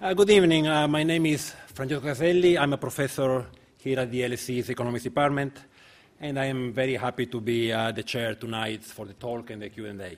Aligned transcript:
Uh, 0.00 0.14
good 0.14 0.30
evening. 0.30 0.68
Uh, 0.68 0.86
my 0.86 1.02
name 1.02 1.26
is 1.26 1.52
Francesco 1.74 2.06
Caselli. 2.06 2.56
I'm 2.56 2.72
a 2.72 2.76
professor 2.76 3.44
here 3.78 3.98
at 3.98 4.08
the 4.12 4.20
LSE's 4.20 4.70
Economics 4.70 5.02
Department, 5.02 5.58
and 6.20 6.38
I 6.38 6.44
am 6.44 6.72
very 6.72 6.94
happy 6.94 7.26
to 7.26 7.40
be 7.40 7.72
uh, 7.72 7.90
the 7.90 8.04
chair 8.04 8.36
tonight 8.36 8.84
for 8.84 9.06
the 9.06 9.14
talk 9.14 9.50
and 9.50 9.60
the 9.60 9.68
Q&A. 9.68 10.16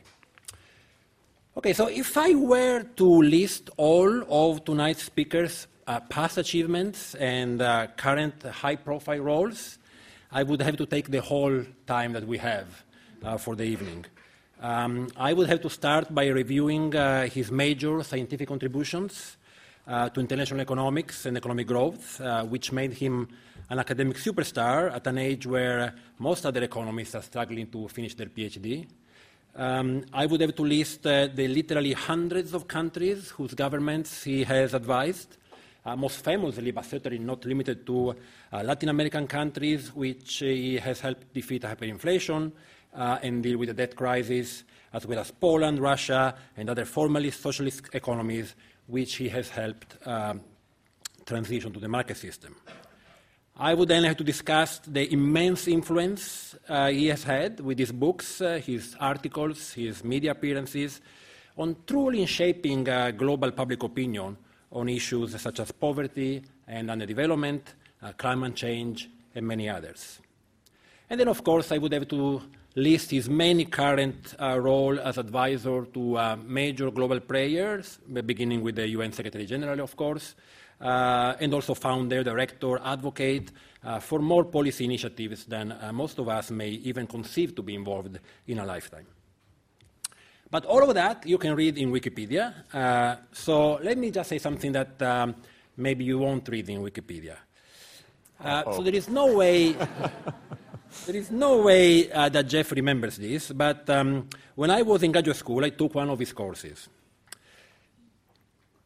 Okay, 1.57 1.73
so 1.73 1.87
if 1.87 2.15
I 2.19 2.35
were 2.35 2.83
to 2.97 3.23
list 3.23 3.71
all 3.79 4.23
of 4.29 4.67
tonight's 4.67 5.05
speakers' 5.05 5.67
uh, 5.87 5.99
past 6.01 6.37
achievements 6.37 7.15
and 7.15 7.63
uh, 7.63 7.87
current 7.97 8.43
high-profile 8.43 9.21
roles, 9.21 9.79
I 10.31 10.43
would 10.43 10.61
have 10.61 10.77
to 10.77 10.85
take 10.85 11.11
the 11.11 11.23
whole 11.23 11.65
time 11.87 12.13
that 12.13 12.27
we 12.27 12.37
have 12.37 12.85
uh, 13.25 13.39
for 13.39 13.57
the 13.57 13.65
evening. 13.65 14.05
Um, 14.61 15.09
I 15.17 15.33
would 15.33 15.49
have 15.49 15.63
to 15.63 15.71
start 15.71 16.15
by 16.15 16.27
reviewing 16.27 16.93
his 17.33 17.51
major 17.51 18.03
scientific 18.03 18.47
contributions 18.47 19.39
to 19.91 20.21
international 20.21 20.61
economics 20.61 21.27
and 21.27 21.37
economic 21.37 21.67
growth, 21.67 22.21
uh, 22.21 22.45
which 22.45 22.71
made 22.71 22.93
him 22.93 23.27
an 23.71 23.79
academic 23.79 24.17
superstar 24.17 24.95
at 24.95 25.07
an 25.07 25.19
age 25.19 25.47
where 25.47 25.95
most 26.19 26.47
other 26.47 26.63
economists 26.63 27.15
are 27.15 27.23
struggling 27.23 27.67
to 27.67 27.89
finish 27.89 28.15
their 28.15 28.27
PhD. 28.27 28.87
Um, 29.57 30.05
I 30.13 30.27
would 30.27 30.41
have 30.43 30.55
to 30.55 30.63
list 30.63 31.07
uh, 31.07 31.27
the 31.27 31.49
literally 31.49 31.93
hundreds 31.93 32.55
of 32.55 32.69
countries 32.69 33.31
whose 33.31 33.55
governments 33.55 34.23
he 34.23 34.45
has 34.45 34.75
advised, 34.75 35.37
uh, 35.85 35.97
most 35.97 36.25
famously, 36.25 36.71
but 36.71 36.85
certainly 36.85 37.19
not 37.19 37.45
limited 37.45 37.85
to 37.87 38.15
uh, 38.53 38.63
Latin 38.63 38.91
American 38.91 39.27
countries, 39.27 39.93
which 39.93 40.39
he 40.39 40.77
has 40.77 41.01
helped 41.01 41.35
defeat 41.35 41.63
hyperinflation, 41.63 42.53
uh, 42.95 43.19
and 43.23 43.43
deal 43.43 43.59
with 43.59 43.69
the 43.69 43.75
debt 43.75 43.97
crisis, 43.97 44.63
as 44.93 45.07
well 45.07 45.19
as 45.19 45.31
Poland, 45.31 45.81
Russia, 45.81 46.35
and 46.57 46.71
other 46.71 46.85
formerly 46.85 47.31
socialist 47.31 47.89
economies, 47.93 48.55
which 48.91 49.15
he 49.17 49.29
has 49.29 49.49
helped 49.49 49.97
um, 50.07 50.41
transition 51.25 51.73
to 51.73 51.81
the 51.81 51.89
market 51.89 52.17
system. 52.17 52.55
I 53.57 53.75
would 53.75 53.89
then 53.89 54.05
have 54.05 54.17
to 54.17 54.25
discuss 54.25 54.79
the 54.79 55.13
immense 55.13 55.69
influence 55.69 56.57
uh, 56.69 56.89
he 56.89 57.09
has 57.09 57.23
had 57.23 57.61
with 57.61 57.79
his 57.79 57.93
books, 57.93 58.41
uh, 58.41 58.61
his 58.65 58.97
articles, 58.99 59.75
his 59.75 60.03
media 60.03 60.31
appearances, 60.31 61.01
on 61.59 61.77
truly 61.87 62.25
shaping 62.27 62.89
uh, 62.89 63.11
global 63.11 63.51
public 63.53 63.83
opinion 63.83 64.37
on 64.73 64.89
issues 64.89 65.39
such 65.41 65.61
as 65.61 65.73
poverty 65.73 66.43
and 66.67 66.89
underdevelopment, 66.89 67.61
uh, 68.03 68.13
climate 68.17 68.55
change, 68.55 69.11
and 69.35 69.47
many 69.47 69.69
others. 69.69 70.21
And 71.09 71.21
then, 71.21 71.29
of 71.29 71.45
course, 71.45 71.71
I 71.73 71.79
would 71.79 71.93
have 71.93 72.09
to 72.09 72.41
list 72.81 73.11
his 73.11 73.29
many 73.29 73.65
current 73.65 74.35
uh, 74.41 74.59
role 74.59 74.99
as 74.99 75.19
advisor 75.19 75.85
to 75.85 76.17
uh, 76.17 76.37
major 76.47 76.91
global 76.91 77.21
players, 77.21 77.99
beginning 78.25 78.63
with 78.63 78.77
the 78.77 78.89
UN 78.89 79.13
Secretary 79.13 79.47
General, 79.47 79.81
of 79.81 79.95
course, 79.97 80.35
uh, 80.81 81.35
and 81.41 81.53
also 81.53 81.75
founder, 81.75 82.25
director, 82.25 82.81
advocate 82.83 83.53
uh, 83.85 84.01
for 84.01 84.19
more 84.19 84.45
policy 84.45 84.85
initiatives 84.85 85.45
than 85.45 85.73
uh, 85.73 85.93
most 85.93 86.19
of 86.19 86.29
us 86.29 86.51
may 86.51 86.71
even 86.71 87.07
conceive 87.07 87.55
to 87.55 87.63
be 87.63 87.75
involved 87.75 88.19
in 88.47 88.59
a 88.59 88.65
lifetime. 88.65 89.07
But 90.51 90.65
all 90.65 90.83
of 90.83 90.95
that 90.95 91.27
you 91.27 91.39
can 91.39 91.55
read 91.55 91.79
in 91.79 91.93
Wikipedia. 91.93 92.55
Uh, 92.73 93.17
so 93.33 93.75
let 93.83 93.99
me 93.99 94.11
just 94.11 94.31
say 94.31 94.39
something 94.39 94.73
that 94.73 95.01
um, 95.03 95.35
maybe 95.77 96.05
you 96.05 96.19
won't 96.19 96.49
read 96.49 96.69
in 96.69 96.83
Wikipedia. 96.83 97.37
so 98.43 98.83
there 98.83 98.95
is 98.95 99.09
no 99.09 99.37
way. 99.37 99.77
There 101.07 101.17
is 101.17 101.31
no 101.31 101.63
way 101.63 102.11
uh, 102.11 102.29
that 102.29 102.47
Jeff 102.49 102.73
remembers 102.73 103.17
this, 103.17 103.53
but 103.53 103.89
um, 103.91 104.29
when 104.55 104.71
I 104.71 104.83
was 104.83 105.03
in 105.03 105.13
graduate 105.13 105.37
school, 105.37 105.65
I 105.65 105.71
took 105.71 105.95
one 105.95 106.11
of 106.11 106.19
his 106.19 106.33
courses. 106.33 106.89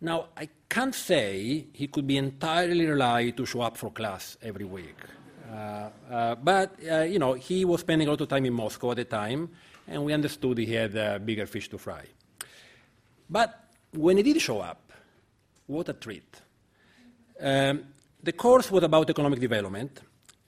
Now, 0.01 0.29
I 0.37 0.49
can't 0.69 0.95
say 0.95 1.67
he 1.73 1.89
could 1.89 2.07
be 2.07 2.19
entirely 2.19 2.87
relied 2.87 3.37
to 3.39 3.47
show 3.47 3.63
up 3.63 3.77
for 3.77 3.91
class 3.91 4.37
every 4.43 4.67
week. 4.67 4.97
Uh, 5.51 5.89
uh, 6.11 6.35
but, 6.35 6.75
uh, 6.91 7.03
you 7.03 7.19
know, 7.19 7.33
he 7.35 7.65
was 7.65 7.81
spending 7.81 8.09
a 8.09 8.11
lot 8.11 8.21
of 8.21 8.29
time 8.29 8.45
in 8.45 8.53
Moscow 8.53 8.91
at 8.91 8.97
the 8.97 9.05
time, 9.05 9.49
and 9.89 10.05
we 10.05 10.13
understood 10.13 10.59
he 10.59 10.75
had 10.75 11.25
bigger 11.25 11.47
fish 11.47 11.69
to 11.71 11.79
fry. 11.79 12.05
But 13.31 13.65
when 13.93 14.17
he 14.19 14.23
did 14.23 14.41
show 14.41 14.61
up, 14.61 14.93
what 15.67 15.89
a 15.89 15.95
treat. 15.95 16.41
Um, 17.41 17.85
the 18.23 18.33
course 18.33 18.71
was 18.71 18.85
about 18.85 19.09
economic 19.09 19.41
development, 19.41 20.01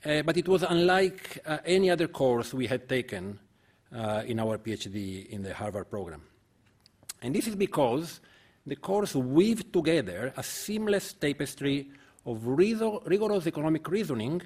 uh, 0.07 0.23
but 0.23 0.37
it 0.37 0.47
was 0.47 0.63
unlike 0.63 1.39
uh, 1.45 1.59
any 1.65 1.91
other 1.91 2.07
course 2.07 2.55
we 2.55 2.67
had 2.67 2.89
taken 2.89 3.39
uh, 3.93 4.23
in 4.27 4.39
our 4.39 4.57
PhD 4.57 5.27
in 5.29 5.43
the 5.43 5.53
Harvard 5.53 5.91
program. 5.91 6.23
And 7.23 7.35
this 7.35 7.49
is 7.49 7.57
because 7.57 8.21
the 8.67 8.77
course 8.77 9.15
weaved 9.15 9.73
together 9.73 10.33
a 10.37 10.43
seamless 10.43 11.13
tapestry 11.13 11.91
of 12.25 12.47
rigorous 12.47 13.47
economic 13.47 13.89
reasoning 13.89 14.43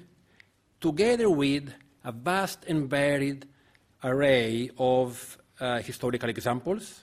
together 0.79 1.29
with 1.29 1.71
a 2.03 2.11
vast 2.11 2.65
and 2.67 2.89
varied 2.89 3.47
array 4.03 4.69
of 4.79 5.37
uh, 5.59 5.79
historical 5.79 6.29
examples, 6.29 7.01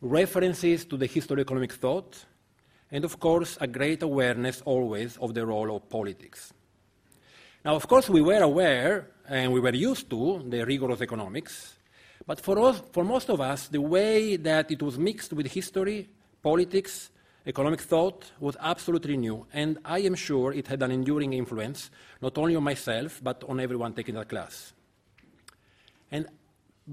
references 0.00 0.84
to 0.84 0.96
the 0.96 1.06
history 1.06 1.40
of 1.42 1.46
economic 1.46 1.72
thought, 1.72 2.24
and 2.90 3.04
of 3.04 3.20
course, 3.20 3.56
a 3.60 3.66
great 3.66 4.02
awareness 4.02 4.62
always 4.64 5.16
of 5.18 5.34
the 5.34 5.46
role 5.46 5.76
of 5.76 5.88
politics. 5.88 6.52
Now, 7.64 7.74
of 7.74 7.86
course, 7.88 8.08
we 8.08 8.22
were 8.22 8.42
aware 8.42 9.08
and 9.28 9.52
we 9.52 9.60
were 9.60 9.74
used 9.74 10.08
to 10.10 10.42
the 10.48 10.64
rigorous 10.64 11.00
economics, 11.00 11.74
but 12.26 12.40
for, 12.40 12.58
us, 12.58 12.82
for 12.92 13.04
most 13.04 13.28
of 13.30 13.40
us, 13.40 13.68
the 13.68 13.80
way 13.80 14.36
that 14.36 14.70
it 14.70 14.82
was 14.82 14.98
mixed 14.98 15.32
with 15.32 15.46
history, 15.46 16.08
politics, 16.42 17.10
economic 17.46 17.80
thought 17.80 18.30
was 18.40 18.56
absolutely 18.60 19.16
new, 19.16 19.46
and 19.52 19.78
I 19.84 20.00
am 20.00 20.14
sure 20.14 20.52
it 20.52 20.68
had 20.68 20.82
an 20.82 20.90
enduring 20.90 21.32
influence, 21.32 21.90
not 22.20 22.36
only 22.38 22.54
on 22.54 22.62
myself, 22.62 23.20
but 23.22 23.42
on 23.48 23.60
everyone 23.60 23.94
taking 23.94 24.14
that 24.16 24.28
class. 24.28 24.72
And 26.12 26.26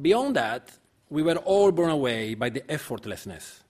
beyond 0.01 0.35
that, 0.35 0.71
we 1.09 1.23
were 1.23 1.37
all 1.37 1.71
blown 1.71 1.89
away 1.89 2.33
by 2.35 2.49
the 2.49 2.61
effortlessness 2.61 3.61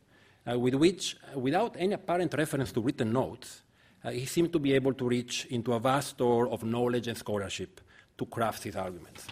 uh, 0.49 0.57
with 0.57 0.75
which, 0.75 1.17
without 1.35 1.75
any 1.77 1.93
apparent 1.93 2.33
reference 2.35 2.71
to 2.71 2.81
written 2.81 3.11
notes, 3.11 3.61
uh, 4.05 4.11
he 4.11 4.25
seemed 4.25 4.53
to 4.53 4.59
be 4.59 4.73
able 4.73 4.93
to 4.93 5.07
reach 5.07 5.45
into 5.49 5.73
a 5.73 5.79
vast 5.79 6.09
store 6.09 6.47
of 6.49 6.63
knowledge 6.63 7.07
and 7.07 7.17
scholarship 7.17 7.81
to 8.17 8.25
craft 8.27 8.63
his 8.63 8.75
arguments. 8.75 9.27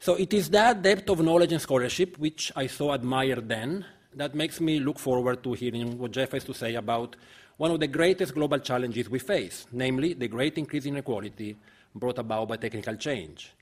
So 0.00 0.14
it 0.14 0.32
is 0.32 0.50
that 0.50 0.82
depth 0.82 1.10
of 1.10 1.20
knowledge 1.20 1.52
and 1.52 1.60
scholarship 1.60 2.18
which 2.18 2.50
I 2.56 2.66
so 2.66 2.92
admired 2.92 3.48
then 3.48 3.84
that 4.14 4.34
makes 4.34 4.60
me 4.60 4.80
look 4.80 4.98
forward 4.98 5.42
to 5.44 5.52
hearing 5.52 5.98
what 5.98 6.12
Jeff 6.12 6.32
has 6.32 6.44
to 6.44 6.54
say 6.54 6.74
about 6.74 7.16
one 7.58 7.70
of 7.70 7.80
the 7.80 7.86
greatest 7.86 8.34
global 8.34 8.58
challenges 8.58 9.08
we 9.08 9.18
face, 9.18 9.66
namely 9.72 10.14
the 10.14 10.28
great 10.28 10.58
increase 10.58 10.84
in 10.84 10.94
inequality 10.94 11.56
brought 11.94 12.18
about 12.18 12.48
by 12.48 12.56
technical 12.56 12.96
change. 12.96 13.52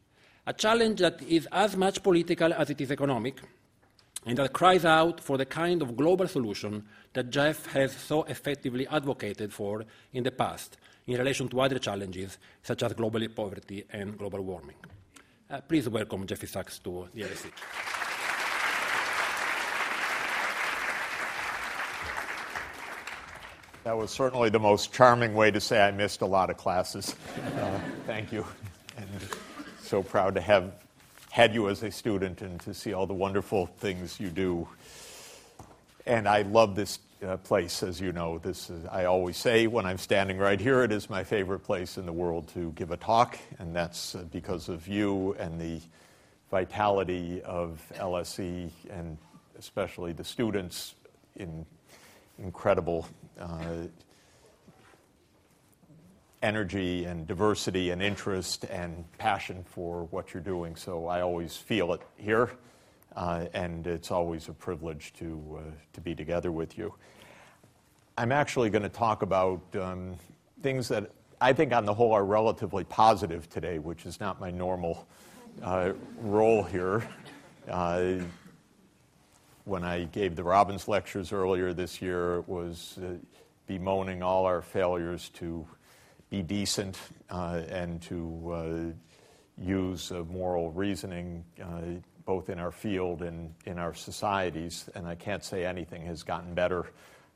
A 0.47 0.53
challenge 0.53 1.01
that 1.01 1.23
is 1.23 1.49
as 1.51 1.77
much 1.77 2.03
political 2.03 2.53
as 2.53 2.71
it 2.71 2.81
is 2.81 2.91
economic, 2.91 3.41
and 4.27 4.39
that 4.39 4.53
cries 4.53 4.85
out 4.85 5.21
for 5.21 5.37
the 5.37 5.45
kind 5.45 5.83
of 5.83 5.97
global 5.97 6.27
solution 6.27 6.85
that 7.13 7.31
Jeff 7.31 7.67
has 7.67 7.93
so 7.93 8.23
effectively 8.25 8.87
advocated 8.89 9.53
for 9.53 9.85
in 10.13 10.25
the 10.25 10.31
past 10.31 10.77
in 11.07 11.19
relation 11.19 11.49
to 11.49 11.61
other 11.61 11.79
challenges 11.79 12.39
such 12.63 12.83
as 12.83 12.93
global 12.95 13.27
poverty 13.29 13.85
and 13.91 14.17
global 14.17 14.41
warming. 14.41 14.77
Uh, 15.51 15.61
please 15.61 15.89
welcome 15.89 16.27
Jeffrey 16.27 16.49
Sachs 16.49 16.79
to 16.79 17.09
the 17.15 17.23
LSE. 17.23 17.51
That 23.85 23.99
was 23.99 24.11
certainly 24.11 24.49
the 24.49 24.59
most 24.59 24.95
charming 24.95 25.35
way 25.35 25.51
to 25.51 25.61
say 25.61 25.83
I 25.83 25.91
missed 25.91 26.23
a 26.23 26.27
lot 26.27 26.49
of 26.49 26.57
classes. 26.57 27.15
Uh, 27.59 27.79
thank 28.07 28.33
you. 28.33 28.47
And 28.97 29.07
so 29.83 30.03
proud 30.03 30.35
to 30.37 30.41
have 30.41 30.73
had 31.35 31.53
you 31.53 31.69
as 31.69 31.83
a 31.83 31.91
student 31.91 32.43
and 32.43 32.61
to 32.61 32.73
see 32.73 32.93
all 32.93 33.09
the 33.09 33.13
wonderful 33.13 33.67
things 33.67 34.21
you 34.21 34.31
do. 34.31 34.69
And 36.07 36.29
I 36.29 36.43
love 36.43 36.77
this 36.77 37.01
uh, 37.27 37.39
place, 37.39 37.83
as 37.83 38.01
you 38.01 38.13
know. 38.13 38.39
This 38.39 38.71
is, 38.71 38.87
I 38.87 39.07
always 39.07 39.37
say 39.37 39.67
when 39.67 39.85
I'm 39.85 39.99
standing 39.99 40.39
right 40.39 40.61
here, 40.61 40.85
it 40.85 40.93
is 40.93 41.11
my 41.11 41.25
favorite 41.25 41.59
place 41.59 41.99
in 41.99 42.07
the 42.07 42.13
world 42.13 42.47
to 42.55 42.71
give 42.77 42.93
a 42.93 42.97
talk, 42.97 43.37
and 43.59 43.75
that's 43.75 44.15
uh, 44.15 44.23
because 44.31 44.69
of 44.69 44.87
you 44.87 45.35
and 45.41 45.61
the 45.61 45.81
vitality 46.53 47.43
of 47.43 47.83
LSE 47.97 48.71
and 48.89 49.19
especially 49.59 50.13
the 50.13 50.23
students 50.23 50.95
in 51.35 51.67
incredible 52.39 53.09
uh, 53.41 53.89
energy 56.45 57.07
and 57.07 57.27
diversity 57.27 57.91
and 57.91 58.03
interest 58.03 58.65
and 58.65 59.05
passion 59.17 59.65
for 59.65 60.05
what 60.11 60.35
you're 60.35 60.43
doing. 60.43 60.77
So 60.77 61.07
I 61.07 61.23
always 61.23 61.57
feel 61.57 61.95
it 61.95 62.03
here, 62.19 62.51
uh, 63.17 63.47
and 63.55 63.87
it's 63.87 64.11
always 64.11 64.49
a 64.49 64.53
privilege 64.53 65.15
to, 65.15 65.59
uh, 65.59 65.71
to 65.95 66.01
be 66.03 66.15
together 66.15 66.53
with 66.53 66.77
you. 66.77 66.95
I'm 68.19 68.31
actually 68.31 68.69
going 68.69 68.83
to 68.83 68.91
talk 68.91 69.23
about 69.23 69.61
um, 69.81 70.17
things 70.63 70.87
that 70.89 71.11
I 71.41 71.53
think, 71.53 71.73
on 71.73 71.85
the 71.85 71.95
whole, 71.95 72.13
are 72.13 72.25
relatively 72.25 72.85
positive 72.85 73.49
today, 73.49 73.79
which 73.79 74.07
is 74.07 74.21
not 74.21 74.39
my 74.39 74.51
normal 74.51 75.07
uh, 75.63 75.93
role 76.21 76.63
here. 76.63 77.07
Uh, 77.69 78.17
when 79.65 79.83
I 79.83 80.05
gave 80.05 80.37
the 80.37 80.45
Robbins 80.45 80.89
lectures 80.89 81.33
earlier 81.33 81.73
this 81.73 82.03
year 82.03 82.37
it 82.37 82.49
was 82.49 82.99
uh, 83.03 83.15
bemoaning 83.67 84.23
all 84.23 84.45
our 84.45 84.61
failures 84.61 85.31
to 85.35 85.67
be 86.31 86.43
decent 86.43 86.99
uh, 87.31 87.63
and 87.69 88.01
to 88.03 88.53
uh, 88.53 89.63
use 89.63 90.13
moral 90.29 90.71
reasoning 90.73 91.45
both 92.25 92.49
in 92.49 92.59
our 92.59 92.71
field 92.71 93.23
and 93.23 93.55
in 93.67 93.79
our 93.79 93.95
societies. 93.95 94.89
And 94.95 95.07
I 95.07 95.15
can't 95.15 95.45
say 95.45 95.65
anything 95.65 96.07
has 96.07 96.23
gotten 96.23 96.55
better 96.55 96.87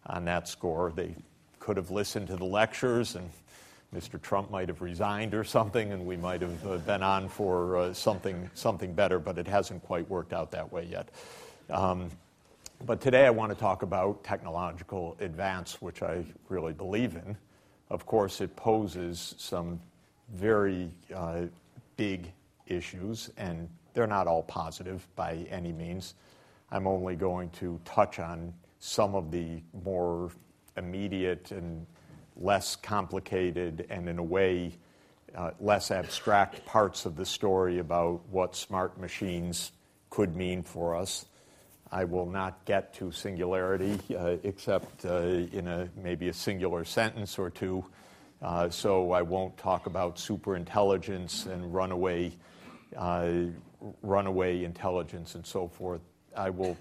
on 0.06 0.25
that 0.25 0.49
score. 0.49 0.93
They 0.94 1.14
could 1.61 1.76
have 1.76 1.90
listened 1.90 2.29
to 2.29 2.37
the 2.37 2.44
lectures 2.44 3.14
and 3.14 3.31
Mr. 3.94 4.20
Trump 4.20 4.50
might 4.50 4.69
have 4.69 4.82
resigned 4.82 5.32
or 5.32 5.43
something, 5.43 5.93
and 5.93 6.05
we 6.05 6.17
might 6.17 6.43
have 6.43 6.67
uh, 6.67 6.76
been 6.79 7.02
on 7.02 7.26
for 7.26 7.79
uh, 7.79 7.93
something, 7.94 8.50
something 8.52 8.93
better, 8.93 9.19
but 9.19 9.38
it 9.38 9.49
hasn't 9.49 9.82
quite 9.82 10.08
worked 10.11 10.34
out 10.34 10.50
that 10.50 10.70
way 10.70 10.84
yet. 10.84 11.08
Um, 11.70 12.11
but 12.84 13.00
today 13.00 13.25
I 13.25 13.31
want 13.31 13.50
to 13.50 13.58
talk 13.58 13.82
about 13.82 14.23
technological 14.23 15.17
advance, 15.20 15.81
which 15.81 16.02
I 16.02 16.25
really 16.50 16.75
believe 16.75 17.17
in. 17.17 17.37
Of 17.90 18.06
course, 18.06 18.40
it 18.40 18.55
poses 18.56 19.35
some 19.38 19.81
very 20.35 20.90
uh, 21.14 21.43
big 21.96 22.32
issues, 22.67 23.31
and 23.37 23.69
they're 23.94 24.06
not 24.06 24.26
all 24.26 24.43
positive 24.43 25.06
by 25.17 25.46
any 25.50 25.73
means. 25.73 26.14
I'm 26.70 26.87
only 26.87 27.17
going 27.17 27.50
to 27.50 27.81
touch 27.85 28.19
on 28.19 28.52
some 28.79 29.14
of 29.14 29.31
the 29.31 29.62
more 29.85 30.31
immediate 30.76 31.50
and 31.50 31.87
less 32.37 32.76
complicated 32.76 33.87
and, 33.91 34.08
in 34.08 34.19
a 34.19 34.23
way, 34.23 34.76
uh, 35.34 35.50
less 35.61 35.91
abstract 35.91 36.64
parts 36.67 37.06
of 37.06 37.17
the 37.17 37.25
story 37.25 37.79
about 37.79 38.20
what 38.31 38.55
smart 38.55 39.00
machines 39.00 39.73
could 40.11 40.37
mean 40.37 40.62
for 40.62 40.94
us. 40.94 41.26
I 41.90 42.05
will 42.05 42.26
not 42.26 42.64
get 42.64 42.93
to 42.94 43.11
singularity 43.11 43.99
uh, 44.17 44.37
except 44.43 45.05
uh, 45.05 45.19
in 45.19 45.67
a, 45.67 45.88
maybe 45.96 46.29
a 46.29 46.32
singular 46.32 46.85
sentence 46.85 47.38
or 47.38 47.50
two. 47.50 47.85
Uh, 48.43 48.69
so 48.69 49.12
I 49.12 49.23
won't 49.23 49.56
talk 49.56 49.87
about 49.87 50.17
superintelligence 50.17 51.46
and 51.46 51.73
runaway, 51.75 52.32
uh, 52.96 53.31
runaway 54.02 54.64
intelligence 54.64 55.35
and 55.35 55.44
so 55.44 55.67
forth. 55.67 56.02
I 56.37 56.50
will 56.50 56.76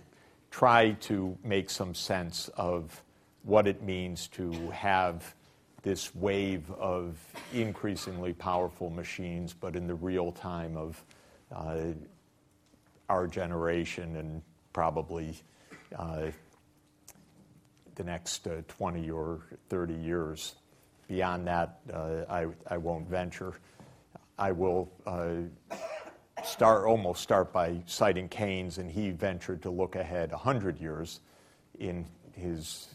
try 0.51 0.91
to 1.01 1.37
make 1.43 1.69
some 1.69 1.95
sense 1.95 2.49
of 2.57 3.01
what 3.43 3.65
it 3.65 3.81
means 3.81 4.27
to 4.27 4.51
have 4.71 5.33
this 5.83 6.13
wave 6.13 6.69
of 6.71 7.17
increasingly 7.53 8.33
powerful 8.33 8.89
machines, 8.89 9.53
but 9.53 9.75
in 9.75 9.87
the 9.87 9.95
real 9.95 10.31
time 10.31 10.75
of 10.75 11.01
uh, 11.55 11.77
our 13.09 13.25
generation 13.25 14.17
and 14.17 14.41
probably 14.77 15.33
uh, 15.97 16.27
the 17.95 18.03
next 18.03 18.45
uh, 18.45 18.61
20 18.67 19.09
or 19.09 19.41
30 19.69 19.95
years. 19.95 20.53
Beyond 21.07 21.47
that, 21.47 21.79
uh, 21.91 22.25
I, 22.29 22.45
I 22.67 22.77
won't 22.77 23.07
venture. 23.09 23.53
I 24.37 24.51
will 24.51 24.91
start 26.43 26.85
almost 26.85 27.23
start 27.23 27.51
by 27.51 27.81
citing 27.87 28.29
Keynes, 28.29 28.77
and 28.77 28.91
he 28.91 29.09
ventured 29.09 29.63
to 29.63 29.71
look 29.71 29.95
ahead 29.95 30.29
100 30.29 30.79
years 30.79 31.21
in 31.79 32.05
his 32.33 32.89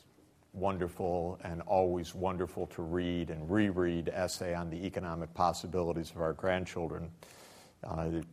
wonderful 0.52 1.40
and 1.42 1.62
always 1.62 2.14
wonderful 2.14 2.68
to 2.68 2.82
read 2.82 3.28
and 3.28 3.50
reread 3.50 4.08
essay 4.08 4.54
on 4.54 4.70
the 4.70 4.86
economic 4.86 5.34
possibilities 5.34 6.12
of 6.12 6.20
our 6.20 6.32
grandchildren, 6.32 7.10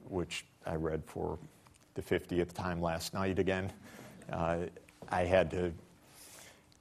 which 0.07 0.45
I 0.67 0.75
read 0.75 1.03
for 1.03 1.39
the 1.99 2.19
50th 2.19 2.53
time 2.53 2.81
last 2.81 3.13
night 3.13 3.39
again. 3.39 3.71
Uh, 4.31 4.59
I 5.09 5.25
had 5.25 5.51
to 5.51 5.73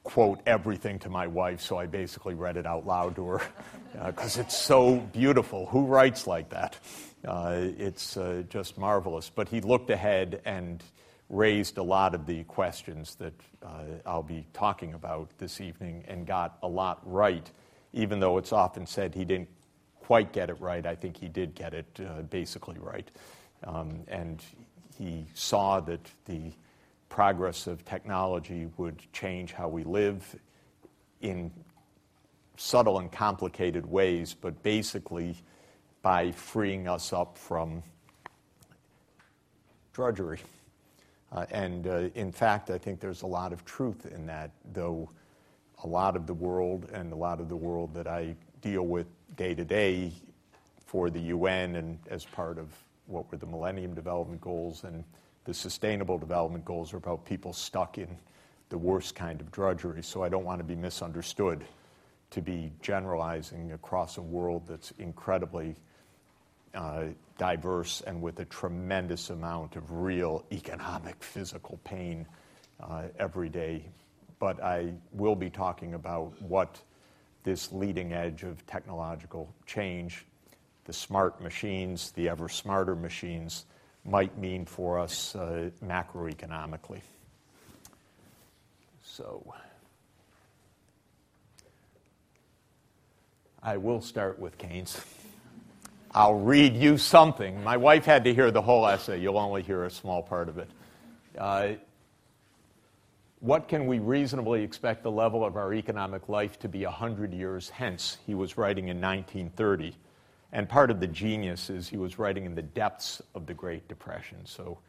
quote 0.03 0.39
everything 0.45 0.97
to 0.99 1.09
my 1.09 1.27
wife, 1.27 1.61
so 1.61 1.77
I 1.77 1.87
basically 1.87 2.35
read 2.35 2.55
it 2.55 2.65
out 2.65 2.85
loud 2.85 3.15
to 3.17 3.27
her 3.27 3.41
because 4.05 4.37
uh, 4.37 4.41
it's 4.41 4.57
so 4.57 4.97
beautiful. 4.97 5.65
Who 5.67 5.85
writes 5.85 6.25
like 6.25 6.49
that? 6.49 6.77
Uh, 7.27 7.67
it's 7.77 8.15
uh, 8.15 8.43
just 8.49 8.77
marvelous. 8.77 9.29
But 9.29 9.49
he 9.49 9.59
looked 9.59 9.89
ahead 9.89 10.41
and 10.45 10.81
raised 11.27 11.77
a 11.77 11.83
lot 11.83 12.15
of 12.15 12.25
the 12.25 12.43
questions 12.45 13.15
that 13.15 13.33
uh, 13.61 13.83
I'll 14.05 14.23
be 14.23 14.45
talking 14.53 14.93
about 14.93 15.29
this 15.37 15.59
evening 15.59 16.05
and 16.07 16.25
got 16.25 16.57
a 16.63 16.67
lot 16.67 17.01
right, 17.03 17.51
even 17.91 18.21
though 18.21 18.37
it's 18.37 18.53
often 18.53 18.85
said 18.85 19.13
he 19.13 19.25
didn't 19.25 19.49
quite 19.99 20.31
get 20.31 20.49
it 20.49 20.61
right. 20.61 20.85
I 20.85 20.95
think 20.95 21.17
he 21.17 21.27
did 21.27 21.55
get 21.55 21.73
it 21.73 21.99
uh, 21.99 22.21
basically 22.21 22.77
right. 22.79 23.11
Um, 23.65 24.01
and 24.07 24.41
he 24.99 25.25
saw 25.33 25.79
that 25.79 26.01
the 26.25 26.51
progress 27.07 27.67
of 27.67 27.83
technology 27.85 28.67
would 28.77 29.01
change 29.13 29.53
how 29.53 29.69
we 29.69 29.83
live 29.83 30.35
in 31.21 31.49
subtle 32.57 32.99
and 32.99 33.09
complicated 33.09 33.85
ways, 33.85 34.35
but 34.39 34.61
basically 34.61 35.37
by 36.01 36.31
freeing 36.33 36.87
us 36.87 37.13
up 37.13 37.37
from 37.37 37.81
drudgery. 39.93 40.39
Uh, 41.31 41.45
and 41.51 41.87
uh, 41.87 42.09
in 42.15 42.31
fact, 42.31 42.69
I 42.69 42.77
think 42.77 42.99
there's 42.99 43.21
a 43.21 43.27
lot 43.27 43.53
of 43.53 43.63
truth 43.63 44.05
in 44.05 44.25
that, 44.25 44.51
though 44.73 45.09
a 45.83 45.87
lot 45.87 46.17
of 46.17 46.27
the 46.27 46.33
world 46.33 46.89
and 46.91 47.13
a 47.13 47.15
lot 47.15 47.39
of 47.39 47.47
the 47.47 47.55
world 47.55 47.93
that 47.93 48.07
I 48.07 48.35
deal 48.61 48.85
with 48.85 49.07
day 49.37 49.55
to 49.55 49.63
day 49.63 50.11
for 50.85 51.09
the 51.09 51.19
UN 51.19 51.75
and 51.75 51.99
as 52.09 52.25
part 52.25 52.57
of 52.57 52.67
what 53.09 53.29
were 53.31 53.37
the 53.37 53.45
Millennium 53.45 53.93
Development 53.93 54.39
Goals 54.39 54.83
and 54.83 55.03
the 55.45 55.53
Sustainable 55.53 56.17
Development 56.17 56.63
Goals 56.63 56.93
are 56.93 56.97
about 56.97 57.25
people 57.25 57.53
stuck 57.53 57.97
in 57.97 58.07
the 58.69 58.77
worst 58.77 59.15
kind 59.15 59.41
of 59.41 59.51
drudgery. 59.51 60.03
So 60.03 60.23
I 60.23 60.29
don't 60.29 60.45
want 60.45 60.59
to 60.59 60.63
be 60.63 60.75
misunderstood 60.75 61.65
to 62.31 62.41
be 62.41 62.71
generalizing 62.81 63.71
across 63.71 64.17
a 64.17 64.21
world 64.21 64.63
that's 64.67 64.91
incredibly 64.99 65.75
uh, 66.75 67.05
diverse 67.39 68.01
and 68.01 68.21
with 68.21 68.39
a 68.39 68.45
tremendous 68.45 69.31
amount 69.31 69.75
of 69.75 69.91
real 69.91 70.45
economic, 70.51 71.23
physical 71.23 71.79
pain 71.83 72.27
uh, 72.79 73.03
every 73.17 73.49
day. 73.49 73.83
But 74.37 74.61
I 74.63 74.93
will 75.11 75.35
be 75.35 75.49
talking 75.49 75.95
about 75.95 76.39
what 76.41 76.79
this 77.43 77.71
leading 77.71 78.13
edge 78.13 78.43
of 78.43 78.63
technological 78.67 79.51
change, 79.65 80.25
the 80.89 80.93
smart 80.93 81.39
machines, 81.39 82.09
the 82.13 82.27
ever 82.29 82.49
smarter 82.49 82.95
machines, 82.95 83.65
might 84.03 84.35
mean 84.39 84.65
for 84.65 84.97
us 84.97 85.35
uh, 85.35 85.69
macroeconomically. 85.85 87.01
So, 89.03 89.53
I 93.61 93.77
will 93.77 94.01
start 94.01 94.39
with 94.39 94.57
Keynes. 94.57 94.99
I'll 96.09 96.39
read 96.39 96.75
you 96.75 96.97
something. 96.97 97.63
My 97.63 97.77
wife 97.77 98.05
had 98.05 98.23
to 98.23 98.33
hear 98.33 98.49
the 98.49 98.63
whole 98.63 98.87
essay. 98.87 99.21
You'll 99.21 99.37
only 99.37 99.61
hear 99.61 99.83
a 99.83 99.91
small 99.91 100.23
part 100.23 100.49
of 100.49 100.57
it. 100.57 100.71
Uh, 101.37 101.73
what 103.41 103.67
can 103.67 103.85
we 103.85 103.99
reasonably 103.99 104.63
expect 104.63 105.03
the 105.03 105.11
level 105.11 105.45
of 105.45 105.55
our 105.55 105.71
economic 105.71 106.29
life 106.29 106.57
to 106.61 106.67
be 106.67 106.83
100 106.83 107.31
years 107.31 107.69
hence? 107.69 108.17
He 108.25 108.33
was 108.33 108.57
writing 108.57 108.87
in 108.87 108.99
1930. 108.99 109.95
And 110.51 110.67
part 110.67 110.89
of 110.89 110.99
the 110.99 111.07
genius 111.07 111.69
is 111.69 111.87
he 111.87 111.97
was 111.97 112.17
writing 112.17 112.45
in 112.45 112.55
the 112.55 112.61
depths 112.61 113.21
of 113.35 113.45
the 113.45 113.53
Great 113.53 113.87
Depression. 113.87 114.39
So, 114.45 114.79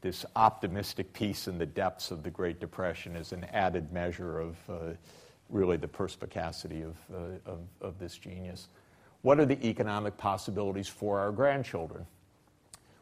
this 0.00 0.24
optimistic 0.34 1.12
piece 1.12 1.46
in 1.46 1.58
the 1.58 1.66
depths 1.66 2.10
of 2.10 2.22
the 2.22 2.30
Great 2.30 2.58
Depression 2.58 3.16
is 3.16 3.32
an 3.32 3.44
added 3.52 3.92
measure 3.92 4.40
of 4.40 4.56
uh, 4.68 4.74
really 5.50 5.76
the 5.76 5.88
perspicacity 5.88 6.82
of, 6.82 6.96
uh, 7.12 7.50
of, 7.50 7.58
of 7.82 7.98
this 7.98 8.16
genius. 8.16 8.68
What 9.20 9.38
are 9.38 9.44
the 9.44 9.62
economic 9.66 10.16
possibilities 10.16 10.88
for 10.88 11.18
our 11.18 11.32
grandchildren? 11.32 12.06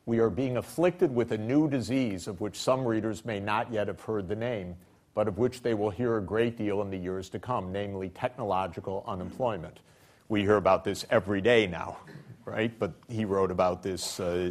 We 0.07 0.19
are 0.19 0.31
being 0.31 0.57
afflicted 0.57 1.15
with 1.15 1.31
a 1.31 1.39
new 1.39 1.69
disease 1.71 2.27
of 2.27 2.41
which 2.41 2.57
some 2.57 2.85
readers 2.85 3.25
may 3.25 3.39
not 3.39 3.73
yet 3.73 3.87
have 3.87 4.01
heard 4.01 4.27
the 4.27 4.35
name, 4.35 4.75
but 5.15 5.29
of 5.29 5.39
which 5.39 5.63
they 5.63 5.75
will 5.75 5.91
hear 5.91 6.17
a 6.17 6.23
great 6.23 6.57
deal 6.57 6.83
in 6.83 6.91
the 6.91 6.97
years 6.97 7.29
to 7.29 7.39
come, 7.39 7.71
namely 7.71 8.09
technological 8.09 9.05
unemployment. 9.07 9.79
We 10.28 10.42
hear 10.42 10.56
about 10.56 10.85
this 10.85 11.06
every 11.11 11.40
day 11.40 11.66
now, 11.66 11.99
right? 12.44 12.76
But 12.78 12.92
he 13.08 13.25
wrote 13.25 13.50
about 13.50 13.82
this 13.82 14.20
uh, 14.20 14.50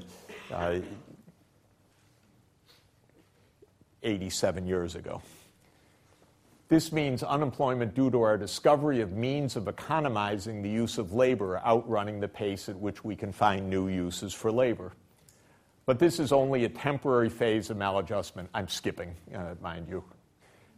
uh, 0.52 0.80
87 4.02 4.66
years 4.66 4.96
ago. 4.96 5.22
This 6.70 6.92
means 6.92 7.24
unemployment 7.24 7.96
due 7.96 8.12
to 8.12 8.22
our 8.24 8.38
discovery 8.38 9.00
of 9.02 9.14
means 9.14 9.56
of 9.56 9.68
economizing 9.68 10.62
the 10.62 10.70
use 10.70 10.98
of 10.98 11.14
labor, 11.14 11.62
outrunning 11.66 12.20
the 12.20 12.28
pace 12.28 12.68
at 12.68 12.76
which 12.76 13.06
we 13.06 13.16
can 13.16 13.32
find 13.32 13.70
new 13.70 13.88
uses 13.88 14.34
for 14.34 14.52
labor. 14.52 14.92
But 15.86 16.00
this 16.00 16.20
is 16.20 16.34
only 16.34 16.66
a 16.66 16.70
temporary 16.70 17.30
phase 17.30 17.70
of 17.70 17.78
maladjustment. 17.78 18.48
I'm 18.54 18.68
skipping, 18.68 19.16
uh, 19.34 19.56
mind 19.62 19.88
you. 19.88 20.04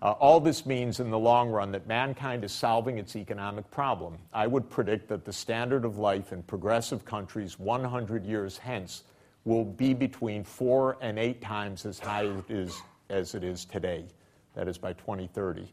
Uh, 0.02 0.12
all 0.12 0.40
this 0.40 0.66
means 0.66 1.02
in 1.02 1.10
the 1.10 1.20
long 1.20 1.50
run 1.50 1.72
that 1.74 1.86
mankind 1.86 2.46
is 2.46 2.54
solving 2.54 2.98
its 2.98 3.16
economic 3.18 3.70
problem. 3.70 4.18
I 4.34 4.48
would 4.48 4.70
predict 4.70 5.10
that 5.10 5.26
the 5.26 5.34
standard 5.34 5.84
of 5.84 5.98
life 5.98 6.32
in 6.32 6.42
progressive 6.44 7.04
countries 7.04 7.60
100 7.60 8.26
years 8.26 8.58
hence 8.58 9.04
will 9.44 9.66
be 9.66 9.94
between 9.94 10.44
four 10.44 10.98
and 11.02 11.20
eight 11.20 11.42
times 11.42 11.86
as 11.86 12.00
high 12.00 12.26
as 12.26 12.38
it 12.38 12.46
is 12.50 12.82
as 13.10 13.36
it 13.36 13.44
is 13.44 13.66
today, 13.66 14.06
that 14.54 14.68
is 14.68 14.78
by 14.78 14.94
2030. 14.94 15.68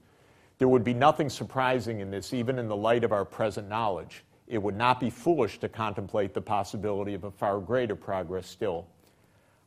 There 0.59 0.69
would 0.69 0.85
be 0.85 0.95
nothing 0.95 1.29
surprising 1.29 2.01
in 2.01 2.11
this, 2.11 2.33
even 2.33 2.59
in 2.59 2.67
the 2.67 2.77
light 2.77 3.05
of 3.05 3.13
our 3.13 3.25
present 3.25 3.69
knowledge. 3.69 4.25
It 4.49 4.63
would 4.63 4.77
not 4.77 5.01
be 5.01 5.11
foolish 5.11 5.59
to 5.59 5.69
contemplate 5.69 6.33
the 6.33 6.41
possibility 6.41 7.15
of 7.15 7.25
a 7.25 7.31
far 7.31 7.61
greater 7.61 7.97
progress 7.97 8.49
still. 8.49 8.87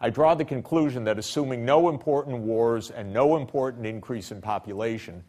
I 0.01 0.09
draw 0.09 0.33
the 0.35 0.45
conclusion 0.45 1.03
that 1.05 1.19
assuming 1.19 1.65
no 1.65 1.89
important 1.89 2.39
wars 2.39 2.89
and 2.91 3.11
no 3.11 3.35
important 3.35 3.85
increase 3.85 4.31
in 4.31 4.41
population, 4.41 5.23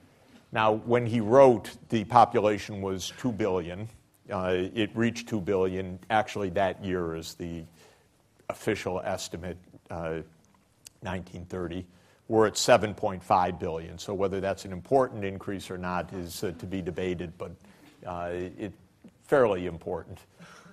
now, 0.53 0.75
when 0.85 1.07
he 1.07 1.21
wrote, 1.21 1.71
the 1.91 2.05
population 2.05 2.83
was 2.83 3.13
2 3.19 3.33
billion. 3.33 3.89
Uh, 4.31 4.69
it 4.75 4.91
reached 4.95 5.29
2 5.29 5.41
billion. 5.41 5.99
Actually, 6.11 6.51
that 6.51 6.85
year 6.85 7.15
is 7.15 7.35
the 7.35 7.63
official 8.49 9.01
estimate, 9.05 9.57
uh, 9.91 10.23
1930. 11.03 11.87
We're 12.27 12.47
at 12.47 12.55
7.5 12.55 13.61
billion. 13.61 13.99
So 13.99 14.13
whether 14.13 14.41
that's 14.41 14.65
an 14.65 14.73
important 14.73 15.25
increase 15.25 15.71
or 15.71 15.79
not 15.79 16.13
is 16.13 16.43
uh, 16.43 16.53
to 16.59 16.67
be 16.67 16.83
debated, 16.83 17.33
but 17.39 17.53
uh, 18.05 18.31
it's 18.33 18.77
fairly 19.25 19.67
important. 19.67 20.19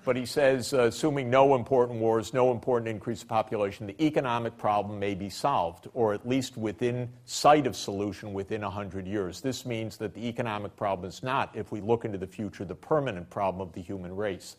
But 0.08 0.16
he 0.16 0.26
says, 0.26 0.74
uh, 0.74 0.84
assuming 0.84 1.30
no 1.30 1.54
important 1.54 2.00
wars, 2.00 2.34
no 2.34 2.54
important 2.54 2.88
increase 2.88 3.24
of 3.24 3.28
population, 3.28 3.88
the 3.88 4.02
economic 4.02 4.58
problem 4.58 5.00
may 5.00 5.14
be 5.16 5.30
solved, 5.30 5.90
or 5.94 6.14
at 6.14 6.26
least 6.26 6.56
within 6.56 7.10
sight 7.26 7.68
of 7.68 7.76
solution 7.76 8.32
within 8.32 8.62
100 8.62 9.06
years. 9.06 9.42
This 9.42 9.66
means 9.66 9.98
that 9.98 10.14
the 10.14 10.26
economic 10.26 10.78
problem 10.78 11.10
is 11.10 11.24
not, 11.24 11.54
if 11.58 11.74
we 11.74 11.82
look 11.82 12.06
into 12.06 12.18
the 12.18 12.26
future, 12.26 12.64
the 12.64 12.74
permanent 12.74 13.30
problem 13.30 13.60
of 13.60 13.74
the 13.74 13.82
human 13.82 14.16
race. 14.16 14.56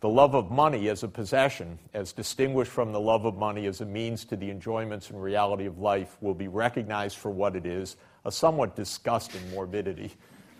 The 0.00 0.08
love 0.08 0.34
of 0.34 0.50
money 0.50 0.88
as 0.88 1.04
a 1.04 1.08
possession, 1.08 1.78
as 1.94 2.10
distinguished 2.10 2.72
from 2.72 2.90
the 2.90 2.98
love 2.98 3.26
of 3.26 3.36
money 3.36 3.66
as 3.66 3.80
a 3.80 3.86
means 3.86 4.24
to 4.24 4.34
the 4.34 4.50
enjoyments 4.50 5.08
and 5.08 5.22
reality 5.22 5.66
of 5.66 5.78
life, 5.78 6.16
will 6.20 6.34
be 6.34 6.48
recognized 6.48 7.18
for 7.18 7.30
what 7.30 7.54
it 7.54 7.64
is 7.64 7.94
a 8.24 8.32
somewhat 8.32 8.74
disgusting 8.74 9.48
morbidity. 9.52 10.10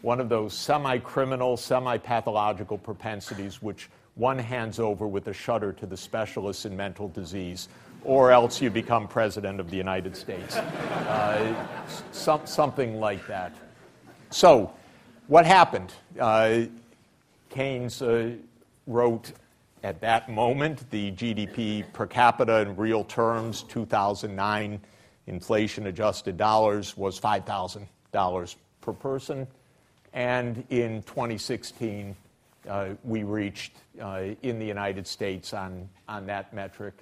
One 0.03 0.21
of 0.21 0.29
those 0.29 0.55
semi 0.55 0.99
criminal, 0.99 1.57
semi 1.57 1.99
pathological 1.99 2.79
propensities 2.79 3.61
which 3.61 3.89
one 4.15 4.39
hands 4.39 4.79
over 4.79 5.07
with 5.07 5.29
a 5.29 5.33
shudder 5.33 5.73
to 5.73 5.87
the 5.87 5.97
specialists 5.97 6.65
in 6.65 6.77
mental 6.77 7.09
disease, 7.09 7.69
or 8.05 8.31
else 8.31 8.61
you 8.61 8.71
become 8.71 9.09
president 9.09 9.61
of 9.61 9.71
the 9.71 9.77
United 9.77 10.17
States. 10.17 10.57
Uh, 10.57 11.55
some, 12.13 12.47
something 12.47 13.01
like 13.01 13.27
that. 13.27 13.53
So, 14.31 14.73
what 15.27 15.47
happened? 15.47 15.93
Uh, 16.19 16.63
Keynes 17.51 18.03
uh, 18.03 18.33
wrote 18.87 19.33
at 19.83 20.01
that 20.01 20.29
moment 20.29 20.89
the 20.91 21.13
GDP 21.13 21.85
per 21.93 22.07
capita 22.07 22.61
in 22.61 22.77
real 22.77 23.05
terms, 23.05 23.63
2009 23.65 24.81
inflation 25.27 25.87
adjusted 25.87 26.37
dollars, 26.37 26.97
was 26.97 27.19
$5,000 27.19 28.57
per 28.81 28.93
person. 28.93 29.47
And 30.13 30.65
in 30.71 31.03
2016, 31.03 32.11
uh, 32.11 32.15
we 33.03 33.23
reached 33.23 33.73
uh, 34.01 34.23
in 34.43 34.59
the 34.59 34.67
United 34.67 35.07
States 35.07 35.53
on, 35.53 35.89
on 36.09 36.27
that 36.27 36.53
metric 36.53 36.95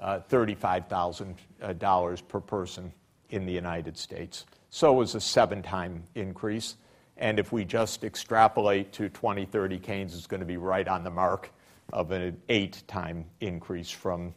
uh, 0.00 0.20
$35,000 0.28 2.28
per 2.28 2.40
person 2.40 2.92
in 3.30 3.46
the 3.46 3.52
United 3.52 3.96
States. 3.96 4.44
So 4.70 4.92
it 4.92 4.96
was 4.96 5.14
a 5.14 5.20
seven 5.20 5.62
time 5.62 6.02
increase. 6.14 6.76
And 7.16 7.38
if 7.38 7.52
we 7.52 7.64
just 7.64 8.02
extrapolate 8.02 8.92
to 8.94 9.08
2030, 9.08 9.78
Keynes 9.78 10.14
is 10.14 10.26
going 10.26 10.40
to 10.40 10.46
be 10.46 10.56
right 10.56 10.88
on 10.88 11.04
the 11.04 11.10
mark 11.10 11.52
of 11.92 12.10
an 12.10 12.36
eight 12.48 12.82
time 12.88 13.24
increase 13.40 13.90
from 13.90 14.34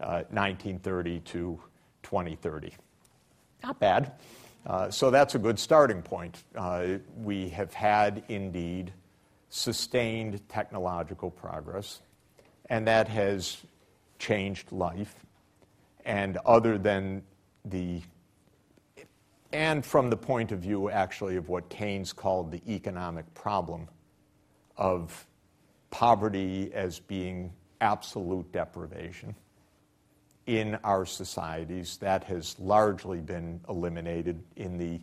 uh, 0.00 0.24
1930 0.30 1.20
to 1.20 1.60
2030. 2.02 2.72
Not 3.62 3.78
bad. 3.78 4.12
Uh, 4.66 4.90
so 4.90 5.10
that's 5.10 5.34
a 5.34 5.38
good 5.38 5.58
starting 5.58 6.02
point. 6.02 6.42
Uh, 6.56 6.98
we 7.16 7.48
have 7.50 7.72
had 7.72 8.24
indeed 8.28 8.92
sustained 9.50 10.46
technological 10.48 11.30
progress, 11.30 12.00
and 12.68 12.86
that 12.86 13.08
has 13.08 13.58
changed 14.18 14.72
life. 14.72 15.14
And 16.04 16.38
other 16.44 16.78
than 16.78 17.22
the, 17.64 18.02
and 19.52 19.84
from 19.84 20.10
the 20.10 20.16
point 20.16 20.52
of 20.52 20.60
view 20.60 20.90
actually 20.90 21.36
of 21.36 21.48
what 21.48 21.68
Keynes 21.68 22.12
called 22.12 22.50
the 22.50 22.62
economic 22.68 23.32
problem 23.34 23.88
of 24.76 25.26
poverty 25.90 26.70
as 26.74 27.00
being 27.00 27.52
absolute 27.80 28.50
deprivation 28.52 29.34
in 30.46 30.78
our 30.82 31.04
societies, 31.04 31.98
that 31.98 32.24
has 32.24 32.58
largely 32.58 33.20
been 33.20 33.60
eliminated 33.68 34.42
in 34.56 34.78
the 34.78 34.98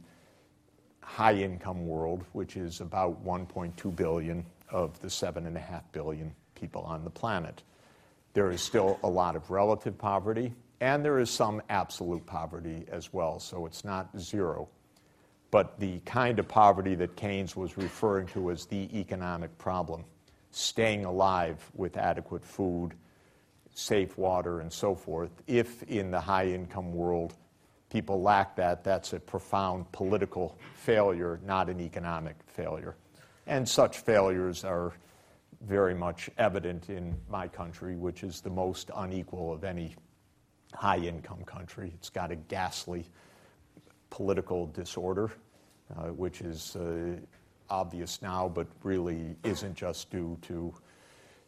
high 1.06 1.36
income 1.36 1.88
world, 1.88 2.24
which 2.34 2.58
is 2.58 2.82
about 2.82 3.24
1.2 3.24 3.96
billion 3.96 4.46
of 4.70 5.00
the 5.00 5.08
7.5 5.08 5.82
billion 5.92 6.34
people 6.56 6.82
on 6.82 7.04
the 7.04 7.10
planet. 7.10 7.62
There 8.34 8.52
is 8.52 8.62
still 8.62 9.00
a 9.04 9.10
lot 9.10 9.36
of 9.36 9.50
relative 9.50 9.98
poverty, 9.98 10.52
and 10.82 11.06
there 11.06 11.20
is 11.20 11.30
some 11.30 11.62
absolute 11.70 12.26
poverty 12.26 12.86
as 12.92 13.14
well, 13.14 13.40
so 13.40 13.66
it's 13.66 13.86
not 13.86 14.10
zero. 14.20 14.68
But 15.52 15.80
the 15.80 16.00
kind 16.00 16.40
of 16.40 16.48
poverty 16.48 16.96
that 16.96 17.16
Keynes 17.16 17.56
was 17.56 17.78
referring 17.78 18.28
to 18.28 18.52
as 18.52 18.66
the 18.66 18.90
economic 18.98 19.58
problem, 19.58 20.04
staying 20.52 21.06
alive 21.06 21.72
with 21.76 21.98
adequate 21.98 22.44
food, 22.44 22.96
safe 23.74 24.18
water, 24.18 24.60
and 24.60 24.74
so 24.74 24.96
forth, 24.96 25.32
if 25.48 25.84
in 25.84 26.12
the 26.12 26.20
high 26.20 26.48
income 26.48 26.92
world 26.92 27.36
people 27.96 28.22
lack 28.22 28.58
that, 28.58 28.84
that's 28.84 29.14
a 29.14 29.20
profound 29.22 29.90
political 29.94 30.58
failure, 30.74 31.40
not 31.46 31.70
an 31.70 31.80
economic 31.80 32.36
failure. 32.46 32.94
And 33.48 33.66
such 33.66 34.00
failures 34.00 34.66
are 34.66 34.92
very 35.62 35.96
much 35.96 36.30
evident 36.38 36.90
in 36.90 37.16
my 37.30 37.48
country, 37.48 37.96
which 37.96 38.25
is 38.25 38.42
the 38.42 38.50
most 38.50 38.92
unequal 38.98 39.54
of 39.54 39.64
any 39.64 39.96
high 40.74 40.98
income 40.98 41.42
country. 41.46 41.94
It's 41.96 42.10
got 42.10 42.34
a 42.34 42.36
ghastly 42.36 43.06
political 44.10 44.68
disorder, 44.68 45.32
uh, 45.96 46.08
which 46.08 46.42
is 46.42 46.75
uh, 46.75 47.16
obvious 47.70 48.22
now, 48.22 48.50
but 48.50 48.68
really 48.84 49.38
isn't 49.46 49.75
just 49.75 50.12
due 50.12 50.38
to 50.42 50.74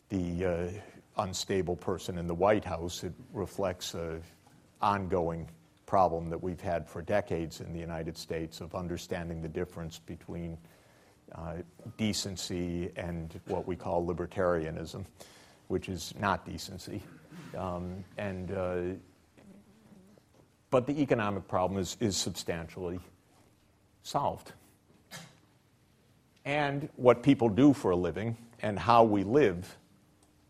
the 0.07 0.45
uh, 0.45 1.23
unstable 1.23 1.75
person 1.75 2.17
in 2.17 2.25
the 2.25 2.35
White 2.35 2.63
House. 2.63 3.03
It 3.03 3.11
reflects 3.33 3.95
an 3.95 4.23
ongoing 4.81 5.49
problem 5.87 6.29
that 6.29 6.43
we've 6.43 6.61
had 6.61 6.87
for 6.87 7.01
decades 7.01 7.61
in 7.61 7.73
the 7.73 7.79
United 7.79 8.15
States 8.15 8.61
of 8.61 8.75
understanding 8.75 9.41
the 9.41 9.47
difference 9.47 9.97
between 9.97 10.57
uh, 11.33 11.53
decency 11.97 12.91
and 12.95 13.39
what 13.47 13.65
we 13.65 13.75
call 13.75 14.05
libertarianism, 14.05 15.05
which 15.69 15.89
is 15.89 16.13
not 16.19 16.45
decency. 16.45 17.01
Um, 17.57 18.03
and, 18.17 18.51
uh, 18.51 18.81
but 20.69 20.85
the 20.85 21.01
economic 21.01 21.47
problem 21.47 21.79
is, 21.79 21.97
is 21.99 22.15
substantially 22.17 22.99
solved. 24.03 24.51
And 26.45 26.89
what 26.97 27.23
people 27.23 27.49
do 27.49 27.73
for 27.73 27.91
a 27.91 27.95
living 27.95 28.37
and 28.61 28.77
how 28.77 29.03
we 29.03 29.23
live, 29.23 29.77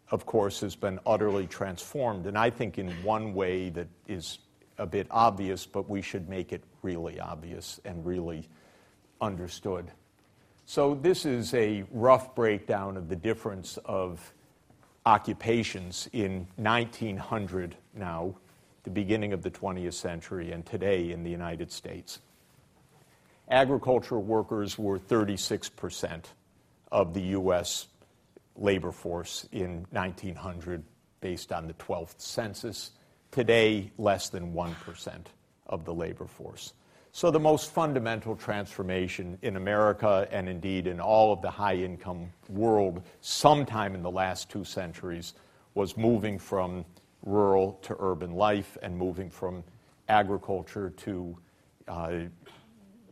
of 0.09 0.25
course, 0.25 0.61
has 0.61 0.75
been 0.75 0.99
utterly 1.05 1.47
transformed. 1.47 2.25
And 2.25 2.37
I 2.37 2.49
think 2.49 2.77
in 2.77 2.91
one 3.03 3.33
way 3.33 3.69
that 3.69 3.87
is 4.07 4.39
a 4.77 4.85
bit 4.85 5.07
obvious, 5.09 5.65
but 5.65 5.89
we 5.89 6.01
should 6.01 6.29
make 6.29 6.53
it 6.53 6.63
really 6.81 7.19
obvious 7.19 7.79
and 7.85 8.05
really 8.05 8.47
understood. 9.21 9.91
So, 10.65 10.95
this 10.95 11.25
is 11.25 11.53
a 11.53 11.85
rough 11.91 12.35
breakdown 12.35 12.97
of 12.97 13.07
the 13.07 13.15
difference 13.15 13.77
of 13.85 14.33
occupations 15.05 16.09
in 16.11 16.45
1900 16.57 17.75
now, 17.93 18.35
the 18.83 18.89
beginning 18.89 19.31
of 19.31 19.41
the 19.41 19.49
20th 19.49 19.93
century, 19.93 20.51
and 20.51 20.65
today 20.65 21.11
in 21.11 21.23
the 21.23 21.29
United 21.29 21.71
States. 21.71 22.19
Agricultural 23.49 24.21
workers 24.21 24.77
were 24.77 24.99
36% 24.99 26.25
of 26.91 27.13
the 27.13 27.21
U.S. 27.21 27.87
labor 28.57 28.91
force 28.91 29.47
in 29.53 29.85
1900, 29.91 30.83
based 31.21 31.53
on 31.53 31.67
the 31.67 31.73
12th 31.75 32.19
census. 32.19 32.91
Today, 33.37 33.91
less 33.99 34.29
than 34.29 34.51
1% 34.51 35.25
of 35.67 35.85
the 35.85 35.93
labor 35.93 36.25
force. 36.25 36.73
So, 37.11 37.29
the 37.29 37.39
most 37.39 37.69
fundamental 37.69 38.35
transformation 38.35 39.37
in 39.43 39.57
America 39.57 40.27
and 40.31 40.49
indeed 40.49 40.87
in 40.87 40.99
all 40.99 41.31
of 41.31 41.43
the 41.43 41.51
high 41.51 41.75
income 41.75 42.33
world, 42.49 43.03
sometime 43.21 43.93
in 43.93 44.01
the 44.01 44.09
last 44.09 44.49
two 44.49 44.63
centuries, 44.63 45.35
was 45.75 45.95
moving 45.95 46.39
from 46.39 46.83
rural 47.21 47.73
to 47.83 47.95
urban 47.99 48.31
life 48.31 48.75
and 48.81 48.97
moving 48.97 49.29
from 49.29 49.63
agriculture 50.09 50.89
to 50.97 51.37
uh, 51.87 52.13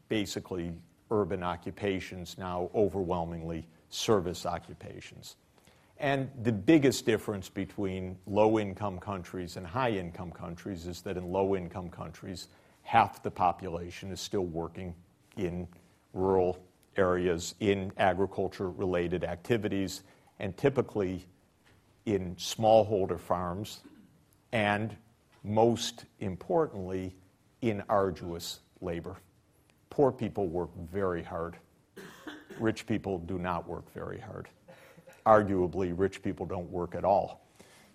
basically 0.10 0.74
urban 1.12 1.44
occupations, 1.44 2.36
now 2.40 2.72
overwhelmingly 2.74 3.68
service 3.90 4.48
occupations. 4.48 5.36
And 5.98 6.30
the 6.44 6.52
biggest 6.52 7.06
difference 7.06 7.48
between 7.48 8.18
low 8.26 8.60
income 8.60 9.00
countries 9.00 9.56
and 9.56 9.66
high 9.66 9.92
income 9.92 10.32
countries 10.32 10.88
is 10.88 11.02
that 11.04 11.16
in 11.16 11.32
low 11.32 11.56
income 11.56 11.90
countries, 11.90 12.50
half 12.82 13.24
the 13.24 13.32
population 13.32 14.12
is 14.12 14.20
still 14.20 14.46
working 14.46 14.94
in 15.38 15.68
rural 16.14 16.58
areas 16.98 17.56
in 17.60 17.92
agriculture 17.98 18.70
related 18.70 19.24
activities 19.24 20.04
and 20.40 20.56
typically 20.58 21.26
in 22.06 22.36
smallholder 22.36 23.20
farms 23.20 23.82
and 24.52 24.96
most 25.44 26.06
importantly 26.20 27.16
in 27.62 27.84
arduous 27.90 28.60
labor. 28.82 29.16
Poor 29.90 30.12
people 30.12 30.48
work 30.48 30.70
very 30.92 31.24
hard. 31.24 31.58
Rich 32.60 32.86
people 32.86 33.20
do 33.20 33.38
not 33.38 33.68
work 33.68 33.92
very 33.94 34.20
hard. 34.20 34.48
Arguably, 35.26 35.94
rich 35.96 36.22
people 36.22 36.46
don't 36.46 36.70
work 36.70 36.96
at 36.96 37.04
all. 37.04 37.42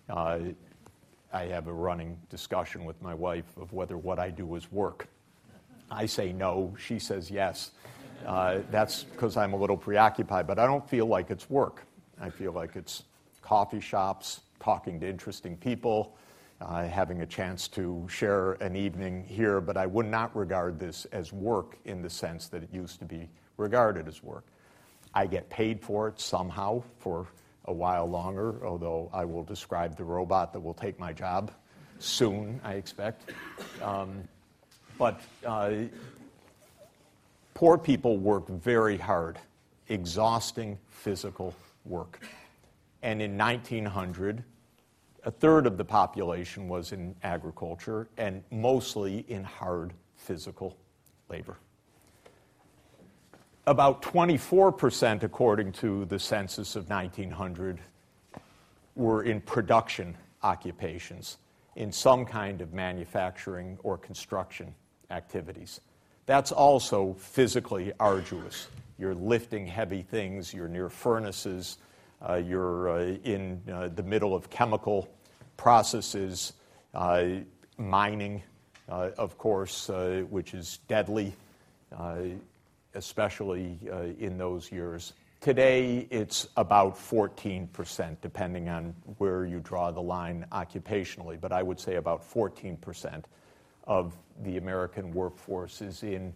Uh, 0.09 0.39
I 1.33 1.45
have 1.45 1.67
a 1.67 1.73
running 1.73 2.17
discussion 2.29 2.83
with 2.83 3.01
my 3.01 3.13
wife 3.13 3.57
of 3.57 3.71
whether 3.71 3.97
what 3.97 4.19
I 4.19 4.29
do 4.29 4.55
is 4.55 4.71
work. 4.71 5.07
I 5.89 6.05
say 6.05 6.33
no, 6.33 6.75
she 6.77 6.99
says 6.99 7.31
yes. 7.31 7.71
Uh, 8.25 8.59
that's 8.69 9.03
because 9.03 9.37
I'm 9.37 9.53
a 9.53 9.57
little 9.57 9.77
preoccupied, 9.77 10.45
but 10.45 10.59
I 10.59 10.65
don't 10.65 10.87
feel 10.87 11.05
like 11.05 11.31
it's 11.31 11.49
work. 11.49 11.83
I 12.19 12.29
feel 12.29 12.51
like 12.51 12.75
it's 12.75 13.03
coffee 13.41 13.79
shops, 13.79 14.41
talking 14.59 14.99
to 14.99 15.09
interesting 15.09 15.57
people, 15.57 16.15
uh, 16.61 16.85
having 16.85 17.21
a 17.21 17.25
chance 17.25 17.67
to 17.69 18.05
share 18.09 18.53
an 18.53 18.75
evening 18.75 19.25
here, 19.25 19.59
but 19.59 19.77
I 19.77 19.85
would 19.85 20.05
not 20.05 20.35
regard 20.35 20.79
this 20.79 21.05
as 21.05 21.33
work 21.33 21.77
in 21.85 22.01
the 22.01 22.09
sense 22.09 22.47
that 22.49 22.61
it 22.61 22.69
used 22.71 22.99
to 22.99 23.05
be 23.05 23.27
regarded 23.57 24.07
as 24.07 24.21
work. 24.21 24.45
I 25.13 25.27
get 25.27 25.49
paid 25.49 25.81
for 25.81 26.07
it 26.07 26.19
somehow 26.19 26.83
for 26.99 27.27
a 27.65 27.73
while 27.73 28.07
longer, 28.07 28.65
although 28.65 29.09
I 29.13 29.25
will 29.25 29.43
describe 29.43 29.95
the 29.97 30.03
robot 30.03 30.53
that 30.53 30.59
will 30.59 30.73
take 30.73 30.99
my 30.99 31.13
job 31.13 31.51
soon, 31.99 32.59
I 32.63 32.73
expect. 32.73 33.31
Um, 33.81 34.23
but 34.97 35.21
uh, 35.45 35.73
poor 37.53 37.77
people 37.77 38.17
work 38.17 38.47
very 38.47 38.97
hard, 38.97 39.37
exhausting 39.89 40.77
physical 40.89 41.53
work. 41.85 42.19
And 43.03 43.21
in 43.21 43.37
1900, 43.37 44.43
a 45.23 45.31
third 45.31 45.67
of 45.67 45.77
the 45.77 45.85
population 45.85 46.67
was 46.67 46.91
in 46.91 47.15
agriculture 47.23 48.07
and 48.17 48.43
mostly 48.51 49.25
in 49.27 49.43
hard 49.43 49.93
physical 50.15 50.77
labor. 51.29 51.57
About 53.71 54.01
24%, 54.01 55.23
according 55.23 55.71
to 55.71 56.03
the 56.03 56.19
census 56.19 56.75
of 56.75 56.89
1900, 56.89 57.79
were 58.97 59.23
in 59.23 59.39
production 59.39 60.17
occupations, 60.43 61.37
in 61.77 61.89
some 61.89 62.25
kind 62.25 62.59
of 62.59 62.73
manufacturing 62.73 63.77
or 63.81 63.97
construction 63.97 64.75
activities. 65.09 65.79
That's 66.25 66.51
also 66.51 67.13
physically 67.13 67.93
arduous. 67.97 68.67
You're 68.99 69.15
lifting 69.15 69.65
heavy 69.65 70.01
things, 70.01 70.53
you're 70.53 70.67
near 70.67 70.89
furnaces, 70.89 71.77
uh, 72.27 72.41
you're 72.45 72.89
uh, 72.89 73.03
in 73.23 73.61
uh, 73.71 73.87
the 73.87 74.03
middle 74.03 74.35
of 74.35 74.49
chemical 74.49 75.07
processes, 75.55 76.51
uh, 76.93 77.25
mining, 77.77 78.43
uh, 78.89 79.11
of 79.17 79.37
course, 79.37 79.89
uh, 79.89 80.25
which 80.29 80.53
is 80.53 80.79
deadly 80.89 81.33
especially 82.93 83.79
uh, 83.91 84.03
in 84.19 84.37
those 84.37 84.71
years. 84.71 85.13
Today, 85.39 86.07
it's 86.11 86.47
about 86.55 86.95
14%, 86.95 88.17
depending 88.21 88.69
on 88.69 88.93
where 89.17 89.45
you 89.45 89.59
draw 89.59 89.89
the 89.89 90.01
line 90.01 90.45
occupationally, 90.51 91.39
but 91.41 91.51
I 91.51 91.63
would 91.63 91.79
say 91.79 91.95
about 91.95 92.21
14% 92.21 93.23
of 93.85 94.15
the 94.43 94.57
American 94.57 95.11
workforce 95.11 95.81
is 95.81 96.03
in 96.03 96.33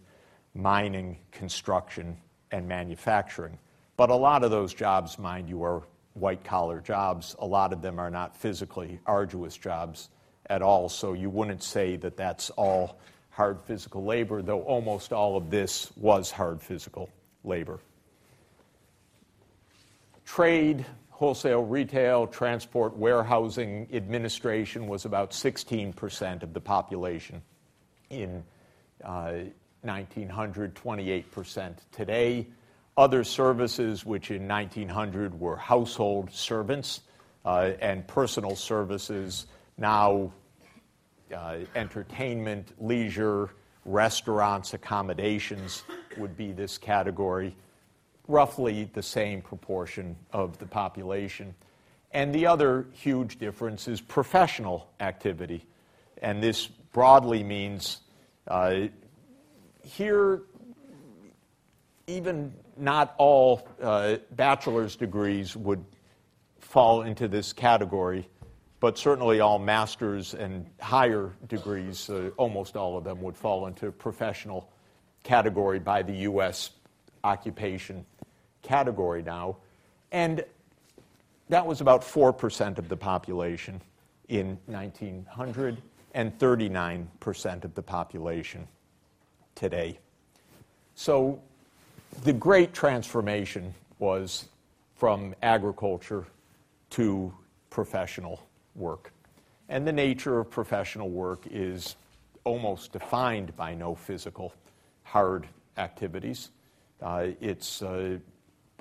mining, 0.54 1.18
construction, 1.30 2.16
and 2.50 2.66
manufacturing. 2.66 3.58
But 3.96 4.10
a 4.10 4.14
lot 4.14 4.42
of 4.42 4.50
those 4.50 4.74
jobs, 4.74 5.18
mind 5.18 5.48
you, 5.48 5.62
are 5.62 5.82
white 6.14 6.42
collar 6.42 6.80
jobs. 6.80 7.36
A 7.38 7.46
lot 7.46 7.72
of 7.72 7.82
them 7.82 7.98
are 7.98 8.10
not 8.10 8.36
physically 8.36 8.98
arduous 9.06 9.56
jobs 9.56 10.08
at 10.48 10.62
all, 10.62 10.88
so 10.88 11.12
you 11.12 11.30
wouldn't 11.30 11.62
say 11.62 11.96
that 11.96 12.16
that's 12.16 12.50
all 12.50 12.98
hard 13.36 13.60
physical 13.60 14.02
labor, 14.02 14.40
though 14.40 14.62
almost 14.62 15.12
all 15.12 15.36
of 15.36 15.50
this 15.50 15.92
was 15.94 16.30
hard 16.30 16.62
physical 16.62 17.10
labor. 17.44 17.78
Trade, 20.24 20.86
wholesale 21.10 21.62
retail, 21.62 22.26
transport, 22.26 22.96
warehousing, 22.96 23.88
administration 23.92 24.86
was 24.88 25.04
about 25.04 25.32
16% 25.32 26.42
of 26.42 26.54
the 26.54 26.60
population 26.60 27.42
in 28.08 28.42
uh, 29.04 29.34
1900, 29.82 30.74
28% 30.74 31.74
today. 31.92 32.46
Other 32.96 33.22
services, 33.22 34.06
which 34.06 34.30
in 34.30 34.48
1900 34.48 35.38
were 35.38 35.56
household 35.56 36.32
servants 36.32 37.02
uh, 37.44 37.72
and 37.82 38.06
personal 38.06 38.56
services, 38.56 39.44
now 39.76 40.32
uh, 41.34 41.58
entertainment, 41.74 42.72
leisure, 42.80 43.50
restaurants, 43.84 44.74
accommodations 44.74 45.84
would 46.16 46.36
be 46.36 46.52
this 46.52 46.78
category, 46.78 47.56
roughly 48.28 48.90
the 48.92 49.02
same 49.02 49.40
proportion 49.40 50.16
of 50.32 50.58
the 50.58 50.66
population. 50.66 51.54
And 52.12 52.34
the 52.34 52.46
other 52.46 52.86
huge 52.92 53.38
difference 53.38 53.88
is 53.88 54.00
professional 54.00 54.90
activity. 55.00 55.66
And 56.22 56.42
this 56.42 56.66
broadly 56.66 57.44
means 57.44 58.00
uh, 58.48 58.86
here, 59.82 60.42
even 62.06 62.52
not 62.76 63.14
all 63.18 63.68
uh, 63.82 64.16
bachelor's 64.32 64.96
degrees 64.96 65.56
would 65.56 65.84
fall 66.58 67.02
into 67.02 67.28
this 67.28 67.52
category 67.52 68.28
but 68.80 68.98
certainly 68.98 69.40
all 69.40 69.58
master's 69.58 70.34
and 70.34 70.66
higher 70.80 71.32
degrees, 71.48 72.10
uh, 72.10 72.30
almost 72.36 72.76
all 72.76 72.98
of 72.98 73.04
them 73.04 73.20
would 73.22 73.36
fall 73.36 73.66
into 73.66 73.90
professional 73.90 74.70
category 75.22 75.78
by 75.78 76.02
the 76.02 76.12
U.S. 76.12 76.70
occupation 77.24 78.04
category 78.62 79.22
now. 79.22 79.56
And 80.12 80.44
that 81.48 81.66
was 81.66 81.80
about 81.80 82.02
4% 82.02 82.78
of 82.78 82.88
the 82.88 82.96
population 82.96 83.80
in 84.28 84.58
1900 84.66 85.80
and 86.14 86.38
39% 86.38 87.64
of 87.64 87.74
the 87.74 87.82
population 87.82 88.66
today. 89.54 89.98
So 90.94 91.40
the 92.24 92.32
great 92.32 92.72
transformation 92.72 93.74
was 93.98 94.46
from 94.96 95.34
agriculture 95.42 96.26
to 96.90 97.32
professional 97.70 98.40
work. 98.76 99.12
And 99.68 99.86
the 99.86 99.92
nature 99.92 100.38
of 100.38 100.50
professional 100.50 101.10
work 101.10 101.44
is 101.50 101.96
almost 102.44 102.92
defined 102.92 103.56
by 103.56 103.74
no 103.74 103.94
physical 103.94 104.54
hard 105.02 105.46
activities. 105.76 106.50
Uh, 107.02 107.28
it's 107.40 107.82
uh, 107.82 108.18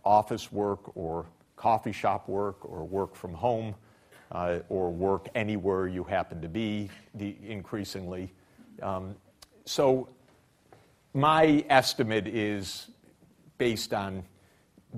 office 0.03 0.51
work 0.51 0.95
or 0.95 1.25
coffee 1.55 1.91
shop 1.91 2.29
work 2.29 2.57
or 2.63 2.83
work 2.83 3.15
from 3.15 3.33
home 3.33 3.73
uh, 4.31 4.59
or 4.69 4.91
work 4.91 5.27
anywhere 5.35 5.87
you 5.87 6.03
happen 6.03 6.41
to 6.41 6.49
be, 6.49 6.89
the, 7.15 7.35
increasingly. 7.47 8.31
Um, 8.81 9.15
so, 9.65 10.09
my 11.13 11.63
estimate 11.69 12.27
is 12.27 12.87
based 13.57 13.93
on 13.93 14.23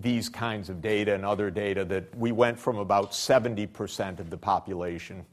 these 0.02 0.30
kinds 0.30 0.70
of 0.70 0.82
data 0.82 1.14
and 1.14 1.26
other 1.26 1.50
data 1.50 1.84
that 1.86 2.16
we 2.16 2.32
went 2.32 2.60
from 2.60 2.78
about 2.78 3.12
70% 3.12 4.20
of 4.20 4.30
the 4.30 4.38
population 4.38 5.26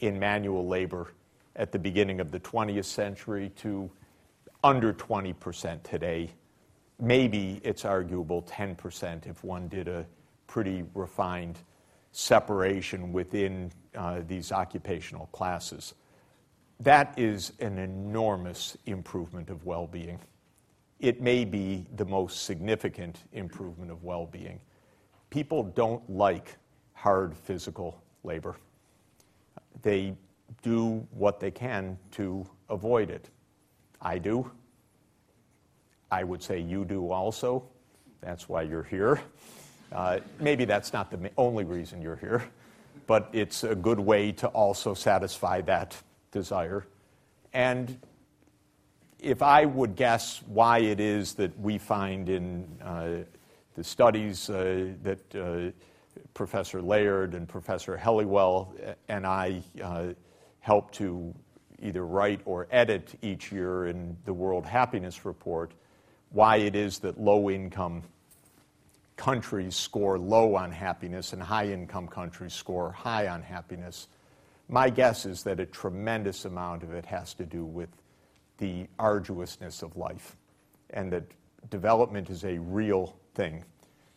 in 0.00 0.18
manual 0.18 0.66
labor 0.66 1.12
at 1.56 1.72
the 1.72 1.78
beginning 1.78 2.20
of 2.20 2.30
the 2.30 2.40
20th 2.40 2.84
century 2.84 3.50
to 3.56 3.90
under 4.62 4.92
20% 4.92 5.82
today. 5.82 6.30
Maybe 7.00 7.60
it's 7.64 7.84
arguable 7.84 8.42
10% 8.42 9.26
if 9.26 9.42
one 9.42 9.66
did 9.68 9.88
a 9.88 10.06
pretty 10.46 10.84
refined 10.94 11.58
separation 12.12 13.12
within 13.12 13.72
uh, 13.96 14.20
these 14.28 14.52
occupational 14.52 15.26
classes. 15.26 15.94
That 16.78 17.14
is 17.18 17.52
an 17.58 17.78
enormous 17.78 18.76
improvement 18.86 19.50
of 19.50 19.64
well 19.64 19.86
being 19.86 20.20
it 21.02 21.20
may 21.20 21.44
be 21.44 21.84
the 21.96 22.04
most 22.04 22.44
significant 22.44 23.24
improvement 23.32 23.90
of 23.90 24.02
well 24.04 24.24
being. 24.24 24.60
People 25.28 25.64
don't 25.64 26.08
like 26.08 26.56
hard 26.94 27.36
physical 27.36 28.00
labor, 28.24 28.56
they 29.82 30.14
do 30.62 31.06
what 31.10 31.40
they 31.40 31.50
can 31.50 31.98
to 32.12 32.46
avoid 32.70 33.10
it. 33.10 33.28
I 34.00 34.18
do. 34.18 34.50
I 36.10 36.24
would 36.24 36.42
say 36.42 36.60
you 36.60 36.84
do 36.84 37.10
also. 37.10 37.64
That's 38.20 38.48
why 38.48 38.62
you're 38.62 38.82
here. 38.84 39.20
Uh, 39.90 40.20
maybe 40.38 40.64
that's 40.64 40.92
not 40.92 41.10
the 41.10 41.30
only 41.36 41.64
reason 41.64 42.00
you're 42.00 42.16
here, 42.16 42.44
but 43.06 43.28
it's 43.32 43.64
a 43.64 43.74
good 43.74 43.98
way 43.98 44.30
to 44.32 44.46
also 44.48 44.94
satisfy 44.94 45.60
that 45.62 45.96
desire. 46.30 46.86
And 47.52 47.98
if 49.22 49.40
I 49.40 49.64
would 49.64 49.94
guess 49.94 50.42
why 50.46 50.80
it 50.80 50.98
is 50.98 51.34
that 51.34 51.58
we 51.58 51.78
find 51.78 52.28
in 52.28 52.66
uh, 52.82 53.18
the 53.74 53.84
studies 53.84 54.50
uh, 54.50 54.88
that 55.02 55.34
uh, 55.36 55.70
Professor 56.34 56.82
Layard 56.82 57.34
and 57.34 57.48
Professor 57.48 57.96
Helliwell 57.96 58.96
and 59.08 59.24
I 59.24 59.62
uh, 59.82 60.08
help 60.60 60.90
to 60.92 61.32
either 61.80 62.04
write 62.04 62.40
or 62.44 62.66
edit 62.70 63.14
each 63.22 63.52
year 63.52 63.86
in 63.86 64.16
the 64.24 64.32
World 64.32 64.66
Happiness 64.66 65.24
Report, 65.24 65.72
why 66.30 66.56
it 66.56 66.74
is 66.74 66.98
that 66.98 67.20
low 67.20 67.48
income 67.48 68.02
countries 69.16 69.76
score 69.76 70.18
low 70.18 70.56
on 70.56 70.72
happiness 70.72 71.32
and 71.32 71.40
high 71.40 71.66
income 71.66 72.08
countries 72.08 72.52
score 72.52 72.90
high 72.90 73.28
on 73.28 73.40
happiness. 73.40 74.08
My 74.68 74.90
guess 74.90 75.26
is 75.26 75.44
that 75.44 75.60
a 75.60 75.66
tremendous 75.66 76.44
amount 76.44 76.82
of 76.82 76.92
it 76.92 77.06
has 77.06 77.34
to 77.34 77.44
do 77.44 77.64
with 77.64 77.88
the 78.62 78.86
arduousness 79.00 79.82
of 79.82 79.96
life 79.96 80.36
and 80.90 81.12
that 81.12 81.24
development 81.68 82.30
is 82.30 82.44
a 82.44 82.58
real 82.58 83.16
thing. 83.34 83.64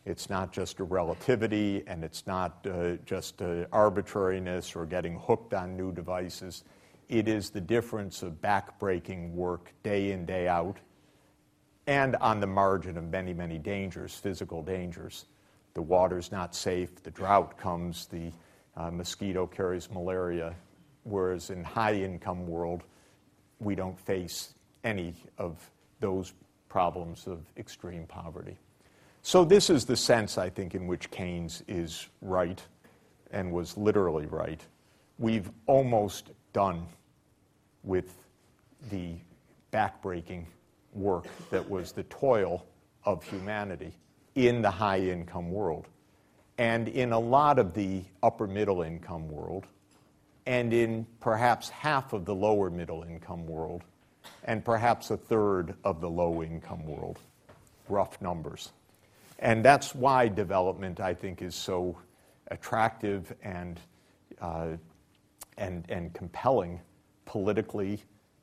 It's 0.05 0.29
not 0.29 0.53
just 0.53 0.79
a 0.79 0.83
relativity 0.83 1.81
and 1.87 2.03
it's 2.03 2.27
not 2.27 2.63
uh, 2.67 2.97
just 3.07 3.41
uh, 3.41 3.65
arbitrariness 3.71 4.75
or 4.75 4.85
getting 4.85 5.17
hooked 5.17 5.55
on 5.55 5.75
new 5.75 5.91
devices. 5.91 6.63
It 7.09 7.27
is 7.27 7.49
the 7.49 7.59
difference 7.59 8.21
of 8.21 8.33
backbreaking 8.33 9.31
work 9.31 9.73
day 9.81 10.11
in, 10.11 10.27
day 10.27 10.47
out, 10.47 10.77
and 11.87 12.15
on 12.17 12.39
the 12.39 12.45
margin 12.45 12.99
of 12.99 13.05
many, 13.05 13.33
many 13.33 13.57
dangers, 13.57 14.13
physical 14.13 14.61
dangers. 14.61 15.25
The 15.73 15.81
water's 15.81 16.31
not 16.31 16.53
safe, 16.53 17.01
the 17.01 17.09
drought 17.09 17.57
comes, 17.57 18.05
the 18.05 18.31
uh, 18.77 18.91
mosquito 18.91 19.47
carries 19.47 19.89
malaria, 19.89 20.53
whereas 21.01 21.49
in 21.49 21.63
high 21.63 21.95
income 21.95 22.45
world, 22.45 22.83
we 23.59 23.75
don't 23.75 23.99
face 23.99 24.53
any 24.83 25.13
of 25.37 25.69
those 25.99 26.33
problems 26.69 27.27
of 27.27 27.45
extreme 27.57 28.05
poverty. 28.05 28.57
So 29.21 29.43
this 29.43 29.69
is 29.69 29.85
the 29.85 29.95
sense, 29.95 30.37
I 30.37 30.49
think, 30.49 30.75
in 30.75 30.87
which 30.87 31.09
Keynes 31.09 31.63
is 31.67 32.07
right 32.21 32.61
and 33.31 33.51
was 33.51 33.75
literally 33.75 34.27
right. 34.27 34.61
We've 35.17 35.49
almost 35.65 36.31
done 36.53 36.85
with 37.83 38.17
the 38.91 39.15
backbreaking 39.73 40.45
work 40.93 41.25
that 41.49 41.67
was 41.67 41.91
the 41.91 42.03
toil 42.03 42.65
of 43.03 43.23
humanity 43.23 43.93
in 44.35 44.61
the 44.61 44.69
high 44.69 44.99
income 44.99 45.51
world. 45.51 45.87
And 46.57 46.87
in 46.87 47.11
a 47.11 47.19
lot 47.19 47.59
of 47.59 47.73
the 47.73 48.03
upper 48.23 48.47
middle 48.47 48.81
income 48.81 49.27
world, 49.27 49.65
and 50.45 50.73
in 50.73 51.05
perhaps 51.19 51.69
half 51.69 52.13
of 52.13 52.25
the 52.25 52.35
lower 52.35 52.69
middle 52.69 53.03
income 53.03 53.45
world, 53.47 53.83
and 54.43 54.63
perhaps 54.63 55.11
a 55.11 55.17
third 55.17 55.75
of 55.83 56.01
the 56.01 56.09
low 56.09 56.43
income 56.43 56.85
world. 56.85 57.19
Rough 57.89 58.21
numbers. 58.21 58.71
And 59.39 59.63
that's 59.63 59.93
why 59.93 60.27
development, 60.27 60.99
I 60.99 61.13
think, 61.13 61.41
is 61.41 61.55
so 61.55 61.97
attractive 62.49 63.33
and, 63.43 63.79
uh, 64.41 64.69
and, 65.57 65.85
and 65.89 66.13
compelling 66.13 66.79
politically 67.25 68.01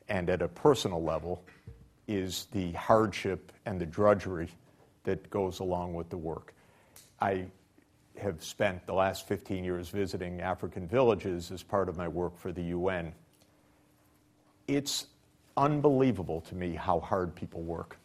and 0.08 0.28
at 0.28 0.42
a 0.42 0.48
personal 0.48 1.02
level 1.02 1.44
is 2.08 2.46
the 2.52 2.72
hardship 2.72 3.52
and 3.64 3.80
the 3.80 3.86
drudgery 3.86 4.48
that 5.04 5.30
goes 5.30 5.60
along 5.60 5.94
with 5.94 6.10
the 6.10 6.16
work. 6.16 6.54
I 7.20 7.46
have 8.18 8.42
spent 8.42 8.86
the 8.86 8.94
last 8.94 9.26
15 9.26 9.64
years 9.64 9.88
visiting 9.88 10.40
African 10.40 10.86
villages 10.86 11.50
as 11.50 11.62
part 11.62 11.88
of 11.88 11.96
my 11.96 12.08
work 12.08 12.38
for 12.38 12.52
the 12.52 12.62
UN. 12.64 13.12
It's 14.68 15.06
unbelievable 15.56 16.40
to 16.42 16.54
me 16.54 16.74
how 16.74 17.00
hard 17.00 17.34
people 17.34 17.62
work 17.62 17.96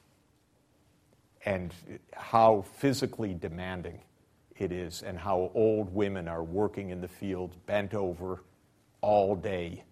and 1.46 1.74
how 2.14 2.62
physically 2.78 3.34
demanding 3.34 4.02
it 4.58 4.72
is, 4.72 5.04
and 5.04 5.20
how 5.20 5.52
old 5.54 5.94
women 5.94 6.28
are 6.28 6.44
working 6.44 6.90
in 6.90 7.00
the 7.00 7.08
fields 7.08 7.56
bent 7.68 7.94
over 7.94 8.44
all 9.02 9.36
day, 9.36 9.84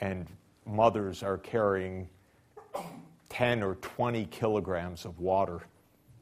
and 0.00 0.26
mothers 0.66 1.22
are 1.22 1.38
carrying 1.38 2.08
10 3.30 3.62
or 3.62 3.76
20 3.76 4.26
kilograms 4.26 5.04
of 5.04 5.18
water 5.18 5.62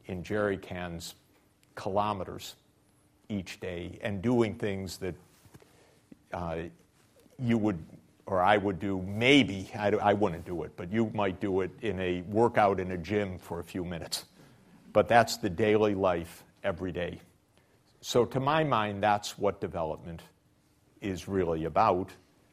in 0.05 0.23
jerry 0.23 0.57
cans 0.57 1.15
kilometers 1.75 2.55
each 3.33 3.59
day 3.59 3.99
and 4.01 4.21
doing 4.21 4.55
things 4.55 4.97
that 4.97 5.15
uh, 6.31 6.57
you 7.39 7.57
would 7.57 7.83
or 8.25 8.41
I 8.41 8.57
would 8.57 8.79
do 8.79 9.01
maybe, 9.01 9.69
I, 9.77 9.89
I 9.89 10.13
wouldn't 10.13 10.45
do 10.45 10.63
it, 10.63 10.71
but 10.77 10.91
you 10.91 11.11
might 11.13 11.41
do 11.41 11.61
it 11.61 11.71
in 11.81 11.99
a 11.99 12.21
workout 12.21 12.79
in 12.79 12.91
a 12.91 12.97
gym 12.97 13.37
for 13.37 13.59
a 13.59 13.63
few 13.63 13.83
minutes. 13.83 14.25
But 14.93 15.07
that's 15.07 15.37
the 15.37 15.49
daily 15.49 15.95
life 15.95 16.43
every 16.63 16.91
day. 16.91 17.19
So, 17.99 18.25
to 18.25 18.39
my 18.39 18.63
mind, 18.63 19.03
that's 19.03 19.37
what 19.37 19.59
development 19.59 20.21
is 21.01 21.27
really 21.27 21.65
about, 21.65 22.11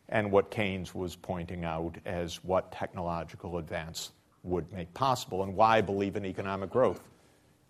and 0.08 0.32
what 0.32 0.50
Keynes 0.50 0.94
was 0.94 1.14
pointing 1.14 1.64
out 1.64 1.96
as 2.04 2.42
what 2.42 2.72
technological 2.72 3.58
advance 3.58 4.10
would 4.42 4.72
make 4.72 4.92
possible, 4.94 5.42
and 5.42 5.54
why 5.54 5.78
I 5.78 5.80
believe 5.82 6.16
in 6.16 6.24
economic 6.24 6.70
growth 6.70 7.02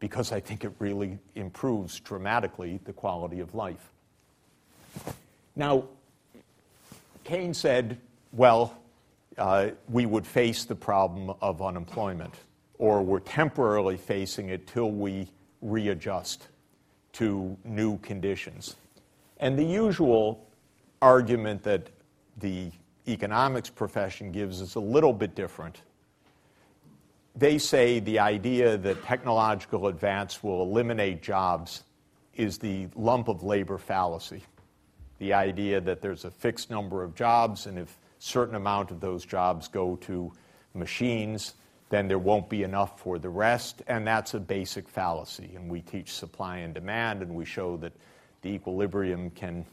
because 0.01 0.33
I 0.33 0.41
think 0.41 0.65
it 0.65 0.73
really 0.79 1.19
improves 1.35 2.01
dramatically 2.01 2.81
the 2.85 2.93
quality 2.93 3.41
of 3.41 3.55
life. 3.55 3.93
Now, 5.55 5.85
Keynes 7.25 7.59
said, 7.59 7.99
well, 8.33 8.77
uh, 9.39 9.69
we 9.89 10.07
would 10.07 10.27
face 10.27 10.65
the 10.65 10.75
problem 10.75 11.35
of 11.41 11.63
unemployment, 11.63 12.35
or 12.79 13.03
we're 13.03 13.21
temporarily 13.21 13.97
facing 13.97 14.49
it 14.49 14.67
till 14.67 14.91
we 14.91 15.29
readjust 15.61 16.49
to 17.13 17.57
new 17.65 17.99
conditions. 17.99 18.77
And 19.39 19.59
the 19.59 19.65
usual 19.65 20.47
argument 21.03 21.63
that 21.65 21.89
the 22.39 22.71
economics 23.07 23.69
profession 23.69 24.33
gives 24.33 24.61
is 24.61 24.75
a 24.77 24.81
little 24.81 25.13
bit 25.13 25.35
different 25.35 25.83
they 27.37 27.59
say 27.59 28.01
the 28.01 28.19
idea 28.19 28.77
that 28.77 29.03
technological 29.05 29.87
advance 29.87 30.43
will 30.43 30.63
eliminate 30.63 31.23
jobs 31.23 31.85
is 32.35 32.59
the 32.59 32.89
lump 32.95 33.29
of 33.29 33.43
labor 33.43 33.79
fallacy. 33.79 34.43
The 35.19 35.35
idea 35.35 35.81
that 35.81 36.01
there's 36.01 36.25
a 36.25 36.31
fixed 36.31 36.71
number 36.71 37.03
of 37.03 37.15
jobs, 37.15 37.67
and 37.67 37.79
if 37.79 37.89
a 37.89 38.23
certain 38.23 38.55
amount 38.55 38.91
of 38.91 39.01
those 39.01 39.25
jobs 39.25 39.69
go 39.69 39.97
to 39.97 40.33
machines, 40.75 41.55
then 41.91 42.09
there 42.09 42.19
won't 42.19 42.49
be 42.49 42.63
enough 42.63 43.01
for 43.01 43.19
the 43.19 43.29
rest, 43.29 43.83
and 43.87 44.07
that's 44.07 44.35
a 44.35 44.41
basic 44.41 44.89
fallacy. 44.89 45.53
And 45.55 45.71
we 45.71 45.83
teach 45.83 46.13
supply 46.13 46.59
and 46.59 46.73
demand, 46.73 47.21
and 47.23 47.35
we 47.35 47.45
show 47.45 47.77
that 47.79 47.93
the 48.43 48.49
equilibrium 48.51 49.31
can 49.31 49.67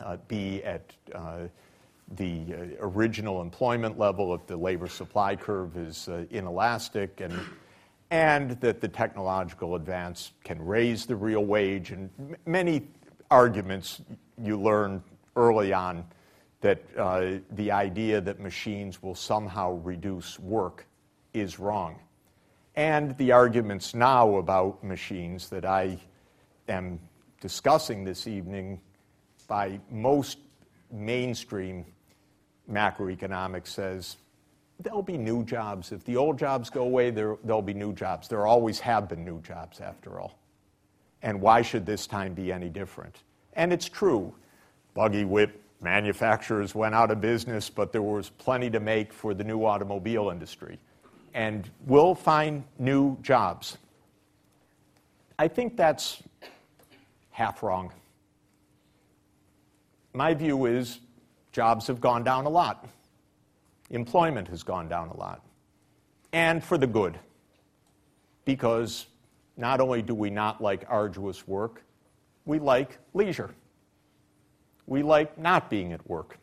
uh, 0.00 0.18
be 0.28 0.62
at 0.64 0.92
uh, 1.14 1.44
the 2.14 2.44
uh, 2.48 2.56
original 2.80 3.42
employment 3.42 3.98
level 3.98 4.32
of 4.32 4.46
the 4.46 4.56
labor 4.56 4.86
supply 4.86 5.34
curve 5.34 5.76
is 5.76 6.08
uh, 6.08 6.24
inelastic 6.30 7.20
and, 7.20 7.38
and 8.10 8.52
that 8.60 8.80
the 8.80 8.88
technological 8.88 9.74
advance 9.74 10.32
can 10.44 10.64
raise 10.64 11.06
the 11.06 11.16
real 11.16 11.44
wage 11.44 11.90
and 11.90 12.08
m- 12.18 12.36
many 12.46 12.86
arguments 13.30 14.02
you 14.40 14.60
learn 14.60 15.02
early 15.34 15.72
on 15.72 16.04
that 16.60 16.82
uh, 16.96 17.32
the 17.52 17.70
idea 17.70 18.20
that 18.20 18.40
machines 18.40 19.02
will 19.02 19.14
somehow 19.14 19.72
reduce 19.82 20.38
work 20.38 20.86
is 21.34 21.58
wrong. 21.58 21.98
And 22.76 23.16
the 23.18 23.32
arguments 23.32 23.94
now 23.94 24.36
about 24.36 24.82
machines 24.82 25.48
that 25.50 25.64
I 25.64 25.98
am 26.68 27.00
discussing 27.40 28.04
this 28.04 28.26
evening 28.26 28.80
by 29.48 29.80
most 29.90 30.38
mainstream 30.90 31.84
macroeconomics 32.70 33.68
says 33.68 34.16
there'll 34.80 35.02
be 35.02 35.16
new 35.16 35.44
jobs. 35.44 35.92
If 35.92 36.04
the 36.04 36.16
old 36.16 36.38
jobs 36.38 36.70
go 36.70 36.82
away, 36.82 37.10
there, 37.10 37.36
there'll 37.44 37.62
be 37.62 37.74
new 37.74 37.92
jobs. 37.92 38.28
There 38.28 38.46
always 38.46 38.80
have 38.80 39.08
been 39.08 39.24
new 39.24 39.40
jobs, 39.40 39.80
after 39.80 40.20
all. 40.20 40.38
And 41.22 41.40
why 41.40 41.62
should 41.62 41.86
this 41.86 42.06
time 42.06 42.34
be 42.34 42.52
any 42.52 42.68
different? 42.68 43.22
And 43.54 43.72
it's 43.72 43.88
true. 43.88 44.34
Buggy 44.94 45.24
whip 45.24 45.62
manufacturers 45.80 46.74
went 46.74 46.94
out 46.94 47.10
of 47.10 47.20
business, 47.20 47.70
but 47.70 47.92
there 47.92 48.02
was 48.02 48.30
plenty 48.30 48.70
to 48.70 48.80
make 48.80 49.12
for 49.12 49.34
the 49.34 49.44
new 49.44 49.64
automobile 49.64 50.30
industry. 50.30 50.78
And 51.34 51.68
we'll 51.86 52.14
find 52.14 52.64
new 52.78 53.18
jobs. 53.22 53.78
I 55.38 55.48
think 55.48 55.76
that's 55.76 56.22
half 57.30 57.62
wrong. 57.62 57.92
My 60.14 60.32
view 60.32 60.64
is 60.64 61.00
Jobs 61.56 61.86
have 61.86 62.02
gone 62.02 62.22
down 62.22 62.44
a 62.44 62.50
lot. 62.50 62.86
Employment 63.88 64.46
has 64.48 64.62
gone 64.62 64.90
down 64.90 65.08
a 65.08 65.16
lot. 65.16 65.40
And 66.34 66.62
for 66.62 66.76
the 66.76 66.86
good. 66.86 67.18
Because 68.44 69.06
not 69.56 69.80
only 69.80 70.02
do 70.02 70.14
we 70.14 70.28
not 70.28 70.60
like 70.60 70.84
arduous 70.86 71.48
work, 71.48 71.82
we 72.44 72.58
like 72.58 72.98
leisure. 73.14 73.54
We 74.86 75.02
like 75.02 75.38
not 75.38 75.70
being 75.70 75.94
at 75.94 76.06
work. 76.06 76.36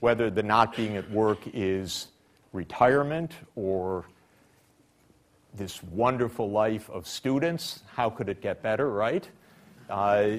Whether 0.00 0.30
the 0.30 0.42
not 0.42 0.74
being 0.76 0.96
at 0.96 1.08
work 1.08 1.38
is 1.54 2.08
retirement 2.52 3.30
or 3.54 4.06
this 5.54 5.80
wonderful 5.80 6.50
life 6.50 6.90
of 6.90 7.06
students. 7.06 7.84
How 7.94 8.10
could 8.10 8.28
it 8.28 8.40
get 8.42 8.64
better, 8.64 8.90
right? 8.90 9.28
Uh, 9.88 10.38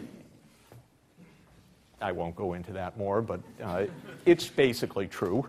I 2.03 2.11
won't 2.11 2.35
go 2.35 2.53
into 2.53 2.73
that 2.73 2.97
more, 2.97 3.21
but 3.21 3.39
uh, 3.63 3.85
it's 4.25 4.47
basically 4.47 5.07
true. 5.07 5.47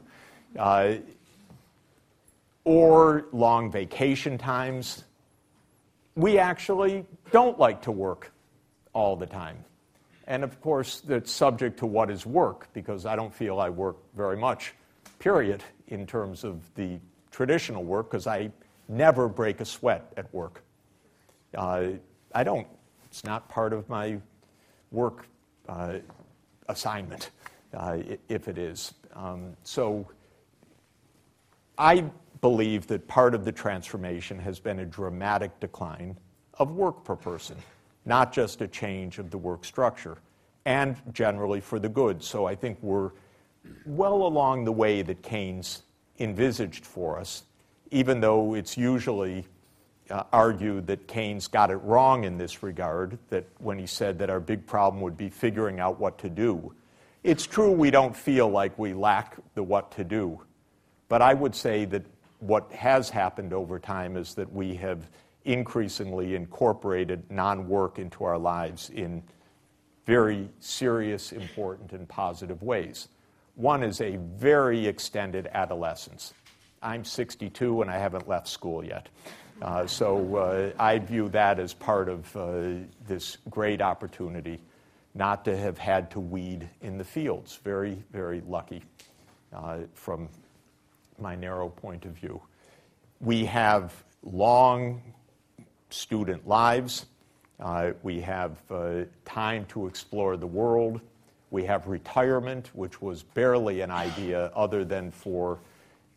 Uh, 0.59 0.95
or 2.65 3.27
long 3.33 3.71
vacation 3.71 4.39
times. 4.39 5.05
We 6.17 6.39
actually 6.39 7.05
don't 7.31 7.59
like 7.59 7.83
to 7.83 7.93
work 7.93 8.33
all 8.93 9.17
the 9.17 9.27
time. 9.27 9.65
And 10.27 10.43
of 10.43 10.61
course, 10.61 11.01
that's 11.01 11.31
subject 11.31 11.79
to 11.81 11.87
what 11.87 12.11
is 12.11 12.25
work, 12.25 12.69
because 12.73 13.05
I 13.05 13.17
don't 13.17 13.35
feel 13.35 13.61
I 13.61 13.69
work 13.69 13.97
very 14.17 14.37
much, 14.37 14.73
period, 15.19 15.63
in 15.89 16.07
terms 16.07 16.45
of 16.45 16.63
the 16.77 16.99
traditional 17.31 17.85
work, 17.85 18.11
because 18.11 18.27
I 18.27 18.51
never 18.89 19.29
break 19.29 19.61
a 19.61 19.65
sweat 19.67 20.11
at 20.17 20.33
work. 20.33 20.63
Uh, 21.55 21.89
I 22.35 22.45
don't. 22.45 22.67
It's 23.11 23.25
not 23.25 23.49
part 23.49 23.73
of 23.73 23.89
my 23.89 24.19
work 24.91 25.27
uh, 25.69 25.99
assignment, 26.69 27.31
uh, 27.75 27.99
if 28.29 28.49
it 28.49 28.59
is. 28.59 28.95
Um, 29.15 29.57
so 29.63 30.07
I 31.79 32.05
believe 32.41 32.87
that 32.89 33.07
part 33.09 33.35
of 33.35 33.45
the 33.45 33.53
transformation 33.53 34.39
has 34.39 34.61
been 34.61 34.81
a 34.81 34.85
dramatic 34.85 35.59
decline 35.61 36.17
of 36.59 36.73
work 36.73 37.05
per 37.05 37.17
person, 37.17 37.57
not 38.05 38.33
just 38.33 38.61
a 38.61 38.69
change 38.69 39.19
of 39.19 39.31
the 39.31 39.39
work 39.39 39.65
structure, 39.65 40.19
and 40.65 40.97
generally 41.13 41.61
for 41.61 41.79
the 41.79 41.89
good. 41.89 42.23
So 42.23 42.47
I 42.47 42.55
think 42.55 42.79
we're 42.83 43.11
well 43.87 44.27
along 44.27 44.65
the 44.65 44.73
way 44.73 45.03
that 45.03 45.23
Keynes 45.23 45.83
envisaged 46.19 46.85
for 46.87 47.19
us, 47.19 47.45
even 47.91 48.21
though 48.21 48.55
it's 48.55 48.77
usually 48.77 49.47
uh, 50.11 50.25
argued 50.33 50.87
that 50.87 51.09
Keynes 51.09 51.47
got 51.47 51.71
it 51.71 51.77
wrong 51.77 52.25
in 52.25 52.37
this 52.37 52.63
regard, 52.63 53.19
that 53.31 53.47
when 53.59 53.79
he 53.79 53.87
said 53.87 54.19
that 54.19 54.31
our 54.31 54.41
big 54.41 54.67
problem 54.67 55.03
would 55.03 55.17
be 55.17 55.29
figuring 55.29 55.81
out 55.81 55.99
what 55.99 56.19
to 56.19 56.29
do. 56.29 56.73
It's 57.23 57.47
true 57.47 57.71
we 57.71 57.91
don't 57.91 58.15
feel 58.15 58.49
like 58.49 58.79
we 58.79 58.93
lack 58.93 59.37
the 59.55 59.63
what 59.63 59.91
to 59.93 60.05
do, 60.05 60.41
but 61.09 61.23
I 61.23 61.33
would 61.33 61.55
say 61.55 61.87
that 61.87 62.05
what 62.41 62.71
has 62.73 63.09
happened 63.09 63.55
over 63.55 63.79
time 63.79 64.17
is 64.17 64.35
that 64.35 64.53
we 64.53 64.75
have 64.75 65.09
increasingly 65.45 66.35
incorporated 66.35 67.23
non 67.31 67.69
work 67.69 67.99
into 67.99 68.25
our 68.25 68.39
lives 68.39 68.91
in 68.91 69.23
very 70.07 70.51
serious, 70.61 71.33
important, 71.33 71.93
and 71.93 72.07
positive 72.09 72.63
ways. 72.63 73.09
One 73.55 73.83
is 73.83 74.01
a 74.01 74.17
very 74.37 74.87
extended 74.87 75.49
adolescence. 75.53 76.35
I'm 76.83 77.05
62 77.05 77.81
and 77.83 77.91
I 77.91 77.97
haven't 77.97 78.29
left 78.29 78.49
school 78.49 78.85
yet. 78.85 79.09
Uh, 79.63 79.87
so 79.87 80.37
uh, 80.37 80.73
I 80.79 80.99
view 80.99 81.29
that 81.31 81.59
as 81.59 81.73
part 81.73 82.09
of 82.09 82.37
uh, 82.37 82.85
this 83.07 83.39
great 83.51 83.81
opportunity 83.81 84.61
not 85.15 85.45
to 85.45 85.57
have 85.57 85.79
had 85.79 86.11
to 86.11 86.21
weed 86.21 86.69
in 86.83 86.99
the 86.99 87.05
fields. 87.05 87.61
Very, 87.63 88.03
very 88.13 88.43
lucky 88.49 88.83
from 89.95 90.29
my 91.21 91.37
narrow 91.37 91.69
point 91.69 92.05
of 92.05 92.13
view. 92.13 92.43
We 93.21 93.45
have 93.45 93.95
long 94.25 95.01
student 95.91 96.49
lives. 96.49 97.07
We 98.03 98.21
have 98.23 98.59
time 99.25 99.67
to 99.67 99.87
explore 99.87 100.37
the 100.37 100.49
world. 100.49 101.01
We 101.53 101.63
have 101.67 101.87
retirement, 101.87 102.71
which 102.75 103.01
was 103.01 103.23
barely 103.23 103.83
an 103.83 103.93
idea 103.93 104.51
other 104.57 104.85
than 104.85 105.13
for 105.13 105.61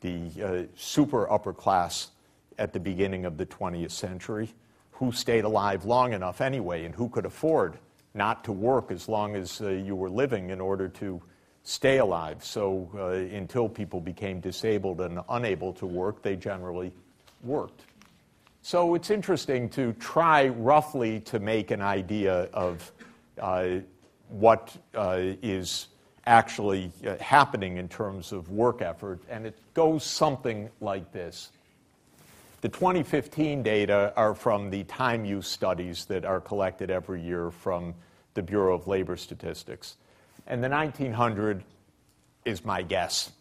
the 0.01 0.67
super 0.75 1.31
upper 1.31 1.53
class 1.53 2.09
at 2.57 2.73
the 2.73 2.79
beginning 2.79 3.25
of 3.25 3.37
the 3.37 3.45
20th 3.45 3.91
century, 3.91 4.49
who 4.91 5.11
stayed 5.11 5.43
alive 5.43 5.85
long 5.85 6.13
enough 6.13 6.41
anyway, 6.41 6.85
and 6.85 6.95
who 6.95 7.09
could 7.09 7.25
afford 7.25 7.77
not 8.13 8.43
to 8.43 8.51
work 8.51 8.91
as 8.91 9.07
long 9.07 9.35
as 9.35 9.61
uh, 9.61 9.69
you 9.69 9.95
were 9.95 10.09
living 10.09 10.49
in 10.49 10.59
order 10.59 10.87
to 10.87 11.21
stay 11.63 11.97
alive. 11.97 12.43
So 12.43 12.89
uh, 12.95 13.35
until 13.35 13.69
people 13.69 13.99
became 13.99 14.39
disabled 14.39 15.01
and 15.01 15.19
unable 15.29 15.73
to 15.73 15.85
work, 15.85 16.21
they 16.21 16.35
generally 16.35 16.91
worked. 17.43 17.83
So 18.61 18.95
it's 18.95 19.11
interesting 19.11 19.69
to 19.69 19.93
try 19.93 20.47
roughly 20.47 21.19
to 21.21 21.39
make 21.39 21.71
an 21.71 21.81
idea 21.81 22.49
of 22.53 22.91
uh, 23.39 23.79
what 24.29 24.75
uh, 24.95 25.19
is 25.41 25.87
actually 26.25 26.91
uh, 27.05 27.15
happening 27.17 27.77
in 27.77 27.87
terms 27.87 28.31
of 28.31 28.49
work 28.49 28.81
effort, 28.81 29.21
and 29.29 29.45
it 29.45 29.57
goes 29.73 30.03
something 30.03 30.69
like 30.81 31.11
this. 31.11 31.51
The 32.61 32.69
2015 32.69 33.61
data 33.61 34.11
are 34.15 34.33
from 34.33 34.71
the 34.71 34.83
time 34.85 35.25
use 35.25 35.47
studies 35.47 36.05
that 36.05 36.25
are 36.25 36.41
collected 36.41 36.89
every 36.89 37.21
year 37.21 37.51
from 37.51 37.93
the 38.33 38.41
Bureau 38.41 38.73
of 38.73 38.87
Labor 38.87 39.15
Statistics. 39.15 39.97
And 40.47 40.63
the 40.63 40.69
1900 40.69 41.63
is 42.45 42.65
my 42.65 42.81
guess, 42.81 43.31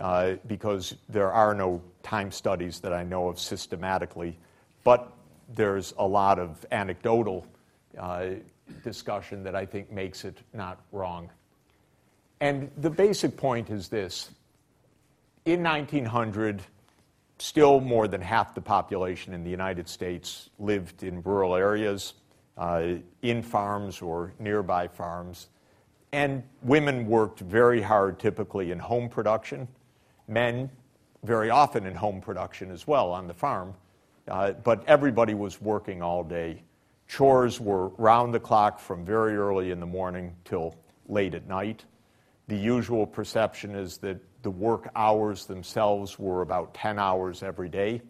uh, 0.00 0.34
because 0.48 0.96
there 1.08 1.32
are 1.32 1.54
no 1.54 1.82
time 2.02 2.32
studies 2.32 2.80
that 2.80 2.92
I 2.92 3.04
know 3.04 3.28
of 3.28 3.38
systematically, 3.38 4.36
but 4.82 5.12
there's 5.54 5.94
a 5.98 6.06
lot 6.06 6.40
of 6.40 6.66
anecdotal 6.72 7.46
uh, 7.96 8.26
discussion 8.82 9.44
that 9.44 9.54
I 9.54 9.66
think 9.66 9.92
makes 9.92 10.24
it 10.24 10.38
not 10.52 10.80
wrong. 10.90 11.30
And 12.40 12.72
the 12.76 12.90
basic 12.90 13.36
point 13.36 13.70
is 13.70 13.88
this 13.88 14.30
in 15.44 15.62
1900, 15.62 16.62
still 17.38 17.80
more 17.80 18.08
than 18.08 18.20
half 18.20 18.54
the 18.54 18.60
population 18.60 19.34
in 19.34 19.44
the 19.44 19.50
United 19.50 19.88
States 19.88 20.50
lived 20.58 21.02
in 21.02 21.22
rural 21.22 21.54
areas, 21.54 22.14
uh, 22.56 22.94
in 23.22 23.42
farms 23.42 24.00
or 24.00 24.32
nearby 24.38 24.88
farms. 24.88 25.48
And 26.12 26.44
women 26.62 27.06
worked 27.06 27.40
very 27.40 27.82
hard, 27.82 28.20
typically 28.20 28.70
in 28.70 28.78
home 28.78 29.08
production. 29.08 29.66
Men, 30.28 30.70
very 31.24 31.50
often 31.50 31.86
in 31.86 31.94
home 31.94 32.20
production 32.20 32.70
as 32.70 32.86
well 32.86 33.10
on 33.10 33.26
the 33.26 33.34
farm. 33.34 33.74
Uh, 34.28 34.52
but 34.52 34.84
everybody 34.86 35.34
was 35.34 35.60
working 35.60 36.02
all 36.02 36.22
day. 36.22 36.62
Chores 37.08 37.60
were 37.60 37.88
round 37.88 38.32
the 38.32 38.40
clock 38.40 38.78
from 38.78 39.04
very 39.04 39.36
early 39.36 39.70
in 39.70 39.80
the 39.80 39.86
morning 39.86 40.34
till 40.44 40.74
late 41.08 41.34
at 41.34 41.46
night. 41.46 41.84
The 42.48 42.56
usual 42.56 43.06
perception 43.06 43.74
is 43.74 43.98
that 43.98 44.18
the 44.44 44.50
work 44.50 44.90
hours 44.94 45.46
themselves 45.46 46.18
were 46.18 46.42
about 46.42 46.74
10 46.74 46.98
hours 46.98 47.42
every 47.42 47.68
day, 47.68 48.02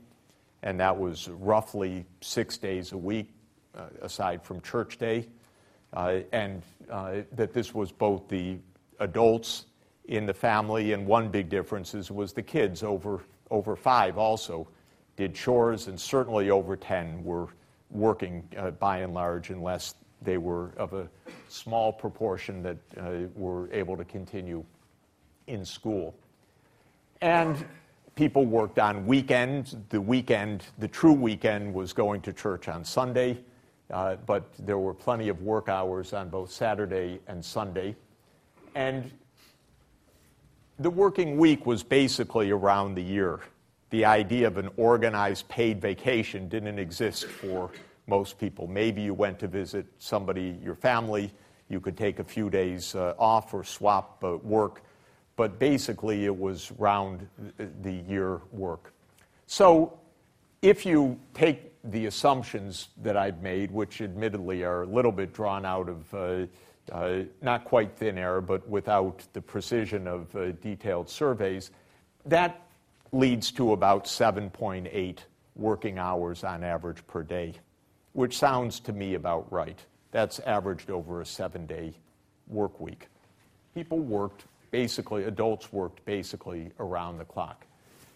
and 0.64 0.78
that 0.80 0.98
was 0.98 1.28
roughly 1.28 2.04
six 2.20 2.58
days 2.58 2.90
a 2.90 2.98
week, 2.98 3.30
uh, 3.74 3.86
aside 4.02 4.42
from 4.42 4.60
church 4.60 4.98
day. 4.98 5.26
Uh, 5.92 6.18
and 6.32 6.60
uh, 6.90 7.18
that 7.32 7.52
this 7.52 7.72
was 7.72 7.92
both 7.92 8.28
the 8.28 8.58
adults 8.98 9.66
in 10.06 10.26
the 10.26 10.34
family, 10.34 10.92
and 10.92 11.06
one 11.06 11.28
big 11.28 11.48
difference 11.48 11.94
is, 11.94 12.10
was 12.10 12.32
the 12.32 12.42
kids 12.42 12.82
over, 12.82 13.22
over 13.52 13.76
five 13.76 14.18
also 14.18 14.66
did 15.16 15.36
chores, 15.36 15.86
and 15.86 15.98
certainly 15.98 16.50
over 16.50 16.74
10 16.76 17.22
were 17.22 17.46
working 17.90 18.42
uh, 18.58 18.72
by 18.72 18.98
and 18.98 19.14
large, 19.14 19.50
unless 19.50 19.94
they 20.20 20.36
were 20.36 20.72
of 20.78 20.94
a 20.94 21.08
small 21.48 21.92
proportion 21.92 22.60
that 22.60 22.76
uh, 22.98 23.28
were 23.36 23.72
able 23.72 23.96
to 23.96 24.04
continue 24.04 24.64
in 25.46 25.64
school. 25.64 26.14
And 27.20 27.64
people 28.14 28.44
worked 28.44 28.78
on 28.78 29.06
weekends. 29.06 29.76
The 29.88 30.00
weekend, 30.00 30.64
the 30.78 30.88
true 30.88 31.12
weekend, 31.12 31.72
was 31.72 31.92
going 31.92 32.20
to 32.22 32.32
church 32.32 32.68
on 32.68 32.84
Sunday, 32.84 33.38
uh, 33.90 34.16
but 34.26 34.44
there 34.58 34.78
were 34.78 34.94
plenty 34.94 35.28
of 35.28 35.42
work 35.42 35.68
hours 35.68 36.12
on 36.12 36.28
both 36.28 36.50
Saturday 36.50 37.20
and 37.26 37.44
Sunday. 37.44 37.96
And 38.74 39.10
the 40.78 40.90
working 40.90 41.36
week 41.36 41.66
was 41.66 41.82
basically 41.82 42.50
around 42.50 42.94
the 42.94 43.02
year. 43.02 43.40
The 43.90 44.04
idea 44.04 44.48
of 44.48 44.56
an 44.56 44.70
organized 44.76 45.48
paid 45.48 45.80
vacation 45.80 46.48
didn't 46.48 46.78
exist 46.78 47.26
for 47.26 47.70
most 48.06 48.38
people. 48.38 48.66
Maybe 48.66 49.02
you 49.02 49.14
went 49.14 49.38
to 49.38 49.48
visit 49.48 49.86
somebody, 49.98 50.58
your 50.62 50.74
family, 50.74 51.32
you 51.68 51.80
could 51.80 51.96
take 51.96 52.18
a 52.18 52.24
few 52.24 52.50
days 52.50 52.94
uh, 52.94 53.14
off 53.18 53.54
or 53.54 53.64
swap 53.64 54.22
uh, 54.22 54.36
work 54.38 54.82
but 55.36 55.58
basically 55.58 56.24
it 56.24 56.36
was 56.36 56.72
round 56.72 57.26
the 57.82 57.92
year 57.92 58.40
work. 58.52 58.92
So 59.46 59.98
if 60.62 60.86
you 60.86 61.18
take 61.34 61.72
the 61.84 62.06
assumptions 62.06 62.88
that 63.02 63.16
I've 63.16 63.42
made, 63.42 63.70
which 63.70 64.00
admittedly 64.00 64.64
are 64.64 64.82
a 64.82 64.86
little 64.86 65.12
bit 65.12 65.32
drawn 65.32 65.66
out 65.66 65.88
of 65.88 66.14
uh, 66.14 66.46
uh, 66.92 67.22
not 67.42 67.64
quite 67.64 67.96
thin 67.96 68.18
air, 68.18 68.40
but 68.40 68.66
without 68.68 69.22
the 69.32 69.40
precision 69.40 70.06
of 70.06 70.34
uh, 70.36 70.52
detailed 70.52 71.08
surveys, 71.08 71.70
that 72.24 72.62
leads 73.12 73.50
to 73.52 73.72
about 73.72 74.06
7.8 74.06 75.18
working 75.56 75.98
hours 75.98 76.44
on 76.44 76.64
average 76.64 77.06
per 77.06 77.22
day, 77.22 77.54
which 78.12 78.36
sounds 78.36 78.80
to 78.80 78.92
me 78.92 79.14
about 79.14 79.50
right. 79.52 79.78
That's 80.10 80.40
averaged 80.40 80.90
over 80.90 81.20
a 81.20 81.26
seven 81.26 81.66
day 81.66 81.94
work 82.48 82.80
week. 82.80 83.08
People 83.74 83.98
worked 83.98 84.44
basically, 84.74 85.22
adults 85.22 85.72
worked 85.72 86.04
basically 86.04 86.68
around 86.80 87.16
the 87.16 87.24
clock. 87.24 87.64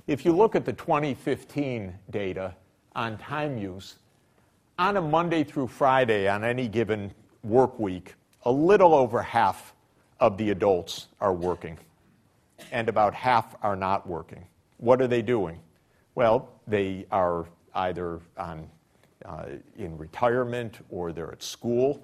If 0.08 0.24
you 0.24 0.32
look 0.32 0.56
at 0.56 0.64
the 0.64 0.72
2015 0.72 1.94
data 2.10 2.52
on 2.96 3.16
time 3.16 3.56
use, 3.56 3.94
on 4.76 4.96
a 4.96 5.00
Monday 5.00 5.44
through 5.44 5.68
Friday 5.68 6.28
on 6.28 6.42
any 6.42 6.66
given 6.66 7.14
work 7.44 7.78
week, 7.78 8.16
a 8.42 8.50
little 8.50 8.92
over 8.92 9.22
half 9.22 9.72
of 10.18 10.36
the 10.36 10.50
adults 10.50 11.06
are 11.20 11.32
working, 11.32 11.78
and 12.72 12.88
about 12.88 13.14
half 13.14 13.54
are 13.62 13.76
not 13.76 14.04
working. 14.08 14.44
What 14.78 15.00
are 15.00 15.06
they 15.06 15.22
doing? 15.22 15.60
Well, 16.16 16.48
they 16.66 17.06
are 17.12 17.46
either 17.72 18.18
on, 18.36 18.68
uh, 19.24 19.44
in 19.76 19.96
retirement, 19.96 20.84
or 20.90 21.12
they're 21.12 21.30
at 21.30 21.44
school, 21.44 22.02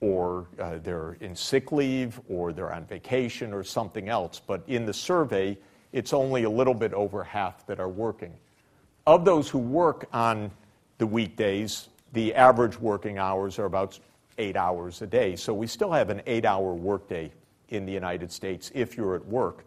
or 0.00 0.46
uh, 0.58 0.78
they're 0.82 1.16
in 1.20 1.36
sick 1.36 1.72
leave, 1.72 2.20
or 2.28 2.52
they're 2.52 2.72
on 2.72 2.84
vacation, 2.84 3.52
or 3.52 3.62
something 3.62 4.08
else. 4.08 4.40
But 4.44 4.62
in 4.66 4.86
the 4.86 4.94
survey, 4.94 5.58
it's 5.92 6.12
only 6.12 6.44
a 6.44 6.50
little 6.50 6.74
bit 6.74 6.94
over 6.94 7.22
half 7.22 7.66
that 7.66 7.80
are 7.80 7.88
working. 7.88 8.32
Of 9.06 9.24
those 9.24 9.48
who 9.48 9.58
work 9.58 10.08
on 10.12 10.50
the 10.98 11.06
weekdays, 11.06 11.88
the 12.12 12.34
average 12.34 12.78
working 12.78 13.18
hours 13.18 13.58
are 13.58 13.66
about 13.66 13.98
eight 14.38 14.56
hours 14.56 15.02
a 15.02 15.06
day. 15.06 15.36
So 15.36 15.52
we 15.52 15.66
still 15.66 15.92
have 15.92 16.10
an 16.10 16.22
eight 16.26 16.44
hour 16.44 16.74
workday 16.74 17.30
in 17.68 17.86
the 17.86 17.92
United 17.92 18.32
States 18.32 18.70
if 18.74 18.96
you're 18.96 19.14
at 19.14 19.24
work, 19.26 19.64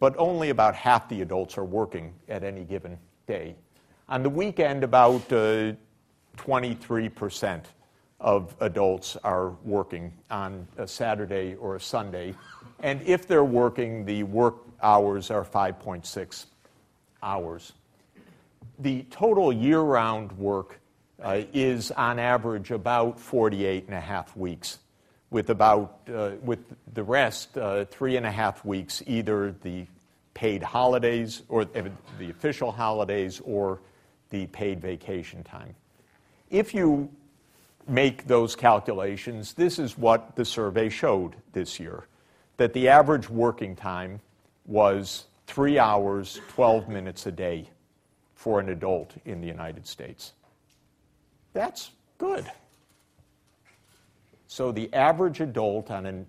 but 0.00 0.14
only 0.18 0.50
about 0.50 0.74
half 0.74 1.08
the 1.08 1.22
adults 1.22 1.56
are 1.56 1.64
working 1.64 2.12
at 2.28 2.44
any 2.44 2.64
given 2.64 2.98
day. 3.26 3.54
On 4.08 4.22
the 4.22 4.30
weekend, 4.30 4.84
about 4.84 5.32
uh, 5.32 5.72
23% 6.36 7.62
of 8.20 8.54
adults 8.60 9.16
are 9.22 9.50
working 9.64 10.12
on 10.30 10.66
a 10.76 10.88
Saturday 10.88 11.54
or 11.54 11.76
a 11.76 11.80
Sunday. 11.80 12.34
And 12.80 13.00
if 13.02 13.26
they're 13.26 13.44
working, 13.44 14.04
the 14.04 14.24
work 14.24 14.56
hours 14.82 15.30
are 15.30 15.44
5.6 15.44 16.46
hours. 17.22 17.72
The 18.78 19.04
total 19.10 19.52
year 19.52 19.80
round 19.80 20.32
work 20.32 20.80
uh, 21.22 21.42
is 21.52 21.90
on 21.92 22.18
average 22.18 22.70
about 22.70 23.18
48 23.18 23.86
and 23.86 23.94
a 23.94 24.00
half 24.00 24.36
weeks, 24.36 24.78
with 25.30 25.50
about 25.50 26.00
uh, 26.12 26.32
with 26.42 26.60
the 26.94 27.02
rest 27.02 27.58
uh, 27.58 27.84
three 27.86 28.16
and 28.16 28.24
a 28.24 28.30
half 28.30 28.64
weeks 28.64 29.02
either 29.06 29.54
the 29.62 29.86
paid 30.34 30.62
holidays 30.62 31.42
or 31.48 31.64
the 31.64 32.30
official 32.30 32.70
holidays 32.70 33.40
or 33.44 33.80
the 34.30 34.46
paid 34.48 34.80
vacation 34.80 35.42
time. 35.42 35.74
If 36.50 36.72
you 36.72 37.10
make 37.88 38.26
those 38.26 38.54
calculations, 38.54 39.54
this 39.54 39.78
is 39.78 39.96
what 39.96 40.36
the 40.36 40.44
survey 40.44 40.88
showed 40.88 41.36
this 41.52 41.80
year 41.80 42.06
that 42.58 42.72
the 42.72 42.88
average 42.88 43.30
working 43.30 43.74
time 43.76 44.20
was 44.66 45.26
three 45.46 45.78
hours, 45.78 46.40
12 46.48 46.88
minutes 46.88 47.26
a 47.26 47.32
day 47.32 47.68
for 48.34 48.60
an 48.60 48.68
adult 48.68 49.14
in 49.24 49.40
the 49.40 49.46
United 49.46 49.86
States. 49.86 50.32
That's 51.52 51.90
good. 52.18 52.50
So 54.48 54.72
the 54.72 54.92
average 54.92 55.40
adult 55.40 55.90
on 55.90 56.06
an, 56.06 56.26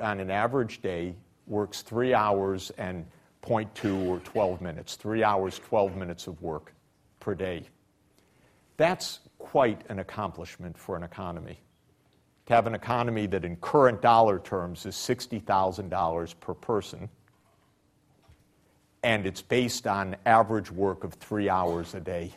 on 0.00 0.20
an 0.20 0.30
average 0.30 0.82
day 0.82 1.14
works 1.46 1.82
three 1.82 2.14
hours 2.14 2.70
and 2.78 3.06
0.2 3.42 4.06
or 4.06 4.18
12 4.20 4.60
minutes, 4.60 4.96
three 4.96 5.24
hours, 5.24 5.58
12 5.58 5.96
minutes 5.96 6.26
of 6.26 6.40
work 6.42 6.72
per 7.20 7.34
day. 7.34 7.64
That's 8.76 9.20
quite 9.40 9.82
an 9.88 9.98
accomplishment 9.98 10.78
for 10.78 10.96
an 10.96 11.02
economy. 11.02 11.58
To 12.46 12.54
have 12.54 12.66
an 12.66 12.74
economy 12.74 13.26
that 13.26 13.44
in 13.44 13.56
current 13.56 14.00
dollar 14.00 14.38
terms 14.38 14.86
is 14.86 14.94
$60,000 14.94 16.40
per 16.40 16.54
person, 16.54 17.08
and 19.02 19.26
it's 19.26 19.42
based 19.42 19.86
on 19.86 20.14
average 20.26 20.70
work 20.70 21.04
of 21.04 21.14
three 21.14 21.48
hours 21.48 21.94
a 21.94 22.00
day. 22.00 22.32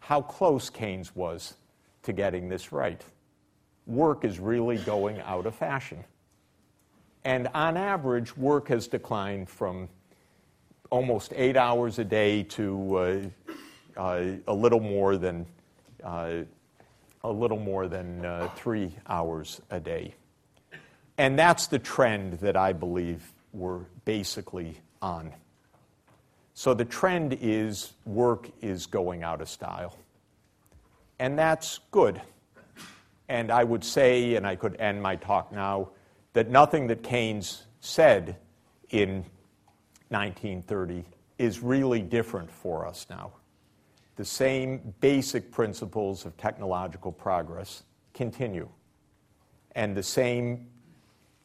How 0.00 0.20
close 0.20 0.68
Keynes 0.68 1.14
was 1.14 1.54
to 2.02 2.12
getting 2.12 2.48
this 2.48 2.72
right. 2.72 3.02
Work 3.86 4.24
is 4.24 4.40
really 4.40 4.78
going 4.78 5.20
out 5.20 5.46
of 5.46 5.54
fashion. 5.54 6.04
And 7.24 7.48
on 7.54 7.76
average, 7.76 8.36
work 8.36 8.68
has 8.68 8.86
declined 8.88 9.48
from 9.48 9.88
almost 10.90 11.32
eight 11.36 11.56
hours 11.56 11.98
a 11.98 12.04
day 12.04 12.42
to 12.42 12.96
uh, 12.96 13.52
a 14.00 14.54
little 14.54 14.80
more 14.80 15.16
than 15.16 15.46
uh, 16.02 16.42
a 17.22 17.30
little 17.30 17.58
more 17.58 17.86
than 17.86 18.24
uh, 18.24 18.48
three 18.56 18.94
hours 19.06 19.60
a 19.70 19.78
day. 19.78 20.14
And 21.18 21.38
that's 21.38 21.66
the 21.66 21.78
trend 21.78 22.34
that 22.40 22.56
I 22.56 22.72
believe 22.72 23.32
we're 23.52 23.80
basically 24.04 24.80
on. 25.02 25.32
So 26.54 26.72
the 26.72 26.84
trend 26.84 27.36
is 27.40 27.92
work 28.06 28.48
is 28.62 28.86
going 28.86 29.22
out 29.22 29.42
of 29.42 29.48
style. 29.48 29.98
And 31.18 31.38
that's 31.38 31.80
good. 31.90 32.20
And 33.28 33.50
I 33.50 33.64
would 33.64 33.84
say, 33.84 34.34
and 34.34 34.46
I 34.46 34.56
could 34.56 34.76
end 34.80 35.02
my 35.02 35.16
talk 35.16 35.52
now, 35.52 35.90
that 36.32 36.48
nothing 36.48 36.86
that 36.86 37.02
Keynes 37.02 37.64
said 37.80 38.36
in 38.88 39.24
1930 40.08 41.04
is 41.38 41.60
really 41.60 42.00
different 42.00 42.50
for 42.50 42.86
us 42.86 43.06
now. 43.10 43.32
The 44.20 44.26
same 44.26 44.92
basic 45.00 45.50
principles 45.50 46.26
of 46.26 46.36
technological 46.36 47.10
progress 47.10 47.84
continue. 48.12 48.68
And 49.74 49.96
the 49.96 50.02
same 50.02 50.66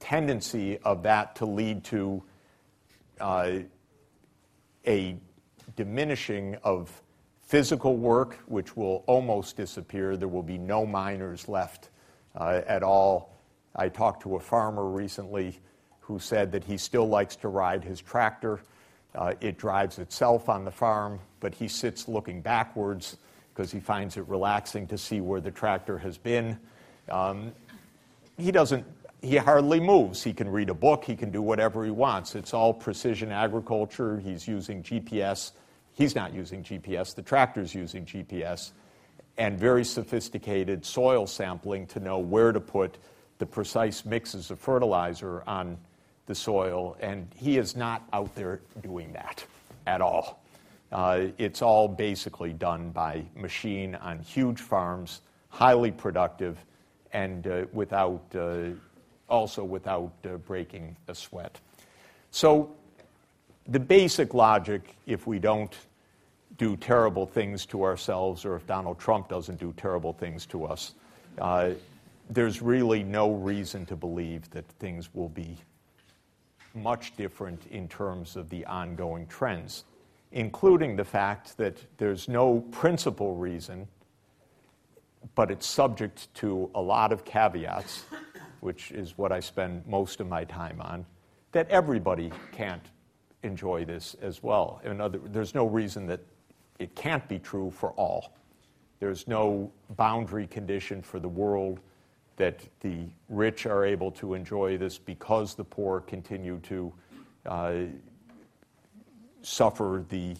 tendency 0.02 0.78
of 0.80 1.02
that 1.04 1.38
to 1.38 1.46
lead 1.46 1.86
to 1.86 2.22
uh, 3.22 3.60
a 4.86 5.16
diminishing 5.78 6.58
of 6.66 7.02
physical 7.44 7.96
work, 7.96 8.40
which 8.46 8.76
will 8.76 9.06
almost 9.08 9.56
disappear. 9.56 10.18
There 10.18 10.28
will 10.28 10.44
be 10.44 10.58
no 10.58 10.86
miners 10.86 11.48
left 11.48 11.92
uh, 12.36 12.60
at 12.68 12.84
all. 12.84 13.38
I 13.74 13.88
talked 13.88 14.22
to 14.24 14.36
a 14.36 14.40
farmer 14.42 14.90
recently 14.90 15.62
who 16.02 16.20
said 16.20 16.52
that 16.52 16.66
he 16.66 16.76
still 16.76 17.08
likes 17.08 17.38
to 17.38 17.48
ride 17.48 17.86
his 17.86 18.02
tractor. 18.02 18.60
Uh, 19.16 19.34
it 19.40 19.58
drives 19.58 19.98
itself 19.98 20.50
on 20.50 20.66
the 20.66 20.72
farm, 20.72 21.22
but 21.46 21.54
he 21.54 21.68
sits 21.68 22.08
looking 22.08 22.42
backwards 22.42 23.18
because 23.54 23.72
he 23.72 23.80
finds 23.80 24.18
it 24.18 24.28
relaxing 24.28 24.88
to 24.88 24.98
see 24.98 25.22
where 25.22 25.40
the 25.40 25.52
tractor 25.52 26.00
has 26.00 26.18
been. 26.18 26.58
Um, 27.08 27.52
he 28.36 28.52
doesn't 28.52 28.84
he 29.22 29.38
hardly 29.38 29.80
moves. 29.80 30.24
He 30.24 30.34
can 30.34 30.50
read 30.50 30.72
a 30.72 30.74
book, 30.74 31.04
he 31.04 31.16
can 31.16 31.30
do 31.30 31.44
whatever 31.44 31.86
he 31.86 31.92
wants. 31.92 32.34
It's 32.34 32.52
all 32.52 32.74
precision 32.74 33.32
agriculture. 33.32 34.18
He's 34.18 34.48
using 34.48 34.82
GPS. 34.82 35.52
He's 35.94 36.16
not 36.16 36.34
using 36.34 36.64
GPS, 36.64 37.14
the 37.14 37.22
tractor's 37.22 37.76
using 37.76 38.06
GPS, 38.06 38.72
and 39.38 39.60
very 39.60 39.86
sophisticated 39.86 40.84
soil 40.84 41.28
sampling 41.28 41.86
to 41.88 42.00
know 42.00 42.18
where 42.18 42.54
to 42.54 42.60
put 42.60 42.98
the 43.38 43.46
precise 43.46 44.04
mixes 44.04 44.50
of 44.50 44.60
fertilizer 44.60 45.44
on 45.46 45.78
the 46.26 46.34
soil. 46.34 46.98
And 47.00 47.28
he 47.36 47.60
is 47.60 47.76
not 47.76 48.02
out 48.14 48.34
there 48.34 48.62
doing 48.82 49.14
that 49.14 49.46
at 49.86 50.02
all. 50.02 50.42
Uh, 50.92 51.28
it's 51.38 51.62
all 51.62 51.88
basically 51.88 52.54
done 52.54 52.90
by 52.92 53.24
machine 53.36 53.96
on 53.96 54.20
huge 54.20 54.60
farms, 54.60 55.22
highly 55.50 55.92
productive, 55.92 56.58
and 57.12 57.48
uh, 57.48 57.66
without 57.74 58.24
uh, 58.36 58.70
also 59.28 59.64
without 59.64 60.12
breaking 60.46 60.96
a 61.08 61.16
sweat. 61.16 61.60
So, 62.32 62.72
the 63.68 63.80
basic 63.80 64.34
logic, 64.34 64.96
if 65.08 65.26
we 65.26 65.40
don't 65.40 65.76
do 66.58 66.78
terrible 66.78 67.26
things 67.26 67.66
to 67.66 67.84
ourselves 67.84 68.46
or 68.46 68.56
if 68.56 68.68
Donald 68.68 69.00
Trump 69.00 69.28
doesn't 69.28 69.60
do 69.60 69.74
terrible 69.78 70.14
things 70.14 70.46
to 70.48 70.66
us, 70.66 70.94
there's 72.30 72.62
really 72.62 73.04
no 73.04 73.34
reason 73.34 73.86
to 73.88 73.96
believe 73.96 74.50
that 74.52 74.66
things 74.80 75.14
will 75.14 75.30
be 75.30 75.58
much 76.74 77.16
different 77.16 77.62
in 77.72 77.88
terms 77.88 78.36
of 78.36 78.50
the 78.50 78.66
ongoing 78.66 79.26
trends, 79.28 79.86
including 80.32 80.96
the 80.96 81.06
fact 81.06 81.58
that 81.58 81.78
there's 81.98 82.28
no 82.28 82.60
principal 82.72 83.36
reason, 83.36 83.88
but 85.34 85.52
it's 85.52 85.66
subject 85.66 86.34
to 86.36 86.70
a 86.76 86.82
lot 86.82 87.12
of 87.12 87.26
caveats 87.26 88.06
which 88.66 88.92
is 88.92 89.16
what 89.16 89.32
I 89.32 89.40
spend 89.40 89.86
most 89.86 90.20
of 90.20 90.28
my 90.28 90.44
time 90.44 90.82
on, 90.82 91.06
that 91.52 91.70
everybody 91.70 92.32
can't 92.52 92.82
enjoy 93.44 93.86
this 93.86 94.16
as 94.24 94.42
well. 94.42 94.82
Other, 95.00 95.20
there's 95.24 95.54
no 95.54 95.68
reason 95.68 96.08
that 96.08 96.22
it 96.80 96.96
can't 96.96 97.28
be 97.30 97.38
true 97.38 97.70
for 97.70 97.92
all. 97.92 98.34
There's 99.00 99.28
no 99.28 99.72
boundary 99.98 100.48
condition 100.48 101.04
for 101.04 101.20
the 101.20 101.30
world 101.30 101.80
that 102.38 102.68
the 102.80 103.06
rich 103.30 103.68
are 103.68 103.86
able 103.86 104.10
to 104.14 104.34
enjoy 104.34 104.80
this 104.80 104.98
because 104.98 105.54
the 105.54 105.64
poor 105.64 106.02
continue 106.02 106.60
to 106.64 106.92
uh, 107.46 107.74
suffer 109.46 110.04
the 110.10 110.36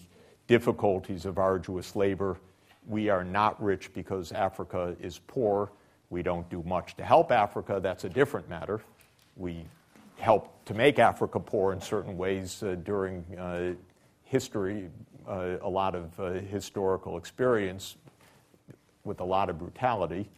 difficulties 0.46 1.24
of 1.24 1.38
arduous 1.38 1.96
labor. 1.96 2.38
We 2.86 3.08
are 3.08 3.24
not 3.24 3.62
rich 3.62 3.92
because 3.92 4.32
Africa 4.32 4.96
is 5.00 5.20
poor 5.26 5.70
we 6.10 6.22
don't 6.22 6.48
do 6.48 6.62
much 6.64 6.96
to 6.96 7.04
help 7.04 7.32
Africa. 7.32 7.80
That's 7.82 8.04
a 8.04 8.08
different 8.08 8.48
matter. 8.48 8.80
We 9.36 9.64
helped 10.18 10.66
to 10.66 10.74
make 10.74 10.98
Africa 10.98 11.40
poor 11.40 11.72
in 11.72 11.80
certain 11.80 12.16
ways 12.16 12.62
uh, 12.62 12.76
during 12.84 13.24
uh, 13.38 13.74
history, 14.24 14.88
uh, 15.28 15.56
a 15.62 15.68
lot 15.68 15.94
of 15.94 16.18
uh, 16.18 16.30
historical 16.32 17.18
experience 17.18 17.96
with 19.04 19.20
a 19.20 19.24
lot 19.24 19.50
of 19.50 19.58
brutality 19.58 20.28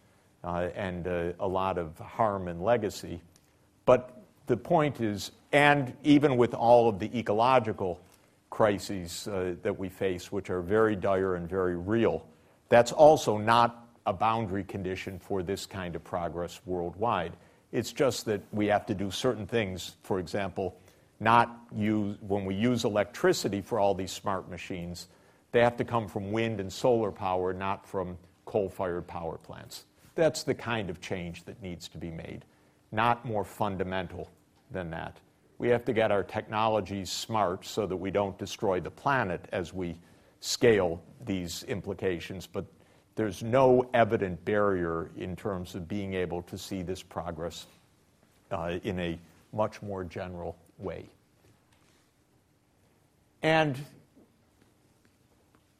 uh, 0.42 0.68
and 0.74 1.06
uh, 1.06 1.32
a 1.40 1.46
lot 1.46 1.78
of 1.78 1.98
harm 1.98 2.48
and 2.48 2.62
legacy. 2.62 3.20
But 3.84 4.22
the 4.46 4.56
point 4.56 5.00
is, 5.00 5.30
and 5.52 5.94
even 6.02 6.36
with 6.36 6.54
all 6.54 6.88
of 6.88 6.98
the 6.98 7.16
ecological 7.16 8.00
crises 8.50 9.28
uh, 9.28 9.54
that 9.62 9.78
we 9.78 9.88
face, 9.88 10.32
which 10.32 10.50
are 10.50 10.60
very 10.60 10.96
dire 10.96 11.34
and 11.34 11.48
very 11.48 11.76
real, 11.76 12.26
that's 12.68 12.92
also 12.92 13.36
not 13.36 13.88
a 14.06 14.12
boundary 14.12 14.64
condition 14.64 15.18
for 15.18 15.42
this 15.42 15.66
kind 15.66 15.94
of 15.94 16.02
progress 16.02 16.60
worldwide. 16.64 17.36
It's 17.72 17.92
just 17.92 18.24
that 18.24 18.40
we 18.52 18.66
have 18.66 18.86
to 18.86 18.94
do 18.94 19.10
certain 19.10 19.46
things. 19.46 19.96
For 20.02 20.18
example, 20.18 20.80
not 21.20 21.58
use, 21.74 22.16
when 22.20 22.44
we 22.44 22.54
use 22.54 22.84
electricity 22.84 23.60
for 23.60 23.78
all 23.78 23.94
these 23.94 24.12
smart 24.12 24.48
machines, 24.48 25.08
they 25.52 25.60
have 25.60 25.76
to 25.76 25.84
come 25.84 26.08
from 26.08 26.32
wind 26.32 26.60
and 26.60 26.72
solar 26.72 27.10
power, 27.10 27.52
not 27.52 27.86
from 27.86 28.16
coal 28.44 28.68
fired 28.68 29.06
power 29.06 29.36
plants. 29.36 29.84
That's 30.14 30.42
the 30.42 30.54
kind 30.54 30.90
of 30.90 31.00
change 31.00 31.44
that 31.44 31.62
needs 31.62 31.88
to 31.88 31.98
be 31.98 32.10
made, 32.10 32.44
not 32.92 33.24
more 33.24 33.44
fundamental 33.44 34.30
than 34.70 34.90
that. 34.90 35.18
We 35.58 35.68
have 35.68 35.84
to 35.86 35.92
get 35.92 36.12
our 36.12 36.22
technologies 36.22 37.10
smart 37.10 37.66
so 37.66 37.86
that 37.86 37.96
we 37.96 38.10
don't 38.10 38.38
destroy 38.38 38.80
the 38.80 38.90
planet 38.90 39.44
as 39.52 39.74
we 39.74 39.98
scale 40.40 41.02
these 41.24 41.64
implications, 41.64 42.46
but 42.46 42.64
there's 43.16 43.42
no 43.42 43.90
evident 43.94 44.44
barrier 44.44 45.10
in 45.16 45.34
terms 45.34 45.74
of 45.74 45.88
being 45.88 46.14
able 46.14 46.42
to 46.42 46.56
see 46.56 46.82
this 46.82 47.02
progress 47.02 47.66
uh, 48.52 48.78
in 48.84 49.00
a 49.00 49.18
much 49.52 49.82
more 49.82 50.04
general 50.04 50.56
way. 50.78 51.10
And 53.42 53.76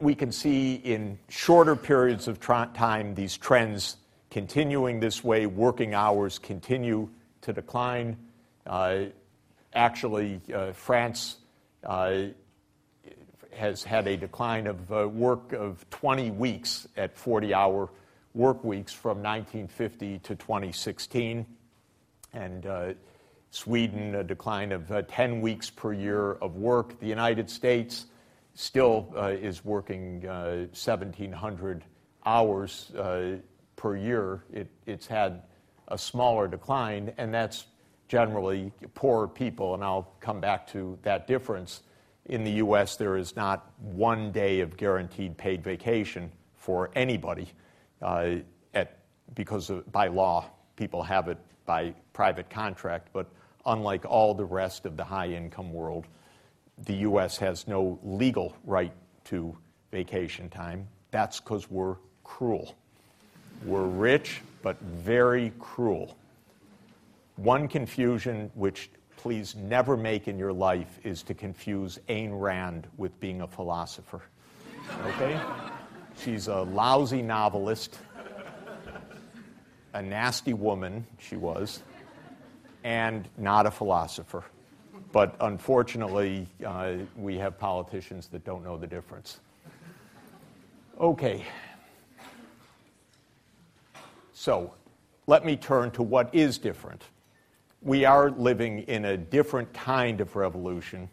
we 0.01 0.15
can 0.15 0.33
see 0.33 0.75
in 0.75 1.19
shorter 1.29 1.77
periods 1.77 2.29
of 2.29 2.41
time 2.41 3.15
these 3.15 3.37
trends 3.37 3.97
continuing 4.31 5.01
this 5.01 5.23
way. 5.25 5.47
Working 5.47 5.95
hours 5.95 6.39
continue 6.39 7.09
to 7.43 7.53
decline. 7.53 8.17
Uh, 8.67 9.07
actually, 9.75 10.41
uh, 10.55 10.73
France 10.73 11.37
uh, 11.85 12.25
has 13.53 13.83
had 13.83 14.07
a 14.07 14.17
decline 14.17 14.67
of 14.67 14.93
uh, 14.93 15.09
work 15.09 15.53
of 15.53 15.89
20 15.91 16.31
weeks 16.31 16.87
at 16.97 17.17
40 17.17 17.55
hour 17.55 17.91
work 18.35 18.63
weeks 18.63 18.93
from 18.93 19.19
1950 19.19 20.19
to 20.21 20.35
2016. 20.37 21.47
And 22.35 22.97
Sweden, 23.51 24.15
a 24.15 24.23
decline 24.23 24.73
of 24.73 24.91
uh, 24.93 25.03
10 25.09 25.41
weeks 25.41 25.71
per 25.71 25.93
year 25.93 26.33
of 26.33 26.57
work. 26.57 27.01
The 27.01 27.07
United 27.07 27.49
States 27.49 28.07
still 28.55 29.13
is 29.17 29.65
working 29.65 30.23
1,700 30.23 31.83
uh, 31.83 32.29
hours 32.29 32.93
per 33.77 33.97
year. 33.97 34.45
It, 34.53 34.69
it's 34.87 35.07
had 35.07 35.43
a 35.89 35.97
smaller 35.97 36.47
decline, 36.47 37.15
and 37.17 37.33
that's 37.33 37.65
generally 38.09 38.73
poorer 38.95 39.29
people, 39.29 39.75
and 39.75 39.85
I'll 39.85 40.13
come 40.21 40.41
back 40.41 40.67
to 40.69 40.99
that 41.03 41.27
difference 41.27 41.83
in 42.29 42.45
the 42.45 42.53
U.S., 42.53 42.97
there 42.97 43.17
is 43.17 43.35
not 43.37 43.71
one 43.79 44.31
day 44.33 44.61
of 44.61 44.77
guaranteed 44.77 45.37
paid 45.37 45.65
vacation 45.65 46.31
for 46.57 46.91
anybody 46.95 47.49
uh, 48.03 48.37
at, 48.75 48.99
because 49.35 49.71
of, 49.71 49.91
by 49.91 50.09
law. 50.09 50.51
People 50.77 51.03
have 51.03 51.29
it 51.29 51.39
by 51.65 51.95
private 52.13 52.51
contract, 52.51 53.09
but 53.13 53.27
unlike 53.67 54.05
all 54.05 54.35
the 54.35 54.45
rest 54.45 54.85
of 54.87 54.97
the 54.97 55.05
high 55.05 55.29
income 55.29 55.73
world, 55.73 56.07
the 56.85 56.95
U.S. 56.97 57.39
has 57.39 57.67
no 57.67 57.99
legal 58.03 58.55
right 58.65 58.93
to 59.25 59.57
vacation 59.91 60.49
time. 60.49 60.87
That's 61.11 61.41
because 61.41 61.71
we're 61.71 61.97
cruel. 62.25 62.77
We're 63.65 63.87
rich, 63.87 64.43
but 64.63 64.79
very 64.81 65.53
cruel. 65.59 66.17
One 67.39 67.69
confusion 67.69 68.51
which 68.55 68.91
please 69.17 69.55
never 69.55 69.97
make 69.97 70.27
in 70.27 70.41
your 70.41 70.53
life 70.53 70.99
is 71.05 71.23
to 71.23 71.35
confuse 71.35 72.01
Ayn 72.09 72.31
Rand 72.33 72.89
with 72.97 73.19
being 73.21 73.43
a 73.43 73.47
philosopher. 73.47 74.23
Okay? 75.07 75.41
She's 76.21 76.49
a 76.49 76.63
lousy 76.63 77.23
novelist, 77.23 77.97
a 79.93 80.03
nasty 80.03 80.53
woman, 80.53 81.07
she 81.21 81.37
was, 81.37 81.85
and 82.83 83.29
not 83.39 83.67
a 83.67 83.71
philosopher. 83.71 84.43
But 85.13 85.37
unfortunately, 85.41 86.49
uh, 86.67 86.95
we 87.17 87.37
have 87.37 87.57
politicians 87.57 88.27
that 88.33 88.45
don't 88.45 88.65
know 88.65 88.77
the 88.77 88.89
difference. 88.89 89.39
Okay. 91.01 91.45
So, 94.33 94.75
let 95.29 95.47
me 95.47 95.57
turn 95.57 95.93
to 95.93 96.03
what 96.03 96.35
is 96.35 96.59
different 96.59 97.05
we 97.83 98.05
are 98.05 98.31
living 98.31 98.81
in 98.81 99.05
a 99.05 99.17
different 99.17 99.73
kind 99.73 100.21
of 100.21 100.35
revolution 100.35 101.09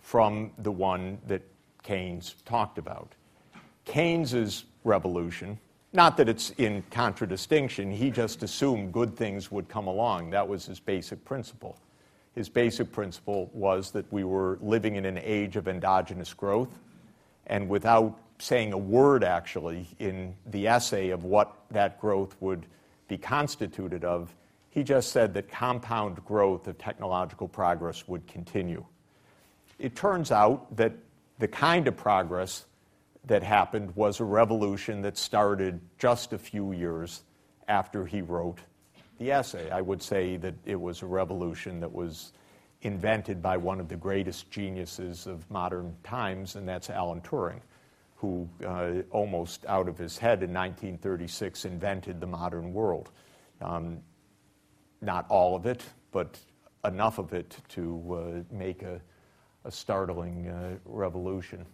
from 0.00 0.52
the 0.58 0.70
one 0.70 1.18
that 1.26 1.42
Keynes 1.82 2.36
talked 2.44 2.78
about. 2.78 3.14
Keynes's 3.84 4.64
revolution, 4.84 5.58
not 5.92 6.16
that 6.16 6.28
it's 6.28 6.50
in 6.58 6.82
contradistinction, 6.90 7.90
he 7.90 8.10
just 8.10 8.42
assumed 8.42 8.92
good 8.92 9.16
things 9.16 9.50
would 9.50 9.68
come 9.68 9.86
along. 9.86 10.30
That 10.30 10.46
was 10.46 10.66
his 10.66 10.80
basic 10.80 11.24
principle. 11.24 11.78
His 12.34 12.48
basic 12.48 12.90
principle 12.90 13.50
was 13.52 13.90
that 13.92 14.10
we 14.12 14.24
were 14.24 14.58
living 14.60 14.96
in 14.96 15.04
an 15.04 15.18
age 15.22 15.56
of 15.56 15.68
endogenous 15.68 16.34
growth, 16.34 16.78
and 17.46 17.68
without 17.68 18.18
saying 18.38 18.72
a 18.72 18.78
word 18.78 19.22
actually 19.22 19.86
in 20.00 20.34
the 20.46 20.66
essay 20.66 21.10
of 21.10 21.24
what 21.24 21.54
that 21.70 22.00
growth 22.00 22.36
would 22.40 22.66
be 23.06 23.16
constituted 23.16 24.04
of, 24.04 24.34
he 24.74 24.82
just 24.82 25.12
said 25.12 25.34
that 25.34 25.48
compound 25.48 26.22
growth 26.24 26.66
of 26.66 26.76
technological 26.78 27.46
progress 27.46 28.08
would 28.08 28.26
continue. 28.26 28.84
It 29.78 29.94
turns 29.94 30.32
out 30.32 30.76
that 30.76 30.94
the 31.38 31.46
kind 31.46 31.86
of 31.86 31.96
progress 31.96 32.64
that 33.26 33.44
happened 33.44 33.94
was 33.94 34.18
a 34.18 34.24
revolution 34.24 35.00
that 35.02 35.16
started 35.16 35.80
just 35.96 36.32
a 36.32 36.38
few 36.38 36.72
years 36.72 37.22
after 37.68 38.04
he 38.04 38.20
wrote 38.20 38.58
the 39.18 39.30
essay. 39.30 39.70
I 39.70 39.80
would 39.80 40.02
say 40.02 40.36
that 40.38 40.54
it 40.64 40.80
was 40.80 41.02
a 41.02 41.06
revolution 41.06 41.78
that 41.78 41.92
was 41.92 42.32
invented 42.82 43.40
by 43.40 43.56
one 43.56 43.78
of 43.78 43.88
the 43.88 43.96
greatest 43.96 44.50
geniuses 44.50 45.28
of 45.28 45.48
modern 45.52 45.94
times, 46.02 46.56
and 46.56 46.68
that's 46.68 46.90
Alan 46.90 47.20
Turing, 47.20 47.60
who 48.16 48.48
uh, 48.66 49.02
almost 49.12 49.64
out 49.66 49.88
of 49.88 49.96
his 49.96 50.18
head 50.18 50.42
in 50.42 50.52
1936 50.52 51.64
invented 51.64 52.20
the 52.20 52.26
modern 52.26 52.74
world. 52.74 53.12
Um, 53.62 54.00
not 55.04 55.26
all 55.28 55.54
of 55.54 55.66
it, 55.66 55.82
but 56.12 56.38
enough 56.84 57.18
of 57.18 57.32
it 57.32 57.56
to 57.70 58.44
uh, 58.52 58.54
make 58.54 58.82
a, 58.82 59.00
a 59.64 59.70
startling 59.70 60.48
uh, 60.48 60.76
revolution. 60.84 61.64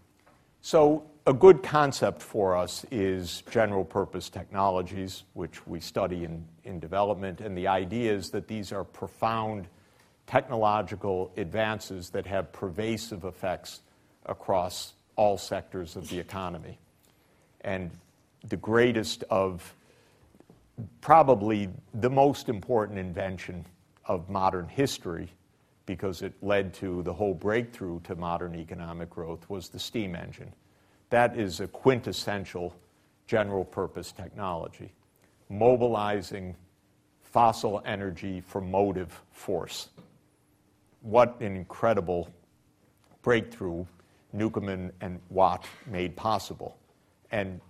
So, 0.63 1.05
a 1.27 1.33
good 1.33 1.63
concept 1.63 2.23
for 2.23 2.57
us 2.57 2.85
is 2.91 3.43
general 3.51 3.85
purpose 3.85 4.29
technologies, 4.29 5.25
which 5.35 5.67
we 5.67 5.81
study 5.81 6.25
in, 6.25 6.45
in 6.65 6.81
development, 6.81 7.41
and 7.41 7.57
the 7.57 7.69
idea 7.69 8.13
is 8.13 8.31
that 8.31 8.49
these 8.49 8.73
are 8.73 8.85
profound 8.85 9.69
technological 10.27 11.33
advances 11.37 12.11
that 12.11 12.27
have 12.27 12.53
pervasive 12.53 13.25
effects 13.25 13.81
across 14.27 14.95
all 15.17 15.37
sectors 15.37 15.97
of 15.97 16.09
the 16.09 16.19
economy. 16.19 16.79
And 17.63 17.91
the 18.45 18.57
greatest 18.57 19.25
of 19.29 19.75
probably 21.01 21.69
the 21.95 22.11
most 22.11 22.49
important 22.49 22.99
invention 22.99 23.67
of 24.07 24.29
modern 24.29 24.69
history 24.69 25.29
because 25.87 26.23
it 26.23 26.33
led 26.43 26.73
to 26.75 27.03
the 27.03 27.13
whole 27.13 27.35
breakthrough 27.35 28.01
to 28.01 28.15
modern 28.15 28.55
economic 28.55 29.11
growth 29.11 29.49
was 29.49 29.69
the 29.69 29.79
steam 29.79 30.15
engine. 30.15 30.53
That 31.11 31.37
is 31.37 31.61
a 31.61 31.67
quintessential 31.67 32.77
general 33.27 33.65
purpose 33.65 34.13
technology, 34.13 34.93
mobilizing 35.49 36.55
fossil 37.23 37.83
energy 37.85 38.41
for 38.41 38.61
motive 38.61 39.21
force. 39.33 39.91
What 41.03 41.41
an 41.41 41.57
incredible 41.57 42.33
breakthrough 43.23 43.85
Newcomen 44.33 44.93
and 45.01 45.21
Watt 45.29 45.67
made 45.87 46.15
possible. 46.17 46.77
And 47.31 47.61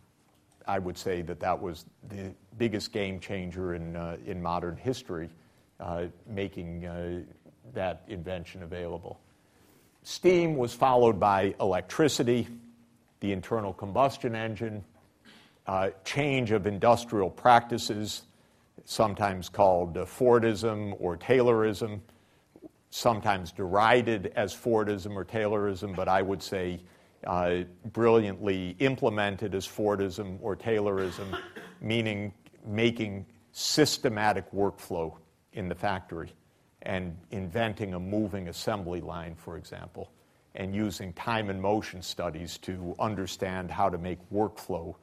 I 0.66 0.78
would 0.78 0.96
say 0.96 1.22
that 1.22 1.40
that 1.40 1.60
was 1.60 1.84
the 2.08 2.34
biggest 2.58 2.92
game 2.92 3.20
changer 3.20 3.74
in, 3.74 3.96
uh, 3.96 4.16
in 4.26 4.42
modern 4.42 4.76
history, 4.76 5.30
uh, 5.78 6.04
making 6.26 6.86
uh, 6.86 7.20
that 7.74 8.02
invention 8.08 8.62
available. 8.62 9.20
Steam 10.02 10.56
was 10.56 10.72
followed 10.72 11.20
by 11.20 11.54
electricity, 11.60 12.48
the 13.20 13.32
internal 13.32 13.72
combustion 13.72 14.34
engine, 14.34 14.84
uh, 15.66 15.90
change 16.04 16.50
of 16.50 16.66
industrial 16.66 17.30
practices, 17.30 18.22
sometimes 18.84 19.48
called 19.48 19.96
uh, 19.96 20.04
Fordism 20.04 20.96
or 20.98 21.16
Taylorism, 21.16 22.00
sometimes 22.90 23.52
derided 23.52 24.32
as 24.36 24.54
Fordism 24.54 25.14
or 25.14 25.24
Taylorism, 25.24 25.94
but 25.94 26.08
I 26.08 26.22
would 26.22 26.42
say 26.42 26.80
uh, 27.26 27.58
brilliantly 27.92 28.76
implemented 28.80 29.54
as 29.54 29.66
Fordism 29.66 30.38
or 30.40 30.56
Taylorism, 30.56 31.38
meaning 31.80 32.32
making 32.66 33.26
systematic 33.52 34.50
workflow 34.52 35.14
in 35.52 35.68
the 35.68 35.74
factory 35.74 36.32
and 36.82 37.16
inventing 37.30 37.94
a 37.94 38.00
moving 38.00 38.48
assembly 38.48 39.00
line, 39.00 39.34
for 39.34 39.56
example, 39.56 40.10
and 40.54 40.74
using 40.74 41.12
time 41.12 41.50
and 41.50 41.60
motion 41.60 42.02
studies 42.02 42.58
to 42.58 42.94
understand 42.98 43.70
how 43.70 43.88
to 43.88 43.98
make 43.98 44.18
workflow 44.32 44.94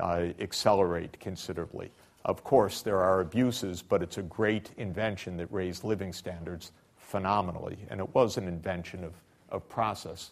uh, 0.00 0.26
accelerate 0.40 1.18
considerably. 1.20 1.90
Of 2.24 2.42
course, 2.42 2.82
there 2.82 3.00
are 3.00 3.20
abuses, 3.20 3.82
but 3.82 4.02
it's 4.02 4.18
a 4.18 4.22
great 4.22 4.70
invention 4.76 5.36
that 5.36 5.52
raised 5.52 5.84
living 5.84 6.12
standards 6.12 6.72
phenomenally, 6.96 7.78
and 7.90 8.00
it 8.00 8.14
was 8.14 8.38
an 8.38 8.48
invention 8.48 9.04
of, 9.04 9.12
of 9.50 9.68
process. 9.68 10.30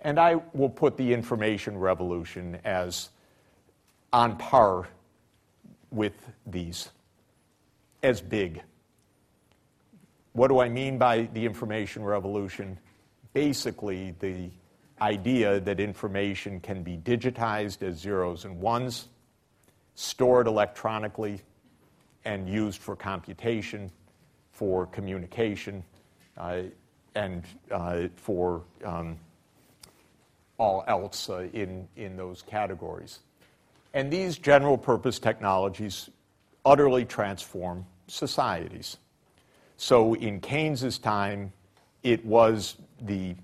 And 0.00 0.20
I 0.20 0.40
will 0.52 0.68
put 0.68 0.96
the 0.96 1.14
information 1.14 1.78
revolution 1.78 2.58
as 2.64 3.08
on 4.12 4.36
par 4.36 4.86
with 5.94 6.14
these, 6.46 6.90
as 8.02 8.20
big. 8.20 8.62
What 10.32 10.48
do 10.48 10.58
I 10.58 10.68
mean 10.68 10.98
by 10.98 11.28
the 11.32 11.46
information 11.46 12.02
revolution? 12.02 12.78
Basically, 13.32 14.14
the 14.18 14.50
idea 15.00 15.60
that 15.60 15.80
information 15.80 16.60
can 16.60 16.82
be 16.82 16.96
digitized 16.96 17.82
as 17.82 17.98
zeros 17.98 18.44
and 18.44 18.60
ones, 18.60 19.08
stored 19.94 20.46
electronically, 20.46 21.40
and 22.24 22.48
used 22.48 22.80
for 22.80 22.96
computation, 22.96 23.90
for 24.52 24.86
communication, 24.86 25.84
uh, 26.36 26.62
and 27.14 27.44
uh, 27.70 28.08
for 28.16 28.62
um, 28.84 29.16
all 30.58 30.84
else 30.86 31.28
uh, 31.28 31.46
in, 31.52 31.86
in 31.96 32.16
those 32.16 32.42
categories. 32.42 33.20
And 33.94 34.12
these 34.12 34.36
general 34.36 34.76
purpose 34.76 35.20
technologies 35.20 36.10
utterly 36.64 37.04
transform 37.04 37.86
societies. 38.08 38.96
So 39.76 40.14
in 40.14 40.40
Keynes's 40.40 40.98
time, 40.98 41.52
it 42.02 42.24
was 42.26 42.76
the 43.00 43.36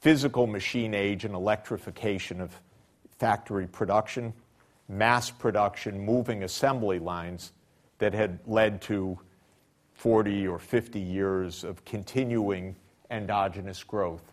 physical 0.00 0.46
machine 0.46 0.94
age 0.94 1.24
and 1.24 1.34
electrification 1.34 2.40
of 2.40 2.58
factory 3.18 3.66
production, 3.66 4.32
mass 4.88 5.30
production, 5.30 5.98
moving 5.98 6.42
assembly 6.42 6.98
lines 6.98 7.52
that 7.98 8.14
had 8.14 8.38
led 8.46 8.80
to 8.82 9.18
40 9.94 10.46
or 10.48 10.58
50 10.58 11.00
years 11.00 11.64
of 11.64 11.84
continuing 11.84 12.76
endogenous 13.10 13.82
growth. 13.82 14.32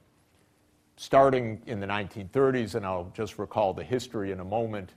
Starting 0.96 1.62
in 1.66 1.80
the 1.80 1.88
1930s, 1.88 2.76
and 2.76 2.86
I'll 2.86 3.12
just 3.16 3.39
recall 3.39 3.74
the 3.74 3.84
history 3.84 4.32
in 4.32 4.39
a 4.39 4.46
moment, 4.46 4.91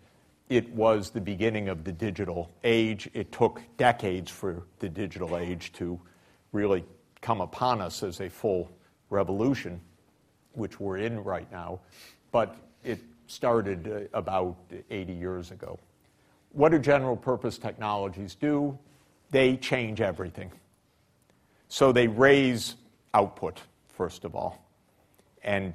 it 0.49 0.69
was 0.71 1.11
the 1.11 1.21
beginning 1.21 1.69
of 1.69 1.85
the 1.85 1.93
digital 1.93 2.51
age. 2.63 3.09
It 3.15 3.33
took 3.33 3.61
decades 3.77 4.31
for 4.31 4.63
the 4.79 4.89
digital 4.89 5.37
age 5.37 5.73
to 5.75 6.01
really 6.53 6.85
come 7.21 7.41
upon 7.41 7.81
us 7.81 8.03
as 8.03 8.21
a 8.21 8.29
full 8.29 8.71
revolution, 9.11 9.81
which 10.53 10.79
we're 10.79 10.99
in 10.99 11.23
right 11.25 11.51
now. 11.51 11.81
But 12.31 12.57
it 12.85 13.01
started 13.27 13.89
uh, 13.89 14.19
about 14.19 14.57
80 14.91 15.13
years 15.13 15.51
ago. 15.51 15.79
What 16.53 16.71
do 16.71 16.79
general 16.79 17.17
purpose 17.17 17.59
technologies 17.59 18.35
do? 18.35 18.79
They 19.31 19.57
change 19.57 20.01
everything. 20.01 20.53
So 21.69 21.91
they 21.91 22.07
raise 22.07 22.77
output, 23.13 23.61
first 23.89 24.25
of 24.25 24.37
all. 24.37 24.65
And 25.43 25.75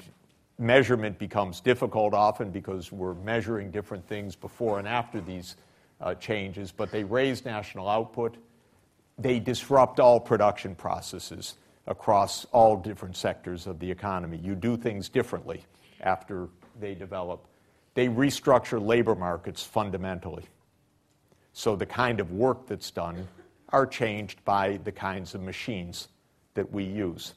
measurement 0.61 1.17
becomes 1.17 1.59
difficult 1.59 2.13
often 2.13 2.51
because 2.51 2.91
we're 2.91 3.15
measuring 3.15 3.71
different 3.71 4.07
things 4.07 4.35
before 4.35 4.79
and 4.79 4.87
after 4.87 5.19
these 5.19 5.55
uh, 5.99 6.13
changes, 6.15 6.71
but 6.71 6.91
they 6.91 7.03
raise 7.03 7.43
national 7.43 7.89
output. 7.89 8.37
They 9.17 9.39
disrupt 9.39 9.99
all 9.99 10.19
production 10.19 10.75
processes 10.75 11.55
across 11.87 12.45
all 12.45 12.77
different 12.77 13.17
sectors 13.17 13.67
of 13.67 13.79
the 13.79 13.89
economy. 13.89 14.37
You 14.37 14.55
do 14.55 14.77
things 14.77 15.09
differently 15.09 15.65
after 15.99 16.47
they 16.79 16.93
develop. 16.93 17.47
They 17.95 18.07
restructure 18.07 18.83
labor 18.83 19.15
markets 19.15 19.63
fundamentally. 19.63 20.45
So 21.53 21.75
the 21.75 21.85
kind 21.85 22.19
of 22.19 22.31
work 22.31 22.67
that's 22.67 22.91
done 22.91 23.27
are 23.69 23.85
changed 23.85 24.43
by 24.45 24.79
the 24.83 24.91
kinds 24.91 25.33
of 25.35 25.41
machines 25.41 26.07
that 26.53 26.71
we 26.71 26.83
use. 26.83 27.33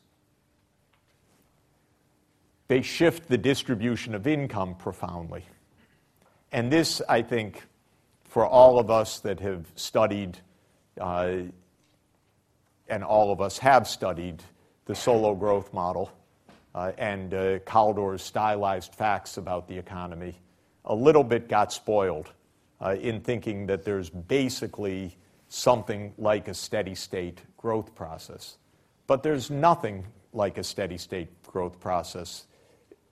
They 2.69 2.83
shift 2.83 3.29
the 3.29 3.39
distribution 3.39 4.15
of 4.15 4.27
income 4.27 4.75
profoundly. 4.75 5.45
And 6.51 6.73
this, 6.73 7.03
I 7.09 7.23
think, 7.23 7.63
for 8.25 8.47
all 8.47 8.79
of 8.79 8.91
us 8.91 9.21
that 9.21 9.41
have 9.41 9.67
studied, 9.77 10.39
uh, 11.01 11.37
and 12.89 13.05
all 13.05 13.33
of 13.33 13.41
us 13.41 13.59
have 13.59 13.87
studied, 13.87 14.43
the 14.87 14.95
Solow 14.95 15.39
growth 15.39 15.73
model 15.73 16.11
uh, 16.75 16.93
and 16.99 17.33
uh, 17.33 17.59
Kaldor's 17.61 18.23
stylized 18.23 18.95
facts 18.95 19.37
about 19.37 19.69
the 19.69 19.79
economy, 19.79 20.41
a 20.85 20.95
little 20.95 21.25
bit 21.25 21.49
got 21.49 21.73
spoiled 21.73 22.33
uh, 22.81 22.97
in 23.01 23.21
thinking 23.21 23.67
that 23.67 23.85
there's 23.85 24.11
basically 24.11 25.17
something 25.49 26.13
like 26.19 26.49
a 26.49 26.55
steady 26.55 26.95
state 26.95 27.41
growth 27.57 27.95
process. 27.95 28.59
But 29.07 29.23
there's 29.23 29.51
nothing 29.51 30.05
like 30.33 30.59
a 30.59 30.65
steady 30.65 30.99
state 30.99 31.29
growth 31.45 31.79
process 31.79 32.47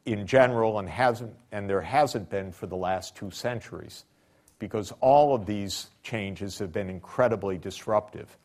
in 0.05 0.27
general 0.27 0.79
and 0.79 0.89
hasn't 0.89 1.35
and 1.53 1.69
there 1.69 1.81
hasn't 1.81 2.29
been 2.29 2.53
for 2.53 2.67
the 2.67 2.77
last 2.77 3.15
two 3.17 3.31
centuries 3.31 4.05
because 4.59 4.93
all 5.01 5.35
of 5.35 5.47
these 5.47 5.89
changes 6.03 6.59
have 6.59 6.73
been 6.73 6.89
incredibly 6.89 7.59
disruptive. 7.59 8.37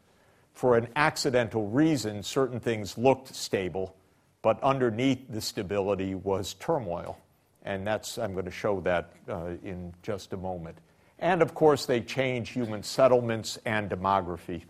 For 0.54 0.76
an 0.76 0.88
accidental 0.96 1.68
reason, 1.68 2.24
certain 2.24 2.60
things 2.60 2.98
looked 2.98 3.36
stable, 3.36 3.96
but 4.42 4.62
underneath 4.64 5.20
the 5.30 5.42
stability 5.42 6.16
was 6.16 6.56
turmoil. 6.56 7.20
And 7.62 7.86
that's, 7.86 8.18
I'm 8.18 8.34
going 8.34 8.46
to 8.46 8.52
show 8.52 8.82
that 8.82 9.12
uh, 9.30 9.52
in 9.64 9.94
just 10.02 10.34
a 10.34 10.38
moment. 10.38 10.80
And 11.20 11.44
of 11.44 11.54
course, 11.54 11.86
they 11.86 12.02
change 12.02 12.50
human 12.50 12.82
settlements 12.82 13.60
and 13.66 13.88
demography 13.88 14.64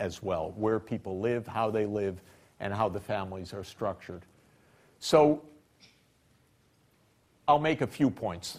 as 0.00 0.20
well, 0.20 0.52
where 0.56 0.80
people 0.80 1.20
live, 1.20 1.46
how 1.46 1.70
they 1.70 1.86
live, 1.86 2.20
and 2.58 2.74
how 2.74 2.88
the 2.88 2.98
families 2.98 3.54
are 3.54 3.62
structured. 3.62 4.22
So 4.98 5.44
I'll 7.48 7.58
make 7.58 7.80
a 7.80 7.86
few 7.86 8.10
points. 8.10 8.58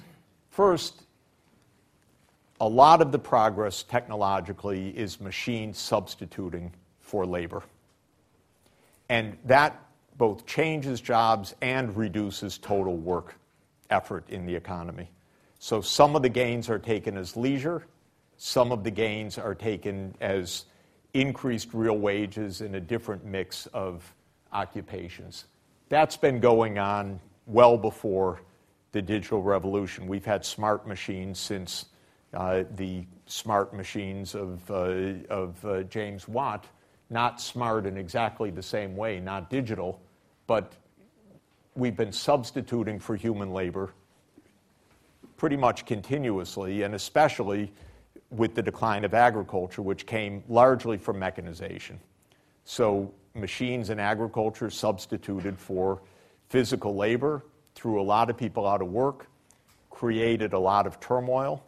First, 0.49 1.03
a 2.61 2.67
lot 2.67 3.01
of 3.01 3.11
the 3.11 3.19
progress 3.19 3.83
technologically 3.83 4.89
is 4.89 5.19
machine 5.19 5.73
substituting 5.73 6.71
for 7.01 7.25
labor. 7.25 7.63
And 9.09 9.37
that 9.45 9.79
both 10.17 10.45
changes 10.45 11.01
jobs 11.01 11.53
and 11.61 11.95
reduces 11.95 12.57
total 12.57 12.97
work 12.97 13.35
effort 13.89 14.29
in 14.29 14.45
the 14.45 14.55
economy. 14.55 15.09
So 15.59 15.81
some 15.81 16.15
of 16.15 16.21
the 16.21 16.29
gains 16.29 16.69
are 16.69 16.79
taken 16.79 17.17
as 17.17 17.35
leisure, 17.35 17.85
some 18.37 18.71
of 18.71 18.83
the 18.83 18.91
gains 18.91 19.37
are 19.37 19.55
taken 19.55 20.13
as 20.21 20.65
increased 21.13 21.73
real 21.73 21.97
wages 21.97 22.61
in 22.61 22.75
a 22.75 22.79
different 22.79 23.25
mix 23.25 23.65
of 23.67 24.13
occupations. 24.53 25.45
That's 25.89 26.17
been 26.17 26.39
going 26.39 26.77
on 26.77 27.19
well 27.45 27.77
before 27.77 28.41
the 28.91 29.01
digital 29.01 29.41
revolution. 29.41 30.07
We've 30.07 30.25
had 30.25 30.45
smart 30.45 30.87
machines 30.87 31.39
since 31.39 31.85
uh, 32.33 32.63
the 32.75 33.05
smart 33.25 33.73
machines 33.73 34.35
of, 34.35 34.69
uh, 34.69 35.13
of 35.29 35.65
uh, 35.65 35.83
James 35.83 36.27
Watt, 36.27 36.65
not 37.09 37.39
smart 37.41 37.85
in 37.85 37.97
exactly 37.97 38.49
the 38.49 38.63
same 38.63 38.95
way, 38.95 39.19
not 39.19 39.49
digital, 39.49 40.01
but 40.45 40.73
we've 41.75 41.95
been 41.95 42.11
substituting 42.11 42.99
for 42.99 43.15
human 43.15 43.51
labor 43.51 43.93
pretty 45.37 45.55
much 45.55 45.85
continuously, 45.85 46.81
and 46.81 46.95
especially 46.95 47.71
with 48.31 48.55
the 48.55 48.61
decline 48.61 49.05
of 49.05 49.13
agriculture, 49.13 49.81
which 49.81 50.05
came 50.05 50.43
largely 50.49 50.97
from 50.97 51.19
mechanization. 51.19 51.99
So, 52.65 53.13
machines 53.33 53.89
in 53.89 53.99
agriculture 53.99 54.69
substituted 54.69 55.57
for 55.57 56.01
physical 56.49 56.95
labor, 56.95 57.45
threw 57.77 58.01
a 58.01 58.03
lot 58.03 58.31
of 58.31 58.35
people 58.35 58.65
out 58.65 58.81
of 58.81 58.87
work, 58.87 59.27
created 59.91 60.53
a 60.53 60.59
lot 60.59 60.87
of 60.87 60.99
turmoil, 60.99 61.63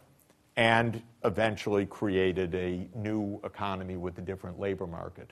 and 0.56 1.00
eventually 1.24 1.86
created 1.86 2.52
a 2.56 2.88
new 2.96 3.40
economy 3.44 3.96
with 3.96 4.18
a 4.18 4.20
different 4.20 4.58
labor 4.58 4.88
market. 4.88 5.30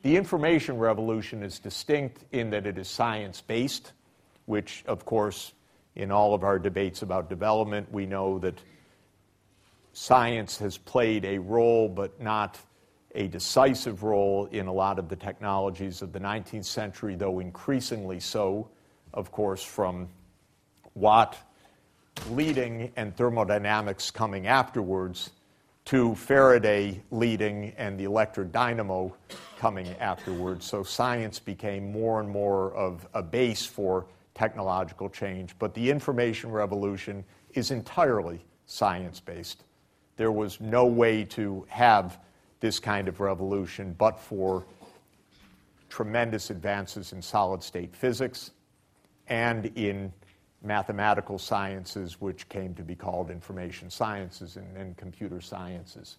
The 0.00 0.16
information 0.16 0.78
revolution 0.78 1.42
is 1.42 1.58
distinct 1.58 2.24
in 2.32 2.48
that 2.50 2.66
it 2.66 2.78
is 2.78 2.88
science 2.88 3.42
based, 3.42 3.92
which, 4.46 4.84
of 4.86 5.04
course, 5.04 5.52
in 5.94 6.10
all 6.10 6.32
of 6.32 6.44
our 6.44 6.58
debates 6.58 7.02
about 7.02 7.28
development, 7.28 7.92
we 7.92 8.06
know 8.06 8.38
that 8.38 8.58
science 9.92 10.56
has 10.58 10.78
played 10.78 11.26
a 11.26 11.36
role, 11.38 11.90
but 11.90 12.18
not 12.22 12.58
a 13.14 13.28
decisive 13.28 14.02
role 14.02 14.46
in 14.46 14.66
a 14.66 14.72
lot 14.72 14.98
of 14.98 15.10
the 15.10 15.16
technologies 15.16 16.00
of 16.00 16.12
the 16.14 16.20
19th 16.20 16.64
century, 16.64 17.16
though 17.16 17.38
increasingly 17.38 18.18
so, 18.18 18.70
of 19.16 19.32
course, 19.32 19.64
from 19.64 20.08
Watt 20.94 21.36
leading 22.30 22.92
and 22.96 23.16
thermodynamics 23.16 24.10
coming 24.10 24.46
afterwards 24.46 25.30
to 25.86 26.14
Faraday 26.14 27.00
leading 27.10 27.72
and 27.76 27.98
the 27.98 28.04
electrodynamo 28.04 29.12
coming 29.58 29.88
afterwards. 30.00 30.66
So 30.66 30.82
science 30.82 31.38
became 31.38 31.92
more 31.92 32.20
and 32.20 32.28
more 32.28 32.74
of 32.74 33.06
a 33.14 33.22
base 33.22 33.64
for 33.64 34.06
technological 34.34 35.08
change. 35.08 35.54
But 35.58 35.74
the 35.74 35.90
information 35.90 36.50
revolution 36.50 37.24
is 37.54 37.70
entirely 37.70 38.44
science 38.66 39.20
based. 39.20 39.64
There 40.16 40.32
was 40.32 40.60
no 40.60 40.86
way 40.86 41.24
to 41.24 41.64
have 41.68 42.18
this 42.60 42.78
kind 42.78 43.06
of 43.06 43.20
revolution 43.20 43.94
but 43.96 44.18
for 44.18 44.64
tremendous 45.88 46.50
advances 46.50 47.12
in 47.12 47.22
solid 47.22 47.62
state 47.62 47.94
physics 47.94 48.50
and 49.28 49.66
in 49.76 50.12
mathematical 50.62 51.38
sciences, 51.38 52.20
which 52.20 52.48
came 52.48 52.74
to 52.74 52.82
be 52.82 52.94
called 52.94 53.30
information 53.30 53.90
sciences 53.90 54.56
and, 54.56 54.76
and 54.76 54.96
computer 54.96 55.40
sciences. 55.40 56.16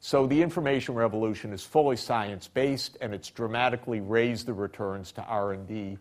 So 0.00 0.26
the 0.26 0.40
information 0.40 0.94
revolution 0.94 1.52
is 1.52 1.62
fully 1.62 1.96
science-based, 1.96 2.96
and 3.00 3.12
it's 3.12 3.30
dramatically 3.30 4.00
raised 4.00 4.46
the 4.46 4.54
returns 4.54 5.12
to 5.12 5.22
R&D 5.24 5.98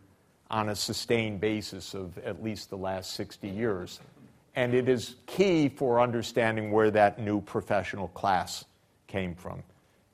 on 0.49 0.69
a 0.69 0.75
sustained 0.75 1.41
basis 1.41 1.93
of 1.93 2.17
at 2.19 2.41
least 2.41 2.69
the 2.69 2.77
last 2.77 3.13
60 3.13 3.49
years. 3.49 3.99
And 4.55 4.73
it 4.73 4.87
is 4.89 5.15
key 5.25 5.69
for 5.69 5.99
understanding 5.99 6.71
where 6.71 6.91
that 6.91 7.19
new 7.19 7.41
professional 7.41 8.07
class 8.09 8.65
came 9.07 9.35
from, 9.35 9.63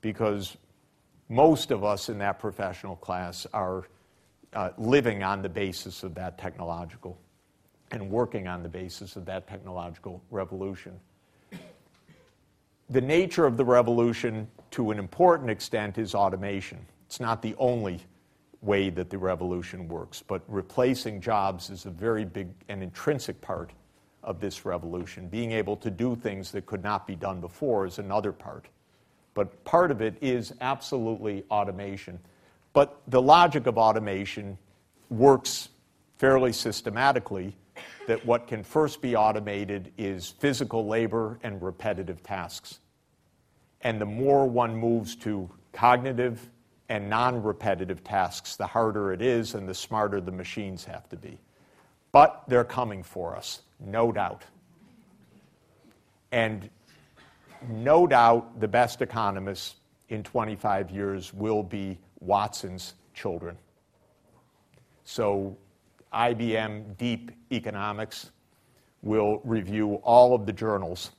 because 0.00 0.56
most 1.28 1.70
of 1.70 1.84
us 1.84 2.08
in 2.08 2.18
that 2.18 2.38
professional 2.38 2.96
class 2.96 3.46
are 3.52 3.84
uh, 4.56 4.70
living 4.78 5.22
on 5.22 5.42
the 5.42 5.48
basis 5.48 6.02
of 6.02 6.14
that 6.14 6.38
technological 6.38 7.18
and 7.90 8.10
working 8.10 8.48
on 8.48 8.62
the 8.62 8.68
basis 8.68 9.14
of 9.14 9.26
that 9.26 9.46
technological 9.46 10.22
revolution. 10.30 10.98
The 12.88 13.00
nature 13.00 13.44
of 13.44 13.58
the 13.58 13.64
revolution, 13.64 14.48
to 14.72 14.90
an 14.92 14.98
important 14.98 15.50
extent, 15.50 15.98
is 15.98 16.14
automation. 16.14 16.78
It's 17.06 17.20
not 17.20 17.42
the 17.42 17.54
only 17.58 18.00
way 18.62 18.88
that 18.90 19.10
the 19.10 19.18
revolution 19.18 19.88
works, 19.88 20.22
but 20.26 20.42
replacing 20.48 21.20
jobs 21.20 21.68
is 21.68 21.84
a 21.84 21.90
very 21.90 22.24
big 22.24 22.48
and 22.68 22.82
intrinsic 22.82 23.40
part 23.42 23.72
of 24.22 24.40
this 24.40 24.64
revolution. 24.64 25.28
Being 25.28 25.52
able 25.52 25.76
to 25.76 25.90
do 25.90 26.16
things 26.16 26.50
that 26.52 26.64
could 26.64 26.82
not 26.82 27.06
be 27.06 27.14
done 27.14 27.40
before 27.42 27.86
is 27.86 27.98
another 27.98 28.32
part. 28.32 28.66
But 29.34 29.64
part 29.64 29.90
of 29.90 30.00
it 30.00 30.16
is 30.22 30.54
absolutely 30.62 31.44
automation. 31.50 32.18
But 32.76 33.00
the 33.08 33.22
logic 33.22 33.66
of 33.66 33.78
automation 33.78 34.58
works 35.08 35.70
fairly 36.18 36.52
systematically 36.52 37.56
that 38.06 38.26
what 38.26 38.46
can 38.46 38.62
first 38.62 39.00
be 39.00 39.16
automated 39.16 39.94
is 39.96 40.28
physical 40.28 40.86
labor 40.86 41.38
and 41.42 41.62
repetitive 41.62 42.22
tasks. 42.22 42.80
And 43.80 43.98
the 43.98 44.04
more 44.04 44.46
one 44.46 44.76
moves 44.76 45.16
to 45.16 45.48
cognitive 45.72 46.50
and 46.90 47.08
non 47.08 47.42
repetitive 47.42 48.04
tasks, 48.04 48.56
the 48.56 48.66
harder 48.66 49.10
it 49.10 49.22
is 49.22 49.54
and 49.54 49.66
the 49.66 49.74
smarter 49.74 50.20
the 50.20 50.30
machines 50.30 50.84
have 50.84 51.08
to 51.08 51.16
be. 51.16 51.38
But 52.12 52.42
they're 52.46 52.62
coming 52.62 53.02
for 53.02 53.34
us, 53.34 53.62
no 53.80 54.12
doubt. 54.12 54.42
And 56.30 56.68
no 57.70 58.06
doubt 58.06 58.60
the 58.60 58.68
best 58.68 59.00
economists 59.00 59.76
in 60.08 60.22
25 60.22 60.90
years 60.90 61.32
will 61.34 61.62
be 61.62 61.98
Watson's 62.20 62.94
children. 63.14 63.56
So 65.04 65.56
IBM 66.12 66.96
Deep 66.96 67.30
Economics 67.52 68.30
will 69.02 69.40
review 69.44 69.94
all 69.96 70.34
of 70.34 70.46
the 70.46 70.52
journals 70.52 71.12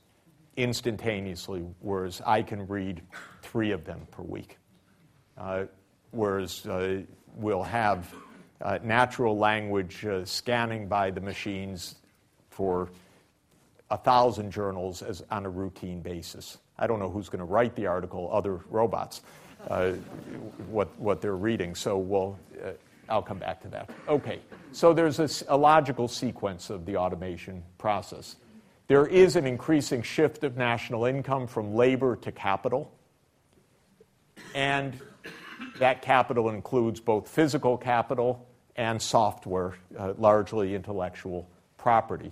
instantaneously, 0.58 1.64
whereas 1.80 2.22
I 2.26 2.42
can 2.42 2.68
read 2.68 3.02
three 3.42 3.72
of 3.72 3.86
them 3.86 4.08
per 4.12 4.24
week. 4.24 4.58
Uh, 5.38 5.66
whereas 6.12 6.66
uh, 6.66 7.02
we'll 7.36 7.64
have 7.64 8.14
uh, 8.62 8.80
natural 8.84 9.38
language 9.38 10.06
uh, 10.06 10.26
scanning 10.26 10.88
by 10.88 11.12
the 11.12 11.22
machines 11.22 11.96
for 12.50 12.90
a 13.90 13.98
thousand 13.98 14.52
journals 14.52 15.02
as 15.02 15.24
on 15.32 15.46
a 15.46 15.50
routine 15.50 16.02
basis. 16.02 16.58
I 16.78 16.88
don't 16.88 17.00
know 17.00 17.10
who's 17.10 17.30
going 17.30 17.40
to 17.40 17.46
write 17.46 17.76
the 17.76 17.88
article, 17.88 18.30
other 18.32 18.60
robots, 18.70 19.22
uh, 19.70 19.92
what, 20.70 20.98
what 21.00 21.22
they're 21.22 21.36
reading. 21.36 21.74
So 21.74 21.98
we'll, 21.98 22.38
uh, 22.64 22.72
I'll 23.10 23.22
come 23.22 23.40
back 23.40 23.62
to 23.62 23.68
that. 23.70 23.90
Okay, 24.08 24.40
so 24.72 24.94
there's 24.94 25.20
a, 25.20 25.30
a, 25.54 25.58
logical 25.58 26.08
sequence 26.08 26.70
of 26.70 26.86
the 26.86 26.98
automation 26.98 27.64
process. 27.78 28.36
There 28.88 29.08
is 29.08 29.36
an 29.36 29.46
increasing 29.46 30.02
shift 30.02 30.44
of 30.44 30.58
national 30.58 31.06
income 31.06 31.48
from 31.48 31.76
labor 31.76 32.16
to 32.18 32.32
capital, 32.32 32.92
and 34.54 35.00
that 35.80 36.02
capital 36.02 36.50
includes 36.50 37.00
both 37.00 37.28
physical 37.28 37.78
capital 37.78 38.48
and 38.76 39.02
software, 39.02 39.76
uh, 39.98 40.14
largely 40.18 40.76
intellectual 40.76 41.50
property. 41.78 42.32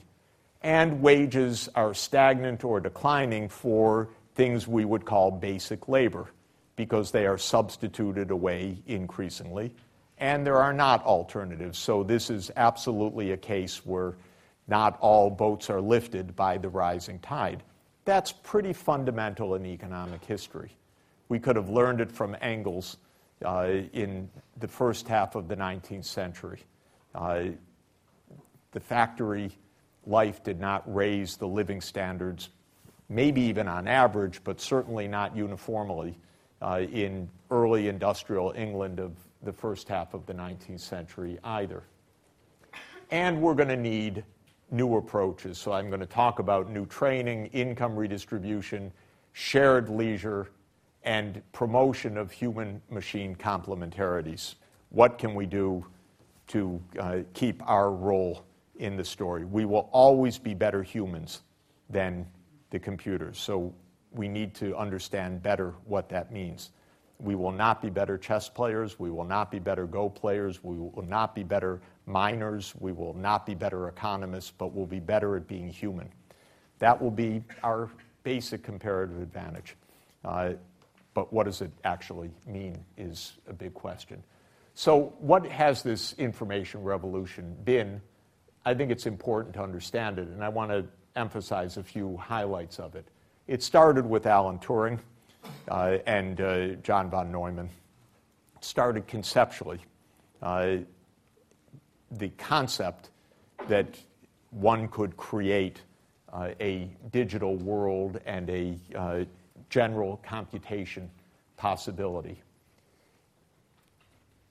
And 0.66 1.00
wages 1.00 1.70
are 1.76 1.94
stagnant 1.94 2.64
or 2.64 2.80
declining 2.80 3.50
for 3.50 4.10
things 4.34 4.68
we 4.68 4.84
would 4.84 5.06
call 5.06 5.30
basic 5.30 5.88
labor 5.88 6.32
because 6.76 7.12
they 7.12 7.28
are 7.28 7.38
substituted 7.38 8.32
away 8.32 8.82
increasingly 8.88 9.76
and 10.18 10.44
there 10.44 10.58
are 10.58 10.74
not 10.74 11.06
alternatives. 11.06 11.78
So 11.78 12.02
this 12.02 12.32
is 12.32 12.52
absolutely 12.56 13.34
a 13.34 13.38
case 13.38 13.86
where 13.86 14.16
not 14.68 14.98
all 15.02 15.30
boats 15.30 15.70
are 15.70 15.80
lifted 15.80 16.36
by 16.36 16.58
the 16.58 16.70
rising 16.70 17.20
tide. 17.20 17.62
That's 18.04 18.32
pretty 18.32 18.74
fundamental 18.74 19.54
in 19.54 19.68
economic 19.68 20.26
history. 20.26 20.72
We 21.30 21.38
could 21.38 21.58
have 21.58 21.70
learned 21.70 22.02
it 22.02 22.12
from 22.12 22.36
Engels 22.42 22.98
uh, 23.46 23.68
in 23.94 24.32
the 24.58 24.68
first 24.68 25.08
half 25.08 25.36
of 25.36 25.48
the 25.48 25.56
19th 25.56 26.06
century. 26.06 26.64
Uh, 27.14 27.50
the 28.72 28.80
factory 28.80 29.52
life 30.08 30.44
did 30.44 30.60
not 30.60 30.84
raise 30.94 31.38
the 31.38 31.48
living 31.48 31.82
standards, 31.82 32.50
maybe 33.10 33.42
even 33.42 33.68
on 33.68 33.88
average, 33.88 34.44
but 34.44 34.60
certainly 34.62 35.08
not 35.08 35.36
uniformly, 35.36 36.18
uh, 36.62 36.82
in 36.92 37.30
early 37.52 37.88
industrial 37.88 38.54
England 38.56 39.00
of 39.00 39.14
the 39.44 39.54
first 39.54 39.88
half 39.88 40.14
of 40.14 40.26
the 40.26 40.34
19th 40.34 40.80
century 40.80 41.38
either. 41.44 41.84
And 43.12 43.42
we're 43.42 43.54
going 43.54 43.70
to 43.70 43.78
need 43.78 44.24
new 44.72 44.98
approaches. 44.98 45.58
So 45.58 45.72
I'm 45.72 45.90
going 45.90 46.00
to 46.00 46.06
talk 46.06 46.40
about 46.40 46.70
new 46.70 46.86
training, 46.86 47.48
income 47.48 47.96
redistribution, 47.96 48.92
shared 49.34 49.90
leisure, 49.90 50.50
and 51.04 51.42
promotion 51.52 52.18
of 52.18 52.32
human 52.32 52.82
machine 52.90 53.36
complementarities. 53.36 54.56
What 54.90 55.18
can 55.18 55.36
we 55.36 55.46
do 55.46 55.86
to 56.48 56.82
uh, 57.00 57.18
keep 57.34 57.62
our 57.68 57.92
role 57.92 58.45
in 58.78 58.98
the 58.98 59.04
story? 59.04 59.46
We 59.46 59.66
will 59.66 59.90
always 59.92 60.38
be 60.38 60.54
better 60.54 60.84
humans 60.84 61.42
than 61.90 62.28
the 62.70 62.80
computers. 62.80 63.40
So 63.40 63.74
we 64.12 64.28
need 64.28 64.54
to 64.56 64.76
understand 64.76 65.44
better 65.44 65.74
what 65.86 66.10
that 66.10 66.32
means. 66.32 66.72
We 67.20 67.36
will 67.36 67.52
not 67.52 67.82
be 67.82 67.90
better 67.90 68.18
chess 68.18 68.50
players. 68.50 69.00
We 69.00 69.10
will 69.10 69.24
not 69.24 69.50
be 69.50 69.60
better 69.60 69.86
Go 69.86 70.10
players. 70.10 70.64
We 70.64 70.78
will 70.78 71.06
not 71.08 71.34
be 71.34 71.44
better 71.44 71.82
miners. 72.06 72.74
We 72.80 72.92
will 72.92 73.14
not 73.14 73.46
be 73.46 73.56
better 73.56 73.88
economists, 73.88 74.52
but 74.58 74.74
we'll 74.74 74.86
be 74.86 75.00
better 75.00 75.38
at 75.38 75.48
being 75.48 75.70
human. 75.70 76.10
That 76.80 77.02
will 77.02 77.12
be 77.12 77.44
our 77.64 77.90
basic 78.24 78.64
comparative 78.64 79.22
advantage. 79.22 79.76
Uh, 80.26 80.54
but 81.14 81.32
what 81.32 81.46
does 81.46 81.62
it 81.62 81.72
actually 81.86 82.32
mean 82.46 82.84
is 82.98 83.34
a 83.48 83.54
big 83.54 83.74
question. 83.74 84.22
So, 84.74 85.14
what 85.20 85.46
has 85.46 85.84
this 85.84 86.14
information 86.18 86.84
revolution 86.84 87.56
been? 87.64 88.02
I 88.66 88.74
think 88.74 88.92
it's 88.92 89.06
important 89.06 89.54
to 89.56 89.62
understand 89.62 90.18
it, 90.18 90.28
and 90.28 90.44
I 90.44 90.50
want 90.50 90.72
to 90.72 90.86
emphasize 91.16 91.78
a 91.78 91.84
few 91.84 92.18
highlights 92.18 92.80
of 92.80 92.96
it. 92.96 93.06
It 93.48 93.62
started 93.62 94.06
with 94.06 94.26
Alan 94.26 94.58
Turing 94.58 95.00
uh, 95.70 95.98
and 96.08 96.42
uh, 96.42 96.68
John 96.84 97.10
von 97.10 97.32
Neumann 97.32 97.70
started 98.62 99.08
conceptually. 99.08 99.80
Uh, 100.42 100.78
the 102.12 102.30
concept 102.38 103.10
that 103.68 103.88
one 104.50 104.88
could 104.88 105.16
create 105.16 105.82
uh, 106.34 106.50
a 106.60 106.90
digital 107.12 107.56
world 107.58 108.20
and 108.26 108.50
a 108.50 108.78
uh, 108.96 109.24
general 109.70 110.20
computation 110.26 111.10
possibility. 111.58 112.42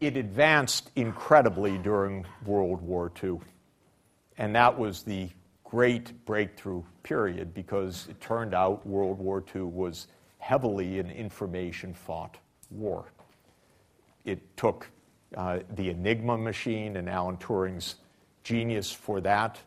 It 0.01 0.17
advanced 0.17 0.91
incredibly 0.97 1.79
during 1.79 2.27
World 2.45 2.81
War 2.83 3.11
II, 3.23 3.41
and 4.39 4.55
that 4.55 4.79
was 4.79 5.03
the 5.03 5.29
great 5.65 6.25
breakthrough 6.25 6.83
period 7.03 7.53
because 7.55 8.07
it 8.09 8.21
turned 8.21 8.55
out 8.55 8.87
World 8.87 9.19
War 9.19 9.43
II 9.55 9.63
was 9.63 10.09
heavily 10.39 10.99
an 10.99 11.11
information 11.11 11.95
fought 11.95 12.37
war. 12.71 13.07
It 14.25 14.57
took 14.57 14.89
uh, 15.37 15.61
the 15.75 15.91
Enigma 15.91 16.39
machine 16.39 16.97
and 16.97 17.09
Alan 17.09 17.37
Turing's 17.39 17.97
genius 18.43 18.93
for 18.93 19.21
that, 19.23 19.59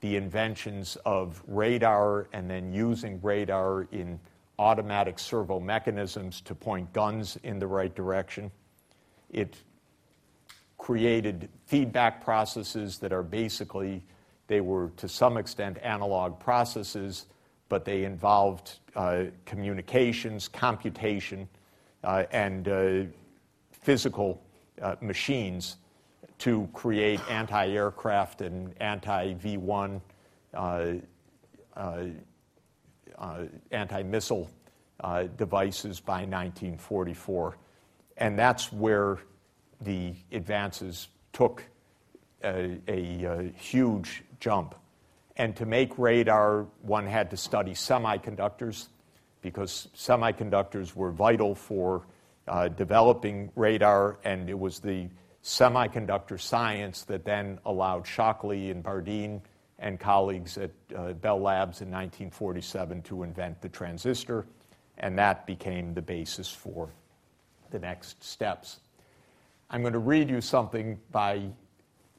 the 0.00 0.16
inventions 0.16 0.96
of 1.04 1.42
radar, 1.46 2.28
and 2.32 2.48
then 2.48 2.72
using 2.72 3.20
radar 3.22 3.88
in 3.92 4.18
automatic 4.58 5.18
servo 5.18 5.58
mechanisms 5.58 6.40
to 6.42 6.54
point 6.54 6.92
guns 6.92 7.38
in 7.42 7.58
the 7.58 7.66
right 7.66 7.94
direction. 7.94 8.50
It 9.30 9.56
created 10.84 11.48
feedback 11.64 12.22
processes 12.22 12.98
that 12.98 13.10
are 13.10 13.22
basically, 13.22 14.02
they 14.48 14.60
were 14.60 14.90
to 14.98 15.08
some 15.08 15.38
extent 15.38 15.78
analog 15.82 16.38
processes, 16.38 17.24
but 17.70 17.86
they 17.86 18.04
involved 18.04 18.80
uh, 18.94 19.22
communications, 19.46 20.46
computation, 20.46 21.48
uh, 22.02 22.24
and 22.32 22.68
uh, 22.68 23.02
physical 23.72 24.42
uh, 24.82 24.94
machines 25.00 25.78
to 26.36 26.68
create 26.74 27.18
anti 27.30 27.66
aircraft 27.70 28.42
and 28.42 28.74
anti 28.82 29.32
V 29.32 29.56
1 29.56 30.02
uh, 30.52 30.92
uh, 31.74 32.04
anti 33.70 34.02
missile 34.02 34.50
devices 35.38 35.98
by 35.98 36.26
1944. 36.26 37.56
And 38.18 38.38
that's 38.38 38.70
where 38.70 39.20
the 39.80 40.14
advances 40.32 41.08
took 41.32 41.64
a, 42.42 42.78
a, 42.88 43.24
a, 43.24 43.52
huge 43.56 44.22
jump. 44.40 44.74
And 45.36 45.56
to 45.56 45.66
make 45.66 45.98
radar, 45.98 46.66
one 46.82 47.06
had 47.06 47.30
to 47.30 47.36
study 47.36 47.72
semiconductors 47.72 48.88
because 49.42 49.88
semiconductors 49.96 50.94
were 50.94 51.10
vital 51.10 51.54
for 51.54 52.06
uh, 52.46 52.68
developing 52.68 53.50
radar, 53.56 54.18
and 54.24 54.48
it 54.48 54.58
was 54.58 54.78
the 54.78 55.08
semiconductor 55.42 56.40
science 56.40 57.02
that 57.04 57.24
then 57.24 57.58
allowed 57.66 58.06
Shockley 58.06 58.70
and 58.70 58.82
Bardeen 58.82 59.40
and 59.78 60.00
colleagues 60.00 60.56
at 60.56 60.70
uh, 60.96 61.12
Bell 61.12 61.40
Labs 61.40 61.82
in 61.82 61.88
1947 61.90 63.02
to 63.02 63.22
invent 63.22 63.60
the 63.60 63.68
transistor, 63.68 64.46
and 64.98 65.18
that 65.18 65.46
became 65.46 65.92
the 65.94 66.02
basis 66.02 66.50
for 66.50 66.90
the 67.70 67.78
next 67.78 68.22
steps. 68.24 68.80
I'm 69.70 69.80
going 69.80 69.92
to 69.92 69.98
read 69.98 70.28
you 70.28 70.40
something 70.40 70.98
by 71.10 71.42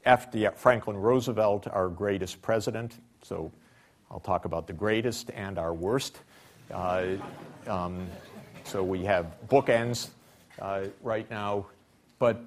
F.D. 0.06 0.48
Franklin 0.56 0.98
Roosevelt, 0.98 1.68
our 1.68 1.90
greatest 1.90 2.42
president. 2.42 3.00
So 3.22 3.52
I'll 4.12 4.20
talk 4.20 4.46
about 4.46 4.68
the 4.68 4.74
greatest 4.74 5.32
and 5.32 5.58
our 5.58 5.74
worst. 5.74 6.20
Uh, 6.72 7.06
um, 7.68 8.08
so 8.64 8.84
we 8.84 9.04
have 9.04 9.36
bookends 9.48 10.10
uh, 10.60 10.86
right 11.02 11.30
now. 11.30 11.68
But 12.20 12.42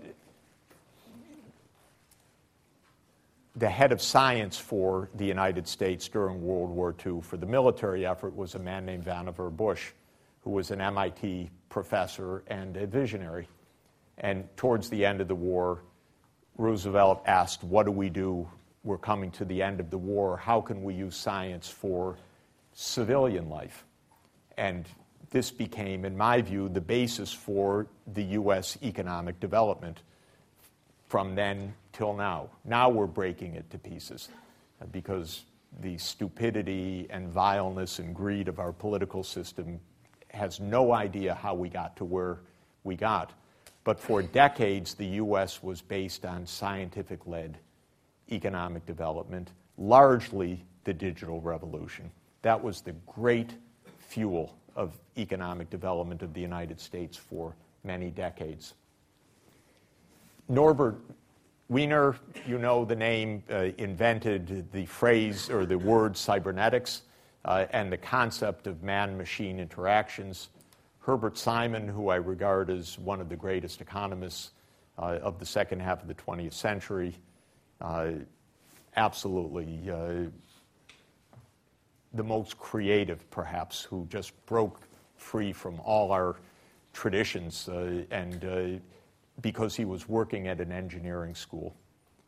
the 3.56 3.68
head 3.68 3.92
of 3.92 4.00
science 4.00 4.56
for 4.58 5.08
the 5.14 5.24
United 5.24 5.66
States 5.66 6.08
during 6.08 6.42
World 6.42 6.70
War 6.70 6.94
II 7.04 7.20
for 7.20 7.36
the 7.36 7.46
military 7.46 8.06
effort 8.06 8.34
was 8.36 8.54
a 8.54 8.58
man 8.58 8.86
named 8.86 9.04
Vannevar 9.04 9.54
Bush, 9.56 9.90
who 10.42 10.50
was 10.50 10.70
an 10.70 10.80
MIT 10.80 11.50
professor 11.68 12.42
and 12.46 12.76
a 12.76 12.86
visionary. 12.86 13.48
And 14.18 14.48
towards 14.56 14.90
the 14.90 15.04
end 15.04 15.20
of 15.20 15.28
the 15.28 15.34
war, 15.34 15.82
Roosevelt 16.56 17.22
asked, 17.26 17.62
What 17.62 17.86
do 17.86 17.92
we 17.92 18.10
do? 18.10 18.48
We're 18.84 18.98
coming 18.98 19.30
to 19.32 19.44
the 19.44 19.62
end 19.62 19.80
of 19.80 19.90
the 19.90 19.98
war. 19.98 20.36
How 20.36 20.60
can 20.60 20.82
we 20.82 20.94
use 20.94 21.16
science 21.16 21.68
for 21.68 22.16
civilian 22.72 23.48
life? 23.48 23.84
And 24.56 24.86
this 25.30 25.50
became, 25.50 26.04
in 26.04 26.16
my 26.16 26.40
view, 26.40 26.68
the 26.68 26.80
basis 26.80 27.32
for 27.32 27.86
the 28.14 28.22
U.S. 28.22 28.78
economic 28.82 29.38
development 29.40 30.02
from 31.06 31.34
then 31.34 31.74
till 31.92 32.14
now. 32.14 32.48
Now 32.64 32.88
we're 32.88 33.06
breaking 33.06 33.54
it 33.54 33.70
to 33.70 33.78
pieces 33.78 34.28
uh, 34.80 34.86
because 34.86 35.44
the 35.80 35.98
stupidity 35.98 37.06
and 37.10 37.28
vileness 37.28 37.98
and 37.98 38.14
greed 38.14 38.48
of 38.48 38.58
our 38.58 38.72
political 38.72 39.22
system 39.22 39.80
has 40.28 40.60
no 40.60 40.92
idea 40.92 41.34
how 41.34 41.54
we 41.54 41.68
got 41.68 41.96
to 41.96 42.04
where 42.04 42.40
we 42.84 42.96
got. 42.96 43.32
But 43.84 43.98
for 43.98 44.22
decades, 44.22 44.94
the 44.94 45.06
U.S. 45.06 45.62
was 45.62 45.80
based 45.80 46.24
on 46.24 46.46
scientific 46.46 47.26
led 47.26 47.58
economic 48.30 48.84
development, 48.86 49.52
largely 49.78 50.64
the 50.84 50.92
digital 50.92 51.40
revolution. 51.40 52.10
That 52.42 52.62
was 52.62 52.80
the 52.80 52.92
great 53.06 53.54
fuel 53.98 54.56
of 54.76 54.92
economic 55.16 55.70
development 55.70 56.22
of 56.22 56.34
the 56.34 56.40
United 56.40 56.80
States 56.80 57.16
for 57.16 57.56
many 57.84 58.10
decades. 58.10 58.74
Norbert 60.48 60.96
Wiener, 61.68 62.16
you 62.46 62.58
know 62.58 62.84
the 62.84 62.96
name, 62.96 63.42
uh, 63.50 63.68
invented 63.76 64.70
the 64.72 64.86
phrase 64.86 65.50
or 65.50 65.66
the 65.66 65.76
word 65.76 66.16
cybernetics 66.16 67.02
uh, 67.44 67.66
and 67.72 67.92
the 67.92 67.96
concept 67.96 68.66
of 68.66 68.82
man 68.82 69.18
machine 69.18 69.60
interactions. 69.60 70.48
Herbert 71.08 71.38
Simon, 71.38 71.88
who 71.88 72.10
I 72.10 72.16
regard 72.16 72.68
as 72.68 72.98
one 72.98 73.18
of 73.18 73.30
the 73.30 73.34
greatest 73.34 73.80
economists 73.80 74.50
uh, 74.98 75.18
of 75.22 75.38
the 75.38 75.46
second 75.46 75.80
half 75.80 76.02
of 76.02 76.06
the 76.06 76.12
20th 76.12 76.52
century, 76.52 77.14
uh, 77.80 78.10
absolutely 78.94 79.90
uh, 79.90 80.28
the 82.12 82.22
most 82.22 82.58
creative, 82.58 83.30
perhaps, 83.30 83.82
who 83.82 84.06
just 84.10 84.34
broke 84.44 84.82
free 85.16 85.50
from 85.50 85.80
all 85.80 86.12
our 86.12 86.36
traditions, 86.92 87.70
uh, 87.70 88.04
and 88.10 88.44
uh, 88.44 88.78
because 89.40 89.74
he 89.74 89.86
was 89.86 90.10
working 90.10 90.46
at 90.46 90.60
an 90.60 90.70
engineering 90.70 91.34
school, 91.34 91.74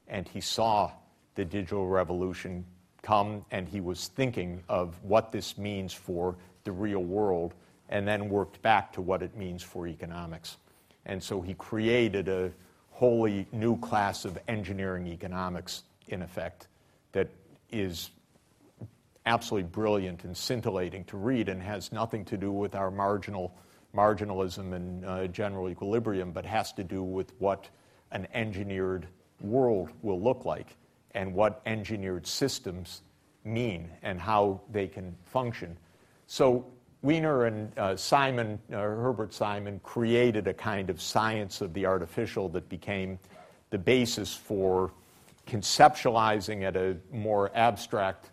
and 0.08 0.26
he 0.26 0.40
saw 0.40 0.90
the 1.34 1.44
digital 1.44 1.86
revolution 1.86 2.64
come, 3.02 3.44
and 3.50 3.68
he 3.68 3.82
was 3.82 4.08
thinking 4.08 4.62
of 4.70 4.96
what 5.04 5.32
this 5.32 5.58
means 5.58 5.92
for 5.92 6.34
the 6.64 6.72
real 6.72 7.04
world, 7.04 7.52
and 7.91 8.09
then 8.09 8.28
worked 8.28 8.62
back 8.62 8.93
to 8.95 9.03
what 9.03 9.22
it 9.22 9.36
means 9.36 9.62
for 9.62 9.86
economics. 9.86 10.57
And 11.05 11.22
so 11.22 11.43
he 11.43 11.55
created 11.55 12.28
a 12.28 12.53
wholly 12.91 13.47
new 13.53 13.78
class 13.78 14.24
of 14.24 14.38
engineering 14.49 15.07
economics, 15.09 15.82
in 16.09 16.22
effect, 16.22 16.68
that 17.12 17.28
is 17.70 18.11
absolutely 19.26 19.68
brilliant 19.68 20.24
and 20.24 20.36
scintillating 20.36 21.05
to 21.05 21.16
read 21.16 21.49
and 21.49 21.61
has 21.62 21.93
nothing 21.93 22.24
to 22.24 22.36
do 22.36 22.51
with 22.51 22.74
our 22.74 22.91
marginal 22.91 23.55
marginalism 23.95 24.72
and 24.72 25.05
uh, 25.05 25.26
general 25.26 25.68
equilibrium, 25.68 26.30
but 26.30 26.47
has 26.47 26.72
to 26.72 26.84
do 26.84 27.03
with 27.03 27.32
what 27.41 27.68
an 28.12 28.26
engineered 28.34 29.07
world 29.41 29.91
will 30.03 30.20
look 30.20 30.45
like 30.45 30.76
and 31.12 31.34
what 31.34 31.61
engineered 31.66 32.24
systems 32.24 33.03
mean 33.45 33.91
and 34.03 34.20
how 34.20 34.61
they 34.70 34.86
can 34.86 35.16
function. 35.24 35.76
So 36.28 36.66
Wiener 37.03 37.46
and 37.46 37.78
uh, 37.78 37.96
Simon, 37.96 38.59
uh, 38.70 38.76
Herbert 38.76 39.32
Simon, 39.32 39.80
created 39.82 40.46
a 40.46 40.55
kind 40.55 40.90
of 40.90 41.01
science 41.01 41.61
of 41.61 41.72
the 41.72 41.86
artificial 41.86 42.48
that 42.51 42.68
became 42.68 43.18
the 43.70 43.78
basis 43.78 44.34
for 44.34 44.92
conceptualizing 45.46 46.62
at 46.62 46.76
a 46.76 46.96
more 47.11 47.51
abstract 47.55 48.30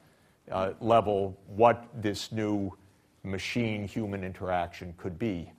uh, 0.52 0.74
level 0.82 1.38
what 1.48 1.88
this 1.96 2.32
new 2.32 2.72
machine 3.24 3.88
human 3.88 4.24
interaction 4.24 4.94
could 4.98 5.18
be. 5.18 5.52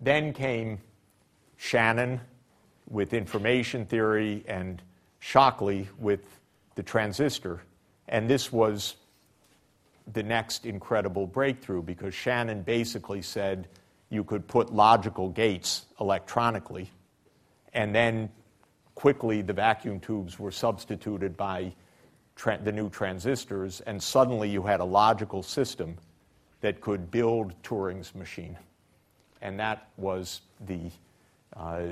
Then 0.00 0.32
came 0.32 0.78
Shannon 1.56 2.20
with 2.88 3.12
information 3.12 3.86
theory 3.86 4.44
and 4.46 4.82
Shockley 5.18 5.88
with 5.98 6.20
the 6.76 6.82
transistor. 6.82 7.62
And 8.08 8.28
this 8.30 8.52
was 8.52 8.96
the 10.12 10.22
next 10.22 10.66
incredible 10.66 11.26
breakthrough 11.26 11.82
because 11.82 12.14
Shannon 12.14 12.62
basically 12.62 13.22
said 13.22 13.68
you 14.08 14.22
could 14.22 14.46
put 14.46 14.72
logical 14.72 15.28
gates 15.30 15.86
electronically, 16.00 16.90
and 17.72 17.94
then 17.94 18.30
quickly 18.94 19.42
the 19.42 19.52
vacuum 19.52 20.00
tubes 20.00 20.38
were 20.38 20.52
substituted 20.52 21.36
by 21.36 21.72
tra- 22.36 22.60
the 22.62 22.72
new 22.72 22.88
transistors, 22.88 23.80
and 23.82 24.00
suddenly 24.00 24.48
you 24.48 24.62
had 24.62 24.80
a 24.80 24.84
logical 24.84 25.42
system 25.42 25.96
that 26.60 26.80
could 26.80 27.10
build 27.10 27.60
Turing's 27.62 28.14
machine. 28.14 28.56
And 29.42 29.58
that 29.60 29.88
was 29.96 30.42
the, 30.66 30.90
uh, 31.56 31.82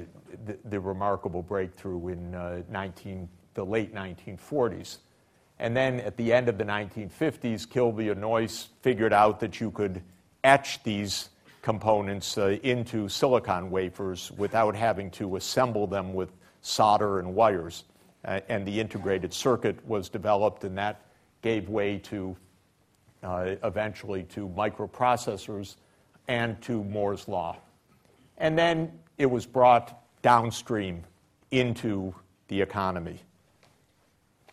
the, 0.46 0.58
the, 0.64 0.80
remarkable 0.80 1.42
breakthrough 1.42 2.08
in 2.08 2.34
uh, 2.34 2.62
19, 2.70 3.28
the 3.54 3.64
late 3.64 3.94
1940s. 3.94 4.98
And 5.58 5.76
then 5.76 6.00
at 6.00 6.16
the 6.16 6.32
end 6.32 6.48
of 6.48 6.58
the 6.58 6.64
1950s, 6.64 7.68
Kilby 7.68 8.08
and 8.08 8.20
Noyce 8.20 8.68
figured 8.82 9.12
out 9.12 9.40
that 9.40 9.60
you 9.60 9.70
could 9.70 10.02
etch 10.42 10.82
these 10.82 11.30
components 11.62 12.36
uh, 12.36 12.58
into 12.62 13.08
silicon 13.08 13.70
wafers 13.70 14.30
without 14.32 14.74
having 14.74 15.10
to 15.12 15.36
assemble 15.36 15.86
them 15.86 16.12
with 16.12 16.30
solder 16.60 17.18
and 17.20 17.34
wires 17.34 17.84
uh, 18.24 18.40
and 18.48 18.66
the 18.66 18.80
integrated 18.80 19.32
circuit 19.32 19.76
was 19.86 20.08
developed, 20.08 20.64
and 20.64 20.76
that 20.78 21.02
gave 21.42 21.68
way 21.68 21.98
to 21.98 22.36
uh, 23.22 23.54
eventually 23.62 24.22
to 24.24 24.48
microprocessors 24.48 25.76
and 26.28 26.60
to 26.62 26.82
Moore's 26.84 27.28
Law. 27.28 27.56
And 28.38 28.58
then 28.58 28.92
it 29.18 29.26
was 29.26 29.46
brought 29.46 30.02
downstream 30.22 31.04
into 31.50 32.14
the 32.48 32.60
economy. 32.60 33.20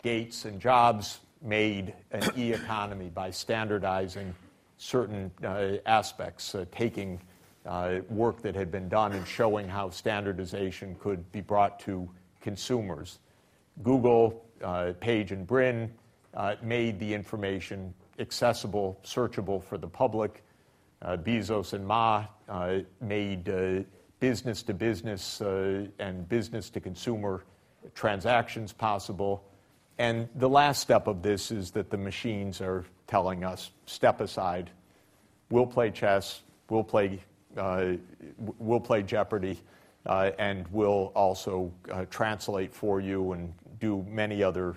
Gates 0.03 0.45
and 0.45 0.59
Jobs 0.59 1.19
made 1.41 1.93
an 2.11 2.23
e 2.37 2.53
economy 2.53 3.09
by 3.09 3.31
standardizing 3.31 4.33
certain 4.77 5.31
uh, 5.43 5.77
aspects, 5.85 6.55
uh, 6.55 6.65
taking 6.71 7.19
uh, 7.65 7.99
work 8.09 8.41
that 8.41 8.55
had 8.55 8.71
been 8.71 8.89
done 8.89 9.11
and 9.11 9.27
showing 9.27 9.67
how 9.67 9.89
standardization 9.89 10.95
could 10.99 11.31
be 11.31 11.41
brought 11.41 11.79
to 11.79 12.09
consumers. 12.41 13.19
Google, 13.83 14.43
uh, 14.63 14.93
Page, 14.99 15.31
and 15.31 15.45
Brin 15.45 15.91
uh, 16.33 16.55
made 16.63 16.99
the 16.99 17.13
information 17.13 17.93
accessible, 18.17 18.99
searchable 19.03 19.63
for 19.63 19.77
the 19.77 19.87
public. 19.87 20.43
Uh, 21.03 21.17
Bezos 21.17 21.73
and 21.73 21.85
Ma 21.85 22.25
made 22.99 23.85
business 24.19 24.61
to 24.63 24.73
business 24.73 25.41
and 25.41 26.29
business 26.29 26.69
to 26.69 26.79
consumer 26.79 27.43
transactions 27.95 28.71
possible. 28.71 29.43
And 29.97 30.27
the 30.35 30.49
last 30.49 30.81
step 30.81 31.07
of 31.07 31.21
this 31.21 31.51
is 31.51 31.71
that 31.71 31.89
the 31.89 31.97
machines 31.97 32.61
are 32.61 32.85
telling 33.07 33.43
us 33.43 33.71
step 33.85 34.21
aside. 34.21 34.69
We'll 35.49 35.67
play 35.67 35.91
chess, 35.91 36.41
we'll 36.69 36.83
play, 36.83 37.19
uh, 37.57 37.93
we'll 38.57 38.79
play 38.79 39.03
Jeopardy, 39.03 39.59
uh, 40.05 40.31
and 40.39 40.65
we'll 40.71 41.11
also 41.15 41.71
uh, 41.91 42.05
translate 42.09 42.73
for 42.73 43.01
you 43.01 43.33
and 43.33 43.53
do 43.79 44.05
many 44.09 44.41
other 44.41 44.75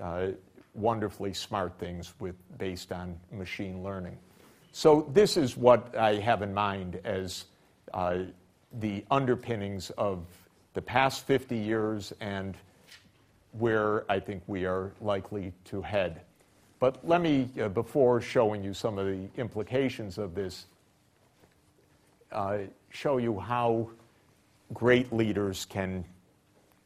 uh, 0.00 0.28
wonderfully 0.74 1.32
smart 1.32 1.78
things 1.78 2.14
with, 2.20 2.36
based 2.58 2.92
on 2.92 3.18
machine 3.32 3.82
learning. 3.82 4.16
So, 4.72 5.08
this 5.12 5.36
is 5.36 5.56
what 5.56 5.96
I 5.96 6.14
have 6.16 6.42
in 6.42 6.54
mind 6.54 7.00
as 7.04 7.46
uh, 7.92 8.18
the 8.78 9.04
underpinnings 9.10 9.90
of 9.90 10.24
the 10.74 10.82
past 10.82 11.26
50 11.26 11.56
years 11.56 12.12
and 12.20 12.56
where 13.52 14.10
I 14.10 14.20
think 14.20 14.42
we 14.46 14.64
are 14.64 14.92
likely 15.00 15.52
to 15.66 15.82
head. 15.82 16.22
But 16.78 17.06
let 17.06 17.20
me, 17.20 17.48
uh, 17.60 17.68
before 17.68 18.20
showing 18.20 18.64
you 18.64 18.72
some 18.72 18.98
of 18.98 19.06
the 19.06 19.28
implications 19.36 20.16
of 20.18 20.34
this, 20.34 20.66
uh, 22.32 22.58
show 22.90 23.18
you 23.18 23.38
how 23.38 23.90
great 24.72 25.12
leaders 25.12 25.66
can 25.66 26.04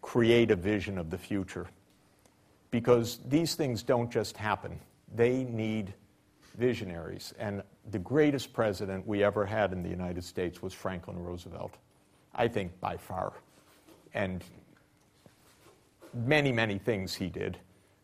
create 0.03 0.51
a 0.51 0.57
vision 0.57 0.99
of 0.99 1.11
the 1.11 1.19
future. 1.19 1.67
Because 2.71 3.21
these 3.29 3.55
things 3.55 3.83
don't 3.83 4.11
just 4.11 4.37
happen, 4.37 4.81
they 5.15 5.45
need 5.45 5.95
visionaries. 6.57 7.33
And 7.39 7.63
the 7.91 7.99
greatest 7.99 8.53
president 8.53 9.07
we 9.07 9.23
ever 9.23 9.47
had 9.47 9.73
in 9.73 9.83
the 9.83 9.89
United 9.89 10.25
States 10.25 10.63
was 10.63 10.73
Franklin 10.73 11.23
Roosevelt, 11.23 11.77
I 12.35 12.49
think 12.49 12.79
by 12.81 12.97
far. 12.97 13.33
And 14.13 14.43
many, 16.15 16.53
many 16.53 16.79
things 16.79 17.15
he 17.15 17.29
did. 17.29 17.59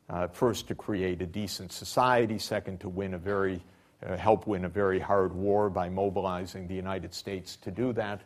Uh, 0.08 0.26
first, 0.26 0.66
to 0.68 0.74
create 0.74 1.22
a 1.22 1.26
decent 1.26 1.70
society. 1.70 2.38
Second, 2.38 2.80
to 2.80 2.88
win 2.88 3.14
a 3.14 3.18
very, 3.18 3.62
uh, 4.04 4.16
help 4.16 4.46
win 4.46 4.64
a 4.64 4.68
very 4.68 4.98
hard 4.98 5.32
war 5.32 5.70
by 5.70 5.88
mobilizing 5.88 6.66
the 6.66 6.74
United 6.74 7.14
States 7.14 7.56
to 7.56 7.70
do 7.70 7.92
that. 7.92 8.20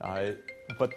Uh, 0.00 0.32
but 0.78 0.92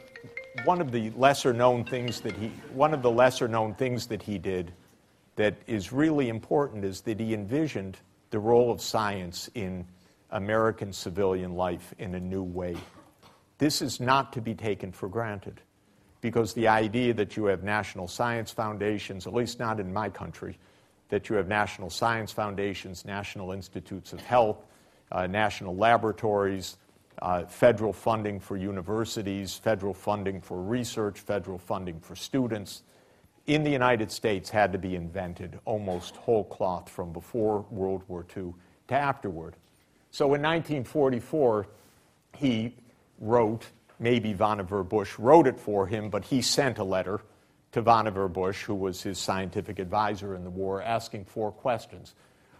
one 0.65 0.81
of 0.81 0.91
the 0.91 1.11
lesser 1.11 1.53
known 1.53 1.83
things 1.83 2.21
that 2.21 2.35
he, 2.35 2.47
one 2.73 2.93
of 2.93 3.03
the 3.03 3.11
lesser 3.11 3.47
known 3.47 3.75
things 3.75 4.07
that 4.07 4.23
he 4.23 4.37
did 4.37 4.73
that 5.35 5.55
is 5.67 5.91
really 5.91 6.29
important 6.29 6.83
is 6.83 7.01
that 7.01 7.19
he 7.19 7.33
envisioned 7.33 7.97
the 8.29 8.39
role 8.39 8.71
of 8.71 8.81
science 8.81 9.49
in 9.53 9.85
American 10.31 10.91
civilian 10.91 11.53
life 11.53 11.93
in 11.99 12.15
a 12.15 12.19
new 12.19 12.43
way. 12.43 12.75
This 13.59 13.81
is 13.81 13.99
not 13.99 14.33
to 14.33 14.41
be 14.41 14.55
taken 14.55 14.91
for 14.91 15.07
granted 15.07 15.61
because 16.23 16.53
the 16.53 16.69
idea 16.69 17.13
that 17.13 17.35
you 17.35 17.43
have 17.43 17.63
national 17.63 18.07
science 18.07 18.49
foundations, 18.49 19.27
at 19.27 19.33
least 19.33 19.59
not 19.59 19.77
in 19.77 19.91
my 19.91 20.07
country, 20.07 20.57
that 21.09 21.27
you 21.27 21.35
have 21.35 21.49
national 21.49 21.89
science 21.89 22.31
foundations, 22.31 23.03
national 23.03 23.51
institutes 23.51 24.13
of 24.13 24.21
health, 24.21 24.65
uh, 25.11 25.27
national 25.27 25.75
laboratories, 25.75 26.77
uh, 27.21 27.43
federal 27.43 27.91
funding 27.91 28.39
for 28.39 28.55
universities, 28.55 29.55
federal 29.55 29.93
funding 29.93 30.39
for 30.39 30.61
research, 30.61 31.19
federal 31.19 31.57
funding 31.57 31.99
for 31.99 32.15
students, 32.15 32.83
in 33.47 33.61
the 33.61 33.69
United 33.69 34.09
States 34.09 34.49
had 34.49 34.71
to 34.71 34.77
be 34.77 34.95
invented 34.95 35.59
almost 35.65 36.15
whole 36.15 36.45
cloth 36.45 36.87
from 36.87 37.11
before 37.11 37.65
World 37.69 38.01
War 38.07 38.25
II 38.35 38.53
to 38.87 38.95
afterward. 38.95 39.57
So 40.09 40.27
in 40.27 40.41
1944, 40.41 41.67
he 42.37 42.77
wrote 43.19 43.65
maybe 44.03 44.33
Vannevar 44.33 44.87
Bush 44.87 45.17
wrote 45.17 45.47
it 45.47 45.57
for 45.57 45.87
him, 45.87 46.09
but 46.09 46.25
he 46.25 46.41
sent 46.41 46.77
a 46.77 46.83
letter 46.83 47.21
to 47.71 47.81
Vannevar 47.81 48.31
Bush, 48.31 48.63
who 48.63 48.75
was 48.75 49.01
his 49.01 49.17
scientific 49.17 49.79
advisor 49.79 50.35
in 50.35 50.43
the 50.43 50.49
war, 50.49 50.81
asking 50.81 51.23
four 51.23 51.51
questions. 51.51 52.13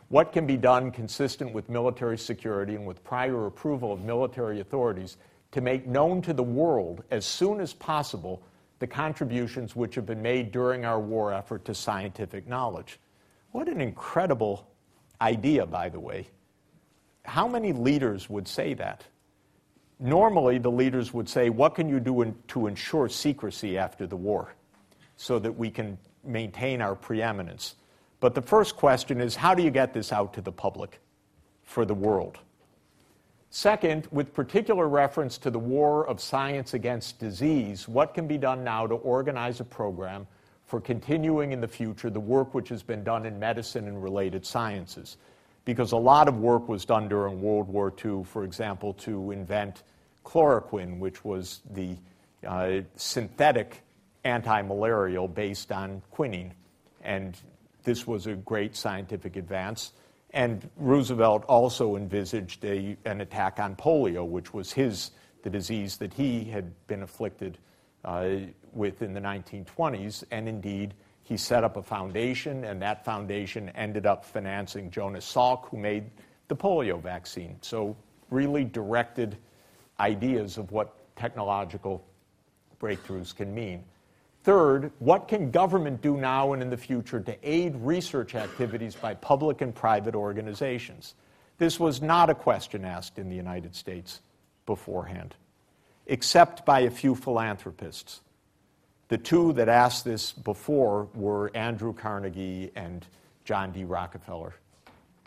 What 0.07 0.31
can 0.31 0.47
be 0.47 0.55
done 0.55 0.89
consistent 0.91 1.53
with 1.53 1.69
military 1.69 2.17
security 2.17 2.75
and 2.75 2.87
with 2.87 3.03
prior 3.03 3.45
approval 3.45 3.91
of 3.91 4.01
military 4.01 4.61
authorities 4.61 5.17
to 5.51 5.59
make 5.59 5.85
known 5.85 6.21
to 6.21 6.33
the 6.33 6.43
world 6.43 7.03
as 7.11 7.25
soon 7.25 7.59
as 7.59 7.73
possible 7.73 8.41
the 8.79 8.87
contributions 8.87 9.75
which 9.75 9.95
have 9.95 10.05
been 10.05 10.21
made 10.21 10.51
during 10.51 10.85
our 10.85 10.99
war 10.99 11.33
effort 11.33 11.65
to 11.65 11.75
scientific 11.75 12.47
knowledge? 12.47 12.99
What 13.51 13.67
an 13.67 13.81
incredible 13.81 14.67
idea, 15.21 15.65
by 15.65 15.89
the 15.89 15.99
way. 15.99 16.27
How 17.25 17.47
many 17.47 17.73
leaders 17.73 18.29
would 18.29 18.47
say 18.47 18.73
that? 18.75 19.03
Normally 20.03 20.57
the 20.57 20.71
leaders 20.71 21.13
would 21.13 21.27
say, 21.27 21.49
What 21.49 21.75
can 21.75 21.89
you 21.89 21.99
do 21.99 22.21
in, 22.21 22.35
to 22.49 22.67
ensure 22.67 23.09
secrecy 23.09 23.77
after 23.77 24.05
the 24.05 24.17
war 24.17 24.53
so 25.15 25.39
that 25.39 25.51
we 25.51 25.71
can 25.71 25.97
maintain 26.23 26.81
our 26.81 26.95
preeminence? 26.95 27.75
But 28.19 28.35
the 28.35 28.41
first 28.41 28.75
question 28.75 29.21
is, 29.21 29.35
How 29.35 29.55
do 29.55 29.63
you 29.63 29.71
get 29.71 29.93
this 29.93 30.11
out 30.11 30.33
to 30.33 30.41
the 30.41 30.51
public 30.51 30.99
for 31.63 31.85
the 31.85 31.93
world? 31.93 32.39
Second, 33.49 34.07
with 34.11 34.33
particular 34.33 34.89
reference 34.89 35.37
to 35.37 35.51
the 35.51 35.59
war 35.59 36.07
of 36.07 36.19
science 36.19 36.73
against 36.73 37.19
disease, 37.19 37.87
what 37.87 38.15
can 38.15 38.27
be 38.27 38.35
done 38.35 38.63
now 38.63 38.87
to 38.87 38.95
organize 38.95 39.59
a 39.59 39.63
program 39.63 40.25
for 40.65 40.81
continuing 40.81 41.51
in 41.51 41.61
the 41.61 41.67
future 41.67 42.09
the 42.09 42.19
work 42.19 42.55
which 42.55 42.69
has 42.69 42.81
been 42.81 43.03
done 43.03 43.27
in 43.27 43.37
medicine 43.37 43.87
and 43.87 44.01
related 44.01 44.43
sciences? 44.43 45.17
Because 45.65 45.91
a 45.91 45.97
lot 45.97 46.27
of 46.27 46.39
work 46.39 46.67
was 46.67 46.83
done 46.83 47.07
during 47.07 47.43
World 47.43 47.67
War 47.67 47.93
II, 48.03 48.23
for 48.23 48.43
example, 48.43 48.91
to 48.95 49.29
invent 49.29 49.83
chloroquine, 50.23 50.99
which 50.99 51.23
was 51.23 51.61
the 51.71 51.97
uh, 52.45 52.81
synthetic 52.95 53.81
anti-malarial 54.23 55.27
based 55.27 55.71
on 55.71 56.01
quinine. 56.11 56.53
And 57.01 57.37
this 57.83 58.07
was 58.07 58.27
a 58.27 58.35
great 58.35 58.75
scientific 58.75 59.35
advance. 59.35 59.91
And 60.31 60.67
Roosevelt 60.77 61.45
also 61.45 61.95
envisaged 61.95 62.65
a, 62.65 62.97
an 63.05 63.21
attack 63.21 63.59
on 63.59 63.75
polio, 63.75 64.27
which 64.27 64.53
was 64.53 64.71
his, 64.71 65.11
the 65.43 65.49
disease 65.49 65.97
that 65.97 66.13
he 66.13 66.45
had 66.45 66.73
been 66.87 67.03
afflicted 67.03 67.57
uh, 68.03 68.29
with 68.71 69.01
in 69.01 69.13
the 69.13 69.19
1920s. 69.19 70.23
And 70.31 70.49
indeed, 70.49 70.95
he 71.23 71.37
set 71.37 71.63
up 71.63 71.77
a 71.77 71.83
foundation, 71.83 72.65
and 72.65 72.81
that 72.81 73.05
foundation 73.05 73.69
ended 73.69 74.05
up 74.05 74.25
financing 74.25 74.89
Jonas 74.89 75.31
Salk, 75.31 75.69
who 75.69 75.77
made 75.77 76.09
the 76.47 76.55
polio 76.55 77.01
vaccine. 77.01 77.57
So, 77.61 77.95
really 78.29 78.63
directed 78.63 79.37
ideas 79.99 80.57
of 80.57 80.71
what 80.71 81.15
technological 81.15 82.05
breakthroughs 82.79 83.35
can 83.35 83.53
mean. 83.53 83.83
Third, 84.43 84.91
what 84.99 85.29
can 85.29 85.51
government 85.51 86.01
do 86.01 86.17
now 86.17 86.51
and 86.51 86.61
in 86.61 86.69
the 86.69 86.77
future 86.77 87.21
to 87.21 87.37
aid 87.43 87.75
research 87.77 88.35
activities 88.35 88.95
by 88.95 89.13
public 89.13 89.61
and 89.61 89.73
private 89.73 90.15
organizations? 90.15 91.15
This 91.57 91.79
was 91.79 92.01
not 92.01 92.29
a 92.29 92.35
question 92.35 92.83
asked 92.83 93.17
in 93.17 93.29
the 93.29 93.35
United 93.35 93.73
States 93.73 94.19
beforehand, 94.65 95.35
except 96.07 96.65
by 96.65 96.81
a 96.81 96.91
few 96.91 97.15
philanthropists. 97.15 98.21
The 99.07 99.17
two 99.17 99.53
that 99.53 99.69
asked 99.69 100.03
this 100.03 100.33
before 100.33 101.07
were 101.13 101.51
Andrew 101.55 101.93
Carnegie 101.93 102.71
and 102.75 103.05
John 103.45 103.71
D. 103.71 103.85
Rockefeller. 103.85 104.55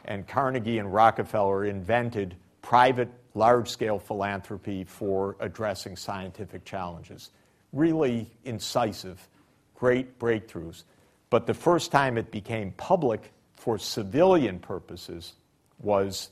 And 0.05 0.27
Carnegie 0.27 0.79
and 0.79 0.93
Rockefeller 0.93 1.65
invented 1.65 2.37
private 2.61 3.09
large 3.37 3.69
scale 3.69 3.99
philanthropy 3.99 4.83
for 4.83 5.37
addressing 5.41 5.95
scientific 5.97 6.65
challenges. 6.65 7.31
Really 7.73 8.31
incisive, 8.45 9.29
great 9.75 10.19
breakthroughs. 10.19 10.85
But 11.29 11.47
the 11.47 11.55
first 11.55 11.93
time 11.93 12.17
it 12.17 12.31
became 12.31 12.73
public 12.73 13.33
for 13.55 13.79
civilian 13.79 14.59
purposes 14.59 15.35
was 15.81 16.31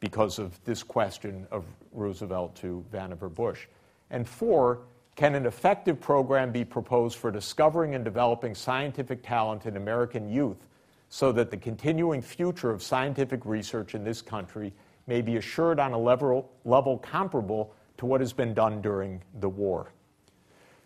because 0.00 0.38
of 0.38 0.62
this 0.64 0.82
question 0.82 1.46
of 1.50 1.64
Roosevelt 1.92 2.54
to 2.56 2.84
Vannevar 2.92 3.34
Bush. 3.34 3.66
And 4.10 4.28
four, 4.28 4.80
can 5.14 5.34
an 5.34 5.46
effective 5.46 6.00
program 6.00 6.52
be 6.52 6.64
proposed 6.64 7.16
for 7.18 7.30
discovering 7.30 7.94
and 7.94 8.04
developing 8.04 8.54
scientific 8.54 9.22
talent 9.22 9.66
in 9.66 9.76
American 9.76 10.28
youth 10.28 10.66
so 11.08 11.30
that 11.32 11.50
the 11.50 11.56
continuing 11.56 12.20
future 12.20 12.70
of 12.70 12.82
scientific 12.82 13.44
research 13.44 13.94
in 13.94 14.02
this 14.02 14.20
country 14.20 14.72
may 15.12 15.20
be 15.20 15.36
assured 15.36 15.78
on 15.78 15.92
a 15.92 15.98
level, 15.98 16.50
level 16.64 16.96
comparable 16.96 17.74
to 17.98 18.06
what 18.06 18.22
has 18.22 18.32
been 18.32 18.54
done 18.54 18.80
during 18.80 19.20
the 19.40 19.48
war. 19.48 19.92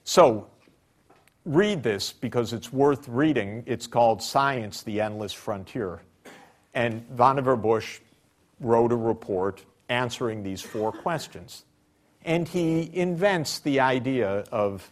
So, 0.03 0.49
read 1.45 1.85
this 1.85 2.13
because 2.13 2.53
it's 2.53 2.73
worth 2.73 3.07
reading. 3.07 3.63
It's 3.67 3.87
called 3.87 4.21
Science, 4.21 4.83
the 4.83 5.01
Endless 5.01 5.33
Frontier. 5.33 6.03
And 6.75 7.09
Vannevar 7.15 7.63
Bush 7.63 8.01
wrote 8.59 8.91
a 8.91 8.97
report 8.97 9.65
answering 9.89 10.43
these 10.43 10.61
four 10.61 10.91
questions. 10.91 11.65
And 12.25 12.49
he 12.49 12.91
invents 12.93 13.61
the 13.61 13.79
idea 13.79 14.45
of 14.51 14.91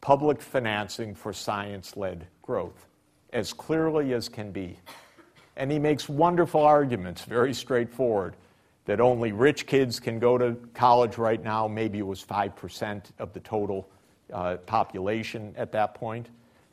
public 0.00 0.42
financing 0.42 1.14
for 1.14 1.32
science 1.32 1.96
led 1.96 2.26
growth 2.42 2.88
as 3.32 3.52
clearly 3.52 4.12
as 4.12 4.28
can 4.28 4.50
be. 4.50 4.76
And 5.56 5.70
he 5.70 5.78
makes 5.78 6.08
wonderful 6.08 6.62
arguments, 6.62 7.24
very 7.24 7.54
straightforward, 7.54 8.34
that 8.84 9.00
only 9.00 9.32
rich 9.32 9.66
kids 9.66 10.00
can 10.00 10.18
go 10.18 10.36
to 10.36 10.56
college 10.74 11.18
right 11.18 11.42
now. 11.42 11.68
Maybe 11.68 11.98
it 11.98 12.06
was 12.06 12.24
5% 12.24 13.04
of 13.18 13.32
the 13.32 13.40
total 13.40 13.88
uh, 14.32 14.56
population 14.66 15.54
at 15.56 15.72
that 15.72 15.94
point. 15.94 16.28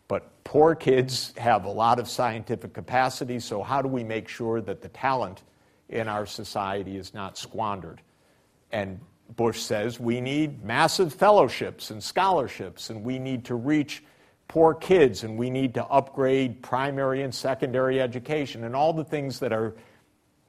But 0.08 0.44
poor 0.44 0.74
kids 0.74 1.34
have 1.38 1.66
a 1.66 1.70
lot 1.70 2.00
of 2.00 2.10
scientific 2.10 2.74
capacity, 2.74 3.40
so 3.40 3.62
how 3.62 3.82
do 3.82 3.88
we 3.88 4.04
make 4.04 4.28
sure 4.28 4.60
that 4.62 4.82
the 4.82 4.90
talent 4.90 5.44
in 5.90 6.08
our 6.08 6.26
society 6.26 6.98
is 6.98 7.14
not 7.14 7.38
squandered? 7.38 8.02
And 8.72 9.00
Bush 9.36 9.60
says 9.60 10.00
we 10.00 10.20
need 10.20 10.64
massive 10.64 11.14
fellowships 11.14 11.92
and 11.92 12.04
scholarships, 12.04 12.90
and 12.90 13.04
we 13.04 13.20
need 13.20 13.46
to 13.46 13.56
reach 13.56 14.04
poor 14.48 14.74
kids, 14.74 15.24
and 15.24 15.38
we 15.38 15.52
need 15.52 15.76
to 15.76 15.86
upgrade 15.86 16.64
primary 16.64 17.22
and 17.22 17.34
secondary 17.34 18.02
education, 18.02 18.64
and 18.64 18.76
all 18.76 18.94
the 18.94 19.04
things 19.04 19.40
that 19.40 19.54
are 19.54 19.76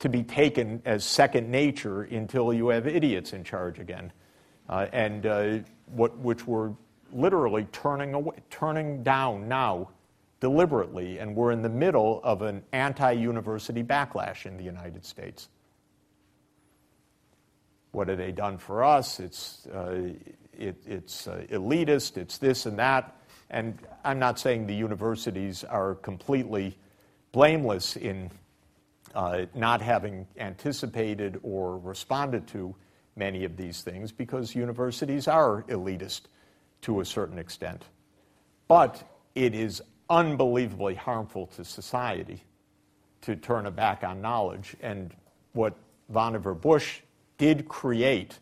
to 0.01 0.09
be 0.09 0.23
taken 0.23 0.83
as 0.85 1.05
second 1.05 1.51
nature 1.51 2.03
until 2.03 2.53
you 2.53 2.69
have 2.69 2.87
idiots 2.87 3.33
in 3.33 3.45
charge 3.45 3.79
again, 3.79 4.13
uh, 4.69 4.87
and 4.93 5.27
uh, 5.27 5.59
what, 5.87 6.17
which 6.19 6.47
we're 6.47 6.73
literally 7.13 7.67
turning, 7.73 8.15
away, 8.15 8.37
turning 8.51 9.03
down 9.03 9.49
now 9.49 9.91
deliberately, 10.41 11.19
and 11.19 11.37
we're 11.37 11.53
in 11.53 11.63
the 11.63 11.69
middle 11.69 12.21
of 12.25 12.43
an 12.43 12.63
anti 12.73 13.13
university 13.13 13.83
backlash 13.83 14.47
in 14.47 14.57
the 14.57 14.65
United 14.65 15.05
States. 15.05 15.49
What 17.93 18.09
have 18.09 18.19
they 18.19 18.33
done 18.33 18.57
for 18.57 18.83
us? 18.83 19.21
It's, 19.21 19.67
uh, 19.67 20.13
it, 20.57 20.77
it's 20.87 21.27
uh, 21.27 21.45
elitist, 21.51 22.17
it's 22.17 22.39
this 22.39 22.65
and 22.65 22.79
that. 22.79 23.17
And 23.51 23.79
I'm 24.05 24.19
not 24.19 24.39
saying 24.39 24.67
the 24.67 24.75
universities 24.75 25.65
are 25.65 25.97
completely 25.97 26.79
blameless 27.33 27.97
in 27.97 28.31
uh, 29.15 29.47
not 29.55 29.81
having 29.81 30.27
anticipated 30.39 31.39
or 31.43 31.79
responded 31.79 32.47
to 32.49 32.75
many 33.17 33.45
of 33.45 33.57
these 33.57 33.83
things 33.83 34.13
because 34.13 34.55
universities 34.55 35.29
are 35.29 35.63
elitist 35.65 36.23
to 36.83 37.01
a 37.01 37.05
certain 37.05 37.39
extent. 37.39 37.85
But 38.69 39.03
it 39.35 39.55
is 39.55 39.83
unbelievably 40.09 40.95
harmful 40.95 41.47
to 41.49 41.65
society 41.65 42.45
to 43.23 43.37
turn 43.37 43.67
a 43.67 43.71
back 43.71 44.03
on 44.03 44.21
knowledge. 44.21 44.77
And 44.81 45.15
what 45.53 45.75
Vannevar 46.13 46.61
Bush 46.61 47.01
did 47.39 47.69
create 47.69 48.39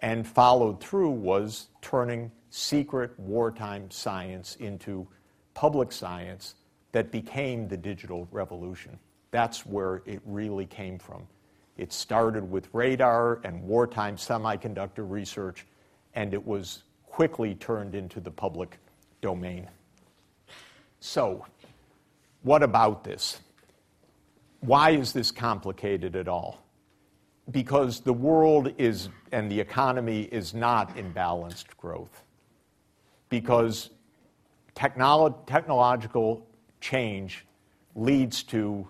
and 0.00 0.26
followed 0.26 0.80
through 0.80 1.10
was 1.10 1.68
turning 1.80 2.30
secret 2.50 3.18
wartime 3.18 3.90
science 3.90 4.56
into 4.56 5.06
public 5.54 5.92
science 5.92 6.54
that 6.92 7.10
became 7.10 7.68
the 7.68 7.76
digital 7.76 8.28
revolution. 8.30 8.98
That's 9.36 9.66
where 9.66 10.00
it 10.06 10.22
really 10.24 10.64
came 10.64 10.98
from. 10.98 11.26
It 11.76 11.92
started 11.92 12.50
with 12.50 12.70
radar 12.72 13.42
and 13.44 13.62
wartime 13.64 14.16
semiconductor 14.16 15.04
research, 15.06 15.66
and 16.14 16.32
it 16.32 16.42
was 16.46 16.84
quickly 17.04 17.54
turned 17.54 17.94
into 17.94 18.18
the 18.18 18.30
public 18.30 18.78
domain. 19.20 19.68
So, 21.00 21.44
what 22.44 22.62
about 22.62 23.04
this? 23.04 23.42
Why 24.60 24.92
is 24.92 25.12
this 25.12 25.30
complicated 25.30 26.16
at 26.16 26.28
all? 26.28 26.64
Because 27.50 28.00
the 28.00 28.14
world 28.14 28.72
is, 28.78 29.10
and 29.32 29.50
the 29.50 29.60
economy 29.60 30.22
is 30.22 30.54
not 30.54 30.96
in 30.96 31.12
balanced 31.12 31.76
growth. 31.76 32.22
Because 33.28 33.90
technolo- 34.74 35.46
technological 35.46 36.46
change 36.80 37.44
leads 37.94 38.42
to 38.44 38.88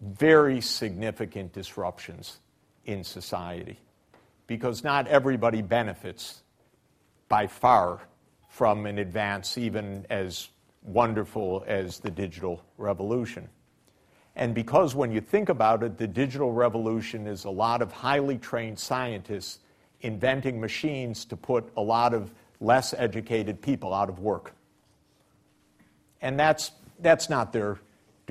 very 0.00 0.60
significant 0.60 1.52
disruptions 1.52 2.38
in 2.84 3.04
society. 3.04 3.78
Because 4.46 4.82
not 4.82 5.06
everybody 5.06 5.62
benefits 5.62 6.42
by 7.28 7.46
far 7.46 8.00
from 8.48 8.86
an 8.86 8.98
advance 8.98 9.56
even 9.56 10.04
as 10.10 10.48
wonderful 10.82 11.64
as 11.66 12.00
the 12.00 12.10
digital 12.10 12.62
revolution. 12.76 13.48
And 14.36 14.54
because 14.54 14.94
when 14.94 15.12
you 15.12 15.20
think 15.20 15.48
about 15.48 15.82
it, 15.82 15.98
the 15.98 16.06
digital 16.06 16.52
revolution 16.52 17.26
is 17.26 17.44
a 17.44 17.50
lot 17.50 17.82
of 17.82 17.92
highly 17.92 18.38
trained 18.38 18.78
scientists 18.78 19.58
inventing 20.00 20.60
machines 20.60 21.24
to 21.26 21.36
put 21.36 21.70
a 21.76 21.82
lot 21.82 22.14
of 22.14 22.32
less 22.60 22.94
educated 22.96 23.60
people 23.60 23.92
out 23.92 24.08
of 24.08 24.18
work. 24.18 24.54
And 26.22 26.38
that's, 26.38 26.72
that's 27.00 27.28
not 27.28 27.52
their 27.52 27.78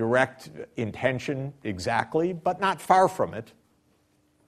direct 0.00 0.48
intention 0.78 1.52
exactly, 1.62 2.32
but 2.32 2.58
not 2.58 2.80
far 2.80 3.06
from 3.06 3.34
it. 3.34 3.52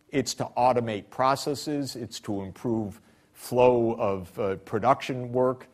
It's 0.09 0.33
to 0.37 0.49
automate 0.57 1.11
processes, 1.11 1.95
it's 1.95 2.21
to 2.21 2.41
improve 2.41 3.03
flow 3.35 3.95
of 3.99 4.39
uh, 4.39 4.57
production 4.65 5.31
work, 5.31 5.69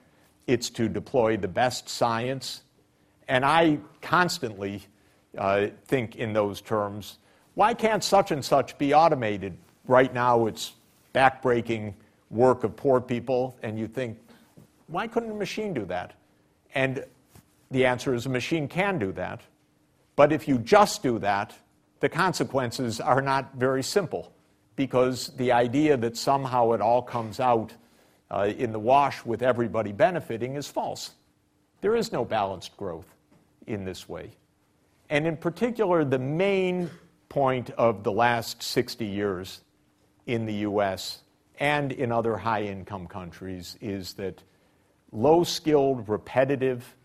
it's 0.49 0.69
to 0.71 0.89
deploy 0.89 1.37
the 1.37 1.47
best 1.47 1.89
science. 1.89 2.63
And 3.29 3.45
I 3.45 3.79
constantly 4.03 4.83
uh, 5.37 5.69
think 5.85 6.17
in 6.17 6.33
those 6.33 6.61
terms 6.61 7.19
why 7.55 7.73
can't 7.73 8.03
such 8.03 8.33
and 8.33 8.45
such 8.45 8.77
be 8.79 8.95
automated? 8.95 9.57
Right 9.87 10.13
now, 10.13 10.47
it's 10.47 10.73
backbreaking 11.15 11.95
work 12.31 12.65
of 12.65 12.75
poor 12.75 13.01
people, 13.01 13.57
and 13.63 13.79
you 13.79 13.87
think, 13.87 14.19
why 14.89 15.07
couldn't 15.07 15.31
a 15.31 15.35
machine 15.35 15.73
do 15.73 15.85
that? 15.85 16.15
And 16.75 17.05
the 17.71 17.87
answer 17.87 18.13
is 18.13 18.27
a 18.27 18.29
machine 18.29 18.67
can 18.67 18.99
do 18.99 19.13
that. 19.13 19.41
But 20.19 20.33
if 20.33 20.49
you 20.49 20.59
just 20.59 21.05
do 21.05 21.21
that, 21.21 21.55
the 22.01 22.09
consequences 22.09 23.01
are 23.01 23.23
not 23.23 23.55
very 23.55 23.85
simple 23.85 24.33
because 24.75 25.29
the 25.37 25.53
idea 25.53 25.97
that 25.97 26.17
somehow 26.17 26.73
it 26.73 26.81
all 26.81 27.03
comes 27.03 27.39
out 27.39 27.73
uh, 28.29 28.51
in 28.59 28.73
the 28.73 28.81
wash 28.81 29.25
with 29.25 29.43
everybody 29.43 29.93
benefiting 29.93 30.57
is 30.57 30.67
false. 30.67 31.13
There 31.83 31.95
is 31.95 32.11
no 32.11 32.25
balanced 32.25 32.77
growth 32.77 33.07
in 33.69 33.85
this 33.85 34.09
way. 34.09 34.33
And 35.09 35.25
in 35.25 35.37
particular, 35.37 36.05
the 36.05 36.19
main 36.19 36.91
point 37.29 37.71
of 37.79 38.03
the 38.03 38.11
last 38.11 38.61
60 38.61 39.07
years 39.07 39.61
in 40.27 40.47
the 40.47 40.55
US 40.67 41.21
and 41.61 41.93
in 41.93 42.11
other 42.11 42.37
high 42.37 42.65
income 42.65 43.07
countries 43.07 43.79
is 43.81 44.15
that 44.15 44.43
low 45.13 45.45
skilled, 45.45 46.09
repetitive, 46.09 46.97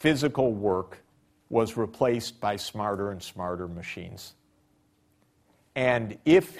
physical 0.00 0.52
work 0.52 1.03
was 1.50 1.76
replaced 1.76 2.40
by 2.40 2.56
smarter 2.56 3.10
and 3.10 3.22
smarter 3.22 3.68
machines. 3.68 4.34
And 5.74 6.18
if 6.24 6.56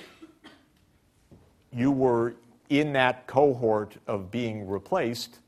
you 1.72 1.90
were 1.90 2.34
in 2.68 2.92
that 2.92 3.26
cohort 3.26 3.96
of 4.06 4.30
being 4.30 4.66
replaced 4.66 5.38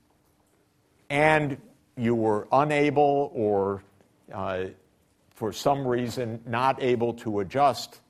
and 1.10 1.56
you 1.96 2.14
were 2.14 2.46
unable 2.52 3.30
or 3.34 3.82
uh, 4.32 4.66
for 5.30 5.52
some 5.52 5.86
reason 5.86 6.40
not 6.46 6.82
able 6.82 7.12
to 7.14 7.40
adjust 7.40 8.00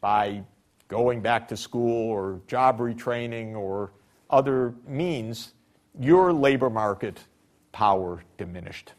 by 0.00 0.42
going 0.88 1.20
back 1.20 1.46
to 1.48 1.56
school 1.56 2.10
or 2.10 2.40
job 2.48 2.78
retraining 2.78 3.54
or 3.54 3.92
other 4.28 4.74
means, 4.86 5.52
your 5.98 6.32
labor 6.32 6.70
market 6.70 7.20
power 7.72 8.22
diminished. 8.38 8.92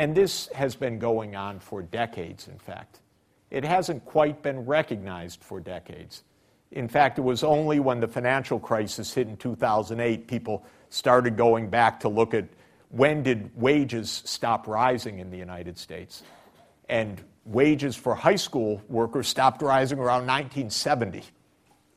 And 0.00 0.14
this 0.14 0.48
has 0.54 0.74
been 0.74 0.98
going 0.98 1.36
on 1.36 1.60
for 1.60 1.82
decades, 1.82 2.48
in 2.48 2.58
fact. 2.58 3.00
It 3.50 3.66
hasn't 3.66 4.02
quite 4.06 4.42
been 4.42 4.64
recognized 4.64 5.44
for 5.44 5.60
decades. 5.60 6.22
In 6.70 6.88
fact, 6.88 7.18
it 7.18 7.20
was 7.20 7.44
only 7.44 7.80
when 7.80 8.00
the 8.00 8.08
financial 8.08 8.58
crisis 8.58 9.12
hit 9.12 9.28
in 9.28 9.36
2008 9.36 10.26
people 10.26 10.64
started 10.88 11.36
going 11.36 11.68
back 11.68 12.00
to 12.00 12.08
look 12.08 12.32
at 12.32 12.46
when 12.88 13.22
did 13.22 13.50
wages 13.54 14.22
stop 14.24 14.66
rising 14.66 15.18
in 15.18 15.30
the 15.30 15.36
United 15.36 15.76
States. 15.76 16.22
And 16.88 17.22
wages 17.44 17.94
for 17.94 18.14
high 18.14 18.36
school 18.36 18.80
workers 18.88 19.28
stopped 19.28 19.60
rising 19.60 19.98
around 19.98 20.26
1970 20.26 21.24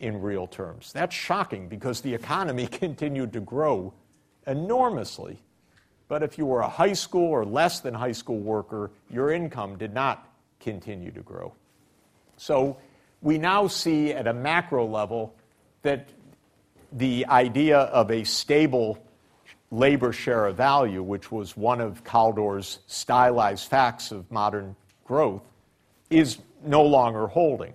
in 0.01 0.21
real 0.21 0.45
terms. 0.45 0.91
That's 0.91 1.15
shocking 1.15 1.69
because 1.69 2.01
the 2.01 2.13
economy 2.13 2.67
continued 2.83 3.31
to 3.31 3.39
grow 3.39 3.93
enormously. 4.45 5.39
But 6.13 6.21
if 6.21 6.37
you 6.37 6.45
were 6.45 6.61
a 6.61 6.69
high 6.69 6.93
school 6.93 7.31
or 7.31 7.43
less 7.43 7.79
than 7.79 7.95
high 7.95 8.11
school 8.11 8.37
worker, 8.37 8.91
your 9.09 9.31
income 9.31 9.79
did 9.79 9.95
not 9.95 10.29
continue 10.59 11.09
to 11.09 11.21
grow. 11.21 11.55
So 12.37 12.77
we 13.23 13.39
now 13.39 13.65
see 13.65 14.11
at 14.13 14.27
a 14.27 14.33
macro 14.33 14.85
level 14.85 15.33
that 15.81 16.09
the 16.91 17.25
idea 17.25 17.79
of 17.79 18.11
a 18.11 18.25
stable 18.25 19.03
labor 19.71 20.13
share 20.13 20.45
of 20.45 20.55
value, 20.55 21.01
which 21.01 21.31
was 21.31 21.57
one 21.57 21.81
of 21.81 22.03
Kaldor's 22.03 22.77
stylized 22.85 23.67
facts 23.67 24.11
of 24.11 24.31
modern 24.31 24.75
growth, 25.05 25.41
is 26.11 26.37
no 26.63 26.83
longer 26.83 27.25
holding. 27.25 27.73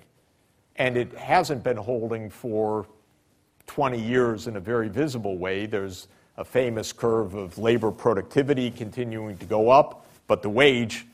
And 0.77 0.97
it 0.97 1.13
hasn't 1.15 1.65
been 1.65 1.77
holding 1.77 2.31
for 2.31 2.87
20 3.67 4.01
years 4.01 4.47
in 4.47 4.55
a 4.55 4.61
very 4.61 4.89
visible 4.89 5.39
way. 5.39 5.67
There's 5.67 6.07
a 6.39 6.45
famous 6.45 6.93
curve 6.93 7.35
of 7.35 7.59
labor 7.59 7.91
productivity 7.91 8.71
continuing 8.71 9.37
to 9.37 9.45
go 9.45 9.69
up, 9.71 10.07
but 10.29 10.41
the 10.41 10.49
wage 10.49 11.05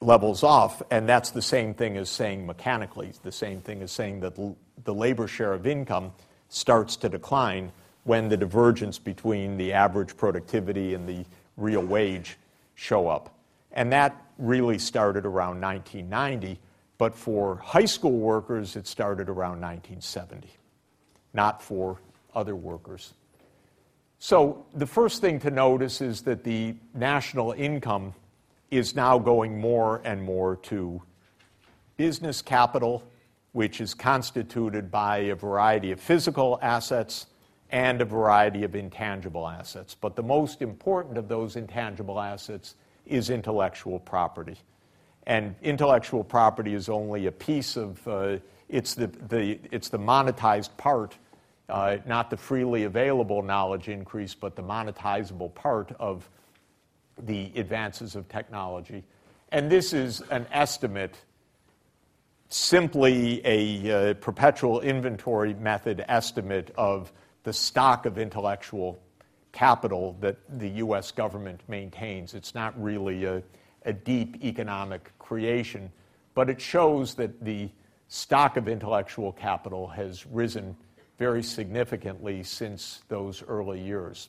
levels 0.00 0.42
off. 0.44 0.80
And 0.90 1.08
that's 1.08 1.30
the 1.32 1.42
same 1.42 1.74
thing 1.74 1.96
as 1.96 2.08
saying 2.08 2.46
mechanically, 2.46 3.12
the 3.24 3.32
same 3.32 3.60
thing 3.60 3.82
as 3.82 3.90
saying 3.90 4.20
that 4.20 4.36
the 4.36 4.94
labor 4.94 5.26
share 5.26 5.52
of 5.52 5.66
income 5.66 6.12
starts 6.48 6.96
to 6.96 7.08
decline 7.08 7.72
when 8.04 8.28
the 8.28 8.36
divergence 8.36 8.98
between 8.98 9.56
the 9.56 9.72
average 9.72 10.16
productivity 10.16 10.94
and 10.94 11.08
the 11.08 11.24
real 11.56 11.82
wage 11.82 12.38
show 12.76 13.08
up. 13.08 13.34
And 13.72 13.92
that 13.92 14.16
really 14.38 14.78
started 14.78 15.26
around 15.26 15.60
1990, 15.60 16.60
but 16.98 17.16
for 17.16 17.56
high 17.56 17.84
school 17.84 18.18
workers, 18.18 18.76
it 18.76 18.86
started 18.86 19.28
around 19.28 19.60
1970, 19.60 20.48
not 21.34 21.60
for 21.60 21.98
other 22.34 22.54
workers. 22.54 23.12
So 24.24 24.66
the 24.72 24.86
first 24.86 25.20
thing 25.20 25.40
to 25.40 25.50
notice 25.50 26.00
is 26.00 26.22
that 26.22 26.44
the 26.44 26.76
national 26.94 27.50
income 27.58 28.14
is 28.70 28.94
now 28.94 29.18
going 29.18 29.60
more 29.60 30.00
and 30.04 30.22
more 30.22 30.54
to 30.70 31.02
business 31.96 32.40
capital, 32.40 33.02
which 33.50 33.80
is 33.80 33.94
constituted 33.94 34.92
by 34.92 35.16
a 35.16 35.34
variety 35.34 35.90
of 35.90 35.98
physical 35.98 36.60
assets 36.62 37.26
and 37.70 38.00
a 38.00 38.04
variety 38.04 38.62
of 38.62 38.76
intangible 38.76 39.48
assets. 39.48 39.96
But 40.00 40.14
the 40.14 40.22
most 40.22 40.62
important 40.62 41.18
of 41.18 41.26
those 41.26 41.56
intangible 41.56 42.20
assets 42.20 42.76
is 43.04 43.28
intellectual 43.28 43.98
property. 43.98 44.56
And 45.26 45.56
intellectual 45.64 46.22
property 46.22 46.74
is 46.74 46.88
only 46.88 47.26
a 47.26 47.32
piece 47.32 47.76
of 47.76 48.06
uh, 48.06 48.36
it's 48.68 48.94
the, 48.94 49.08
the, 49.08 49.58
it's 49.72 49.88
the 49.88 49.98
monetized 49.98 50.76
part, 50.76 51.16
uh, 51.68 51.98
not 52.06 52.30
the 52.30 52.36
freely 52.36 52.84
available 52.84 53.42
knowledge 53.42 53.88
increase, 53.88 54.34
but 54.34 54.56
the 54.56 54.62
monetizable 54.62 55.54
part 55.54 55.92
of 55.98 56.28
the 57.22 57.52
advances 57.56 58.16
of 58.16 58.28
technology. 58.28 59.04
And 59.50 59.70
this 59.70 59.92
is 59.92 60.22
an 60.30 60.46
estimate, 60.50 61.16
simply 62.48 63.40
a 63.44 64.10
uh, 64.10 64.14
perpetual 64.14 64.80
inventory 64.80 65.54
method 65.54 66.04
estimate 66.08 66.72
of 66.76 67.12
the 67.44 67.52
stock 67.52 68.06
of 68.06 68.18
intellectual 68.18 68.98
capital 69.52 70.16
that 70.20 70.36
the 70.58 70.68
U.S. 70.68 71.12
government 71.12 71.60
maintains. 71.68 72.34
It's 72.34 72.54
not 72.54 72.80
really 72.82 73.24
a, 73.24 73.42
a 73.84 73.92
deep 73.92 74.42
economic 74.42 75.12
creation, 75.18 75.92
but 76.34 76.48
it 76.48 76.60
shows 76.60 77.14
that 77.16 77.44
the 77.44 77.68
stock 78.08 78.56
of 78.56 78.68
intellectual 78.68 79.32
capital 79.32 79.88
has 79.88 80.26
risen 80.26 80.76
very 81.18 81.42
significantly 81.42 82.42
since 82.42 83.02
those 83.08 83.42
early 83.42 83.80
years. 83.80 84.28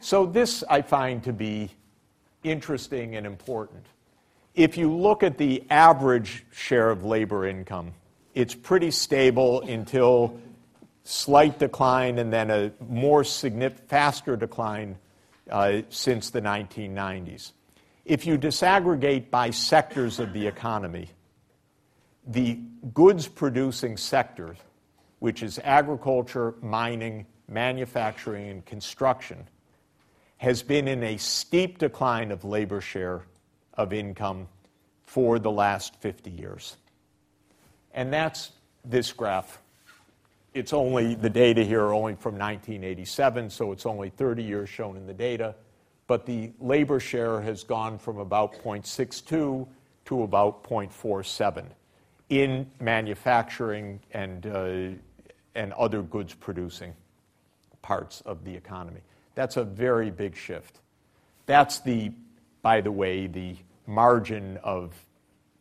So, 0.00 0.26
this 0.26 0.64
I 0.68 0.82
find 0.82 1.22
to 1.24 1.32
be 1.32 1.70
interesting 2.44 3.16
and 3.16 3.26
important. 3.26 3.84
If 4.54 4.76
you 4.76 4.92
look 4.92 5.22
at 5.22 5.38
the 5.38 5.64
average 5.70 6.44
share 6.52 6.90
of 6.90 7.04
labor 7.04 7.46
income, 7.46 7.92
it's 8.34 8.54
pretty 8.54 8.90
stable 8.90 9.62
until 9.62 10.38
slight 11.04 11.58
decline 11.58 12.18
and 12.18 12.32
then 12.32 12.50
a 12.50 12.72
more 12.88 13.24
significant, 13.24 13.88
faster 13.88 14.36
decline 14.36 14.96
uh, 15.50 15.80
since 15.88 16.30
the 16.30 16.40
1990s. 16.40 17.52
If 18.04 18.26
you 18.26 18.38
disaggregate 18.38 19.30
by 19.30 19.50
sectors 19.50 20.18
of 20.18 20.32
the 20.32 20.46
economy, 20.46 21.10
the 22.26 22.58
goods 22.92 23.26
producing 23.26 23.96
sector, 23.96 24.56
which 25.18 25.42
is 25.42 25.58
agriculture, 25.64 26.54
mining, 26.62 27.26
manufacturing, 27.48 28.48
and 28.48 28.64
construction, 28.64 29.48
has 30.38 30.62
been 30.62 30.86
in 30.86 31.02
a 31.02 31.16
steep 31.16 31.78
decline 31.78 32.30
of 32.30 32.44
labor 32.44 32.80
share 32.80 33.22
of 33.74 33.92
income 33.92 34.48
for 35.04 35.38
the 35.38 35.50
last 35.50 35.96
50 36.00 36.30
years. 36.30 36.76
And 37.92 38.12
that's 38.12 38.52
this 38.84 39.12
graph 39.12 39.60
it's 40.54 40.72
only 40.72 41.14
the 41.14 41.30
data 41.30 41.62
here 41.62 41.82
are 41.82 41.94
only 41.94 42.14
from 42.14 42.34
1987, 42.34 43.50
so 43.50 43.72
it's 43.72 43.86
only 43.86 44.10
30 44.10 44.42
years 44.42 44.68
shown 44.68 44.96
in 44.96 45.06
the 45.06 45.14
data. 45.14 45.54
But 46.06 46.24
the 46.24 46.52
labor 46.58 47.00
share 47.00 47.40
has 47.42 47.64
gone 47.64 47.98
from 47.98 48.18
about 48.18 48.54
0.62 48.64 49.68
to 50.06 50.22
about 50.22 50.64
0.47 50.64 51.66
in 52.30 52.66
manufacturing 52.80 54.00
and, 54.12 54.46
uh, 54.46 54.98
and 55.58 55.72
other 55.72 56.02
goods 56.02 56.34
producing 56.34 56.94
parts 57.82 58.22
of 58.22 58.44
the 58.44 58.54
economy. 58.54 59.00
That's 59.34 59.56
a 59.56 59.64
very 59.64 60.10
big 60.10 60.36
shift. 60.36 60.78
That's 61.46 61.80
the, 61.80 62.12
by 62.62 62.80
the 62.80 62.92
way, 62.92 63.26
the 63.26 63.56
margin 63.86 64.58
of 64.62 64.94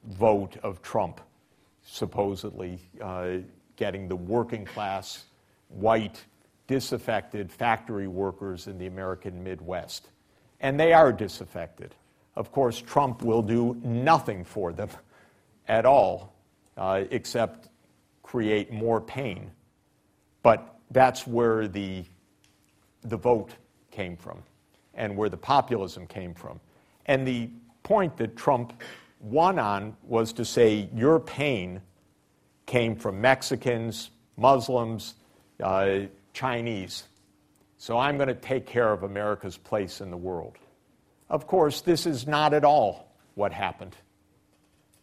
vote 0.05 0.57
of 0.63 0.81
Trump, 0.81 1.19
supposedly. 1.83 2.79
Uh, 3.01 3.37
getting 3.77 4.07
the 4.07 4.15
working 4.15 4.65
class, 4.65 5.25
white, 5.69 6.25
disaffected 6.67 7.51
factory 7.51 8.07
workers 8.07 8.67
in 8.67 8.77
the 8.77 8.87
American 8.87 9.43
Midwest. 9.43 10.09
And 10.59 10.79
they 10.79 10.91
are 10.91 11.13
disaffected. 11.13 11.95
Of 12.35 12.51
course, 12.51 12.81
Trump 12.81 13.21
will 13.21 13.41
do 13.41 13.79
nothing 13.83 14.43
for 14.43 14.73
them 14.73 14.89
at 15.67 15.85
all 15.85 16.33
uh, 16.75 17.03
except 17.11 17.69
create 18.23 18.71
more 18.71 18.99
pain. 18.99 19.51
But 20.47 20.79
that's 20.91 21.27
where 21.27 21.67
the, 21.67 22.05
the 23.01 23.17
vote 23.17 23.51
came 23.91 24.15
from 24.15 24.43
and 24.93 25.17
where 25.17 25.27
the 25.27 25.35
populism 25.35 26.07
came 26.07 26.33
from. 26.33 26.61
And 27.05 27.27
the 27.27 27.49
point 27.83 28.15
that 28.15 28.37
Trump 28.37 28.81
won 29.19 29.59
on 29.59 29.97
was 30.03 30.31
to 30.31 30.45
say, 30.45 30.87
your 30.95 31.19
pain 31.19 31.81
came 32.65 32.95
from 32.95 33.19
Mexicans, 33.19 34.09
Muslims, 34.37 35.15
uh, 35.61 36.03
Chinese. 36.31 37.03
So 37.77 37.97
I'm 37.97 38.15
going 38.15 38.29
to 38.29 38.33
take 38.33 38.65
care 38.65 38.93
of 38.93 39.03
America's 39.03 39.57
place 39.57 39.99
in 39.99 40.11
the 40.11 40.15
world. 40.15 40.55
Of 41.29 41.45
course, 41.45 41.81
this 41.81 42.05
is 42.05 42.25
not 42.25 42.53
at 42.53 42.63
all 42.63 43.11
what 43.35 43.51
happened. 43.51 43.97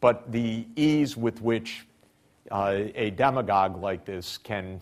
But 0.01 0.32
the 0.32 0.66
ease 0.74 1.19
with 1.19 1.43
which 1.43 1.86
uh, 2.51 2.85
a 2.94 3.10
demagogue 3.10 3.82
like 3.82 4.06
this 4.06 4.39
can 4.39 4.81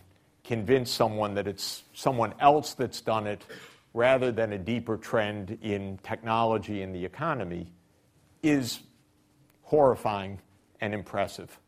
convince 0.52 0.90
someone 0.90 1.32
that 1.32 1.48
it's 1.48 1.82
someone 1.94 2.34
else 2.38 2.74
that's 2.74 3.00
done 3.00 3.26
it 3.26 3.42
rather 3.94 4.30
than 4.30 4.52
a 4.52 4.58
deeper 4.58 4.98
trend 4.98 5.56
in 5.62 5.98
technology 6.02 6.82
and 6.82 6.94
the 6.94 7.02
economy 7.02 7.72
is 8.42 8.80
horrifying 9.62 10.38
and 10.82 10.92
impressive 10.92 11.58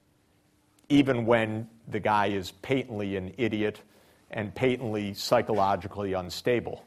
even 0.91 1.25
when 1.25 1.67
the 1.89 1.99
guy 1.99 2.27
is 2.27 2.51
patently 2.61 3.17
an 3.17 3.33
idiot 3.39 3.81
and 4.31 4.55
patently 4.55 5.15
psychologically 5.15 6.13
unstable. 6.13 6.85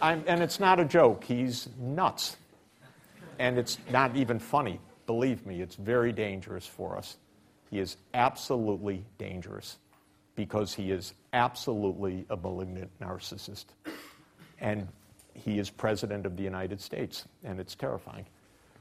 I'm, 0.00 0.22
and 0.28 0.40
it's 0.40 0.60
not 0.60 0.78
a 0.78 0.84
joke, 0.84 1.24
he's 1.24 1.68
nuts. 1.76 2.36
And 3.40 3.58
it's 3.58 3.78
not 3.90 4.14
even 4.14 4.38
funny. 4.38 4.78
Believe 5.06 5.44
me, 5.44 5.60
it's 5.60 5.74
very 5.74 6.12
dangerous 6.12 6.68
for 6.68 6.96
us. 6.96 7.16
He 7.68 7.80
is 7.80 7.96
absolutely 8.14 9.04
dangerous 9.18 9.78
because 10.36 10.74
he 10.74 10.92
is 10.92 11.14
absolutely 11.32 12.24
a 12.30 12.36
malignant 12.36 12.90
narcissist. 13.00 13.64
And 14.60 14.86
he 15.34 15.58
is 15.58 15.68
president 15.70 16.26
of 16.26 16.36
the 16.36 16.42
United 16.42 16.80
States, 16.80 17.24
and 17.42 17.58
it's 17.58 17.74
terrifying. 17.74 18.26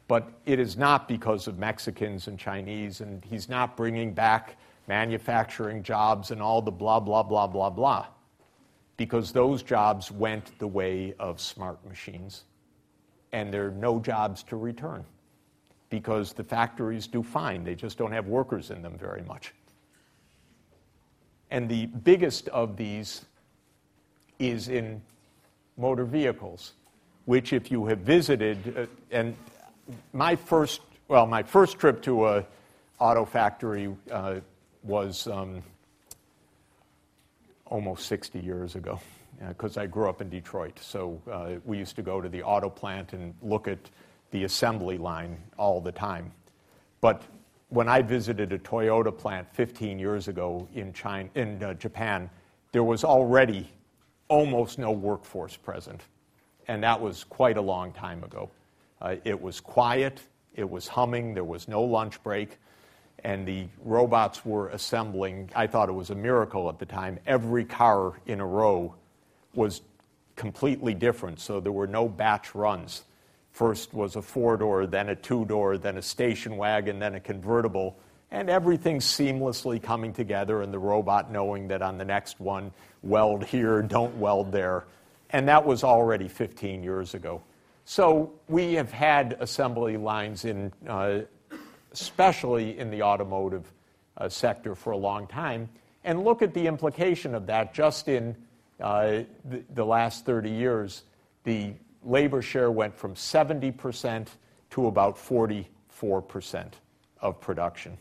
But 0.08 0.32
it 0.46 0.60
is 0.60 0.78
not 0.78 1.08
because 1.08 1.48
of 1.48 1.58
Mexicans 1.58 2.28
and 2.28 2.38
Chinese, 2.38 3.02
and 3.02 3.24
he's 3.26 3.50
not 3.50 3.76
bringing 3.76 4.14
back 4.14 4.58
manufacturing 4.88 5.82
jobs 5.82 6.30
and 6.30 6.42
all 6.42 6.62
the 6.62 6.72
blah, 6.72 7.00
blah, 7.00 7.24
blah, 7.24 7.48
blah, 7.48 7.70
blah. 7.70 8.06
Because 8.98 9.32
those 9.32 9.64
jobs 9.64 10.12
went 10.12 10.58
the 10.60 10.68
way 10.68 11.16
of 11.20 11.42
smart 11.42 11.84
machines, 11.88 12.44
and 13.32 13.54
there 13.54 13.68
are 13.68 13.72
no 13.72 14.00
jobs 14.00 14.44
to 14.44 14.56
return 14.56 15.04
because 15.90 16.34
the 16.34 16.44
factories 16.44 17.08
do 17.08 17.24
fine. 17.24 17.64
They 17.64 17.76
just 17.76 17.98
don't 17.98 18.12
have 18.12 18.28
workers 18.28 18.72
in 18.72 18.82
them 18.82 18.98
very 18.98 19.24
much. 19.24 19.54
And 21.56 21.70
the 21.70 21.86
biggest 21.86 22.50
of 22.50 22.76
these 22.76 23.24
is 24.40 24.68
in 24.68 25.02
motor 25.78 26.04
vehicles, 26.04 26.74
which, 27.24 27.54
if 27.54 27.72
you 27.72 27.86
have 27.86 28.00
visited, 28.00 28.78
uh, 28.78 28.86
and 29.10 29.38
my 30.12 30.36
first, 30.36 30.82
well, 31.08 31.26
my 31.26 31.44
first 31.44 31.80
trip 31.80 32.02
to 32.02 32.28
a, 32.28 32.46
auto 33.00 33.24
factory 33.24 33.90
uh, 34.12 34.42
was 34.84 35.28
um, 35.28 35.64
almost 37.68 38.06
60 38.08 38.38
years 38.42 38.76
ago 38.76 39.00
because 39.48 39.78
uh, 39.78 39.82
I 39.84 39.86
grew 39.86 40.10
up 40.10 40.20
in 40.20 40.30
Detroit. 40.30 40.78
So 40.82 41.22
uh, 41.32 41.52
we 41.64 41.78
used 41.78 41.96
to 41.96 42.02
go 42.02 42.20
to 42.20 42.28
the 42.28 42.44
auto 42.44 42.70
plant 42.70 43.14
and 43.14 43.34
look 43.42 43.70
at 43.70 43.80
the 44.32 44.44
assembly 44.44 44.98
line 44.98 45.38
all 45.58 45.80
the 45.80 45.94
time. 45.94 46.34
But 47.00 47.22
when 47.70 47.90
I 47.90 48.02
visited 48.02 48.54
a 48.54 48.60
Toyota 48.60 49.16
plant 49.16 49.48
15 49.54 50.00
years 50.00 50.28
ago 50.28 50.68
in, 50.74 50.94
China, 50.94 51.30
in 51.36 51.64
uh, 51.64 51.74
Japan, 51.74 52.30
there 52.72 52.84
was 52.84 53.04
already 53.04 53.70
almost 54.28 54.80
no 54.80 54.92
workforce 54.92 55.56
present. 55.56 56.02
And 56.68 56.84
that 56.84 57.00
was 57.00 57.24
quite 57.24 57.58
a 57.58 57.62
long 57.62 57.92
time 57.92 58.24
ago. 58.24 58.50
Uh, 59.02 59.16
it 59.24 59.40
was 59.40 59.60
quiet, 59.60 60.22
it 60.56 60.70
was 60.70 60.88
humming, 60.88 61.34
there 61.34 61.44
was 61.44 61.68
no 61.68 61.82
lunch 61.84 62.22
break, 62.24 62.58
and 63.24 63.48
the 63.48 63.68
robots 63.84 64.46
were 64.46 64.70
assembling. 64.70 65.50
I 65.56 65.68
thought 65.68 65.90
it 65.90 65.94
was 65.94 66.10
a 66.10 66.16
miracle 66.16 66.70
at 66.70 66.80
the 66.80 66.86
time. 66.86 67.20
Every 67.26 67.66
car 67.66 68.14
in 68.26 68.40
a 68.40 68.46
row 68.46 68.96
was 69.54 69.82
completely 70.36 70.94
different, 70.94 71.40
so 71.40 71.60
there 71.60 71.72
were 71.72 71.88
no 71.88 72.08
batch 72.08 72.56
runs. 72.56 73.04
First 73.56 73.94
was 73.94 74.18
a 74.18 74.22
four 74.22 74.58
door, 74.58 74.86
then 74.86 75.08
a 75.08 75.16
two 75.16 75.46
door, 75.46 75.78
then 75.78 75.96
a 75.96 76.02
station 76.02 76.58
wagon, 76.58 77.00
then 77.00 77.16
a 77.16 77.22
convertible, 77.22 77.98
and 78.30 78.50
everything 78.50 79.00
seamlessly 79.00 79.82
coming 79.82 80.12
together, 80.12 80.62
and 80.62 80.74
the 80.74 80.78
robot 80.78 81.32
knowing 81.32 81.70
that 81.70 81.82
on 81.82 81.98
the 81.98 82.04
next 82.04 82.42
one, 82.42 82.74
weld 83.02 83.46
here, 83.46 83.82
don't 83.82 84.18
weld 84.18 84.52
there. 84.52 84.84
And 85.30 85.48
that 85.48 85.66
was 85.66 85.86
already 85.86 86.28
15 86.28 86.84
years 86.84 87.14
ago. 87.14 87.42
So 87.86 88.34
we 88.50 88.74
have 88.74 88.92
had 88.92 89.38
assembly 89.40 89.96
lines 89.96 90.44
in, 90.44 90.74
uh, 90.86 91.20
especially 91.94 92.78
in 92.78 92.92
the 92.92 93.04
automotive 93.04 93.72
uh, 94.18 94.28
sector, 94.28 94.76
for 94.76 94.92
a 94.92 94.98
long 94.98 95.28
time. 95.28 95.70
And 96.04 96.26
look 96.26 96.42
at 96.42 96.54
the 96.54 96.68
implication 96.68 97.34
of 97.34 97.46
that 97.46 97.74
just 97.74 98.10
in 98.10 98.36
uh, 98.82 99.22
the, 99.46 99.64
the 99.74 99.86
last 99.86 100.26
30 100.26 100.50
years. 100.50 101.04
The 101.46 101.76
labor 102.06 102.42
share 102.42 102.72
went 102.72 102.96
from 102.96 103.16
70% 103.16 104.28
to 104.72 104.88
about 104.88 105.18
44% 105.18 105.66
of 107.22 107.42
production. 107.42 107.98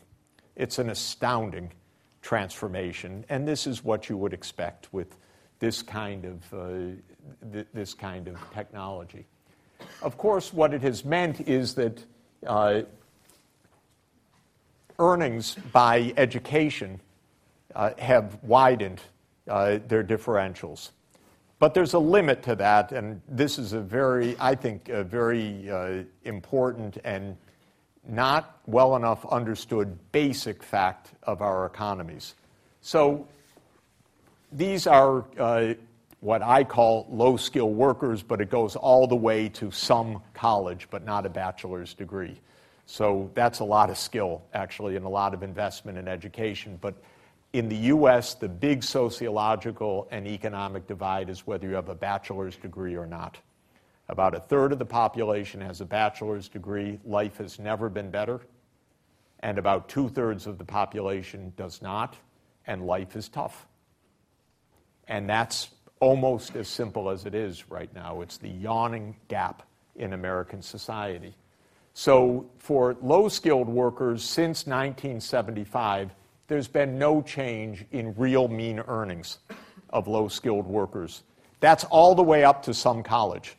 It's 0.55 0.79
an 0.79 0.89
astounding 0.89 1.71
transformation, 2.21 3.25
and 3.29 3.47
this 3.47 3.67
is 3.67 3.83
what 3.83 4.09
you 4.09 4.17
would 4.17 4.33
expect 4.33 4.91
with 4.93 5.17
this 5.59 5.81
kind 5.81 6.25
of, 6.25 6.53
uh, 6.53 7.51
th- 7.51 7.67
this 7.73 7.93
kind 7.93 8.27
of 8.27 8.37
technology. 8.53 9.25
Of 10.01 10.17
course, 10.17 10.53
what 10.53 10.73
it 10.73 10.81
has 10.81 11.05
meant 11.05 11.41
is 11.47 11.75
that 11.75 12.03
uh, 12.45 12.81
earnings 14.99 15.55
by 15.71 16.13
education 16.17 16.99
uh, 17.73 17.91
have 17.97 18.37
widened 18.43 19.01
uh, 19.47 19.79
their 19.87 20.03
differentials. 20.03 20.91
But 21.65 21.73
there's 21.73 21.95
a 21.95 21.99
limit 21.99 22.43
to 22.43 22.55
that, 22.57 22.91
and 22.91 23.23
this 23.27 23.57
is 23.57 23.73
a 23.73 23.79
very, 23.79 24.35
I 24.39 24.53
think, 24.53 24.87
a 24.89 25.03
very 25.03 25.67
uh, 25.67 26.03
important 26.23 26.99
and 27.03 27.35
not 28.07 28.59
well 28.67 28.95
enough 28.95 29.25
understood 29.25 29.97
basic 30.11 30.61
fact 30.61 31.13
of 31.23 31.41
our 31.41 31.65
economies. 31.65 32.35
So 32.81 33.27
these 34.51 34.85
are 34.85 35.25
uh, 35.39 35.73
what 36.19 36.43
I 36.43 36.65
call 36.65 37.07
low 37.09 37.35
skill 37.35 37.71
workers, 37.71 38.21
but 38.21 38.41
it 38.41 38.51
goes 38.51 38.75
all 38.75 39.07
the 39.07 39.15
way 39.15 39.49
to 39.49 39.71
some 39.71 40.21
college, 40.35 40.87
but 40.91 41.03
not 41.03 41.25
a 41.25 41.29
bachelor's 41.29 41.95
degree. 41.95 42.39
So 42.85 43.31
that's 43.33 43.57
a 43.57 43.65
lot 43.65 43.89
of 43.89 43.97
skill, 43.97 44.43
actually, 44.53 44.97
and 44.97 45.03
a 45.03 45.09
lot 45.09 45.33
of 45.33 45.41
investment 45.41 45.97
in 45.97 46.07
education. 46.07 46.77
But 46.79 46.93
in 47.57 47.69
the 47.69 47.75
US, 47.93 48.33
the 48.33 48.49
big 48.49 48.83
sociological 48.83 50.09
and 50.11 50.27
economic 50.27 50.87
divide 50.87 51.29
is 51.29 51.47
whether 51.47 51.65
you 51.65 51.75
have 51.75 51.87
a 51.87 51.95
bachelor's 51.95 52.57
degree 52.57 52.95
or 52.95 53.05
not. 53.05 53.37
About 54.09 54.35
a 54.35 54.41
third 54.41 54.73
of 54.73 54.79
the 54.79 54.85
population 54.85 55.61
has 55.61 55.79
a 55.79 55.85
bachelor's 55.85 56.49
degree. 56.49 56.99
Life 57.05 57.37
has 57.37 57.57
never 57.57 57.87
been 57.89 58.11
better. 58.11 58.41
And 59.39 59.57
about 59.57 59.87
two 59.87 60.09
thirds 60.09 60.47
of 60.47 60.57
the 60.57 60.65
population 60.65 61.53
does 61.55 61.81
not, 61.81 62.17
and 62.67 62.85
life 62.85 63.15
is 63.15 63.29
tough. 63.29 63.65
And 65.07 65.29
that's 65.29 65.69
almost 66.01 66.57
as 66.57 66.67
simple 66.67 67.09
as 67.09 67.25
it 67.25 67.33
is 67.33 67.69
right 67.69 67.93
now. 67.95 68.19
It's 68.19 68.37
the 68.37 68.49
yawning 68.49 69.15
gap 69.29 69.63
in 69.95 70.11
American 70.11 70.61
society. 70.61 71.35
So, 71.93 72.49
for 72.57 72.97
low 73.01 73.29
skilled 73.29 73.69
workers 73.69 74.23
since 74.23 74.67
1975, 74.67 76.13
there's 76.47 76.67
been 76.67 76.99
no 76.99 77.21
change 77.21 77.85
in 77.91 78.13
real 78.15 78.47
mean 78.47 78.79
earnings 78.87 79.39
of 79.89 80.07
low 80.07 80.27
skilled 80.27 80.67
workers. 80.67 81.23
That's 81.59 81.83
all 81.85 82.15
the 82.15 82.23
way 82.23 82.43
up 82.43 82.63
to 82.63 82.73
some 82.73 83.03
college. 83.03 83.55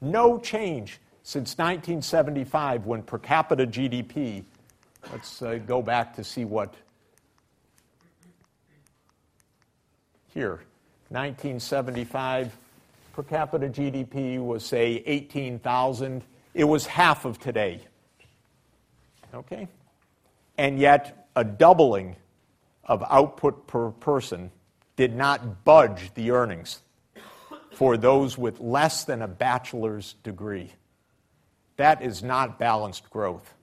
No 0.00 0.38
change 0.38 1.00
since 1.22 1.56
1975 1.58 2.86
when 2.86 3.02
per 3.02 3.18
capita 3.18 3.66
GDP, 3.66 4.44
let's 5.12 5.42
uh, 5.42 5.58
go 5.66 5.82
back 5.82 6.14
to 6.16 6.24
see 6.24 6.44
what 6.44 6.74
here, 10.38 10.60
1975, 11.08 12.56
per 13.12 13.22
capita 13.24 13.66
GDP 13.66 14.38
was, 14.38 14.64
say, 14.64 15.02
18,000. 15.04 16.22
It 16.54 16.64
was 16.64 16.86
half 16.86 17.24
of 17.24 17.38
today. 17.40 17.80
Okay? 19.34 19.66
And 20.56 20.78
yet, 20.78 21.27
a 21.38 21.44
doubling 21.44 22.16
of 22.84 23.04
output 23.08 23.68
per 23.68 23.90
person 23.92 24.50
did 24.96 25.14
not 25.14 25.64
budge 25.64 26.12
the 26.14 26.32
earnings 26.32 26.80
for 27.74 27.96
those 27.96 28.36
with 28.36 28.58
less 28.58 29.04
than 29.04 29.22
a 29.22 29.28
bachelor's 29.28 30.14
degree. 30.24 30.72
That 31.76 32.02
is 32.02 32.24
not 32.24 32.58
balanced 32.58 33.08
growth. 33.08 33.54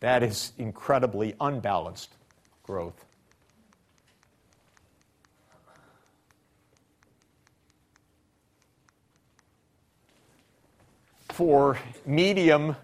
That 0.00 0.22
is 0.22 0.52
incredibly 0.56 1.34
unbalanced 1.38 2.14
growth. 2.62 3.04
for 11.28 11.78
medium, 12.04 12.76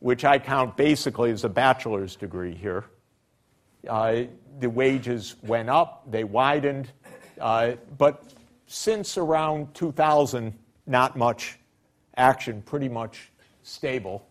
which 0.00 0.24
I 0.24 0.40
count 0.40 0.76
basically 0.76 1.30
as 1.30 1.44
a 1.44 1.48
bachelor's 1.48 2.16
degree 2.16 2.54
here, 2.54 2.84
the 3.84 4.70
wages 4.70 5.36
went 5.42 5.68
up, 5.68 6.10
they 6.10 6.24
widened, 6.24 6.90
uh, 7.40 7.72
but 7.98 8.32
since 8.66 9.18
around 9.18 9.74
2000, 9.74 10.52
not 10.86 11.16
much 11.16 11.58
action, 12.16 12.62
pretty 12.62 12.88
much 12.88 13.30
stable. 13.62 14.26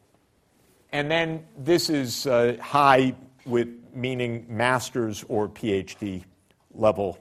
And 0.92 1.10
then 1.10 1.46
this 1.58 1.90
is 1.90 2.28
uh, 2.28 2.58
high 2.62 3.16
with 3.46 3.70
meaning 3.94 4.46
master's 4.50 5.24
or 5.28 5.48
PhD 5.48 6.24
level 6.74 7.18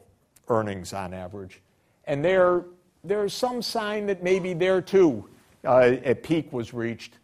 earnings 0.48 0.92
on 0.92 1.14
average. 1.14 1.60
And 2.04 2.24
there, 2.24 2.64
there's 3.04 3.32
some 3.32 3.62
sign 3.62 4.06
that 4.06 4.22
maybe 4.22 4.54
there 4.54 4.80
too 4.80 5.28
uh, 5.64 5.96
a 6.04 6.14
peak 6.14 6.52
was 6.52 6.72
reached, 6.72 7.14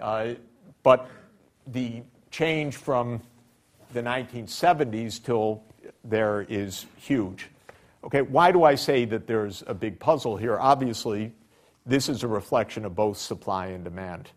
uh, 0.00 0.34
but 0.82 1.08
the 1.68 2.02
change 2.30 2.76
from 2.76 3.20
the 3.92 4.02
1970s 4.02 5.22
till 5.22 5.62
there 6.04 6.42
is 6.48 6.86
huge. 6.96 7.48
Okay, 8.04 8.22
why 8.22 8.52
do 8.52 8.64
I 8.64 8.74
say 8.74 9.04
that 9.06 9.26
there's 9.26 9.64
a 9.66 9.74
big 9.74 9.98
puzzle 9.98 10.36
here? 10.36 10.58
Obviously, 10.58 11.32
this 11.84 12.08
is 12.08 12.22
a 12.22 12.28
reflection 12.28 12.84
of 12.84 12.94
both 12.94 13.16
supply 13.16 13.68
and 13.68 13.84
demand. 13.84 14.30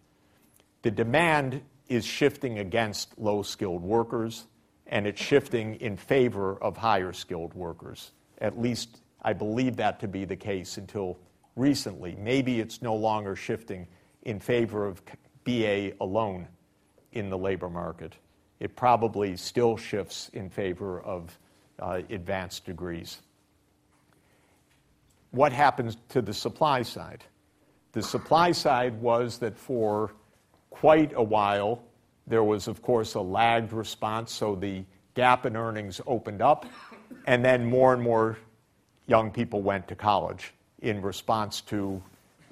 The 0.82 0.92
demand 0.92 1.62
is 1.88 2.06
shifting 2.06 2.60
against 2.60 3.18
low 3.18 3.42
skilled 3.42 3.84
workers, 3.84 4.46
and 4.88 5.06
it's 5.06 5.22
shifting 5.22 5.76
in 5.76 5.98
favor 5.98 6.56
of 6.64 6.78
higher 6.78 7.14
skilled 7.14 7.54
workers. 7.54 8.12
At 8.40 8.60
least 8.60 9.02
I 9.22 9.34
believe 9.34 9.76
that 9.78 10.00
to 10.00 10.08
be 10.08 10.26
the 10.26 10.36
case 10.36 10.78
until 10.78 11.20
recently. 11.56 12.16
Maybe 12.18 12.60
it's 12.60 12.82
no 12.82 12.96
longer 12.96 13.36
shifting 13.36 13.88
in 14.24 14.40
favor 14.40 14.86
of 14.86 15.02
BA 15.44 15.94
alone 16.00 16.48
in 17.12 17.30
the 17.30 17.38
labor 17.38 17.70
market. 17.70 18.16
It 18.60 18.76
probably 18.76 19.38
still 19.38 19.77
shifts 19.77 20.30
in 20.34 20.49
favor 20.49 20.99
of 21.02 21.38
uh, 21.80 22.02
advanced 22.10 22.65
degrees. 22.65 23.19
What 25.31 25.53
happens 25.53 25.98
to 26.10 26.22
the 26.22 26.34
supply 26.34 26.81
side? 26.81 27.23
The 27.91 28.02
supply 28.02 28.52
side 28.52 29.02
was 29.02 29.38
that 29.40 29.57
for 29.57 30.11
quite 30.69 31.14
a 31.15 31.23
while, 31.23 31.81
there 32.27 32.44
was, 32.44 32.68
of 32.68 32.81
course, 32.81 33.15
a 33.15 33.22
lagged 33.22 33.73
response, 33.73 34.31
so 34.31 34.56
the 34.56 34.84
gap 35.15 35.45
in 35.45 35.56
earnings 35.56 35.99
opened 36.06 36.41
up, 36.41 36.65
and 37.26 37.44
then 37.44 37.65
more 37.65 37.94
and 37.94 38.02
more 38.02 38.38
young 39.07 39.31
people 39.31 39.61
went 39.61 39.88
to 39.88 39.95
college 39.95 40.53
in 40.81 41.02
response 41.02 41.61
to 41.61 42.02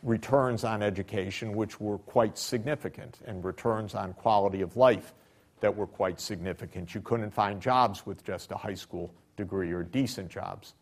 returns 0.03 0.63
on 0.63 0.81
education, 0.81 1.55
which 1.55 1.79
were 1.79 1.97
quite 1.99 2.37
significant, 2.37 3.19
and 3.25 3.43
returns 3.43 3.93
on 3.95 4.13
quality 4.13 4.61
of 4.61 4.75
life, 4.75 5.13
that 5.59 5.75
were 5.75 5.87
quite 5.87 6.19
significant. 6.19 6.93
You 6.93 7.01
couldn't 7.01 7.31
find 7.31 7.61
jobs 7.61 8.05
with 8.05 8.23
just 8.23 8.51
a 8.51 8.57
high 8.57 8.73
school 8.73 9.13
degree 9.35 9.71
or 9.71 9.83
decent 9.83 10.29
jobs, 10.29 10.75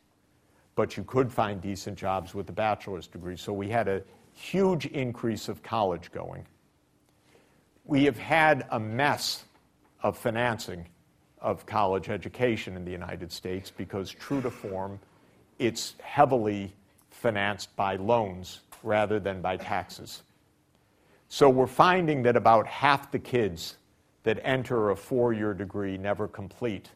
but 0.76 0.98
you 0.98 1.04
could 1.04 1.32
find 1.32 1.62
decent 1.62 1.98
jobs 1.98 2.34
with 2.34 2.50
a 2.50 2.54
bachelor's 2.54 3.08
degree. 3.08 3.38
So 3.38 3.54
we 3.54 3.70
had 3.70 3.88
a 3.88 4.04
huge 4.34 4.86
increase 4.88 5.48
of 5.48 5.64
college 5.64 6.12
going. 6.12 6.46
We 7.86 8.06
have 8.06 8.18
had 8.18 8.66
a 8.72 8.80
mess 8.80 9.46
of 10.02 10.18
financing 10.18 10.86
of 11.40 11.66
college 11.66 12.10
education 12.10 12.76
in 12.76 12.84
the 12.84 12.92
United 12.92 13.32
States 13.32 13.72
because, 13.76 14.12
true 14.12 14.42
to 14.42 14.50
form, 14.50 15.00
it's 15.60 15.96
heavily 16.02 16.74
financed 17.12 17.76
by 17.76 17.96
loans 17.96 18.62
rather 18.84 19.20
than 19.20 19.42
by 19.42 19.58
taxes. 19.58 20.24
So 21.30 21.50
we're 21.50 21.68
finding 21.68 22.24
that 22.24 22.36
about 22.36 22.68
half 22.68 23.12
the 23.12 23.20
kids 23.20 23.78
that 24.26 24.40
enter 24.44 24.90
a 24.90 24.96
four 24.96 25.34
year 25.34 25.54
degree 25.54 25.98
never 25.98 26.28
complete 26.28 26.90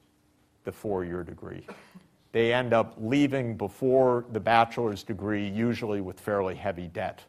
the 0.66 0.72
four 0.72 1.06
year 1.06 1.24
degree. 1.24 1.66
They 2.32 2.54
end 2.54 2.74
up 2.74 2.96
leaving 2.98 3.56
before 3.56 4.26
the 4.32 4.40
bachelor's 4.40 5.04
degree, 5.04 5.48
usually 5.48 6.02
with 6.02 6.20
fairly 6.20 6.56
heavy 6.56 6.88
debt. 6.88 7.24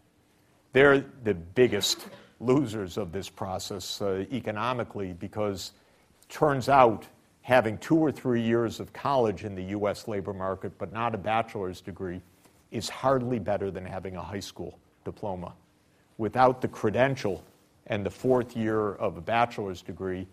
They're 0.73 1.05
the 1.25 1.35
biggest 1.35 2.09
losers 2.41 2.97
of 2.97 3.13
this 3.13 3.29
process 3.29 4.01
uh, 4.01 4.25
economically 4.33 5.13
because 5.13 5.73
turns 6.31 6.69
out 6.69 7.07
having 7.43 7.77
two 7.79 7.97
or 7.97 8.11
three 8.11 8.41
years 8.41 8.81
of 8.81 8.93
college 8.95 9.45
in 9.45 9.55
the 9.55 9.65
US 9.77 10.09
labor 10.09 10.33
market 10.33 10.73
but 10.79 10.93
not 10.93 11.15
a 11.15 11.19
bachelor's 11.19 11.83
degree 11.83 12.23
is 12.71 12.89
hardly 12.89 13.39
better 13.39 13.71
than 13.71 13.85
having 13.85 14.17
a 14.17 14.23
high 14.23 14.41
school 14.41 14.79
diploma. 15.05 15.53
Without 16.17 16.63
the 16.63 16.69
credential 16.69 17.43
and 17.87 18.05
the 18.05 18.11
fourth 18.11 18.57
year 18.57 18.93
of 18.95 19.17
a 19.17 19.21
bachelor's 19.21 19.83
degree, 19.83 20.27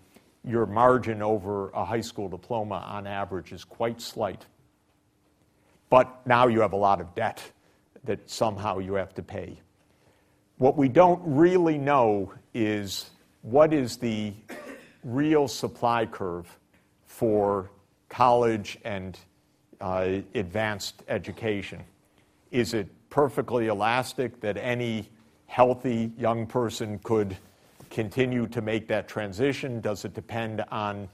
your 0.43 0.65
margin 0.65 1.21
over 1.21 1.69
a 1.69 1.83
high 1.83 2.01
school 2.01 2.29
diploma 2.29 2.75
on 2.87 3.07
average 3.07 3.51
is 3.51 3.63
quite 3.63 4.01
slight. 4.01 4.45
But 5.89 6.25
now 6.25 6.47
you 6.47 6.61
have 6.61 6.73
a 6.73 6.77
lot 6.77 7.01
of 7.01 7.15
debt 7.15 7.41
that 8.03 8.29
somehow 8.29 8.79
you 8.79 8.93
have 8.93 9.13
to 9.15 9.23
pay. 9.23 9.59
What 10.57 10.77
we 10.77 10.89
don't 10.89 11.21
really 11.23 11.77
know 11.77 12.33
is 12.53 13.09
what 13.41 13.73
is 13.73 13.97
the 13.97 14.33
real 15.03 15.47
supply 15.47 16.05
curve 16.05 16.57
for 17.05 17.69
college 18.09 18.77
and 18.83 19.17
uh, 19.79 20.19
advanced 20.33 21.03
education. 21.07 21.83
Is 22.51 22.73
it 22.73 22.87
perfectly 23.09 23.67
elastic 23.67 24.39
that 24.41 24.57
any 24.57 25.09
healthy 25.47 26.11
young 26.17 26.45
person 26.45 26.99
could 26.99 27.35
continue 27.89 28.47
to 28.47 28.61
make 28.61 28.87
that 28.87 29.07
transition? 29.07 29.81
Does 29.81 30.05
it 30.05 30.13
depend 30.13 30.63
on 30.71 31.09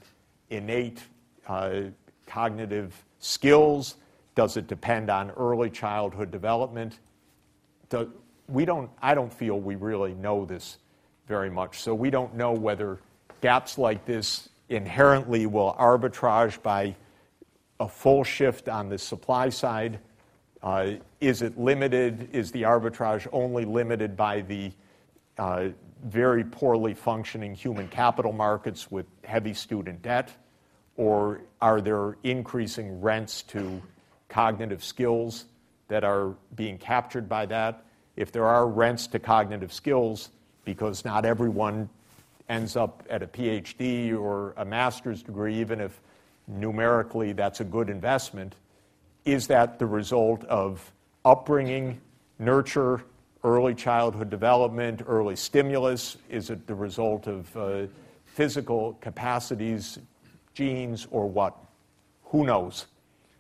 innate 0.50 1.02
uh, 1.48 1.82
cognitive 2.28 3.04
skills? 3.20 3.96
Does 4.36 4.58
it 4.58 4.68
depend 4.68 5.10
on 5.10 5.32
early 5.32 5.70
childhood 5.70 6.32
development? 6.32 7.00
Do, 7.90 8.12
we 8.48 8.66
don't, 8.66 8.90
I 9.02 9.14
don't 9.14 9.32
feel 9.32 9.60
we 9.60 9.76
really 9.76 10.14
know 10.14 10.46
this 10.46 10.78
very 11.28 11.50
much. 11.50 11.80
So 11.80 11.96
we 11.96 12.10
don't 12.10 12.36
know 12.36 12.52
whether 12.52 13.00
gaps 13.42 13.78
like 13.78 14.06
this 14.06 14.50
inherently 14.70 15.46
will 15.46 15.76
arbitrage 15.80 16.62
by 16.62 16.96
a 17.80 17.88
full 17.88 18.24
shift 18.24 18.70
on 18.70 18.90
the 18.90 18.98
supply 18.98 19.50
side. 19.50 20.00
Uh, 20.64 20.92
is 21.20 21.42
it 21.42 21.60
limited? 21.60 22.30
Is 22.32 22.52
the 22.52 22.62
arbitrage 22.62 23.28
only 23.34 23.66
limited 23.66 24.16
by 24.16 24.42
the 24.42 24.72
uh, 25.38 25.68
very 26.06 26.46
poorly 26.46 26.94
functioning 26.94 27.54
human 27.54 27.90
capital 27.90 28.32
markets 28.32 28.90
with 28.90 29.06
heavy 29.26 29.54
student 29.54 30.02
debt? 30.02 30.32
Or 30.96 31.42
are 31.62 31.82
there 31.82 32.18
increasing 32.24 33.02
rents 33.02 33.42
to 33.44 33.82
cognitive 34.30 34.84
skills 34.84 35.46
that 35.90 36.06
are 36.06 36.34
being 36.56 36.78
captured 36.78 37.28
by 37.28 37.46
that? 37.48 37.84
If 38.16 38.32
there 38.32 38.46
are 38.46 38.68
rents 38.68 39.08
to 39.08 39.20
cognitive 39.20 39.74
skills, 39.74 40.30
because 40.64 41.04
not 41.04 41.26
everyone 41.26 41.90
ends 42.48 42.78
up 42.78 43.04
at 43.10 43.22
a 43.22 43.28
PhD 43.28 44.18
or 44.18 44.54
a 44.56 44.64
master's 44.64 45.24
degree, 45.24 45.60
even 45.60 45.82
if 45.82 46.00
numerically 46.48 47.34
that's 47.34 47.60
a 47.60 47.66
good 47.66 47.90
investment, 47.90 48.56
is 49.26 49.48
that 49.48 49.80
the 49.80 49.86
result 49.86 50.44
of 50.46 50.92
upbringing, 51.26 52.00
nurture, 52.40 53.04
early 53.44 53.74
childhood 53.76 54.30
development, 54.30 55.02
early 55.06 55.36
stimulus? 55.36 56.18
Is 56.30 56.50
it 56.50 56.68
the 56.68 56.76
result 56.76 57.28
of 57.28 57.56
uh, 57.58 57.88
physical 58.26 58.98
capacities, 59.02 60.00
genes, 60.54 61.08
or 61.12 61.30
what? 61.30 61.56
Who 62.26 62.46
knows? 62.46 62.88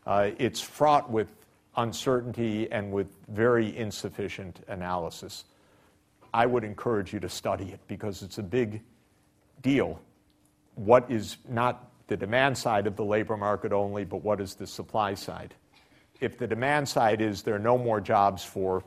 Uh, 0.06 0.32
it's 0.38 0.62
fraught 0.62 1.10
with 1.10 1.28
uncertainty 1.76 2.72
and 2.72 2.92
with 2.92 3.08
very 3.30 3.76
insufficient 3.76 4.62
analysis. 4.68 5.46
I 6.34 6.46
would 6.46 6.64
encourage 6.64 7.14
you 7.14 7.20
to 7.20 7.30
study 7.30 7.72
it 7.72 7.80
because 7.88 8.22
it's 8.22 8.38
a 8.38 8.44
big 8.44 8.82
deal. 9.62 10.00
What 10.76 11.10
is 11.10 11.38
not 11.48 11.90
the 12.08 12.18
demand 12.18 12.58
side 12.58 12.88
of 12.88 12.96
the 12.96 13.06
labor 13.06 13.38
market 13.38 13.72
only, 13.72 14.04
but 14.04 14.24
what 14.24 14.42
is 14.42 14.56
the 14.56 14.68
supply 14.68 15.14
side? 15.14 15.54
If 16.24 16.38
the 16.38 16.48
demand 16.48 16.88
side 16.88 17.20
is 17.20 17.42
there 17.42 17.56
are 17.56 17.60
no 17.60 17.78
more 17.78 18.00
jobs 18.00 18.46
for 18.46 18.82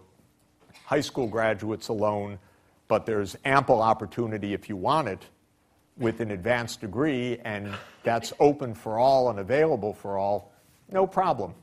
high 0.86 1.02
school 1.02 1.26
graduates 1.26 1.88
alone, 1.88 2.38
but 2.88 3.04
there's 3.04 3.36
ample 3.44 3.82
opportunity 3.82 4.54
if 4.54 4.70
you 4.70 4.76
want 4.76 5.08
it 5.08 5.22
with 5.98 6.20
an 6.20 6.30
advanced 6.30 6.80
degree, 6.80 7.38
and 7.44 7.74
that's 8.04 8.32
open 8.40 8.74
for 8.74 8.98
all 8.98 9.28
and 9.28 9.38
available 9.38 9.92
for 9.92 10.16
all, 10.16 10.50
no 10.90 11.06
problem. 11.06 11.54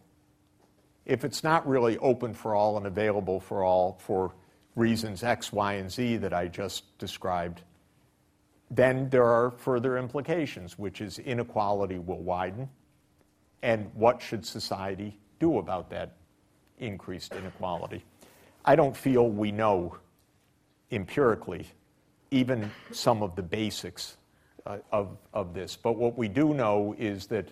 If 1.07 1.25
it's 1.25 1.43
not 1.43 1.67
really 1.67 1.97
open 1.97 2.35
for 2.35 2.53
all 2.53 2.77
and 2.77 2.85
available 2.85 3.39
for 3.39 3.63
all 3.63 3.97
for 3.99 4.31
reasons 4.75 5.23
X, 5.23 5.51
Y, 5.51 5.73
and 5.73 5.91
Z 5.91 6.17
that 6.17 6.35
I 6.35 6.49
just 6.49 6.95
described, 6.99 7.63
then 8.69 9.09
there 9.09 9.25
are 9.25 9.49
further 9.49 9.97
implications, 9.97 10.77
which 10.77 11.01
is 11.01 11.17
inequality 11.17 11.97
will 11.97 12.21
widen. 12.21 12.69
And 13.63 13.89
what 13.95 14.21
should 14.21 14.45
society 14.45 15.17
do 15.43 15.57
about 15.57 15.89
that 15.89 16.13
increased 16.79 17.33
inequality? 17.33 18.01
I 18.63 18.77
don't 18.77 18.95
feel 18.95 19.27
we 19.27 19.51
know 19.51 19.97
empirically 20.89 21.67
even 22.31 22.71
some 22.91 23.21
of 23.21 23.35
the 23.35 23.43
basics 23.43 24.15
uh, 24.65 24.77
of, 24.91 25.17
of 25.33 25.53
this. 25.53 25.75
But 25.75 25.97
what 25.97 26.17
we 26.17 26.29
do 26.29 26.53
know 26.53 26.95
is 26.97 27.27
that 27.27 27.49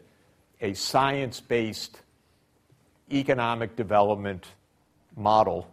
a 0.62 0.74
science 0.74 1.42
based 1.42 2.02
economic 3.12 3.76
development 3.76 4.46
model 5.18 5.68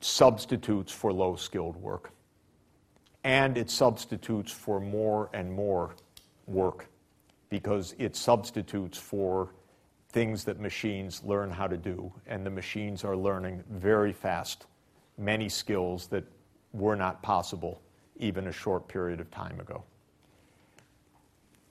substitutes 0.00 0.90
for 0.90 1.12
low 1.12 1.36
skilled 1.36 1.76
work 1.76 2.10
and 3.22 3.58
it 3.58 3.68
substitutes 3.68 4.50
for 4.50 4.80
more 4.80 5.28
and 5.34 5.52
more 5.52 5.94
work 6.46 6.86
because 7.50 7.94
it 7.98 8.16
substitutes 8.16 8.96
for 8.96 9.50
things 10.12 10.44
that 10.44 10.58
machines 10.58 11.22
learn 11.24 11.50
how 11.50 11.66
to 11.66 11.76
do, 11.76 12.12
and 12.26 12.44
the 12.44 12.50
machines 12.50 13.04
are 13.04 13.16
learning 13.16 13.62
very 13.70 14.12
fast 14.12 14.66
many 15.16 15.48
skills 15.48 16.08
that 16.08 16.24
were 16.72 16.96
not 16.96 17.22
possible 17.22 17.80
even 18.18 18.46
a 18.48 18.52
short 18.52 18.88
period 18.88 19.20
of 19.20 19.30
time 19.30 19.58
ago. 19.60 19.82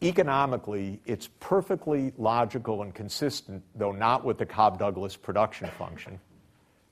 Economically, 0.02 1.02
it's 1.06 1.28
perfectly 1.40 2.14
logical 2.18 2.82
and 2.84 2.96
consistent, 2.96 3.62
though 3.76 3.92
not 3.92 4.24
with 4.24 4.38
the 4.38 4.46
Cobb 4.46 4.80
Douglas 4.80 5.18
production 5.18 5.68
function, 5.78 6.20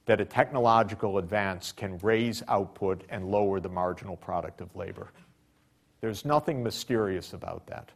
that 0.06 0.20
a 0.20 0.26
technological 0.26 1.18
advance 1.18 1.72
can 1.72 1.98
raise 2.00 2.44
output 2.50 3.04
and 3.10 3.30
lower 3.30 3.60
the 3.60 3.70
marginal 3.70 4.18
product 4.18 4.60
of 4.62 4.76
labor. 4.76 5.12
There's 6.02 6.26
nothing 6.26 6.62
mysterious 6.62 7.34
about 7.34 7.68
that. 7.68 7.92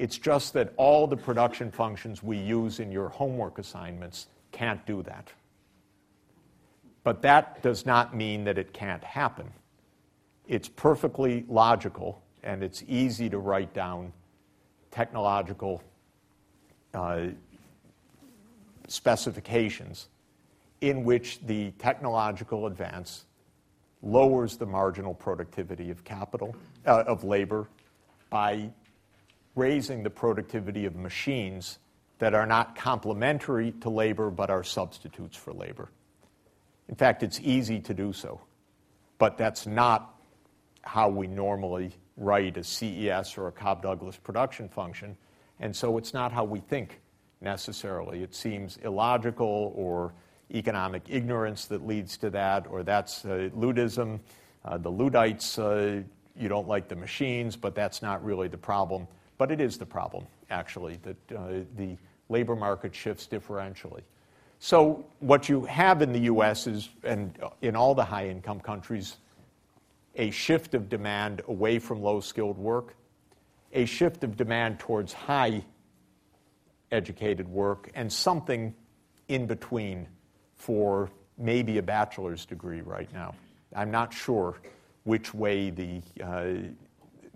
It's 0.00 0.16
just 0.16 0.54
that 0.54 0.72
all 0.78 1.06
the 1.06 1.16
production 1.18 1.70
functions 1.70 2.22
we 2.22 2.38
use 2.38 2.80
in 2.80 2.90
your 2.90 3.10
homework 3.10 3.58
assignments 3.58 4.28
can't 4.50 4.84
do 4.86 5.02
that. 5.02 5.30
But 7.04 7.20
that 7.20 7.62
does 7.62 7.84
not 7.84 8.16
mean 8.16 8.44
that 8.44 8.56
it 8.56 8.72
can't 8.72 9.04
happen. 9.04 9.52
It's 10.48 10.68
perfectly 10.68 11.44
logical 11.50 12.22
and 12.42 12.62
it's 12.62 12.82
easy 12.88 13.28
to 13.28 13.36
write 13.36 13.74
down 13.74 14.10
technological 14.90 15.82
uh, 16.94 17.26
specifications 18.88 20.08
in 20.80 21.04
which 21.04 21.40
the 21.46 21.72
technological 21.72 22.68
advance 22.68 23.26
lowers 24.02 24.56
the 24.56 24.64
marginal 24.64 25.12
productivity 25.12 25.90
of 25.90 26.02
capital, 26.04 26.56
uh, 26.86 27.04
of 27.06 27.22
labor, 27.22 27.68
by 28.30 28.70
raising 29.54 30.02
the 30.02 30.10
productivity 30.10 30.86
of 30.86 30.94
machines 30.94 31.78
that 32.18 32.34
are 32.34 32.46
not 32.46 32.76
complementary 32.76 33.72
to 33.80 33.90
labor 33.90 34.30
but 34.30 34.50
are 34.50 34.62
substitutes 34.62 35.36
for 35.36 35.52
labor. 35.52 35.90
In 36.88 36.94
fact, 36.94 37.22
it's 37.22 37.40
easy 37.40 37.80
to 37.80 37.94
do 37.94 38.12
so, 38.12 38.40
but 39.18 39.38
that's 39.38 39.66
not 39.66 40.14
how 40.82 41.08
we 41.08 41.26
normally 41.26 41.92
write 42.16 42.56
a 42.56 42.64
CES 42.64 43.38
or 43.38 43.48
a 43.48 43.52
Cobb 43.52 43.82
Douglas 43.82 44.16
production 44.16 44.68
function. 44.68 45.16
And 45.60 45.74
so 45.74 45.98
it's 45.98 46.12
not 46.14 46.32
how 46.32 46.44
we 46.44 46.60
think 46.60 47.00
necessarily. 47.40 48.22
It 48.22 48.34
seems 48.34 48.76
illogical 48.78 49.72
or 49.74 50.12
economic 50.52 51.02
ignorance 51.08 51.66
that 51.66 51.86
leads 51.86 52.16
to 52.18 52.30
that, 52.30 52.66
or 52.68 52.82
that's 52.82 53.24
uh, 53.24 53.48
Luddism. 53.56 54.20
Uh, 54.64 54.78
the 54.78 54.90
Luddites, 54.90 55.58
uh, 55.58 56.02
you 56.36 56.48
don't 56.48 56.68
like 56.68 56.88
the 56.88 56.96
machines, 56.96 57.56
but 57.56 57.74
that's 57.74 58.02
not 58.02 58.24
really 58.24 58.48
the 58.48 58.58
problem. 58.58 59.06
But 59.40 59.50
it 59.50 59.58
is 59.58 59.78
the 59.78 59.86
problem, 59.86 60.26
actually, 60.50 60.98
that 61.02 61.32
uh, 61.34 61.48
the 61.74 61.96
labor 62.28 62.54
market 62.54 62.94
shifts 62.94 63.26
differentially. 63.26 64.02
So, 64.58 65.06
what 65.20 65.48
you 65.48 65.64
have 65.64 66.02
in 66.02 66.12
the 66.12 66.28
US 66.34 66.66
is, 66.66 66.90
and 67.04 67.38
in 67.62 67.74
all 67.74 67.94
the 67.94 68.04
high 68.04 68.28
income 68.28 68.60
countries, 68.60 69.16
a 70.14 70.30
shift 70.30 70.74
of 70.74 70.90
demand 70.90 71.40
away 71.48 71.78
from 71.78 72.02
low 72.02 72.20
skilled 72.20 72.58
work, 72.58 72.94
a 73.72 73.86
shift 73.86 74.24
of 74.24 74.36
demand 74.36 74.78
towards 74.78 75.14
high 75.14 75.64
educated 76.92 77.48
work, 77.48 77.90
and 77.94 78.12
something 78.12 78.74
in 79.28 79.46
between 79.46 80.06
for 80.56 81.10
maybe 81.38 81.78
a 81.78 81.82
bachelor's 81.82 82.44
degree 82.44 82.82
right 82.82 83.10
now. 83.14 83.34
I'm 83.74 83.90
not 83.90 84.12
sure 84.12 84.60
which 85.04 85.32
way 85.32 85.70
the, 85.70 86.02
uh, 86.22 86.68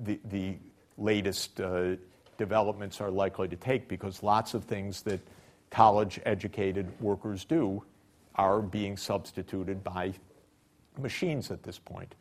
the, 0.00 0.20
the, 0.26 0.58
latest 0.98 1.60
uh, 1.60 1.96
developments 2.36 3.00
are 3.00 3.10
likely 3.10 3.48
to 3.48 3.56
take 3.56 3.88
because 3.88 4.22
lots 4.22 4.54
of 4.54 4.64
things 4.64 5.02
that 5.02 5.20
college 5.70 6.20
educated 6.24 6.88
workers 7.00 7.44
do 7.44 7.82
are 8.36 8.60
being 8.60 8.96
substituted 8.96 9.82
by 9.82 10.12
machines 10.98 11.50
at 11.50 11.62
this 11.62 11.78
point. 11.78 12.14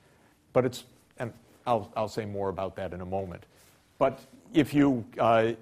But 0.54 0.66
it's, 0.66 0.84
and 1.18 1.34
I'll, 1.66 1.92
I'll 1.96 2.08
say 2.08 2.26
more 2.26 2.50
about 2.50 2.76
that 2.76 2.94
in 2.94 3.02
a 3.02 3.06
moment. 3.06 3.46
But 3.98 4.20
if 4.54 4.74
you 4.74 5.06
uh, 5.20 5.54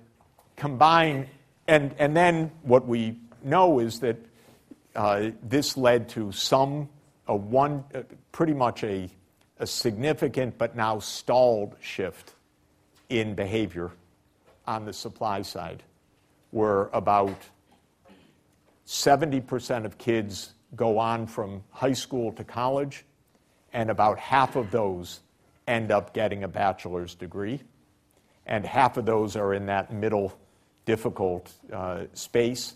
combine, 0.55 1.27
and, 1.67 1.93
and 1.97 2.15
then 2.15 2.51
what 2.63 2.87
we 2.87 3.17
know 3.43 3.79
is 3.79 3.99
that 3.99 4.17
uh, 4.95 5.31
this 5.43 5.77
led 5.77 6.09
to 6.09 6.31
some, 6.31 6.89
a 7.27 7.35
one, 7.35 7.83
uh, 7.95 8.01
pretty 8.31 8.53
much 8.53 8.83
a, 8.83 9.09
a 9.59 9.67
significant 9.67 10.57
but 10.57 10.75
now 10.75 10.99
stalled 10.99 11.75
shift 11.79 12.33
in 13.11 13.35
behavior 13.35 13.91
on 14.65 14.85
the 14.85 14.93
supply 14.93 15.41
side, 15.41 15.83
where 16.51 16.83
about 16.93 17.37
70% 18.87 19.85
of 19.85 19.97
kids 19.97 20.53
go 20.75 20.97
on 20.97 21.27
from 21.27 21.63
high 21.71 21.93
school 21.93 22.31
to 22.33 22.43
college, 22.43 23.05
and 23.73 23.89
about 23.89 24.17
half 24.17 24.55
of 24.55 24.71
those 24.71 25.21
end 25.67 25.91
up 25.91 26.13
getting 26.13 26.43
a 26.43 26.47
bachelor's 26.47 27.15
degree, 27.15 27.61
and 28.45 28.65
half 28.65 28.97
of 28.97 29.05
those 29.05 29.35
are 29.35 29.53
in 29.53 29.65
that 29.67 29.93
middle 29.93 30.33
difficult 30.85 31.51
uh, 31.71 32.05
space 32.13 32.75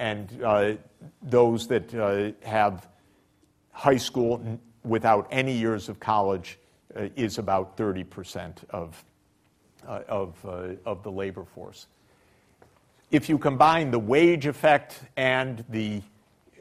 and 0.00 0.42
uh, 0.42 0.72
those 1.22 1.68
that 1.68 1.94
uh, 1.94 2.32
have 2.48 2.88
high 3.70 3.98
school 3.98 4.58
without 4.82 5.28
any 5.30 5.52
years 5.52 5.90
of 5.90 6.00
college 6.00 6.58
uh, 6.96 7.08
is 7.16 7.36
about 7.36 7.76
30% 7.76 8.56
of, 8.70 9.04
of, 10.08 10.34
uh, 10.44 10.74
of 10.86 11.02
the 11.02 11.10
labor 11.10 11.44
force. 11.44 11.86
If 13.10 13.28
you 13.28 13.38
combine 13.38 13.90
the 13.90 13.98
wage 13.98 14.46
effect 14.46 15.00
and 15.16 15.64
the 15.68 16.02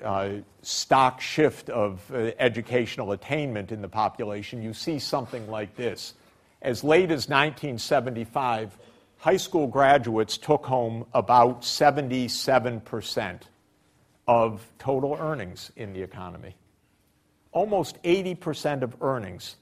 uh, 0.03 0.29
stock 0.61 1.21
shift 1.21 1.69
of 1.69 2.11
educational 2.39 3.11
attainment 3.11 3.71
in 3.71 3.81
the 3.81 3.87
population, 3.87 4.61
you 4.61 4.73
see 4.73 4.97
something 4.99 5.47
like 5.49 5.75
this. 5.75 6.13
As 6.61 6.83
late 6.83 7.11
as 7.11 7.29
1975, 7.29 8.77
high 9.17 9.37
school 9.37 9.67
graduates 9.67 10.37
took 10.37 10.65
home 10.65 11.05
about 11.13 11.61
77% 11.61 13.41
of 14.27 14.67
total 14.77 15.17
earnings 15.19 15.71
in 15.75 15.93
the 15.93 16.01
economy. 16.01 16.55
Almost 17.51 18.01
80% 18.03 18.81
of 18.81 18.95
earnings 19.01 19.55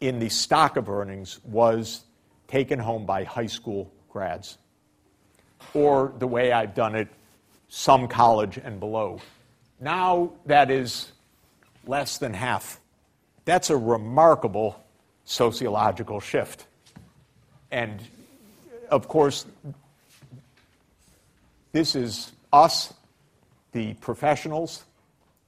in 0.00 0.18
the 0.18 0.28
stock 0.28 0.76
of 0.76 0.88
earnings 0.88 1.40
was 1.44 2.04
taken 2.54 2.78
home 2.78 3.04
by 3.04 3.24
high 3.24 3.48
school 3.48 3.90
grads. 4.08 4.58
Or 5.74 6.12
the 6.20 6.28
way 6.28 6.52
I've 6.52 6.72
done 6.72 6.94
it, 6.94 7.08
some 7.66 8.06
college 8.06 8.58
and 8.58 8.78
below. 8.78 9.18
Now 9.80 10.30
that 10.46 10.70
is 10.70 11.10
less 11.84 12.18
than 12.18 12.32
half. 12.32 12.78
That's 13.44 13.70
a 13.70 13.76
remarkable 13.76 14.80
sociological 15.24 16.20
shift. 16.20 16.66
And 17.72 18.00
of 18.88 19.08
course, 19.08 19.46
this 21.72 21.96
is 21.96 22.30
us, 22.52 22.94
the 23.72 23.94
professionals, 23.94 24.84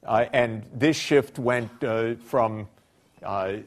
uh, 0.03 0.25
and 0.33 0.65
this 0.75 0.97
shift 0.97 1.39
went 1.39 1.85
uh, 1.85 2.17
from 2.17 2.67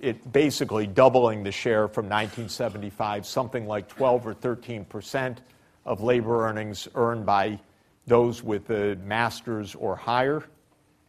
it 0.01 0.31
basically 0.31 0.87
doubling 0.87 1.43
the 1.43 1.51
share 1.51 1.87
from 1.87 2.05
1975, 2.05 3.25
something 3.25 3.67
like 3.67 3.87
12 3.87 4.27
or 4.27 4.33
13 4.33 4.85
percent 4.85 5.41
of 5.85 6.01
labor 6.01 6.47
earnings 6.47 6.87
earned 6.95 7.25
by 7.25 7.59
those 8.07 8.43
with 8.43 8.69
a 8.69 8.95
master's 9.03 9.75
or 9.75 9.95
higher, 9.95 10.43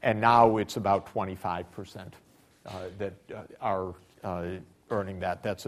and 0.02 0.20
now 0.20 0.56
it's 0.56 0.76
about 0.76 1.06
25 1.06 1.70
percent 1.70 2.14
uh, 2.66 2.72
that 2.98 3.14
uh, 3.34 3.42
are 3.60 3.94
uh, 4.24 4.44
earning 4.90 5.20
that. 5.20 5.42
That's 5.42 5.66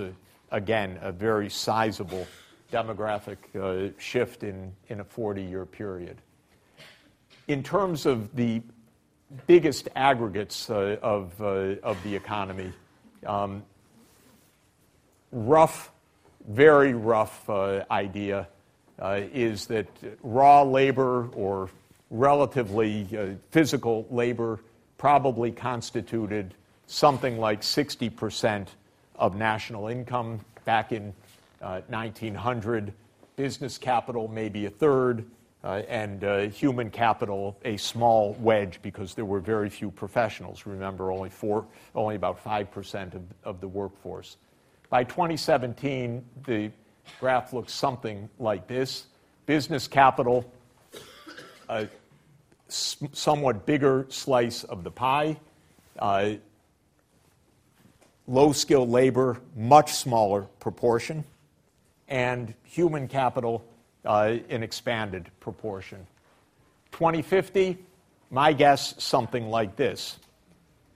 again 0.50 0.98
a 1.02 1.12
very 1.12 1.48
sizable 1.48 2.26
demographic 2.72 3.36
uh, 3.54 3.92
shift 3.98 4.42
in, 4.42 4.72
in 4.88 5.00
a 5.00 5.04
40 5.04 5.42
year 5.42 5.66
period. 5.66 6.16
In 7.48 7.62
terms 7.62 8.06
of 8.06 8.34
the 8.34 8.62
biggest 9.46 9.88
aggregates 9.96 10.70
uh, 10.70 10.96
of, 11.02 11.40
uh, 11.40 11.76
of 11.82 12.02
the 12.02 12.14
economy, 12.14 12.72
um, 13.26 13.62
rough, 15.30 15.90
very 16.48 16.94
rough 16.94 17.48
uh, 17.48 17.84
idea 17.90 18.48
is 19.32 19.66
that 19.66 19.88
raw 20.22 20.62
labor 20.62 21.28
or 21.34 21.68
relatively 22.10 23.38
physical 23.50 24.06
labor 24.10 24.60
probably 24.96 25.50
constituted 25.50 26.54
something 26.86 27.38
like 27.38 27.62
60% 27.62 28.68
of 29.16 29.34
national 29.34 29.88
income 29.88 30.38
back 30.64 30.92
in 30.92 31.12
1900, 31.60 32.88
uh, 32.88 32.92
business 33.34 33.78
capital 33.78 34.28
maybe 34.28 34.66
a 34.66 34.70
third, 34.70 35.24
uh, 35.64 35.82
and 35.88 36.24
uh, 36.24 36.40
human 36.48 36.90
capital 36.90 37.56
a 37.64 37.76
small 37.76 38.36
wedge 38.40 38.80
because 38.82 39.14
there 39.14 39.24
were 39.24 39.40
very 39.40 39.70
few 39.70 39.90
professionals. 39.90 40.66
Remember, 40.66 41.12
only, 41.12 41.30
four, 41.30 41.66
only 41.94 42.16
about 42.16 42.42
5% 42.42 43.14
of, 43.14 43.22
of 43.44 43.60
the 43.60 43.68
workforce. 43.68 44.36
By 44.90 45.04
2017, 45.04 46.24
the 46.46 46.70
graph 47.20 47.52
looks 47.52 47.72
something 47.72 48.28
like 48.38 48.66
this 48.66 49.06
business 49.46 49.88
capital, 49.88 50.50
a 51.68 51.88
somewhat 52.68 53.66
bigger 53.66 54.06
slice 54.08 54.64
of 54.64 54.84
the 54.84 54.90
pie. 54.90 55.38
Uh, 55.98 56.32
low 58.26 58.52
skilled 58.52 58.88
labor, 58.88 59.40
much 59.56 59.92
smaller 59.92 60.42
proportion 60.58 61.24
and 62.12 62.52
human 62.64 63.08
capital 63.08 63.64
in 64.04 64.62
expanded 64.62 65.30
proportion. 65.40 66.06
2050, 66.92 67.78
my 68.30 68.52
guess, 68.52 68.94
something 69.02 69.48
like 69.48 69.76
this 69.76 70.18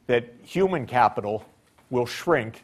that 0.07 0.33
human 0.43 0.87
capital 0.87 1.45
will 1.91 2.07
shrink 2.07 2.63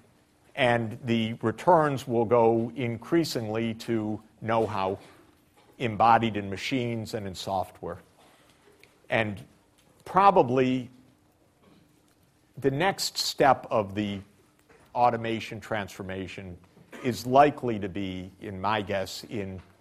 and 0.54 0.98
the 1.04 1.34
returns 1.42 2.06
will 2.06 2.24
go 2.24 2.70
increasingly 2.76 3.74
to 3.74 4.20
know 4.40 4.66
how 4.66 4.98
embodied 5.78 6.36
in 6.36 6.48
machines 6.48 7.14
and 7.14 7.26
in 7.26 7.34
software. 7.34 7.98
And 9.10 9.42
probably 10.04 10.88
the 12.58 12.70
next 12.70 13.18
step 13.18 13.66
of 13.70 13.94
the 13.94 14.20
automation 14.94 15.58
transformation 15.58 16.56
is 17.02 17.26
likely 17.26 17.78
to 17.78 17.88
be, 17.88 18.30
in 18.40 18.60
my 18.60 18.82
guess, 18.82 19.24
in, 19.30 19.56
uh, 19.56 19.71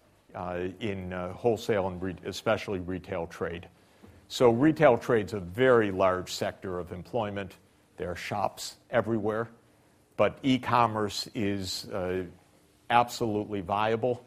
in 0.80 1.12
uh, 1.12 1.32
wholesale 1.32 1.88
and 1.88 2.18
especially 2.24 2.80
retail 2.80 3.26
trade. 3.26 3.68
So, 4.28 4.50
retail 4.50 4.96
trade's 4.96 5.34
a 5.34 5.40
very 5.40 5.90
large 5.90 6.32
sector 6.32 6.78
of 6.78 6.92
employment. 6.92 7.56
There 7.96 8.10
are 8.10 8.16
shops 8.16 8.76
everywhere, 8.90 9.48
but 10.16 10.38
e 10.42 10.58
commerce 10.58 11.28
is 11.34 11.86
uh, 11.90 12.24
absolutely 12.88 13.60
viable. 13.60 14.24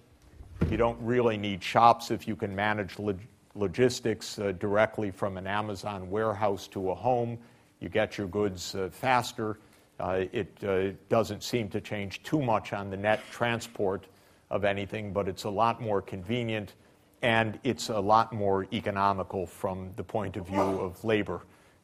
You 0.70 0.78
don't 0.78 1.00
really 1.02 1.38
need 1.38 1.64
shops 1.64 2.12
if 2.12 2.28
you 2.28 2.36
can 2.36 2.56
manage 2.56 3.00
log- 3.00 3.20
logistics 3.56 4.38
uh, 4.40 4.52
directly 4.54 5.12
from 5.12 5.38
an 5.38 5.48
Amazon 5.48 6.10
warehouse 6.10 6.68
to 6.70 6.92
a 6.92 6.96
home. 6.96 7.38
You 7.80 7.90
get 7.90 8.18
your 8.18 8.28
goods 8.28 8.76
uh, 8.76 8.90
faster 8.92 9.58
Uh, 9.98 10.26
it 10.34 10.52
uh, 10.64 10.92
doesn't 11.08 11.42
seem 11.42 11.70
to 11.70 11.80
change 11.80 12.22
too 12.22 12.42
much 12.42 12.74
on 12.74 12.90
the 12.90 12.98
net 12.98 13.22
transport 13.32 14.08
of 14.56 14.64
anything, 14.64 15.12
but 15.12 15.28
it's 15.28 15.44
a 15.44 15.50
lot 15.50 15.82
more 15.82 16.02
convenient 16.02 16.74
and 17.22 17.60
it's 17.64 17.90
a 17.90 18.00
lot 18.00 18.32
more 18.32 18.68
economical 18.72 19.46
from 19.46 19.92
the 19.98 20.04
point 20.04 20.38
of 20.38 20.48
view 20.48 20.62
of 20.62 21.04
labor. 21.04 21.42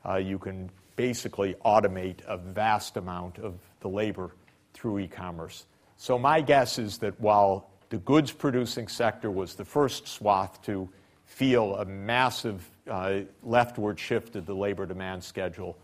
Uh, 0.08 0.16
you 0.16 0.40
can 0.40 0.70
basically 0.96 1.54
automate 1.66 2.20
a 2.28 2.38
vast 2.38 2.96
amount 2.96 3.40
of 3.40 3.56
the 3.82 3.90
labor 3.90 4.32
through 4.74 5.00
e 5.00 5.08
commerce. 5.08 5.66
So, 5.98 6.18
my 6.18 6.42
guess 6.42 6.80
is 6.80 6.98
that 7.00 7.20
while 7.20 7.70
the 7.90 7.98
goods 7.98 8.32
producing 8.32 8.88
sector 8.88 9.30
was 9.30 9.54
the 9.56 9.66
first 9.66 10.08
swath 10.08 10.62
to 10.64 10.88
feel 11.26 11.76
a 11.76 11.86
massive 11.86 12.70
uh, 12.90 13.20
leftward 13.44 14.00
shift 14.00 14.36
of 14.38 14.46
the 14.46 14.56
labor 14.56 14.86
demand 14.86 15.24
schedule, 15.24 15.78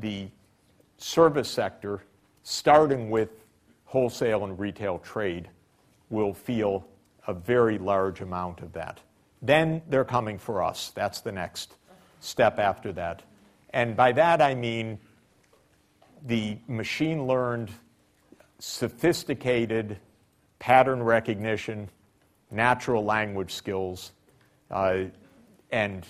the 0.00 0.28
service 0.98 1.48
sector, 1.48 2.02
starting 2.42 3.10
with 3.10 3.30
wholesale 3.84 4.44
and 4.44 4.58
retail 4.58 4.98
trade, 4.98 5.48
will 6.14 6.32
feel 6.32 6.86
a 7.26 7.34
very 7.34 7.78
large 7.78 8.20
amount 8.20 8.60
of 8.60 8.72
that. 8.72 9.00
Then 9.42 9.82
they're 9.88 10.04
coming 10.04 10.38
for 10.38 10.62
us. 10.62 10.92
That's 10.94 11.20
the 11.20 11.32
next 11.32 11.74
step 12.20 12.58
after 12.58 12.92
that. 12.92 13.22
And 13.70 13.96
by 13.96 14.12
that 14.12 14.40
I 14.40 14.54
mean 14.54 14.98
the 16.24 16.56
machine 16.66 17.26
learned, 17.26 17.70
sophisticated 18.58 19.98
pattern 20.58 21.02
recognition, 21.02 21.90
natural 22.50 23.04
language 23.04 23.52
skills, 23.52 24.12
uh, 24.70 25.04
and 25.70 26.06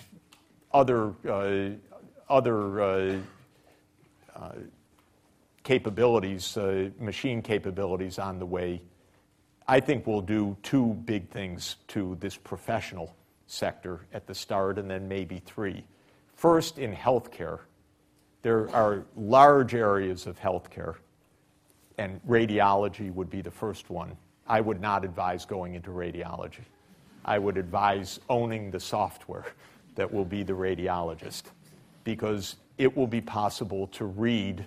other, 0.73 1.13
uh, 1.27 1.71
other 2.29 2.81
uh, 2.81 3.17
uh 4.35 4.51
capabilities, 5.63 6.55
uh, 6.57 6.89
machine 6.99 7.41
capabilities 7.41 8.19
on 8.19 8.39
the 8.39 8.45
way, 8.45 8.81
I 9.67 9.79
think 9.79 10.05
we'll 10.05 10.21
do 10.21 10.55
two 10.61 10.93
big 11.05 11.29
things 11.29 11.77
to 11.89 12.17
this 12.19 12.37
professional 12.37 13.15
sector 13.47 14.01
at 14.13 14.27
the 14.27 14.35
start, 14.35 14.77
and 14.77 14.89
then 14.89 15.07
maybe 15.07 15.41
three. 15.45 15.83
First, 16.35 16.77
in 16.77 16.93
healthcare, 16.93 17.59
there 18.43 18.69
are 18.75 19.05
large 19.15 19.73
areas 19.73 20.27
of 20.27 20.39
healthcare, 20.39 20.95
and 21.97 22.21
radiology 22.27 23.11
would 23.13 23.29
be 23.29 23.41
the 23.41 23.51
first 23.51 23.89
one. 23.89 24.15
I 24.47 24.61
would 24.61 24.79
not 24.79 25.03
advise 25.03 25.45
going 25.45 25.73
into 25.73 25.89
radiology. 25.89 26.65
I 27.23 27.39
would 27.39 27.57
advise 27.57 28.19
owning 28.29 28.69
the 28.69 28.79
software 28.79 29.45
that 29.95 30.13
will 30.13 30.25
be 30.25 30.43
the 30.43 30.53
radiologist 30.53 31.43
because 32.03 32.57
it 32.77 32.95
will 32.95 33.07
be 33.07 33.21
possible 33.21 33.87
to 33.87 34.05
read 34.05 34.63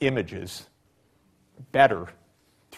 images 0.00 0.66
better 1.72 2.08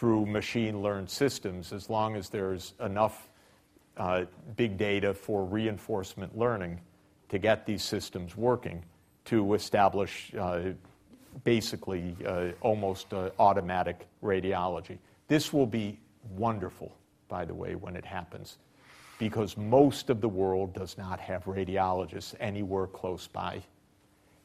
through 0.01 0.25
machine 0.25 0.81
learned 0.81 1.11
systems 1.11 1.75
as 1.75 1.91
long 1.91 2.17
as 2.17 2.31
there's 2.31 2.73
enough 2.81 3.29
uh, 3.99 4.25
big 4.57 4.79
data 4.79 5.13
for 5.13 5.45
reinforcement 5.45 6.39
learning 6.39 6.81
to 7.29 7.39
get 7.39 7.67
these 7.67 7.83
systems 7.83 8.35
working 8.35 8.83
to 9.27 9.53
establish 9.53 10.33
uh, 10.41 10.61
basically 11.45 12.17
uh, 12.25 12.47
almost 12.63 13.13
uh, 13.13 13.29
automatic 13.39 14.07
radiology. 14.25 14.97
This 15.29 15.53
will 15.53 15.67
be 15.67 15.99
wonderful, 16.31 16.97
by 17.29 17.45
the 17.45 17.55
way, 17.55 17.75
when 17.75 17.95
it 17.95 18.07
happens, 18.07 18.57
because 19.19 19.59
most 19.59 20.09
of 20.09 20.23
the 20.23 20.29
world 20.31 20.73
does 20.73 20.97
not 20.97 21.21
have 21.21 21.45
radiologists 21.45 22.35
anywhere 22.41 22.87
close 22.87 23.27
by. 23.27 23.61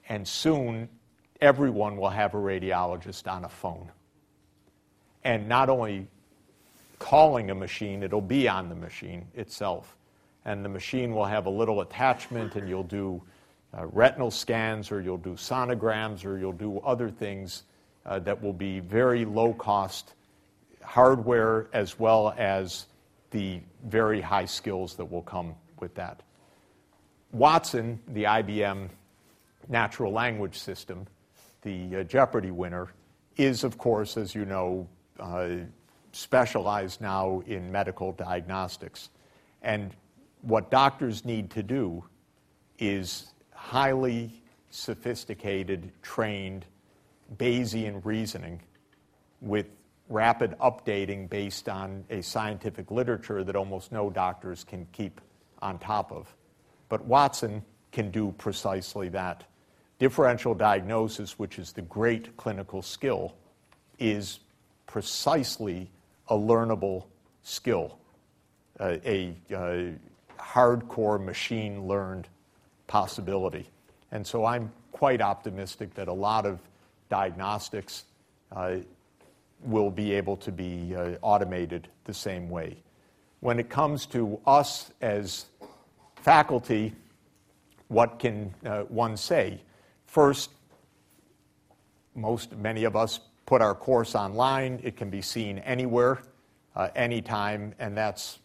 And 0.09 0.27
soon, 0.27 0.89
everyone 1.39 1.95
will 1.95 2.09
have 2.09 2.33
a 2.33 2.39
radiologist 2.39 3.31
on 3.31 3.45
a 3.45 3.49
phone. 3.49 3.89
And 5.25 5.49
not 5.49 5.69
only 5.69 6.07
calling 6.99 7.49
a 7.49 7.55
machine, 7.55 8.03
it'll 8.03 8.21
be 8.21 8.47
on 8.47 8.69
the 8.69 8.75
machine 8.75 9.27
itself. 9.33 9.97
And 10.45 10.63
the 10.63 10.69
machine 10.69 11.13
will 11.13 11.25
have 11.25 11.47
a 11.47 11.49
little 11.49 11.81
attachment, 11.81 12.55
and 12.55 12.69
you'll 12.69 12.83
do 12.83 13.21
uh, 13.77 13.87
retinal 13.87 14.31
scans, 14.31 14.91
or 14.91 15.01
you'll 15.01 15.17
do 15.17 15.33
sonograms, 15.33 16.23
or 16.23 16.37
you'll 16.37 16.53
do 16.53 16.79
other 16.79 17.09
things 17.09 17.63
uh, 18.05 18.19
that 18.19 18.41
will 18.41 18.53
be 18.53 18.79
very 18.79 19.25
low 19.25 19.53
cost 19.53 20.13
hardware 20.83 21.67
as 21.73 21.99
well 21.99 22.33
as 22.37 22.85
the 23.31 23.59
very 23.85 24.21
high 24.21 24.45
skills 24.45 24.95
that 24.95 25.05
will 25.05 25.23
come 25.23 25.55
with 25.79 25.95
that. 25.95 26.21
Watson, 27.31 27.99
the 28.09 28.23
IBM 28.23 28.89
natural 29.67 30.11
language 30.11 30.57
system, 30.57 31.07
the 31.63 31.97
uh, 31.97 32.03
Jeopardy 32.03 32.51
winner, 32.51 32.89
is, 33.35 33.63
of 33.63 33.77
course, 33.79 34.15
as 34.15 34.35
you 34.35 34.45
know, 34.45 34.87
uh, 35.19 35.49
specialized 36.11 37.01
now 37.01 37.41
in 37.47 37.71
medical 37.71 38.11
diagnostics. 38.13 39.09
And 39.61 39.93
what 40.41 40.71
doctors 40.71 41.25
need 41.25 41.49
to 41.51 41.63
do 41.63 42.03
is 42.79 43.33
highly 43.51 44.41
sophisticated, 44.69 45.91
trained 46.01 46.65
Bayesian 47.37 48.03
reasoning 48.05 48.61
with 49.41 49.65
rapid 50.07 50.55
updating 50.59 51.29
based 51.29 51.67
on 51.67 52.05
a 52.09 52.21
scientific 52.21 52.91
literature 52.91 53.43
that 53.43 53.55
almost 53.55 53.91
no 53.91 54.09
doctors 54.09 54.63
can 54.63 54.85
keep 54.91 55.19
on 55.61 55.79
top 55.79 56.11
of. 56.11 56.33
But 56.89 57.03
Watson 57.05 57.63
can 57.91 58.11
do 58.11 58.33
precisely 58.37 59.09
that. 59.09 59.45
Differential 59.97 60.53
diagnosis, 60.53 61.39
which 61.39 61.57
is 61.57 61.71
the 61.71 61.81
great 61.81 62.35
clinical 62.37 62.81
skill, 62.81 63.35
is 63.97 64.39
precisely 64.87 65.89
a 66.27 66.35
learnable 66.35 67.03
skill, 67.43 67.97
uh, 68.79 68.97
a, 69.05 69.35
a 69.51 69.93
hardcore 70.39 71.23
machine 71.23 71.87
learned 71.87 72.27
possibility. 72.87 73.67
And 74.11 74.25
so 74.25 74.45
I'm 74.45 74.71
quite 74.91 75.21
optimistic 75.21 75.93
that 75.95 76.07
a 76.07 76.13
lot 76.13 76.45
of 76.45 76.59
diagnostics 77.09 78.05
uh, 78.51 78.77
will 79.63 79.91
be 79.91 80.13
able 80.13 80.37
to 80.37 80.51
be 80.51 80.95
uh, 80.95 81.15
automated 81.21 81.87
the 82.05 82.13
same 82.13 82.49
way. 82.49 82.77
When 83.39 83.59
it 83.59 83.69
comes 83.69 84.05
to 84.07 84.39
us 84.45 84.91
as 85.01 85.45
faculty, 86.15 86.93
what 87.87 88.19
can 88.19 88.53
uh, 88.65 88.81
one 88.83 89.17
say? 89.17 89.61
First, 90.07 90.49
most, 92.15 92.55
many 92.55 92.85
of 92.85 92.95
us 92.95 93.19
put 93.45 93.61
our 93.61 93.75
course 93.75 94.15
online. 94.15 94.79
It 94.83 94.97
can 94.97 95.09
be 95.09 95.21
seen 95.21 95.59
anywhere, 95.59 96.19
uh, 96.75 96.89
anytime, 96.95 97.73
and 97.79 97.95
that's 97.95 98.39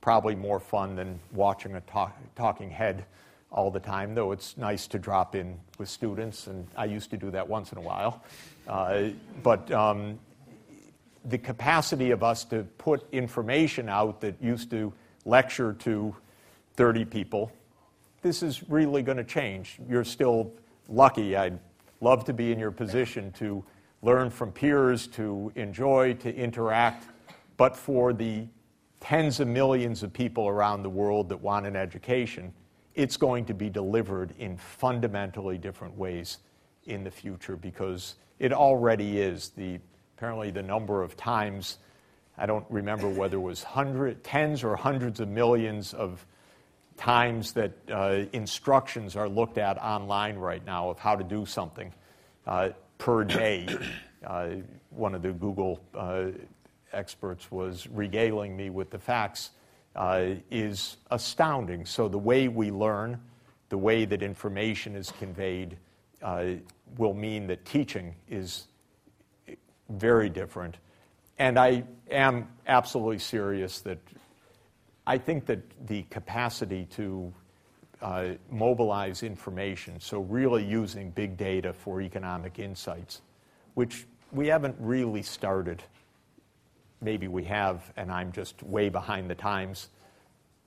probably 0.00 0.34
more 0.34 0.60
fun 0.60 0.96
than 0.96 1.20
watching 1.32 1.74
a 1.74 1.80
talk, 1.82 2.16
talking 2.36 2.70
head 2.70 3.04
all 3.52 3.70
the 3.70 3.80
time, 3.80 4.14
though 4.14 4.32
it's 4.32 4.56
nice 4.56 4.86
to 4.86 4.98
drop 4.98 5.34
in 5.34 5.58
with 5.78 5.88
students, 5.88 6.46
and 6.46 6.66
I 6.76 6.84
used 6.84 7.10
to 7.10 7.16
do 7.16 7.30
that 7.32 7.48
once 7.48 7.72
in 7.72 7.78
a 7.78 7.80
while. 7.80 8.22
Uh, 8.66 9.08
but 9.42 9.70
um, 9.72 10.18
the 11.24 11.38
capacity 11.38 12.12
of 12.12 12.22
us 12.22 12.44
to 12.46 12.62
put 12.78 13.04
information 13.12 13.88
out 13.88 14.20
that 14.20 14.40
used 14.40 14.70
to 14.70 14.92
lecture 15.24 15.72
to 15.80 16.14
30 16.76 17.04
people, 17.04 17.52
this 18.22 18.42
is 18.42 18.62
really 18.68 19.02
going 19.02 19.18
to 19.18 19.24
change. 19.24 19.78
You're 19.88 20.04
still 20.04 20.52
lucky. 20.88 21.36
I'd 21.36 21.58
love 22.00 22.24
to 22.26 22.32
be 22.32 22.52
in 22.52 22.58
your 22.58 22.70
position 22.70 23.32
to 23.32 23.64
learn 24.02 24.30
from 24.30 24.52
peers, 24.52 25.06
to 25.08 25.52
enjoy, 25.54 26.14
to 26.14 26.34
interact. 26.34 27.06
But 27.56 27.76
for 27.76 28.12
the 28.12 28.46
tens 29.00 29.40
of 29.40 29.48
millions 29.48 30.02
of 30.02 30.12
people 30.12 30.48
around 30.48 30.82
the 30.82 30.90
world 30.90 31.28
that 31.28 31.40
want 31.40 31.66
an 31.66 31.76
education, 31.76 32.52
it's 32.94 33.16
going 33.16 33.44
to 33.46 33.54
be 33.54 33.70
delivered 33.70 34.34
in 34.38 34.56
fundamentally 34.56 35.58
different 35.58 35.96
ways 35.96 36.38
in 36.84 37.04
the 37.04 37.10
future 37.10 37.56
because 37.56 38.16
it 38.38 38.52
already 38.52 39.20
is. 39.20 39.50
The, 39.50 39.78
apparently, 40.16 40.50
the 40.50 40.62
number 40.62 41.02
of 41.02 41.16
times, 41.16 41.78
I 42.36 42.46
don't 42.46 42.66
remember 42.68 43.08
whether 43.08 43.36
it 43.36 43.40
was 43.40 43.62
hundred, 43.62 44.24
tens 44.24 44.64
or 44.64 44.76
hundreds 44.76 45.20
of 45.20 45.28
millions 45.28 45.94
of 45.94 46.24
times 46.96 47.52
that 47.52 47.72
uh, 47.90 48.24
instructions 48.32 49.16
are 49.16 49.28
looked 49.28 49.56
at 49.56 49.78
online 49.78 50.36
right 50.36 50.64
now 50.64 50.90
of 50.90 50.98
how 50.98 51.16
to 51.16 51.24
do 51.24 51.46
something. 51.46 51.92
Uh, 52.46 52.70
per 53.00 53.24
day. 53.24 53.66
Uh, 54.24 54.50
one 54.90 55.14
of 55.14 55.22
the 55.22 55.32
Google 55.32 55.80
uh, 55.94 56.26
experts 56.92 57.50
was 57.50 57.88
regaling 57.88 58.54
me 58.56 58.68
with 58.68 58.90
the 58.90 58.98
facts, 58.98 59.50
uh, 59.96 60.26
is 60.50 60.98
astounding. 61.10 61.86
So, 61.86 62.06
the 62.06 62.18
way 62.18 62.46
we 62.46 62.70
learn, 62.70 63.18
the 63.70 63.78
way 63.78 64.04
that 64.04 64.22
information 64.22 64.94
is 64.94 65.10
conveyed, 65.10 65.76
will 66.98 67.14
mean 67.14 67.46
that 67.46 67.64
teaching 67.64 68.14
is 68.28 68.66
very 69.88 70.28
different. 70.28 70.76
And 71.38 71.58
I 71.58 71.84
am 72.10 72.48
absolutely 72.66 73.18
serious 73.18 73.80
that 73.80 73.98
I 75.06 75.16
think 75.16 75.46
that 75.46 75.60
the 75.86 76.02
capacity 76.04 76.84
to 76.96 77.32
uh, 78.02 78.28
mobilize 78.50 79.22
information, 79.22 80.00
so 80.00 80.20
really 80.20 80.64
using 80.64 81.10
big 81.10 81.36
data 81.36 81.72
for 81.72 82.00
economic 82.00 82.58
insights, 82.58 83.20
which 83.74 84.06
we 84.32 84.46
haven't 84.46 84.76
really 84.78 85.22
started. 85.22 85.82
Maybe 87.00 87.28
we 87.28 87.44
have, 87.44 87.92
and 87.96 88.10
I'm 88.10 88.32
just 88.32 88.62
way 88.62 88.88
behind 88.88 89.28
the 89.28 89.34
times, 89.34 89.88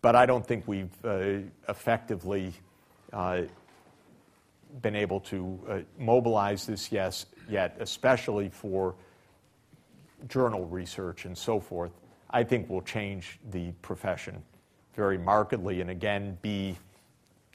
but 0.02 0.16
I 0.16 0.26
don't 0.26 0.46
think 0.46 0.68
we've 0.68 1.06
uh, 1.06 1.40
effectively 1.70 2.54
uh, 3.12 3.44
been 4.82 4.96
able 4.96 5.20
to 5.22 5.60
uh, 5.70 5.80
mobilize 5.98 6.66
this 6.66 6.92
yes, 6.92 7.26
yet, 7.50 7.78
especially 7.80 8.50
for 8.50 8.96
journal 10.28 10.66
research 10.66 11.26
and 11.26 11.38
so 11.38 11.60
forth. 11.60 11.92
I 12.30 12.44
think 12.44 12.70
will 12.70 12.82
change 12.82 13.40
the 13.52 13.72
profession 13.82 14.42
very 14.96 15.18
markedly, 15.18 15.82
and 15.82 15.90
again, 15.90 16.38
be 16.42 16.76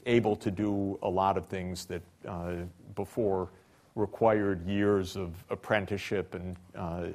able 0.05 0.35
to 0.37 0.51
do 0.51 0.97
a 1.01 1.09
lot 1.09 1.37
of 1.37 1.47
things 1.47 1.85
that 1.85 2.01
uh, 2.27 2.53
before 2.95 3.49
required 3.95 4.65
years 4.67 5.15
of 5.15 5.33
apprenticeship 5.49 6.33
and, 6.33 6.55
uh, 6.75 7.07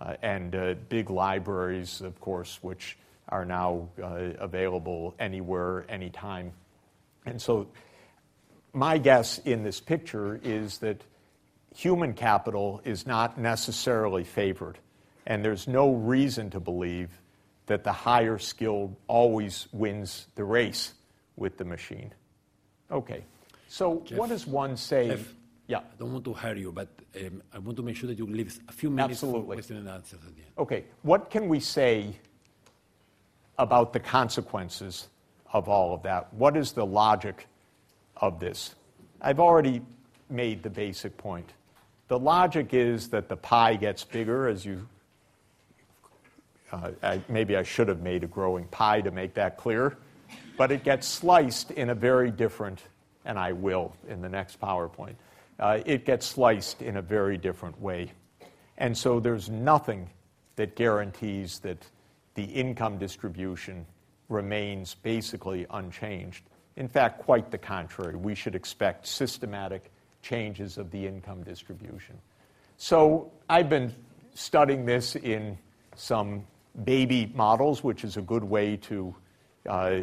uh, 0.00 0.14
and 0.22 0.54
uh, 0.54 0.74
big 0.88 1.10
libraries, 1.10 2.00
of 2.00 2.20
course, 2.20 2.58
which 2.62 2.98
are 3.28 3.44
now 3.44 3.88
uh, 4.02 4.30
available 4.38 5.14
anywhere, 5.18 5.86
anytime. 5.88 6.52
And 7.24 7.40
so, 7.40 7.68
my 8.72 8.98
guess 8.98 9.38
in 9.38 9.62
this 9.62 9.80
picture 9.80 10.40
is 10.42 10.78
that 10.78 11.02
human 11.74 12.14
capital 12.14 12.80
is 12.84 13.06
not 13.06 13.38
necessarily 13.38 14.24
favored, 14.24 14.78
and 15.26 15.44
there's 15.44 15.68
no 15.68 15.92
reason 15.94 16.50
to 16.50 16.60
believe 16.60 17.10
that 17.66 17.84
the 17.84 17.92
higher 17.92 18.38
skilled 18.38 18.96
always 19.06 19.68
wins 19.72 20.26
the 20.34 20.44
race 20.44 20.94
with 21.36 21.58
the 21.58 21.64
machine. 21.64 22.12
Okay. 22.92 23.24
So 23.68 24.02
Jeff, 24.04 24.18
what 24.18 24.28
does 24.28 24.46
one 24.46 24.76
say? 24.76 25.08
Jeff, 25.08 25.34
yeah. 25.66 25.78
I 25.78 25.82
don't 25.98 26.12
want 26.12 26.24
to 26.26 26.34
hurry 26.34 26.60
you, 26.60 26.72
but 26.72 26.88
um, 27.16 27.42
I 27.52 27.58
want 27.58 27.76
to 27.76 27.82
make 27.82 27.96
sure 27.96 28.08
that 28.08 28.18
you 28.18 28.26
leave 28.26 28.58
a 28.68 28.72
few 28.72 28.90
minutes 28.90 29.14
Absolutely. 29.14 29.40
for 29.40 29.54
question 29.54 29.76
and 29.78 29.88
answers 29.88 30.18
at 30.26 30.34
the 30.36 30.42
end. 30.42 30.52
Okay. 30.58 30.84
What 31.02 31.30
can 31.30 31.48
we 31.48 31.60
say 31.60 32.14
about 33.58 33.92
the 33.92 34.00
consequences 34.00 35.08
of 35.52 35.68
all 35.68 35.94
of 35.94 36.02
that? 36.02 36.32
What 36.34 36.56
is 36.56 36.72
the 36.72 36.84
logic 36.84 37.46
of 38.16 38.38
this? 38.40 38.74
I've 39.20 39.40
already 39.40 39.82
made 40.28 40.62
the 40.62 40.70
basic 40.70 41.16
point. 41.16 41.48
The 42.08 42.18
logic 42.18 42.74
is 42.74 43.08
that 43.08 43.28
the 43.28 43.36
pie 43.36 43.76
gets 43.76 44.04
bigger 44.04 44.48
as 44.48 44.66
you. 44.66 44.86
Uh, 46.70 46.90
I, 47.02 47.20
maybe 47.28 47.56
I 47.56 47.62
should 47.62 47.88
have 47.88 48.00
made 48.00 48.24
a 48.24 48.26
growing 48.26 48.64
pie 48.66 49.00
to 49.02 49.10
make 49.10 49.34
that 49.34 49.56
clear, 49.56 49.96
but 50.62 50.70
it 50.70 50.84
gets 50.84 51.08
sliced 51.08 51.72
in 51.72 51.90
a 51.90 51.94
very 51.96 52.30
different, 52.30 52.80
and 53.24 53.36
I 53.36 53.50
will 53.50 53.96
in 54.06 54.22
the 54.22 54.28
next 54.28 54.60
PowerPoint. 54.60 55.16
Uh, 55.58 55.80
it 55.84 56.04
gets 56.04 56.24
sliced 56.24 56.82
in 56.82 56.98
a 56.98 57.02
very 57.02 57.36
different 57.36 57.82
way. 57.82 58.12
And 58.78 58.96
so 58.96 59.18
there's 59.18 59.50
nothing 59.50 60.08
that 60.54 60.76
guarantees 60.76 61.58
that 61.64 61.84
the 62.36 62.44
income 62.44 62.96
distribution 62.96 63.84
remains 64.28 64.94
basically 64.94 65.66
unchanged. 65.68 66.44
In 66.76 66.86
fact, 66.86 67.18
quite 67.18 67.50
the 67.50 67.58
contrary. 67.58 68.14
We 68.14 68.36
should 68.36 68.54
expect 68.54 69.08
systematic 69.08 69.90
changes 70.22 70.78
of 70.78 70.92
the 70.92 71.04
income 71.04 71.42
distribution. 71.42 72.16
So 72.76 73.32
I've 73.48 73.68
been 73.68 73.92
studying 74.34 74.86
this 74.86 75.16
in 75.16 75.58
some 75.96 76.46
baby 76.84 77.32
models, 77.34 77.82
which 77.82 78.04
is 78.04 78.16
a 78.16 78.22
good 78.22 78.44
way 78.44 78.76
to 78.76 79.12
uh, 79.68 80.00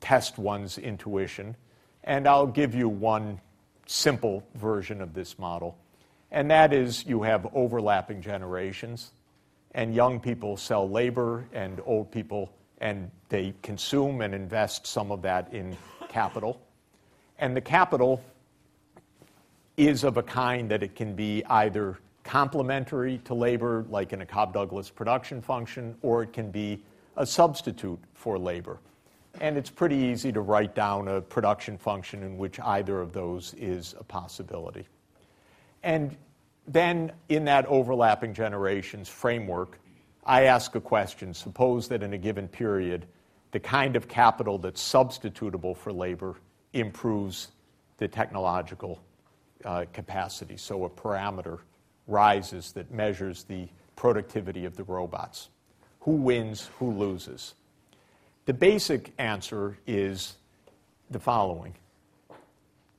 test 0.00 0.38
one's 0.38 0.78
intuition. 0.78 1.56
And 2.04 2.26
I'll 2.26 2.46
give 2.46 2.74
you 2.74 2.88
one 2.88 3.40
simple 3.86 4.46
version 4.54 5.00
of 5.00 5.14
this 5.14 5.38
model. 5.38 5.76
And 6.30 6.50
that 6.50 6.72
is 6.72 7.04
you 7.06 7.22
have 7.22 7.46
overlapping 7.54 8.22
generations, 8.22 9.10
and 9.72 9.94
young 9.94 10.20
people 10.20 10.56
sell 10.56 10.88
labor, 10.88 11.44
and 11.52 11.80
old 11.84 12.10
people, 12.10 12.52
and 12.78 13.10
they 13.28 13.52
consume 13.62 14.20
and 14.20 14.34
invest 14.34 14.86
some 14.86 15.10
of 15.10 15.22
that 15.22 15.52
in 15.52 15.76
capital. 16.08 16.60
And 17.38 17.56
the 17.56 17.60
capital 17.60 18.22
is 19.76 20.04
of 20.04 20.16
a 20.18 20.22
kind 20.22 20.70
that 20.70 20.82
it 20.82 20.94
can 20.94 21.14
be 21.14 21.44
either 21.46 21.98
complementary 22.22 23.18
to 23.24 23.34
labor, 23.34 23.84
like 23.88 24.12
in 24.12 24.20
a 24.20 24.26
Cobb 24.26 24.52
Douglas 24.52 24.90
production 24.90 25.40
function, 25.42 25.96
or 26.02 26.22
it 26.22 26.32
can 26.32 26.50
be 26.50 26.80
a 27.16 27.26
substitute 27.26 27.98
for 28.14 28.38
labor. 28.38 28.78
And 29.40 29.56
it's 29.56 29.70
pretty 29.70 29.96
easy 29.96 30.32
to 30.32 30.40
write 30.40 30.74
down 30.74 31.08
a 31.08 31.20
production 31.20 31.78
function 31.78 32.22
in 32.22 32.36
which 32.36 32.58
either 32.60 33.00
of 33.00 33.12
those 33.12 33.54
is 33.54 33.94
a 33.98 34.04
possibility. 34.04 34.86
And 35.82 36.16
then, 36.66 37.12
in 37.28 37.44
that 37.46 37.66
overlapping 37.66 38.34
generations 38.34 39.08
framework, 39.08 39.78
I 40.24 40.42
ask 40.42 40.74
a 40.74 40.80
question. 40.80 41.32
Suppose 41.32 41.88
that 41.88 42.02
in 42.02 42.12
a 42.12 42.18
given 42.18 42.48
period, 42.48 43.06
the 43.52 43.60
kind 43.60 43.96
of 43.96 44.08
capital 44.08 44.58
that's 44.58 44.82
substitutable 44.82 45.76
for 45.76 45.92
labor 45.92 46.36
improves 46.72 47.48
the 47.96 48.08
technological 48.08 49.02
uh, 49.64 49.84
capacity. 49.92 50.56
So 50.56 50.84
a 50.84 50.90
parameter 50.90 51.58
rises 52.06 52.72
that 52.72 52.90
measures 52.90 53.44
the 53.44 53.68
productivity 53.96 54.64
of 54.64 54.76
the 54.76 54.84
robots. 54.84 55.48
Who 56.00 56.12
wins, 56.12 56.70
who 56.78 56.92
loses? 56.92 57.54
The 58.50 58.54
basic 58.54 59.12
answer 59.16 59.78
is 59.86 60.34
the 61.08 61.20
following 61.20 61.72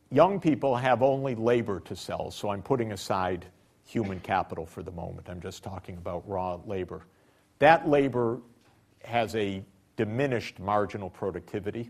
Young 0.10 0.40
people 0.40 0.78
have 0.78 1.02
only 1.02 1.36
labor 1.36 1.82
to 1.82 1.94
sell, 1.94 2.32
so 2.32 2.52
I'm 2.52 2.62
putting 2.62 2.94
aside 2.94 3.46
human 3.84 4.22
capital 4.22 4.66
for 4.66 4.82
the 4.82 4.92
moment. 4.92 5.28
I'm 5.28 5.42
just 5.42 5.62
talking 5.62 5.98
about 5.98 6.24
raw 6.26 6.58
labor. 6.66 7.02
That 7.60 7.90
labor 7.90 8.40
has 9.04 9.36
a 9.36 9.62
diminished 9.98 10.58
marginal 10.58 11.10
productivity, 11.10 11.90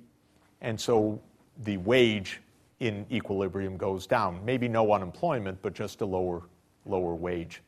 and 0.62 0.82
so 0.82 1.22
the 1.60 1.78
wage 1.78 2.42
in 2.80 3.06
equilibrium 3.12 3.78
goes 3.78 4.08
down. 4.08 4.44
Maybe 4.44 4.68
no 4.70 4.92
unemployment, 4.92 5.62
but 5.62 5.76
just 5.76 6.02
a 6.02 6.06
lower, 6.08 6.42
lower 6.88 7.14
wage. 7.14 7.62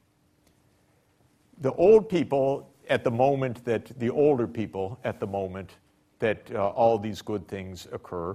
The 1.59 1.73
old 1.73 2.09
people 2.09 2.73
at 2.89 3.03
the 3.03 3.11
moment 3.11 3.63
that, 3.65 3.99
the 3.99 4.09
older 4.09 4.47
people 4.47 4.99
at 5.03 5.19
the 5.19 5.27
moment 5.27 5.69
that 6.23 6.49
uh, 6.55 6.69
all 6.69 6.97
these 6.97 7.21
good 7.21 7.49
things 7.49 7.85
occur, 7.91 8.33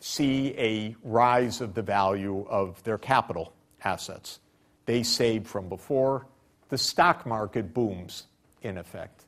see 0.00 0.52
a 0.58 0.96
rise 1.04 1.60
of 1.60 1.74
the 1.74 1.82
value 1.82 2.44
of 2.50 2.82
their 2.82 2.98
capital 2.98 3.52
assets. 3.84 4.40
They 4.84 5.04
saved 5.04 5.46
from 5.46 5.68
before. 5.68 6.26
The 6.70 6.78
stock 6.78 7.24
market 7.24 7.72
booms, 7.72 8.24
in 8.62 8.78
effect. 8.78 9.26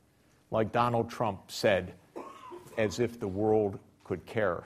Like 0.51 0.73
Donald 0.73 1.09
Trump 1.09 1.49
said, 1.49 1.93
as 2.77 2.99
if 2.99 3.21
the 3.21 3.27
world 3.27 3.79
could 4.03 4.25
care 4.25 4.65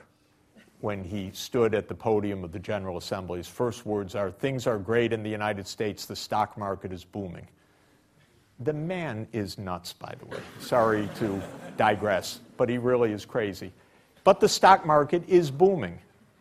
when 0.80 1.04
he 1.04 1.30
stood 1.32 1.76
at 1.76 1.86
the 1.86 1.94
podium 1.94 2.42
of 2.42 2.50
the 2.50 2.58
General 2.58 2.96
Assembly. 2.96 3.38
His 3.38 3.46
first 3.46 3.86
words 3.86 4.16
are 4.16 4.32
Things 4.32 4.66
are 4.66 4.78
great 4.78 5.12
in 5.12 5.22
the 5.22 5.30
United 5.30 5.68
States, 5.68 6.06
the 6.06 6.16
stock 6.16 6.58
market 6.58 6.92
is 6.92 7.04
booming. 7.04 7.46
The 8.60 8.72
man 8.74 9.26
is 9.32 9.56
nuts, 9.56 9.92
by 9.94 10.14
the 10.18 10.26
way. 10.26 10.40
Sorry 10.60 11.08
to 11.16 11.42
digress, 11.78 12.40
but 12.56 12.68
he 12.68 12.76
really 12.76 13.12
is 13.12 13.24
crazy. 13.24 13.72
But 14.22 14.38
the 14.38 14.48
stock 14.48 14.84
market 14.84 15.26
is 15.26 15.50
booming. 15.50 15.98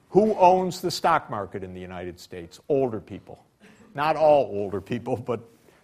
Who 0.09 0.33
owns 0.35 0.81
the 0.81 0.91
stock 0.91 1.29
market 1.29 1.63
in 1.63 1.73
the 1.73 1.79
United 1.79 2.19
States? 2.19 2.59
Older 2.67 2.99
people. 2.99 3.43
Not 3.95 4.15
all 4.15 4.45
older 4.51 4.81
people, 4.81 5.15
but 5.15 5.39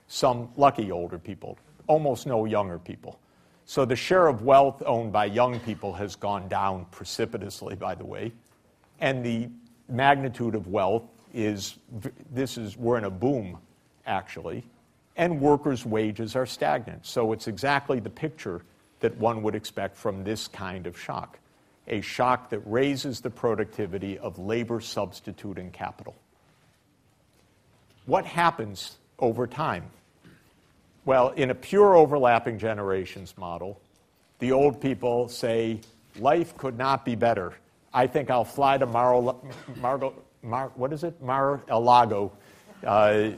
some 0.07 0.49
lucky 0.57 0.91
older 0.91 1.17
people. 1.17 1.57
Almost 1.87 2.27
no 2.27 2.45
younger 2.45 2.79
people. 2.79 3.19
So 3.65 3.85
the 3.85 3.95
share 3.95 4.27
of 4.27 4.41
wealth 4.41 4.83
owned 4.85 5.13
by 5.13 5.25
young 5.25 5.59
people 5.61 5.93
has 5.93 6.15
gone 6.15 6.47
down 6.47 6.85
precipitously, 6.91 7.75
by 7.75 7.95
the 7.95 8.05
way. 8.05 8.33
And 8.99 9.25
the 9.25 9.49
magnitude 9.87 10.53
of 10.53 10.67
wealth 10.67 11.03
is 11.33 11.77
this 12.31 12.57
is, 12.57 12.77
we're 12.77 12.97
in 12.97 13.05
a 13.05 13.09
boom, 13.09 13.57
actually. 14.05 14.63
And 15.17 15.39
workers' 15.39 15.85
wages 15.85 16.35
are 16.35 16.45
stagnant. 16.45 17.05
So 17.05 17.31
it's 17.31 17.47
exactly 17.47 17.99
the 17.99 18.09
picture 18.09 18.61
that 18.99 19.15
one 19.17 19.43
would 19.43 19.55
expect 19.55 19.95
from 19.95 20.23
this 20.23 20.47
kind 20.47 20.87
of 20.87 20.99
shock 20.99 21.39
a 21.87 22.01
shock 22.01 22.49
that 22.49 22.59
raises 22.65 23.21
the 23.21 23.29
productivity 23.29 24.17
of 24.17 24.39
labor 24.39 24.81
substituting 24.81 25.71
capital. 25.71 26.15
What 28.05 28.25
happens 28.25 28.97
over 29.19 29.47
time? 29.47 29.85
Well, 31.05 31.29
in 31.29 31.51
a 31.51 31.55
pure 31.55 31.95
overlapping 31.95 32.57
generations 32.57 33.35
model, 33.37 33.79
the 34.39 34.51
old 34.51 34.81
people 34.81 35.27
say, 35.27 35.81
life 36.19 36.57
could 36.57 36.77
not 36.77 37.05
be 37.05 37.15
better. 37.15 37.53
I 37.93 38.07
think 38.07 38.29
I'll 38.29 38.43
fly 38.43 38.77
to 38.77 38.85
Mar, 38.85 39.35
Mar, 39.77 40.11
Mar 40.41 40.71
what 40.75 40.91
is 40.91 41.03
it? 41.03 41.21
Mar-a-Lago 41.21 42.31
uh, 42.83 43.29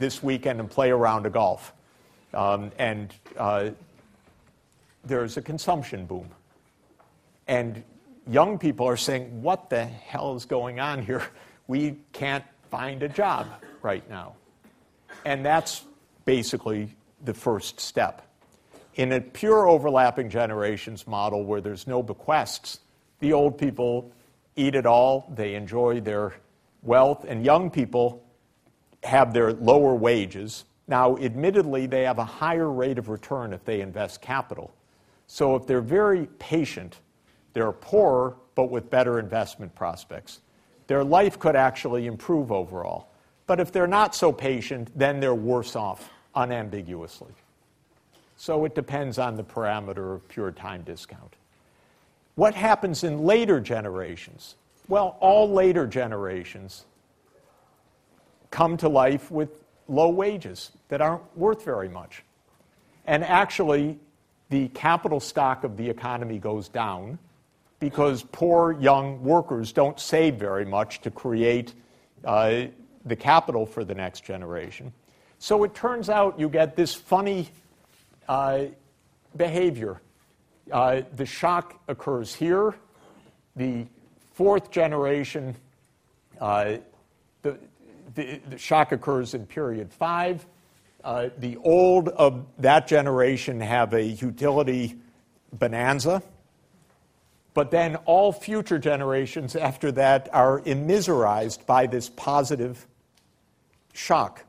this 0.00 0.22
weekend 0.22 0.58
and 0.58 0.68
play 0.68 0.90
around 0.90 1.26
a 1.26 1.30
golf. 1.30 1.72
Um, 2.34 2.72
and 2.78 3.14
uh, 3.36 3.70
there's 5.04 5.36
a 5.36 5.42
consumption 5.42 6.06
boom. 6.06 6.28
And 7.46 7.84
young 8.28 8.58
people 8.58 8.86
are 8.86 8.96
saying, 8.96 9.42
What 9.42 9.70
the 9.70 9.84
hell 9.84 10.34
is 10.34 10.44
going 10.44 10.80
on 10.80 11.02
here? 11.02 11.22
We 11.68 11.98
can't 12.12 12.44
find 12.68 13.00
a 13.04 13.08
job 13.08 13.46
right 13.82 14.08
now. 14.10 14.34
And 15.24 15.46
that's 15.46 15.84
basically 16.24 16.88
the 17.24 17.34
first 17.34 17.78
step. 17.78 18.26
In 18.96 19.12
a 19.12 19.20
pure 19.20 19.68
overlapping 19.68 20.30
generations 20.30 21.06
model 21.06 21.44
where 21.44 21.60
there's 21.60 21.86
no 21.86 22.02
bequests, 22.02 22.80
the 23.20 23.32
old 23.32 23.56
people 23.56 24.10
eat 24.56 24.74
it 24.74 24.84
all, 24.84 25.32
they 25.34 25.54
enjoy 25.54 26.00
their 26.00 26.34
wealth, 26.82 27.24
and 27.28 27.44
young 27.44 27.70
people 27.70 28.24
have 29.02 29.32
their 29.32 29.52
lower 29.52 29.94
wages. 29.94 30.64
Now, 30.88 31.16
admittedly, 31.16 31.86
they 31.86 32.02
have 32.02 32.18
a 32.18 32.24
higher 32.24 32.70
rate 32.70 32.98
of 32.98 33.08
return 33.08 33.52
if 33.52 33.64
they 33.64 33.80
invest 33.80 34.20
capital. 34.20 34.74
So, 35.26 35.54
if 35.56 35.66
they're 35.66 35.80
very 35.80 36.26
patient, 36.38 36.98
they're 37.52 37.72
poorer 37.72 38.36
but 38.54 38.70
with 38.70 38.90
better 38.90 39.18
investment 39.18 39.74
prospects. 39.74 40.40
Their 40.86 41.04
life 41.04 41.38
could 41.38 41.56
actually 41.56 42.06
improve 42.06 42.52
overall. 42.52 43.08
But 43.46 43.58
if 43.58 43.72
they're 43.72 43.86
not 43.86 44.14
so 44.14 44.32
patient, 44.32 44.90
then 44.96 45.18
they're 45.18 45.34
worse 45.34 45.76
off 45.76 46.10
unambiguously. 46.34 47.32
So 48.36 48.64
it 48.64 48.74
depends 48.74 49.18
on 49.18 49.36
the 49.36 49.44
parameter 49.44 50.14
of 50.14 50.28
pure 50.28 50.50
time 50.50 50.82
discount. 50.82 51.34
What 52.34 52.54
happens 52.54 53.04
in 53.04 53.24
later 53.24 53.60
generations? 53.60 54.56
Well, 54.88 55.16
all 55.20 55.50
later 55.50 55.86
generations 55.86 56.84
come 58.50 58.76
to 58.78 58.88
life 58.88 59.30
with 59.30 59.64
low 59.88 60.08
wages 60.08 60.70
that 60.88 61.00
aren't 61.00 61.36
worth 61.36 61.64
very 61.64 61.88
much. 61.88 62.22
And 63.06 63.24
actually, 63.24 63.98
the 64.50 64.68
capital 64.68 65.20
stock 65.20 65.64
of 65.64 65.76
the 65.76 65.88
economy 65.88 66.38
goes 66.38 66.68
down 66.68 67.18
because 67.78 68.22
poor 68.22 68.72
young 68.72 69.22
workers 69.22 69.72
don't 69.72 69.98
save 69.98 70.34
very 70.34 70.64
much 70.64 71.00
to 71.00 71.10
create 71.10 71.74
uh, 72.24 72.64
the 73.06 73.16
capital 73.16 73.64
for 73.64 73.84
the 73.84 73.94
next 73.94 74.24
generation. 74.24 74.92
So 75.38 75.64
it 75.64 75.74
turns 75.74 76.10
out 76.10 76.38
you 76.38 76.48
get 76.48 76.76
this 76.76 76.94
funny 76.94 77.48
uh, 78.28 78.66
behavior. 79.36 80.00
Uh, 80.70 81.02
the 81.16 81.24
shock 81.24 81.80
occurs 81.88 82.34
here. 82.34 82.74
The 83.56 83.86
fourth 84.34 84.70
generation, 84.70 85.56
uh, 86.40 86.76
the, 87.42 87.58
the, 88.20 88.40
the, 88.50 88.58
shock 88.58 88.92
occurs 88.92 89.34
in 89.34 89.46
period 89.46 89.92
five. 89.92 90.44
Uh, 91.02 91.30
the 91.38 91.56
old 91.58 92.08
of 92.08 92.46
that 92.58 92.86
generation 92.86 93.60
have 93.60 93.94
a 93.94 94.02
utility 94.02 94.96
bonanza 95.52 96.22
but 97.54 97.70
then 97.70 97.96
all 98.06 98.32
future 98.32 98.78
generations 98.78 99.56
after 99.56 99.90
that 99.92 100.28
are 100.32 100.60
immiserized 100.60 101.66
by 101.66 101.86
this 101.86 102.08
positive 102.08 102.86
shock. 103.92 104.44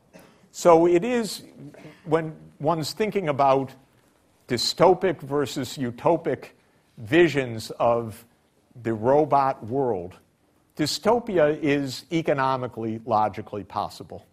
So 0.52 0.88
it 0.88 1.04
is, 1.04 1.44
when 2.06 2.36
one's 2.60 2.94
thinking 2.94 3.30
about 3.30 3.74
dystopic 4.48 5.22
versus 5.22 5.78
utopic 5.78 6.50
visions 6.98 7.72
of 7.72 8.24
the 8.82 8.94
robot 8.94 9.66
world, 9.66 10.16
dystopia 10.82 11.60
is 11.62 12.06
economically, 12.12 13.00
logically 13.06 13.64
possible. 13.64 14.26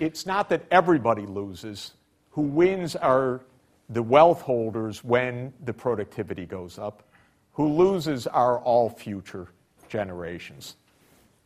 It's 0.00 0.26
not 0.26 0.48
that 0.48 0.64
everybody 0.70 1.26
loses. 1.26 1.92
Who 2.30 2.42
wins 2.42 2.96
are 2.96 3.40
the 3.88 4.02
wealth 4.02 4.40
holders 4.42 5.04
when 5.04 5.52
the 5.64 5.72
productivity 5.72 6.46
goes 6.46 6.78
up 6.78 7.04
who 7.52 7.68
loses 7.68 8.26
are 8.26 8.58
all 8.60 8.88
future 8.88 9.48
generations. 9.88 10.76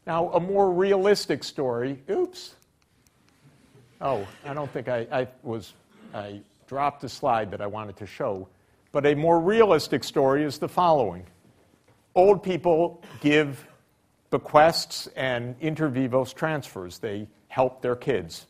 Now, 0.06 0.30
a 0.30 0.40
more 0.40 0.72
realistic 0.72 1.43
story, 1.43 2.01
oops. 2.09 2.55
Oh, 4.01 4.26
I 4.44 4.55
don't 4.55 4.70
think 4.70 4.88
I, 4.88 5.06
I 5.10 5.28
was, 5.43 5.72
I 6.14 6.40
dropped 6.68 7.02
a 7.02 7.09
slide 7.09 7.51
that 7.51 7.60
I 7.60 7.66
wanted 7.66 7.97
to 7.97 8.06
show. 8.06 8.48
But 8.93 9.05
a 9.05 9.14
more 9.14 9.40
realistic 9.40 10.05
story 10.05 10.44
is 10.44 10.59
the 10.59 10.68
following 10.68 11.24
Old 12.14 12.43
people 12.43 13.02
give 13.20 13.66
bequests 14.31 15.09
and 15.16 15.57
inter 15.61 15.89
vivos 15.89 16.32
transfers, 16.32 16.98
they 16.98 17.28
help 17.48 17.82
their 17.82 17.97
kids. 17.97 18.47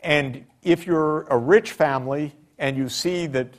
And 0.00 0.44
if 0.62 0.86
you're 0.86 1.22
a 1.22 1.38
rich 1.38 1.72
family 1.72 2.34
and 2.58 2.76
you 2.76 2.88
see 2.88 3.26
that 3.28 3.54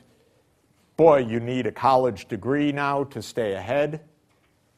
boy, 0.96 1.18
you 1.18 1.40
need 1.40 1.66
a 1.66 1.72
college 1.72 2.26
degree 2.26 2.72
now 2.72 3.04
to 3.04 3.22
stay 3.22 3.52
ahead, 3.52 4.00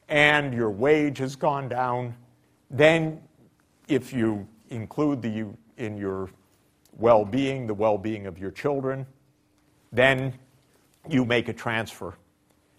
and 0.08 0.52
your 0.52 0.70
wage 0.70 1.18
has 1.18 1.36
gone 1.36 1.68
down, 1.68 2.14
then 2.70 3.20
if 3.86 4.12
you 4.12 4.46
include 4.70 5.22
the, 5.22 5.46
in 5.76 5.96
your 5.96 6.30
well 6.96 7.24
being 7.24 7.66
the 7.66 7.74
well 7.74 7.98
being 7.98 8.26
of 8.26 8.38
your 8.38 8.50
children, 8.50 9.06
then 9.92 10.34
you 11.08 11.24
make 11.24 11.48
a 11.48 11.52
transfer 11.52 12.14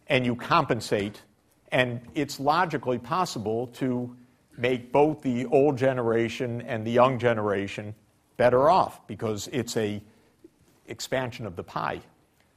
and 0.08 0.26
you 0.26 0.36
compensate. 0.36 1.22
And 1.72 2.02
it's 2.16 2.40
logically 2.40 2.98
possible 2.98 3.68
to 3.68 4.16
make 4.58 4.92
both 4.92 5.22
the 5.22 5.46
old 5.46 5.78
generation 5.78 6.62
and 6.62 6.86
the 6.86 6.92
young 6.92 7.20
generation 7.20 7.96
better 8.38 8.70
off 8.70 9.06
because 9.08 9.48
it's 9.52 9.78
a 9.78 10.02
expansion 10.88 11.46
of 11.46 11.56
the 11.56 11.64
pie. 11.64 12.02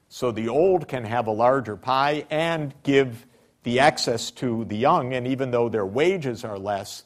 So 0.08 0.30
the 0.30 0.48
old 0.48 0.88
can 0.88 1.04
have 1.04 1.26
a 1.26 1.32
larger 1.32 1.76
pie 1.76 2.26
and 2.30 2.74
give 2.82 3.26
the 3.62 3.80
access 3.80 4.30
to 4.32 4.64
the 4.64 4.76
young, 4.76 5.14
and 5.14 5.26
even 5.26 5.50
though 5.50 5.68
their 5.68 5.86
wages 5.86 6.44
are 6.44 6.58
less, 6.58 7.04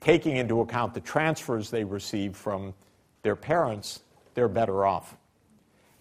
taking 0.00 0.36
into 0.36 0.60
account 0.60 0.94
the 0.94 1.00
transfers 1.00 1.70
they 1.70 1.84
receive 1.84 2.34
from 2.36 2.72
their 3.22 3.36
parents, 3.36 4.00
they're 4.34 4.48
better 4.48 4.86
off. 4.86 5.16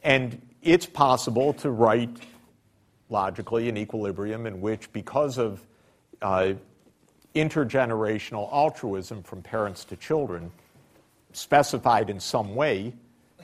And 0.03 0.41
it's 0.61 0.85
possible 0.85 1.53
to 1.55 1.71
write 1.71 2.09
logically 3.09 3.69
an 3.69 3.77
equilibrium 3.77 4.45
in 4.45 4.61
which, 4.61 4.91
because 4.91 5.37
of 5.37 5.65
uh, 6.21 6.53
intergenerational 7.35 8.51
altruism 8.51 9.23
from 9.23 9.41
parents 9.41 9.85
to 9.85 9.95
children, 9.95 10.51
specified 11.33 12.09
in 12.09 12.19
some 12.19 12.55
way, 12.55 12.93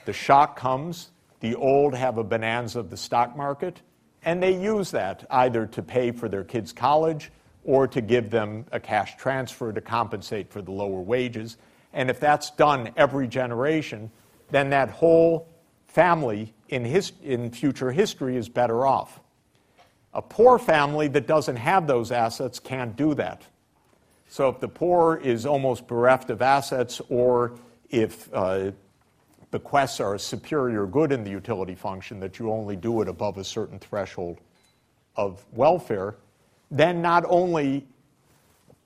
the 0.04 0.12
shock 0.12 0.56
comes, 0.56 1.10
the 1.40 1.54
old 1.54 1.94
have 1.94 2.18
a 2.18 2.24
bonanza 2.24 2.80
of 2.80 2.90
the 2.90 2.96
stock 2.96 3.36
market, 3.36 3.80
and 4.24 4.42
they 4.42 4.58
use 4.58 4.90
that 4.90 5.24
either 5.30 5.66
to 5.66 5.82
pay 5.82 6.10
for 6.10 6.28
their 6.28 6.44
kids' 6.44 6.72
college 6.72 7.30
or 7.64 7.86
to 7.86 8.00
give 8.00 8.30
them 8.30 8.66
a 8.72 8.80
cash 8.80 9.16
transfer 9.16 9.72
to 9.72 9.80
compensate 9.80 10.50
for 10.50 10.60
the 10.60 10.70
lower 10.70 11.00
wages. 11.00 11.56
And 11.92 12.10
if 12.10 12.20
that's 12.20 12.50
done 12.50 12.90
every 12.96 13.28
generation, 13.28 14.10
then 14.50 14.70
that 14.70 14.90
whole 14.90 15.48
family 15.86 16.52
in, 16.68 16.84
his, 16.84 17.12
in 17.22 17.50
future 17.50 17.92
history 17.92 18.36
is 18.36 18.48
better 18.48 18.84
off. 18.84 19.20
A 20.14 20.22
poor 20.22 20.58
family 20.58 21.08
that 21.08 21.26
doesn't 21.26 21.56
have 21.56 21.86
those 21.86 22.12
assets 22.12 22.58
can't 22.60 22.96
do 22.96 23.14
that. 23.14 23.42
So 24.28 24.48
if 24.48 24.60
the 24.60 24.68
poor 24.68 25.16
is 25.16 25.44
almost 25.44 25.86
bereft 25.86 26.30
of 26.30 26.40
assets, 26.40 27.00
or 27.08 27.52
if 27.90 28.32
uh, 28.32 28.70
bequests 29.50 30.00
are 30.00 30.14
a 30.14 30.18
superior 30.18 30.86
good 30.86 31.12
in 31.12 31.24
the 31.24 31.30
utility 31.30 31.74
function, 31.74 32.20
that 32.20 32.38
you 32.38 32.50
only 32.50 32.76
do 32.76 33.02
it 33.02 33.08
above 33.08 33.38
a 33.38 33.44
certain 33.44 33.78
threshold 33.78 34.40
of 35.16 35.44
welfare, 35.52 36.16
then 36.70 37.02
not 37.02 37.24
only 37.28 37.86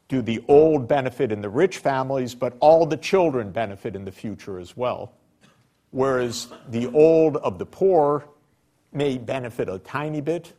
do 0.09 0.23
the 0.23 0.43
old 0.49 0.89
benefit 0.89 1.31
in 1.31 1.41
the 1.41 1.49
rich 1.49 1.79
families, 1.79 2.35
but 2.35 2.57
all 2.61 2.87
the 2.87 2.97
children 2.97 3.51
benefit 3.51 3.95
in 3.95 4.05
the 4.05 4.13
future 4.13 4.59
as 4.59 4.77
well. 4.77 5.13
Whereas 5.91 6.49
the 6.69 6.91
old 6.93 7.37
of 7.39 7.59
the 7.59 7.67
poor 7.67 8.25
may 8.93 9.19
benefit 9.19 9.69
a 9.69 9.79
tiny 9.79 10.21
bit. 10.21 10.53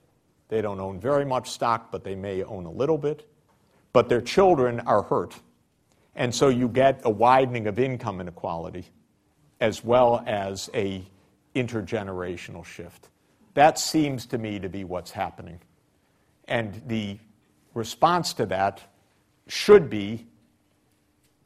They 0.49 0.61
don't 0.61 0.79
own 0.79 0.99
very 0.99 1.25
much 1.25 1.49
stock, 1.49 1.91
but 1.91 2.03
they 2.03 2.15
may 2.15 2.43
own 2.43 2.65
a 2.65 2.71
little 2.71 2.97
bit. 2.97 3.27
But 3.93 4.09
their 4.09 4.21
children 4.21 4.81
are 4.81 5.03
hurt. 5.03 5.39
And 6.15 6.33
so 6.33 6.49
you 6.49 6.67
get 6.67 7.01
a 7.05 7.09
widening 7.09 7.67
of 7.67 7.79
income 7.79 8.19
inequality 8.19 8.85
as 9.61 9.83
well 9.83 10.23
as 10.25 10.69
a 10.73 11.03
intergenerational 11.55 12.65
shift. 12.65 13.09
That 13.53 13.79
seems 13.79 14.25
to 14.27 14.37
me 14.37 14.59
to 14.59 14.69
be 14.69 14.83
what's 14.83 15.11
happening. 15.11 15.59
And 16.47 16.81
the 16.87 17.17
response 17.73 18.33
to 18.33 18.45
that 18.47 18.81
should 19.47 19.89
be 19.89 20.25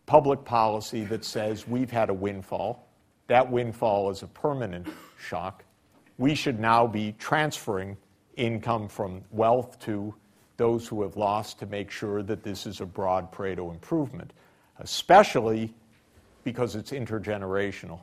public 0.05 0.43
policy 0.43 1.03
that 1.05 1.23
says 1.25 1.67
we've 1.67 1.91
had 1.91 2.09
a 2.09 2.13
windfall. 2.13 2.87
That 3.27 3.49
windfall 3.49 4.09
is 4.09 4.21
a 4.21 4.27
permanent 4.27 4.87
shock. 5.17 5.63
We 6.17 6.35
should 6.35 6.59
now 6.59 6.85
be 6.85 7.15
transferring 7.17 7.97
income 8.35 8.87
from 8.87 9.23
wealth 9.31 9.79
to 9.79 10.13
those 10.57 10.87
who 10.87 11.01
have 11.01 11.17
lost 11.17 11.59
to 11.59 11.65
make 11.65 11.89
sure 11.89 12.23
that 12.23 12.43
this 12.43 12.65
is 12.65 12.81
a 12.81 12.85
broad 12.85 13.31
Pareto 13.31 13.71
improvement, 13.71 14.33
especially 14.79 15.73
because 16.43 16.75
it's 16.75 16.91
intergenerational. 16.91 18.01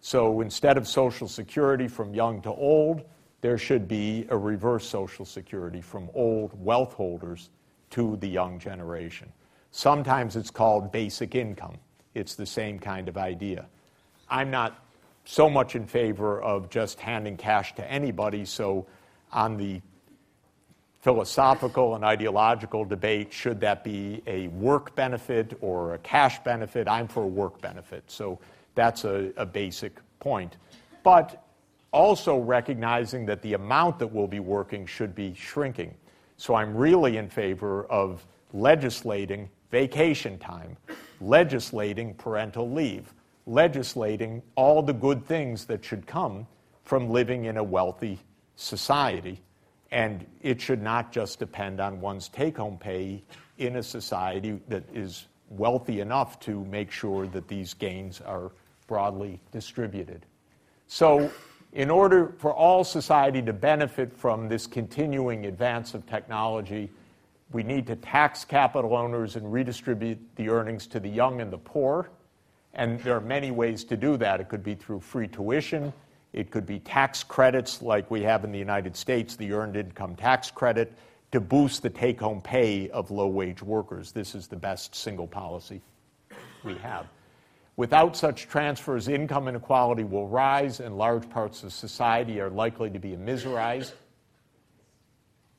So 0.00 0.40
instead 0.40 0.76
of 0.76 0.86
Social 0.86 1.28
Security 1.28 1.88
from 1.88 2.14
young 2.14 2.40
to 2.42 2.50
old, 2.50 3.02
there 3.40 3.58
should 3.58 3.88
be 3.88 4.26
a 4.30 4.36
reverse 4.36 4.86
Social 4.86 5.24
Security 5.24 5.80
from 5.80 6.08
old 6.14 6.52
wealth 6.64 6.92
holders 6.92 7.50
to 7.90 8.16
the 8.16 8.28
young 8.28 8.58
generation. 8.58 9.32
Sometimes 9.70 10.36
it's 10.36 10.50
called 10.50 10.92
basic 10.92 11.34
income. 11.34 11.78
It's 12.14 12.34
the 12.34 12.46
same 12.46 12.78
kind 12.78 13.08
of 13.08 13.16
idea. 13.16 13.66
I'm 14.28 14.50
not 14.50 14.84
so 15.24 15.48
much 15.48 15.76
in 15.76 15.86
favor 15.86 16.42
of 16.42 16.68
just 16.68 17.00
handing 17.00 17.36
cash 17.36 17.74
to 17.76 17.90
anybody, 17.90 18.44
so 18.44 18.86
on 19.32 19.56
the 19.56 19.80
philosophical 21.00 21.96
and 21.96 22.04
ideological 22.04 22.84
debate 22.84 23.32
should 23.32 23.60
that 23.60 23.82
be 23.82 24.22
a 24.26 24.46
work 24.48 24.94
benefit 24.94 25.58
or 25.60 25.94
a 25.94 25.98
cash 25.98 26.38
benefit? 26.44 26.86
I'm 26.86 27.08
for 27.08 27.24
a 27.24 27.26
work 27.26 27.60
benefit. 27.60 28.04
So 28.06 28.38
that's 28.74 29.04
a, 29.04 29.32
a 29.36 29.44
basic 29.44 29.98
point. 30.20 30.56
But 31.02 31.44
also 31.92 32.38
recognizing 32.38 33.26
that 33.26 33.42
the 33.42 33.54
amount 33.54 33.98
that 33.98 34.06
we'll 34.06 34.28
be 34.28 34.40
working 34.40 34.86
should 34.86 35.14
be 35.14 35.34
shrinking. 35.34 35.94
So 36.36 36.54
I'm 36.54 36.74
really 36.74 37.16
in 37.16 37.28
favor 37.28 37.84
of 37.84 38.24
legislating 38.52 39.50
vacation 39.70 40.38
time, 40.38 40.76
legislating 41.20 42.14
parental 42.14 42.70
leave, 42.70 43.12
legislating 43.46 44.42
all 44.54 44.82
the 44.82 44.92
good 44.92 45.24
things 45.24 45.64
that 45.66 45.84
should 45.84 46.06
come 46.06 46.46
from 46.84 47.10
living 47.10 47.46
in 47.46 47.56
a 47.56 47.62
wealthy 47.62 48.18
society. 48.62 49.40
And 49.90 50.26
it 50.40 50.60
should 50.60 50.82
not 50.82 51.12
just 51.12 51.38
depend 51.38 51.80
on 51.80 52.00
one's 52.00 52.28
take 52.28 52.56
home 52.56 52.78
pay 52.78 53.22
in 53.58 53.76
a 53.76 53.82
society 53.82 54.60
that 54.68 54.84
is 54.94 55.26
wealthy 55.50 56.00
enough 56.00 56.40
to 56.40 56.64
make 56.64 56.90
sure 56.90 57.26
that 57.26 57.46
these 57.48 57.74
gains 57.74 58.20
are 58.20 58.52
broadly 58.86 59.40
distributed. 59.50 60.24
So 60.86 61.30
in 61.72 61.90
order 61.90 62.34
for 62.38 62.52
all 62.52 62.84
society 62.84 63.42
to 63.42 63.52
benefit 63.52 64.12
from 64.12 64.48
this 64.48 64.66
continuing 64.66 65.46
advance 65.46 65.94
of 65.94 66.06
technology, 66.06 66.90
we 67.52 67.62
need 67.62 67.86
to 67.86 67.96
tax 67.96 68.44
capital 68.44 68.96
owners 68.96 69.36
and 69.36 69.52
redistribute 69.52 70.18
the 70.36 70.48
earnings 70.48 70.86
to 70.88 71.00
the 71.00 71.08
young 71.08 71.40
and 71.40 71.52
the 71.52 71.58
poor. 71.58 72.08
And 72.74 72.98
there 73.00 73.14
are 73.14 73.20
many 73.20 73.50
ways 73.50 73.84
to 73.84 73.96
do 73.96 74.16
that. 74.16 74.40
It 74.40 74.48
could 74.48 74.64
be 74.64 74.74
through 74.74 75.00
free 75.00 75.28
tuition, 75.28 75.92
it 76.32 76.50
could 76.50 76.66
be 76.66 76.78
tax 76.78 77.22
credits 77.22 77.82
like 77.82 78.10
we 78.10 78.22
have 78.22 78.44
in 78.44 78.52
the 78.52 78.58
United 78.58 78.96
States, 78.96 79.36
the 79.36 79.52
Earned 79.52 79.76
Income 79.76 80.16
Tax 80.16 80.50
Credit, 80.50 80.92
to 81.30 81.40
boost 81.40 81.82
the 81.82 81.90
take 81.90 82.20
home 82.20 82.40
pay 82.40 82.88
of 82.90 83.10
low 83.10 83.26
wage 83.26 83.62
workers. 83.62 84.12
This 84.12 84.34
is 84.34 84.46
the 84.46 84.56
best 84.56 84.94
single 84.94 85.26
policy 85.26 85.80
we 86.64 86.74
have. 86.76 87.06
Without 87.76 88.16
such 88.16 88.48
transfers, 88.48 89.08
income 89.08 89.48
inequality 89.48 90.04
will 90.04 90.28
rise 90.28 90.80
and 90.80 90.98
large 90.98 91.28
parts 91.30 91.62
of 91.62 91.72
society 91.72 92.38
are 92.40 92.50
likely 92.50 92.90
to 92.90 92.98
be 92.98 93.10
immiserized. 93.10 93.92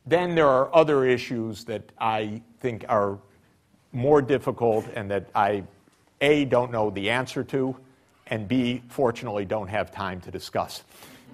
Then 0.05 0.35
there 0.35 0.47
are 0.47 0.73
other 0.75 1.05
issues 1.05 1.65
that 1.65 1.91
I 1.99 2.41
think 2.59 2.85
are 2.87 3.17
more 3.91 4.21
difficult 4.21 4.85
and 4.95 5.09
that 5.09 5.29
I, 5.33 5.63
A, 6.21 6.45
don't 6.45 6.71
know 6.71 6.89
the 6.89 7.09
answer 7.09 7.43
to, 7.45 7.75
and 8.27 8.47
B, 8.47 8.81
fortunately, 8.89 9.45
don't 9.45 9.67
have 9.67 9.91
time 9.91 10.21
to 10.21 10.31
discuss. 10.31 10.83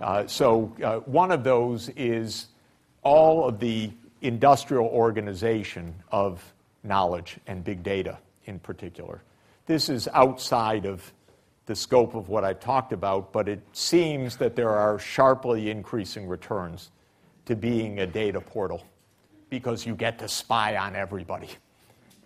Uh, 0.02 0.26
so, 0.28 0.74
uh, 0.84 0.98
one 0.99 1.32
of 1.32 1.44
those 1.44 1.90
is 1.90 2.48
all 3.03 3.48
of 3.48 3.60
the 3.60 3.91
industrial 4.22 4.88
organization 4.88 5.94
of 6.11 6.53
knowledge 6.84 7.38
and 7.48 7.64
big 7.64 7.84
data 7.84 8.18
in 8.45 8.60
particular. 8.60 9.22
This 9.66 9.90
is 9.90 10.07
outside 10.14 10.86
of 10.86 11.14
the 11.66 11.76
scope 11.76 12.16
of 12.16 12.30
what 12.30 12.44
I 12.44 12.53
talked 12.53 12.94
about, 12.94 13.32
but 13.32 13.48
it 13.48 13.61
seems 13.74 14.38
that 14.38 14.56
there 14.56 14.72
are 14.72 14.98
sharply 14.98 15.70
increasing 15.70 16.28
returns 16.28 16.90
to 17.45 17.56
being 17.56 17.99
a 17.99 18.07
data 18.07 18.41
portal 18.41 18.84
because 19.49 19.86
you 19.86 19.95
get 19.95 20.20
to 20.20 20.28
spy 20.28 20.78
on 20.78 20.95
everybody. 20.95 21.49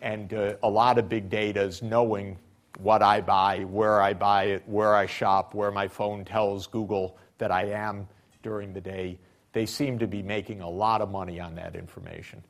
And 0.02 0.34
uh, 0.34 0.56
a 0.64 0.70
lot 0.70 0.98
of 0.98 1.10
big 1.10 1.30
data 1.30 1.62
is 1.62 1.82
knowing 1.82 2.38
what 2.80 3.02
I 3.02 3.22
buy, 3.22 3.60
where 3.60 4.02
I 4.02 4.14
buy 4.14 4.46
it, 4.46 4.64
where 4.66 4.96
I 4.96 5.06
shop, 5.06 5.54
where 5.54 5.72
my 5.72 5.88
phone 5.88 6.26
tells 6.26 6.68
Google 6.68 7.18
that 7.38 7.52
I 7.52 7.66
am 7.66 8.08
during 8.42 8.74
the 8.74 8.82
day. 8.82 9.20
They 9.54 9.66
seem 9.66 10.00
to 10.00 10.08
be 10.08 10.24
making 10.24 10.62
a 10.62 10.70
lot 10.70 11.02
of 11.02 11.12
money 11.12 11.40
on 11.40 11.56
that 11.56 11.76
information. 11.76 12.44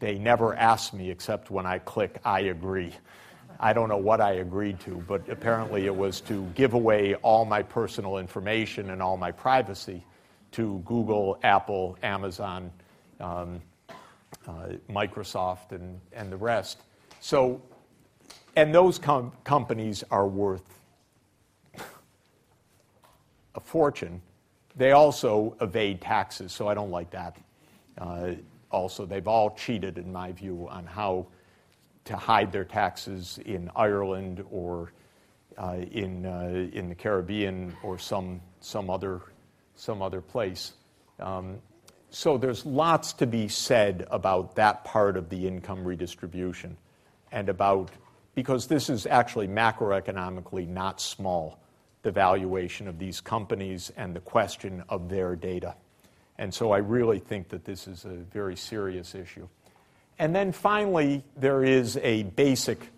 They 0.00 0.18
never 0.18 0.54
ask 0.54 0.92
me 0.92 1.10
except 1.10 1.50
when 1.50 1.66
I 1.66 1.78
click 1.78 2.20
I 2.24 2.40
agree. 2.40 2.92
I 3.60 3.72
don't 3.72 3.88
know 3.88 3.96
what 3.96 4.20
I 4.20 4.32
agreed 4.32 4.80
to, 4.80 5.02
but 5.08 5.28
apparently 5.28 5.86
it 5.86 5.94
was 5.94 6.20
to 6.22 6.44
give 6.54 6.74
away 6.74 7.14
all 7.16 7.44
my 7.44 7.62
personal 7.62 8.18
information 8.18 8.90
and 8.90 9.00
all 9.00 9.16
my 9.16 9.30
privacy 9.30 10.04
to 10.52 10.82
Google, 10.84 11.38
Apple, 11.42 11.96
Amazon, 12.02 12.70
um, 13.20 13.62
uh, 14.46 14.68
Microsoft, 14.90 15.72
and, 15.72 16.00
and 16.12 16.30
the 16.30 16.36
rest. 16.36 16.82
So, 17.20 17.62
and 18.56 18.74
those 18.74 18.98
com- 18.98 19.32
companies 19.44 20.04
are 20.10 20.26
worth 20.26 20.80
a 23.54 23.60
fortune. 23.60 24.20
They 24.76 24.92
also 24.92 25.56
evade 25.60 26.00
taxes, 26.00 26.52
so 26.52 26.68
I 26.68 26.74
don't 26.74 26.90
like 26.90 27.10
that. 27.10 27.36
Uh, 27.96 28.32
also, 28.70 29.06
they've 29.06 29.28
all 29.28 29.50
cheated, 29.54 29.98
in 29.98 30.12
my 30.12 30.32
view, 30.32 30.66
on 30.70 30.84
how 30.84 31.26
to 32.06 32.16
hide 32.16 32.50
their 32.52 32.64
taxes 32.64 33.38
in 33.46 33.70
Ireland 33.76 34.44
or 34.50 34.92
uh, 35.56 35.76
in, 35.92 36.26
uh, 36.26 36.68
in 36.72 36.88
the 36.88 36.94
Caribbean 36.94 37.74
or 37.84 37.98
some, 37.98 38.40
some, 38.60 38.90
other, 38.90 39.20
some 39.76 40.02
other 40.02 40.20
place. 40.20 40.72
Um, 41.20 41.58
so 42.10 42.36
there's 42.36 42.66
lots 42.66 43.12
to 43.14 43.26
be 43.26 43.48
said 43.48 44.06
about 44.10 44.56
that 44.56 44.84
part 44.84 45.16
of 45.16 45.28
the 45.28 45.46
income 45.46 45.84
redistribution 45.84 46.76
and 47.32 47.48
about, 47.48 47.90
because 48.34 48.66
this 48.66 48.90
is 48.90 49.06
actually 49.06 49.48
macroeconomically 49.48 50.68
not 50.68 51.00
small, 51.00 51.60
the 52.02 52.10
valuation 52.10 52.88
of 52.88 52.98
these 52.98 53.20
companies 53.20 53.92
and 53.96 54.14
the 54.14 54.20
question 54.20 54.82
of 54.88 55.08
their 55.08 55.36
data. 55.36 55.74
And 56.38 56.52
so 56.52 56.72
I 56.72 56.78
really 56.78 57.18
think 57.18 57.48
that 57.50 57.64
this 57.64 57.86
is 57.86 58.04
a 58.04 58.08
very 58.08 58.56
serious 58.56 59.14
issue. 59.14 59.48
And 60.18 60.34
then 60.34 60.52
finally, 60.52 61.24
there 61.36 61.64
is 61.64 61.96
a 61.98 62.24
basic 62.24 62.88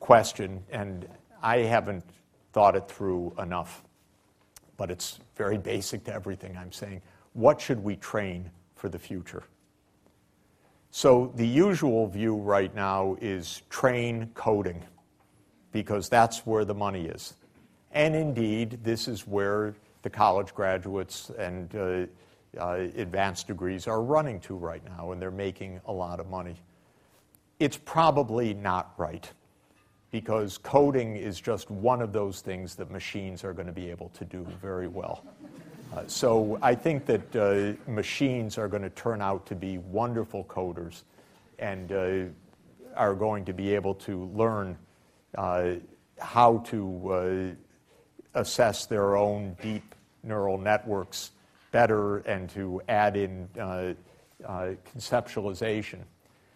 question, 0.00 0.62
and 0.70 1.08
I 1.42 1.58
haven't 1.58 2.04
thought 2.52 2.76
it 2.76 2.88
through 2.88 3.34
enough, 3.38 3.82
but 4.76 4.90
it's 4.90 5.18
very 5.36 5.58
basic 5.58 6.04
to 6.04 6.14
everything 6.14 6.56
I'm 6.56 6.72
saying. 6.72 7.02
What 7.32 7.60
should 7.60 7.82
we 7.82 7.96
train 7.96 8.50
for 8.74 8.88
the 8.88 8.98
future? 8.98 9.44
So, 10.90 11.32
the 11.36 11.46
usual 11.46 12.06
view 12.06 12.36
right 12.36 12.74
now 12.74 13.16
is 13.20 13.62
train 13.68 14.30
coding, 14.34 14.82
because 15.70 16.08
that's 16.08 16.46
where 16.46 16.64
the 16.64 16.74
money 16.74 17.06
is. 17.06 17.34
And 17.92 18.14
indeed, 18.14 18.80
this 18.82 19.06
is 19.06 19.26
where 19.26 19.74
the 20.02 20.10
college 20.10 20.54
graduates 20.54 21.30
and 21.38 21.74
uh, 21.76 22.06
uh, 22.58 22.88
advanced 22.96 23.46
degrees 23.46 23.86
are 23.86 24.02
running 24.02 24.40
to 24.40 24.54
right 24.54 24.82
now, 24.96 25.12
and 25.12 25.20
they're 25.20 25.30
making 25.30 25.80
a 25.86 25.92
lot 25.92 26.20
of 26.20 26.28
money. 26.28 26.56
It's 27.58 27.76
probably 27.76 28.54
not 28.54 28.94
right 28.96 29.30
because 30.10 30.56
coding 30.58 31.16
is 31.16 31.40
just 31.40 31.70
one 31.70 32.00
of 32.00 32.12
those 32.12 32.40
things 32.40 32.74
that 32.76 32.90
machines 32.90 33.44
are 33.44 33.52
going 33.52 33.66
to 33.66 33.72
be 33.72 33.90
able 33.90 34.08
to 34.10 34.24
do 34.24 34.46
very 34.60 34.88
well. 34.88 35.22
Uh, 35.94 36.02
so 36.06 36.58
I 36.60 36.74
think 36.74 37.06
that 37.06 37.36
uh, 37.36 37.72
machines 37.90 38.58
are 38.58 38.68
going 38.68 38.82
to 38.82 38.90
turn 38.90 39.22
out 39.22 39.46
to 39.46 39.54
be 39.54 39.78
wonderful 39.78 40.44
coders 40.44 41.02
and 41.58 41.90
uh, 41.92 42.24
are 42.94 43.14
going 43.14 43.46
to 43.46 43.54
be 43.54 43.74
able 43.74 43.94
to 43.94 44.24
learn 44.34 44.76
how 45.34 46.58
to 46.66 47.56
assess 48.34 48.86
their 48.86 49.16
own 49.16 49.56
deep 49.62 49.94
neural 50.22 50.58
networks 50.58 51.30
better 51.70 52.18
and 52.18 52.50
to 52.50 52.82
add 52.88 53.16
in 53.16 53.48
conceptualization. 54.42 56.00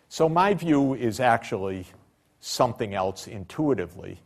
So, 0.09 0.29
my 0.29 0.53
view 0.55 0.95
is 0.95 1.21
actually 1.21 1.87
something 2.41 2.95
else 2.95 3.29
intuitively, 3.29 4.19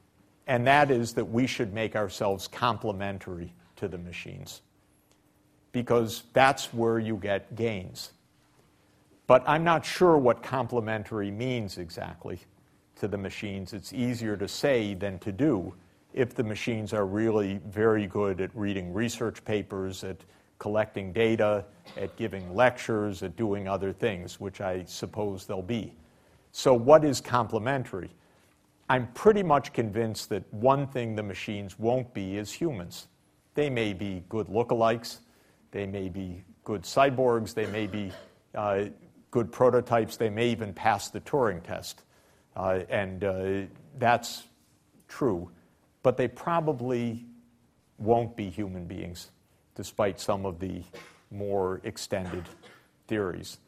and 0.47 0.67
that 0.67 0.91
is 0.91 1.13
that 1.15 1.27
we 1.27 1.47
should 1.47 1.75
make 1.75 1.97
ourselves 1.97 2.49
complementary 2.49 3.53
to 3.77 3.89
the 3.89 3.99
machines 3.99 4.63
because 5.77 6.23
that's 6.33 6.73
where 6.73 6.99
you 6.99 7.19
get 7.19 7.55
gains. 7.55 8.13
But 9.27 9.45
I'm 9.47 9.63
not 9.63 9.85
sure 9.85 10.17
what 10.17 10.43
complementary 10.43 11.31
means 11.31 11.77
exactly 11.77 12.41
to 12.99 13.07
the 13.07 13.19
machines. 13.19 13.75
It's 13.75 13.93
easier 13.93 14.39
to 14.39 14.49
say 14.49 14.95
than 14.95 15.19
to 15.19 15.31
do 15.31 15.75
if 16.15 16.35
the 16.35 16.43
machines 16.43 16.95
are 16.95 17.05
really 17.05 17.61
very 17.67 18.07
good 18.07 18.41
at 18.41 18.57
reading 18.57 18.95
research 18.95 19.45
papers, 19.45 20.03
at 20.03 20.17
collecting 20.59 21.13
data, 21.13 21.63
at 21.99 22.17
giving 22.17 22.55
lectures, 22.55 23.23
at 23.23 23.37
doing 23.37 23.69
other 23.69 23.93
things, 23.93 24.41
which 24.41 24.63
I 24.63 24.83
suppose 24.87 25.45
they'll 25.45 25.61
be. 25.61 25.93
So, 26.53 26.73
what 26.73 27.05
is 27.05 27.21
complementary? 27.21 28.09
I'm 28.89 29.09
pretty 29.09 29.43
much 29.43 29.75
convinced 29.75 30.31
that 30.31 30.51
one 30.55 30.87
thing 30.87 31.17
the 31.17 31.23
machines 31.23 31.79
won't 31.79 32.15
be 32.15 32.39
is 32.39 32.51
humans. 32.51 33.09
They 33.53 33.69
may 33.69 33.93
be 33.93 34.25
good 34.31 34.47
lookalikes, 34.47 35.19
they 35.77 35.85
may 35.87 36.09
be 36.09 36.43
good 36.65 36.85
cyborgs, 36.85 37.53
they 37.53 37.67
may 37.67 37.87
be 37.87 38.11
uh, 38.55 38.87
good 39.31 39.53
prototypes, 39.53 40.17
they 40.17 40.31
may 40.31 40.49
even 40.49 40.73
pass 40.73 41.11
the 41.11 41.21
Turing 41.21 41.63
test. 41.63 42.03
Uh, 42.57 42.81
and 42.89 43.23
uh, 43.23 43.67
that's 43.99 44.45
true. 45.07 45.51
But 46.03 46.17
they 46.17 46.29
probably 46.29 47.27
won't 47.99 48.37
be 48.37 48.49
human 48.49 48.87
beings, 48.87 49.31
despite 49.75 50.19
some 50.19 50.47
of 50.47 50.59
the 50.61 50.83
more 51.31 51.83
extended 51.85 52.45
theories. 53.07 53.59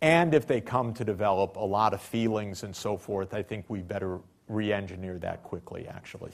And 0.00 0.34
if 0.34 0.46
they 0.46 0.60
come 0.60 0.94
to 0.94 1.04
develop 1.04 1.56
a 1.56 1.66
lot 1.66 1.94
of 1.94 2.00
feelings 2.00 2.62
and 2.62 2.76
so 2.76 2.96
forth, 2.96 3.34
I 3.34 3.42
think 3.42 3.64
we 3.68 3.80
better 3.80 4.20
re 4.46 4.72
engineer 4.72 5.18
that 5.18 5.42
quickly, 5.42 5.88
actually. 5.88 6.30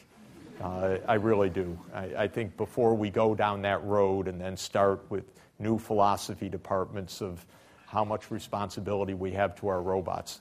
Uh, 0.63 0.99
I 1.09 1.15
really 1.15 1.51
do. 1.51 1.79
I, 1.93 2.15
I, 2.17 2.29
think 2.29 2.57
before 2.57 2.95
we 2.95 3.11
go 3.11 3.35
down 3.35 3.63
that 3.63 3.83
road 3.83 4.29
and 4.29 4.41
then 4.41 4.57
start 4.57 5.05
with 5.11 5.25
new 5.59 5.77
philosophy 5.77 6.49
departments 6.49 7.21
of 7.21 7.45
how 7.87 8.05
much 8.05 8.31
responsibility 8.31 9.13
we 9.13 9.33
have 9.33 9.57
to 9.57 9.69
our 9.69 9.83
robots, 9.83 10.41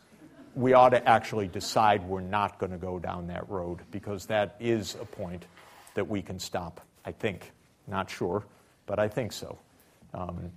we 0.56 0.73
ought 0.73 0.89
to 0.89 1.10
actually 1.10 1.48
decide 1.48 2.03
we're 2.03 2.22
not 2.22 2.60
going 2.60 2.72
to 2.72 2.77
go 2.77 2.99
down 2.99 3.27
that 3.27 3.49
road 3.49 3.80
because 3.89 4.26
that 4.27 4.56
is 4.60 4.95
a 5.02 5.06
point 5.06 5.45
that 5.95 6.07
we 6.07 6.22
can 6.22 6.38
stop, 6.38 6.81
I 7.03 7.11
think. 7.11 7.52
Not 7.88 8.10
sure, 8.10 8.43
but 8.85 8.99
I 8.99 9.07
think 9.07 9.31
so. 9.31 9.57
Um, 10.14 10.52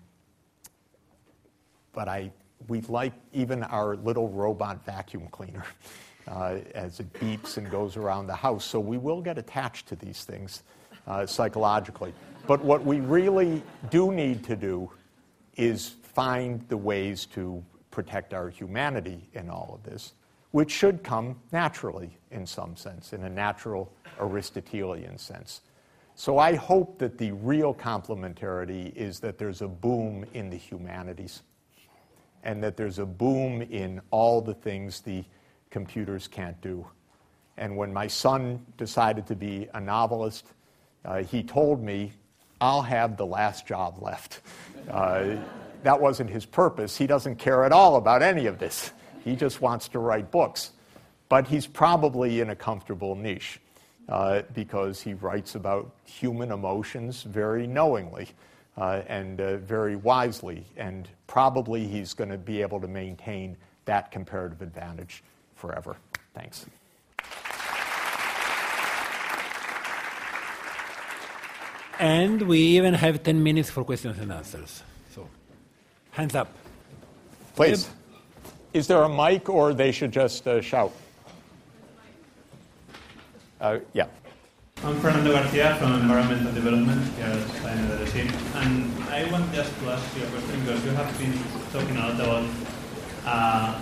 but 1.92 2.08
I, 2.08 2.32
we 2.68 2.80
like 2.82 3.12
even 3.32 3.62
our 3.62 3.96
little 3.96 4.28
robot 4.28 4.84
vacuum 4.84 5.28
cleaner 5.30 5.64
uh, 6.28 6.58
as 6.74 7.00
it 7.00 7.12
beeps 7.14 7.56
and 7.56 7.70
goes 7.70 7.96
around 7.96 8.26
the 8.26 8.34
house. 8.34 8.64
So 8.64 8.80
we 8.80 8.98
will 8.98 9.20
get 9.20 9.38
attached 9.38 9.86
to 9.88 9.96
these 9.96 10.24
things 10.24 10.62
uh, 11.06 11.26
psychologically. 11.26 12.12
But 12.46 12.62
what 12.64 12.84
we 12.84 13.00
really 13.00 13.62
do 13.90 14.12
need 14.12 14.44
to 14.44 14.56
do 14.56 14.90
is 15.56 15.96
find 16.02 16.66
the 16.68 16.76
ways 16.76 17.26
to 17.26 17.64
protect 17.90 18.34
our 18.34 18.48
humanity 18.48 19.28
in 19.34 19.48
all 19.48 19.72
of 19.74 19.90
this, 19.90 20.14
which 20.50 20.70
should 20.70 21.02
come 21.02 21.36
naturally 21.52 22.18
in 22.30 22.46
some 22.46 22.76
sense, 22.76 23.12
in 23.12 23.22
a 23.24 23.30
natural 23.30 23.92
Aristotelian 24.20 25.18
sense. 25.18 25.60
So 26.16 26.38
I 26.38 26.54
hope 26.54 26.98
that 26.98 27.18
the 27.18 27.32
real 27.32 27.74
complementarity 27.74 28.94
is 28.94 29.20
that 29.20 29.38
there's 29.38 29.62
a 29.62 29.68
boom 29.68 30.24
in 30.32 30.50
the 30.50 30.56
humanities 30.56 31.42
and 32.44 32.62
that 32.62 32.76
there's 32.76 32.98
a 32.98 33.06
boom 33.06 33.62
in 33.62 34.00
all 34.10 34.40
the 34.40 34.54
things 34.54 35.00
the 35.00 35.24
computers 35.74 36.28
can't 36.28 36.58
do. 36.60 36.86
And 37.56 37.76
when 37.76 37.92
my 37.92 38.06
son 38.06 38.64
decided 38.76 39.26
to 39.26 39.34
be 39.34 39.68
a 39.74 39.80
novelist, 39.80 40.46
uh, 41.04 41.24
he 41.24 41.42
told 41.42 41.82
me, 41.82 42.12
I'll 42.60 42.82
have 42.82 43.16
the 43.16 43.26
last 43.26 43.66
job 43.66 44.00
left. 44.00 44.40
Uh, 44.88 45.34
that 45.82 46.00
wasn't 46.00 46.30
his 46.30 46.46
purpose. 46.46 46.96
He 46.96 47.08
doesn't 47.08 47.36
care 47.40 47.64
at 47.64 47.72
all 47.72 47.96
about 47.96 48.22
any 48.22 48.46
of 48.46 48.60
this. 48.60 48.92
He 49.24 49.34
just 49.34 49.60
wants 49.60 49.88
to 49.88 49.98
write 49.98 50.30
books. 50.30 50.70
But 51.28 51.48
he's 51.48 51.66
probably 51.66 52.40
in 52.40 52.50
a 52.50 52.56
comfortable 52.56 53.16
niche 53.16 53.58
uh, 54.08 54.42
because 54.54 55.00
he 55.00 55.14
writes 55.14 55.56
about 55.56 55.90
human 56.04 56.52
emotions 56.52 57.24
very 57.24 57.66
knowingly 57.66 58.28
uh, 58.76 59.02
and 59.08 59.40
uh, 59.40 59.56
very 59.56 59.96
wisely. 59.96 60.66
And 60.76 61.08
probably 61.26 61.84
he's 61.88 62.14
going 62.14 62.30
to 62.30 62.38
be 62.38 62.62
able 62.62 62.80
to 62.80 62.86
maintain 62.88 63.56
that 63.86 64.12
comparative 64.12 64.62
advantage 64.62 65.24
forever. 65.54 65.96
Thanks. 66.34 66.66
And 71.98 72.42
we 72.42 72.58
even 72.58 72.94
have 72.94 73.22
10 73.22 73.42
minutes 73.42 73.70
for 73.70 73.84
questions 73.84 74.18
and 74.18 74.32
answers. 74.32 74.82
So, 75.14 75.28
hands 76.10 76.34
up. 76.34 76.48
Please. 77.54 77.88
Is 78.72 78.88
there 78.88 79.02
a 79.02 79.08
mic 79.08 79.48
or 79.48 79.72
they 79.72 79.92
should 79.92 80.10
just 80.10 80.48
uh, 80.48 80.60
shout? 80.60 80.92
Uh, 83.60 83.78
yeah. 83.92 84.06
I'm 84.82 84.98
Fernando 85.00 85.32
Garcia 85.32 85.76
from 85.76 85.94
Environmental 85.94 86.52
Development 86.52 87.00
here 87.14 87.26
at 87.26 88.06
Spain 88.06 88.28
And 88.56 88.92
I 89.08 89.30
want 89.30 89.50
just 89.54 89.72
to 89.78 89.90
ask 89.90 90.16
you 90.16 90.24
a 90.24 90.26
question 90.26 90.60
because 90.60 90.84
you 90.84 90.90
have 90.90 91.18
been 91.18 91.32
talking 91.72 91.96
a 91.96 92.00
lot 92.00 92.14
about 92.14 92.44
uh, 93.24 93.80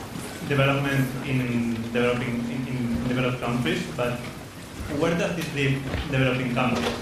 development 0.52 1.08
in 1.26 1.72
developing 1.96 2.34
in, 2.54 2.60
in, 2.72 3.08
developed 3.08 3.40
countries, 3.40 3.82
but 3.96 4.12
where 5.00 5.14
does 5.16 5.34
this 5.36 5.48
leave 5.54 5.82
developing 6.10 6.54
countries? 6.54 6.92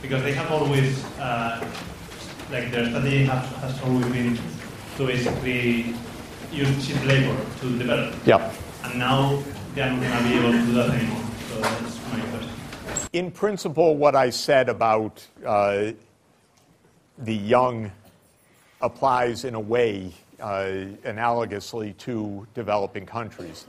Because 0.00 0.22
they 0.22 0.32
have 0.32 0.50
always, 0.50 1.04
uh, 1.18 1.58
like 2.50 2.70
their 2.70 2.86
strategy 2.88 3.24
has, 3.24 3.44
has 3.62 3.74
always 3.82 4.06
been 4.06 4.38
to 4.96 5.06
basically 5.06 5.94
use 6.52 6.72
cheap 6.86 7.04
labor 7.04 7.36
to 7.60 7.78
develop. 7.78 8.14
Yeah. 8.24 8.52
And 8.84 8.98
now 8.98 9.42
they 9.74 9.82
are 9.82 9.90
not 9.90 10.00
going 10.02 10.16
to 10.18 10.28
be 10.28 10.34
able 10.38 10.52
to 10.52 10.62
do 10.66 10.72
that 10.74 10.90
anymore. 10.90 11.24
So 11.48 11.60
that's 11.60 11.98
my 12.12 12.20
question. 12.30 12.50
In 13.12 13.30
principle, 13.30 13.96
what 13.96 14.14
I 14.14 14.30
said 14.30 14.68
about 14.68 15.26
uh, 15.44 15.92
the 17.18 17.34
young 17.34 17.90
applies 18.80 19.44
in 19.44 19.54
a 19.54 19.60
way 19.60 20.12
analogously 20.42 21.96
to 21.98 22.46
developing 22.54 23.06
countries. 23.06 23.66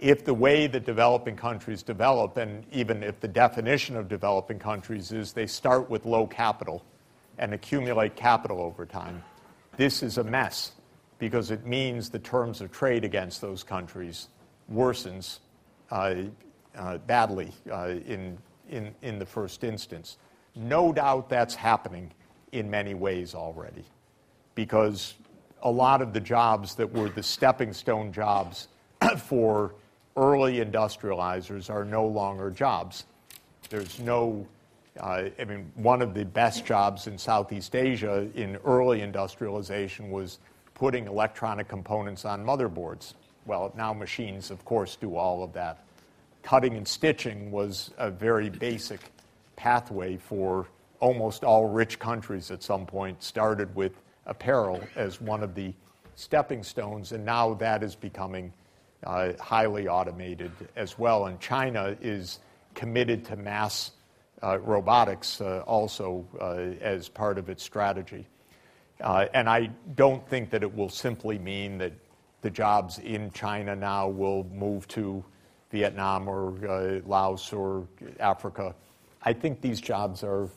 If 0.00 0.24
the 0.24 0.34
way 0.34 0.66
that 0.66 0.84
developing 0.84 1.36
countries 1.36 1.82
develop, 1.82 2.36
and 2.36 2.64
even 2.72 3.02
if 3.02 3.20
the 3.20 3.28
definition 3.28 3.96
of 3.96 4.08
developing 4.08 4.58
countries 4.58 5.12
is 5.12 5.32
they 5.32 5.46
start 5.46 5.90
with 5.90 6.06
low 6.06 6.26
capital 6.26 6.84
and 7.38 7.52
accumulate 7.54 8.16
capital 8.16 8.60
over 8.60 8.86
time, 8.86 9.22
this 9.76 10.02
is 10.02 10.18
a 10.18 10.24
mess 10.24 10.72
because 11.18 11.50
it 11.50 11.66
means 11.66 12.10
the 12.10 12.18
terms 12.18 12.60
of 12.60 12.72
trade 12.72 13.04
against 13.04 13.40
those 13.40 13.62
countries 13.62 14.28
worsens 14.72 15.40
uh, 15.90 16.14
uh, 16.76 16.98
badly 16.98 17.52
uh, 17.70 17.88
in, 18.06 18.38
in, 18.70 18.94
in 19.02 19.18
the 19.18 19.26
first 19.26 19.64
instance. 19.64 20.16
No 20.54 20.92
doubt 20.92 21.28
that's 21.28 21.54
happening 21.54 22.10
in 22.52 22.70
many 22.70 22.94
ways 22.94 23.34
already 23.34 23.84
because 24.54 25.14
a 25.62 25.70
lot 25.70 26.02
of 26.02 26.12
the 26.12 26.20
jobs 26.20 26.74
that 26.76 26.92
were 26.92 27.08
the 27.08 27.22
stepping 27.22 27.72
stone 27.72 28.12
jobs 28.12 28.68
for 29.18 29.74
early 30.16 30.58
industrializers 30.58 31.70
are 31.70 31.84
no 31.84 32.06
longer 32.06 32.50
jobs. 32.50 33.04
There's 33.68 33.98
no, 34.00 34.46
uh, 34.98 35.24
I 35.38 35.44
mean, 35.44 35.70
one 35.74 36.02
of 36.02 36.14
the 36.14 36.24
best 36.24 36.64
jobs 36.64 37.06
in 37.06 37.16
Southeast 37.18 37.76
Asia 37.76 38.28
in 38.34 38.56
early 38.64 39.02
industrialization 39.02 40.10
was 40.10 40.38
putting 40.74 41.06
electronic 41.06 41.68
components 41.68 42.24
on 42.24 42.44
motherboards. 42.44 43.14
Well, 43.46 43.72
now 43.76 43.92
machines, 43.92 44.50
of 44.50 44.64
course, 44.64 44.96
do 44.96 45.16
all 45.16 45.42
of 45.42 45.52
that. 45.52 45.84
Cutting 46.42 46.74
and 46.76 46.88
stitching 46.88 47.50
was 47.50 47.90
a 47.98 48.10
very 48.10 48.48
basic 48.48 49.00
pathway 49.56 50.16
for 50.16 50.66
almost 51.00 51.44
all 51.44 51.66
rich 51.66 51.98
countries 51.98 52.50
at 52.50 52.62
some 52.62 52.86
point, 52.86 53.22
started 53.22 53.74
with 53.74 53.92
apparel 54.30 54.80
as 54.96 55.20
one 55.20 55.42
of 55.42 55.54
the 55.54 55.74
stepping 56.14 56.62
stones, 56.62 57.12
and 57.12 57.24
now 57.24 57.54
that 57.54 57.82
is 57.82 57.94
becoming 57.94 58.52
uh, 59.04 59.32
highly 59.38 59.88
automated 59.88 60.52
as 60.76 60.98
well. 60.98 61.26
And 61.26 61.38
China 61.40 61.96
is 62.00 62.38
committed 62.74 63.24
to 63.26 63.36
mass 63.36 63.92
uh, 64.42 64.58
robotics 64.60 65.40
uh, 65.40 65.62
also 65.66 66.26
uh, 66.40 66.82
as 66.82 67.08
part 67.08 67.36
of 67.36 67.50
its 67.50 67.62
strategy. 67.62 68.26
Uh, 69.00 69.26
and 69.34 69.48
I 69.48 69.70
don't 69.96 70.26
think 70.28 70.50
that 70.50 70.62
it 70.62 70.74
will 70.74 70.88
simply 70.88 71.38
mean 71.38 71.78
that 71.78 71.92
the 72.42 72.50
jobs 72.50 72.98
in 72.98 73.30
China 73.32 73.74
now 73.74 74.08
will 74.08 74.44
move 74.44 74.86
to 74.88 75.24
Vietnam 75.70 76.28
or 76.28 76.68
uh, 76.68 77.00
Laos 77.06 77.52
or 77.52 77.86
Africa. 78.18 78.74
I 79.22 79.32
think 79.32 79.60
these 79.60 79.80
jobs 79.80 80.22
are 80.22 80.48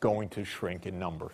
going 0.00 0.28
to 0.30 0.44
shrink 0.44 0.86
in 0.86 0.98
number 0.98 1.30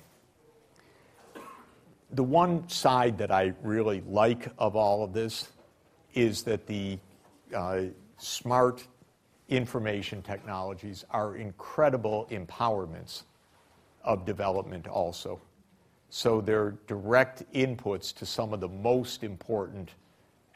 the 2.12 2.24
one 2.24 2.68
side 2.68 3.18
that 3.18 3.30
I 3.30 3.52
really 3.62 4.02
like 4.06 4.48
of 4.58 4.76
all 4.76 5.04
of 5.04 5.12
this 5.12 5.48
is 6.14 6.42
that 6.44 6.66
the 6.66 6.98
uh, 7.54 7.82
smart 8.18 8.86
information 9.48 10.22
technologies 10.22 11.04
are 11.10 11.36
incredible 11.36 12.26
empowerments 12.30 13.22
of 14.02 14.24
development 14.24 14.86
also. 14.88 15.40
So 16.08 16.40
they're 16.40 16.72
direct 16.86 17.44
inputs 17.52 18.14
to 18.16 18.26
some 18.26 18.52
of 18.52 18.60
the 18.60 18.68
most 18.68 19.22
important 19.22 19.90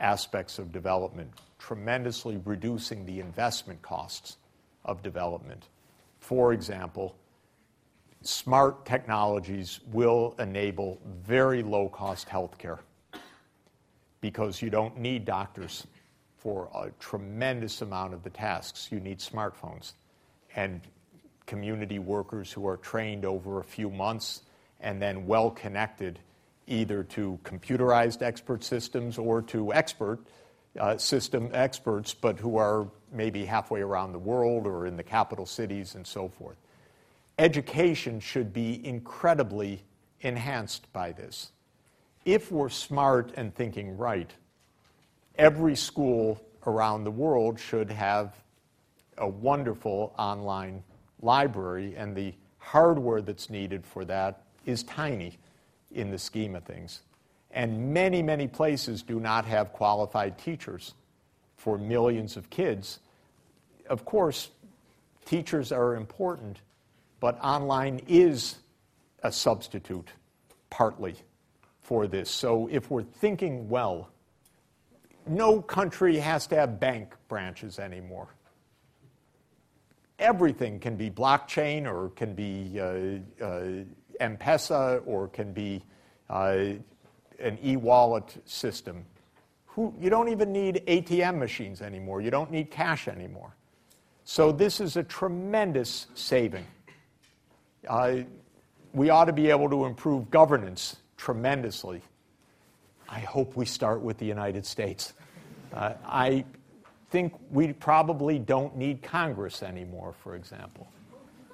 aspects 0.00 0.58
of 0.58 0.72
development, 0.72 1.30
tremendously 1.58 2.40
reducing 2.44 3.06
the 3.06 3.20
investment 3.20 3.80
costs 3.80 4.38
of 4.84 5.02
development. 5.02 5.68
For 6.18 6.52
example, 6.52 7.16
smart 8.26 8.86
technologies 8.86 9.80
will 9.92 10.34
enable 10.38 11.00
very 11.22 11.62
low 11.62 11.88
cost 11.88 12.28
health 12.28 12.58
care 12.58 12.80
because 14.20 14.62
you 14.62 14.70
don't 14.70 14.98
need 14.98 15.24
doctors 15.24 15.86
for 16.38 16.68
a 16.74 16.90
tremendous 16.98 17.82
amount 17.82 18.14
of 18.14 18.22
the 18.22 18.30
tasks. 18.30 18.88
You 18.90 19.00
need 19.00 19.18
smartphones 19.18 19.92
and 20.56 20.80
community 21.46 21.98
workers 21.98 22.52
who 22.52 22.66
are 22.66 22.76
trained 22.78 23.24
over 23.24 23.60
a 23.60 23.64
few 23.64 23.90
months 23.90 24.42
and 24.80 25.00
then 25.00 25.26
well 25.26 25.50
connected 25.50 26.18
either 26.66 27.02
to 27.02 27.38
computerized 27.44 28.22
expert 28.22 28.64
systems 28.64 29.18
or 29.18 29.42
to 29.42 29.72
expert 29.74 30.20
uh, 30.80 30.96
system 30.96 31.50
experts, 31.52 32.14
but 32.14 32.38
who 32.38 32.56
are 32.56 32.88
maybe 33.12 33.44
halfway 33.44 33.80
around 33.80 34.12
the 34.12 34.18
world 34.18 34.66
or 34.66 34.86
in 34.86 34.96
the 34.96 35.02
capital 35.02 35.46
cities 35.46 35.94
and 35.94 36.06
so 36.06 36.28
forth. 36.28 36.56
Education 37.38 38.20
should 38.20 38.52
be 38.52 38.86
incredibly 38.86 39.82
enhanced 40.20 40.92
by 40.92 41.12
this. 41.12 41.50
If 42.24 42.52
we're 42.52 42.68
smart 42.68 43.32
and 43.36 43.54
thinking 43.54 43.96
right, 43.96 44.30
every 45.36 45.76
school 45.76 46.40
around 46.66 47.04
the 47.04 47.10
world 47.10 47.58
should 47.58 47.90
have 47.90 48.34
a 49.18 49.28
wonderful 49.28 50.14
online 50.18 50.82
library, 51.20 51.94
and 51.96 52.16
the 52.16 52.34
hardware 52.58 53.20
that's 53.20 53.50
needed 53.50 53.84
for 53.84 54.04
that 54.04 54.42
is 54.64 54.82
tiny 54.84 55.38
in 55.92 56.10
the 56.10 56.18
scheme 56.18 56.54
of 56.56 56.64
things. 56.64 57.02
And 57.50 57.92
many, 57.92 58.22
many 58.22 58.48
places 58.48 59.02
do 59.02 59.20
not 59.20 59.44
have 59.44 59.72
qualified 59.72 60.38
teachers 60.38 60.94
for 61.56 61.78
millions 61.78 62.36
of 62.36 62.50
kids. 62.50 63.00
Of 63.88 64.04
course, 64.04 64.50
teachers 65.24 65.70
are 65.70 65.94
important, 65.94 66.60
but 67.24 67.42
online 67.42 68.02
is 68.06 68.56
a 69.22 69.32
substitute, 69.32 70.10
partly, 70.68 71.14
for 71.80 72.06
this. 72.06 72.30
So 72.30 72.68
if 72.70 72.90
we're 72.90 73.02
thinking 73.02 73.66
well, 73.66 74.10
no 75.26 75.62
country 75.62 76.18
has 76.18 76.46
to 76.48 76.56
have 76.56 76.78
bank 76.78 77.14
branches 77.28 77.78
anymore. 77.78 78.28
Everything 80.18 80.78
can 80.78 80.96
be 80.96 81.08
blockchain 81.08 81.86
or 81.86 82.10
can 82.10 82.34
be 82.34 82.78
uh, 82.78 83.42
uh, 83.42 83.84
M 84.20 84.36
Pesa 84.36 85.00
or 85.06 85.28
can 85.28 85.54
be 85.54 85.82
uh, 86.28 86.58
an 87.38 87.58
e 87.64 87.76
wallet 87.76 88.36
system. 88.44 89.02
Who, 89.68 89.94
you 89.98 90.10
don't 90.10 90.28
even 90.28 90.52
need 90.52 90.82
ATM 90.86 91.38
machines 91.38 91.80
anymore. 91.80 92.20
You 92.20 92.30
don't 92.30 92.50
need 92.50 92.70
cash 92.70 93.08
anymore. 93.08 93.56
So, 94.24 94.52
this 94.52 94.78
is 94.78 94.98
a 94.98 95.02
tremendous 95.02 96.08
saving. 96.14 96.66
Uh, 97.88 98.22
we 98.92 99.10
ought 99.10 99.26
to 99.26 99.32
be 99.32 99.50
able 99.50 99.68
to 99.70 99.84
improve 99.84 100.30
governance 100.30 100.96
tremendously. 101.16 102.02
I 103.08 103.20
hope 103.20 103.56
we 103.56 103.66
start 103.66 104.00
with 104.00 104.18
the 104.18 104.26
United 104.26 104.64
States. 104.64 105.12
Uh, 105.72 105.94
I 106.06 106.44
think 107.10 107.34
we 107.50 107.72
probably 107.72 108.38
don't 108.38 108.76
need 108.76 109.02
Congress 109.02 109.62
anymore, 109.62 110.14
for 110.22 110.34
example. 110.34 110.88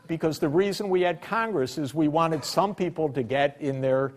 Because 0.07 0.39
the 0.39 0.49
reason 0.49 0.89
we 0.89 1.03
had 1.03 1.23
Congress 1.23 1.79
is 1.79 1.95
we 1.95 2.09
wanted 2.09 2.45
some 2.45 2.75
people 2.75 3.09
to 3.11 3.23
get 3.23 3.57
in 3.61 3.81
their 3.81 4.13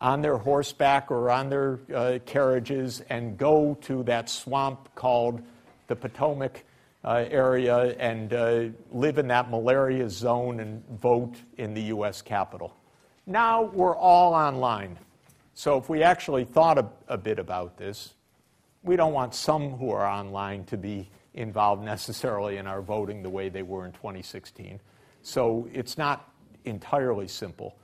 on 0.00 0.20
their 0.20 0.36
horseback 0.36 1.10
or 1.10 1.30
on 1.30 1.48
their 1.48 1.78
uh, 1.94 2.18
carriages 2.26 3.02
and 3.08 3.38
go 3.38 3.78
to 3.80 4.02
that 4.02 4.28
swamp 4.28 4.88
called 4.94 5.40
the 5.86 5.96
Potomac 5.96 6.62
area 7.04 7.94
and 7.98 8.32
uh, 8.32 8.64
live 8.90 9.18
in 9.18 9.28
that 9.28 9.50
malaria 9.50 10.08
zone 10.08 10.60
and 10.60 10.82
vote 11.00 11.36
in 11.58 11.74
the 11.74 11.82
U.S. 11.82 12.22
Capitol. 12.22 12.74
Now 13.26 13.62
we're 13.62 13.96
all 13.96 14.34
online. 14.34 14.98
So 15.54 15.78
if 15.78 15.88
we 15.88 16.02
actually 16.02 16.44
thought 16.44 16.78
a, 16.78 16.88
a 17.08 17.18
bit 17.18 17.38
about 17.38 17.76
this, 17.76 18.14
we 18.82 18.96
don't 18.96 19.12
want 19.12 19.34
some 19.34 19.72
who 19.72 19.90
are 19.90 20.06
online 20.06 20.64
to 20.64 20.76
be 20.76 21.10
involved 21.34 21.82
necessarily 21.82 22.58
in 22.58 22.66
our 22.66 22.82
voting 22.82 23.22
the 23.22 23.30
way 23.30 23.48
they 23.48 23.62
were 23.62 23.86
in 23.86 23.92
2016. 23.92 24.80
So 25.22 25.68
it's 25.72 25.96
not 25.96 26.32
entirely 26.64 27.28
simple. 27.28 27.76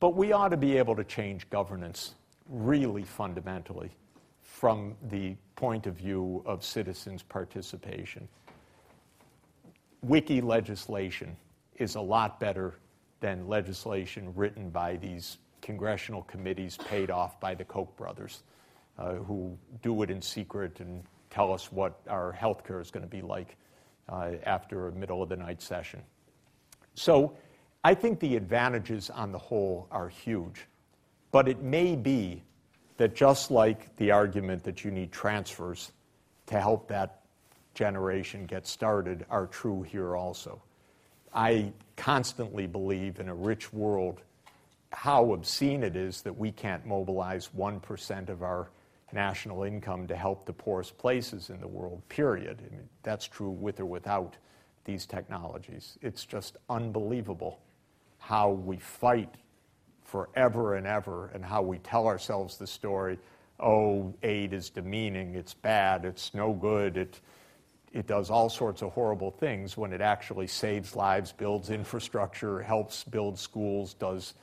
But 0.00 0.14
we 0.14 0.32
ought 0.32 0.48
to 0.48 0.56
be 0.56 0.76
able 0.76 0.94
to 0.96 1.04
change 1.04 1.48
governance 1.50 2.14
really 2.48 3.04
fundamentally 3.04 3.90
from 4.42 4.96
the 5.10 5.36
point 5.56 5.86
of 5.86 5.94
view 5.94 6.42
of 6.46 6.64
citizens' 6.64 7.22
participation. 7.22 8.28
Wiki 10.02 10.40
legislation 10.40 11.36
is 11.76 11.96
a 11.96 12.00
lot 12.00 12.38
better 12.38 12.78
than 13.20 13.48
legislation 13.48 14.32
written 14.34 14.70
by 14.70 14.96
these 14.96 15.38
congressional 15.60 16.22
committees 16.22 16.76
paid 16.76 17.10
off 17.10 17.40
by 17.40 17.54
the 17.54 17.64
Koch 17.64 17.94
brothers, 17.96 18.42
uh, 18.98 19.14
who 19.14 19.56
do 19.82 20.02
it 20.02 20.10
in 20.10 20.22
secret 20.22 20.80
and 20.80 21.02
tell 21.30 21.52
us 21.52 21.72
what 21.72 22.00
our 22.08 22.32
health 22.32 22.64
care 22.64 22.80
is 22.80 22.90
going 22.90 23.02
to 23.02 23.10
be 23.10 23.22
like 23.22 23.56
uh, 24.08 24.32
after 24.44 24.88
a 24.88 24.92
middle 24.92 25.22
of 25.22 25.28
the 25.28 25.36
night 25.36 25.60
session. 25.60 26.00
So 26.94 27.36
I 27.84 27.94
think 27.94 28.20
the 28.20 28.36
advantages 28.36 29.10
on 29.10 29.32
the 29.32 29.38
whole 29.38 29.88
are 29.90 30.08
huge. 30.08 30.66
But 31.30 31.48
it 31.48 31.62
may 31.62 31.94
be 31.94 32.42
that 32.96 33.14
just 33.14 33.50
like 33.50 33.94
the 33.96 34.10
argument 34.10 34.64
that 34.64 34.84
you 34.84 34.90
need 34.90 35.12
transfers 35.12 35.92
to 36.46 36.60
help 36.60 36.88
that 36.88 37.17
generation 37.78 38.44
get 38.44 38.66
started 38.66 39.24
are 39.30 39.46
true 39.46 39.82
here 39.84 40.16
also. 40.16 40.60
I 41.32 41.72
constantly 41.96 42.66
believe 42.66 43.20
in 43.20 43.28
a 43.28 43.34
rich 43.34 43.72
world 43.72 44.20
how 44.90 45.32
obscene 45.32 45.84
it 45.84 45.94
is 45.94 46.22
that 46.22 46.36
we 46.36 46.50
can't 46.50 46.84
mobilize 46.84 47.50
1% 47.56 48.30
of 48.30 48.42
our 48.42 48.70
national 49.12 49.62
income 49.62 50.08
to 50.08 50.16
help 50.16 50.44
the 50.44 50.52
poorest 50.52 50.98
places 50.98 51.50
in 51.50 51.60
the 51.60 51.68
world, 51.68 52.02
period. 52.08 52.60
I 52.66 52.74
mean, 52.74 52.88
that's 53.04 53.28
true 53.28 53.50
with 53.50 53.78
or 53.78 53.86
without 53.86 54.36
these 54.84 55.06
technologies. 55.06 55.98
It's 56.02 56.24
just 56.24 56.56
unbelievable 56.68 57.60
how 58.18 58.50
we 58.50 58.78
fight 58.78 59.36
forever 60.02 60.74
and 60.74 60.86
ever 60.86 61.30
and 61.32 61.44
how 61.44 61.62
we 61.62 61.78
tell 61.78 62.08
ourselves 62.08 62.56
the 62.56 62.66
story 62.66 63.18
oh, 63.60 64.14
aid 64.22 64.52
is 64.52 64.70
demeaning, 64.70 65.34
it's 65.34 65.54
bad, 65.54 66.04
it's 66.04 66.32
no 66.32 66.52
good, 66.52 66.96
it, 66.96 67.20
it 67.92 68.06
does 68.06 68.30
all 68.30 68.48
sorts 68.48 68.82
of 68.82 68.92
horrible 68.92 69.30
things 69.30 69.76
when 69.76 69.92
it 69.92 70.00
actually 70.00 70.46
saves 70.46 70.94
lives, 70.94 71.32
builds 71.32 71.70
infrastructure, 71.70 72.60
helps 72.60 73.04
build 73.04 73.38
schools, 73.38 73.94
does 73.94 74.34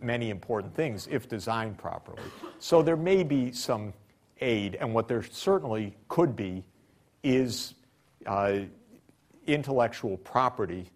many 0.00 0.30
important 0.30 0.74
things 0.74 1.08
if 1.10 1.28
designed 1.28 1.78
properly. 1.78 2.22
So 2.58 2.82
there 2.82 2.96
may 2.96 3.22
be 3.22 3.52
some 3.52 3.92
aid, 4.40 4.76
and 4.76 4.92
what 4.92 5.08
there 5.08 5.22
certainly 5.22 5.96
could 6.08 6.36
be 6.36 6.64
is 7.22 7.74
uh, 8.26 8.60
intellectual 9.46 10.18
property 10.18 10.90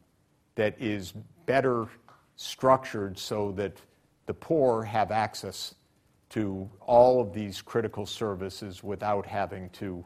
that 0.57 0.81
is 0.81 1.12
better 1.47 1.86
structured 2.36 3.19
so 3.19 3.52
that 3.52 3.81
the 4.27 4.35
poor 4.35 4.82
have 4.82 5.11
access 5.11 5.74
to 6.31 6.69
all 6.81 7.20
of 7.20 7.32
these 7.32 7.61
critical 7.61 8.07
services 8.07 8.85
without 8.85 9.27
having 9.27 9.69
to 9.70 10.05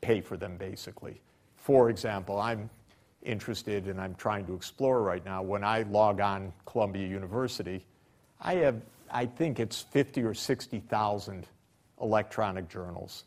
pay 0.00 0.20
for 0.20 0.36
them, 0.36 0.56
basically. 0.56 1.20
For 1.56 1.90
example, 1.90 2.40
I'm 2.40 2.70
interested 3.22 3.86
and 3.86 4.00
I'm 4.00 4.14
trying 4.14 4.46
to 4.46 4.54
explore 4.54 5.02
right 5.02 5.24
now. 5.24 5.42
When 5.42 5.62
I 5.62 5.82
log 5.82 6.20
on 6.20 6.52
Columbia 6.64 7.06
University, 7.06 7.84
I 8.40 8.54
have, 8.54 8.80
I 9.10 9.26
think 9.26 9.60
it's 9.60 9.82
50 9.82 10.22
or 10.22 10.34
60,000 10.34 11.46
electronic 12.00 12.68
journals, 12.68 13.24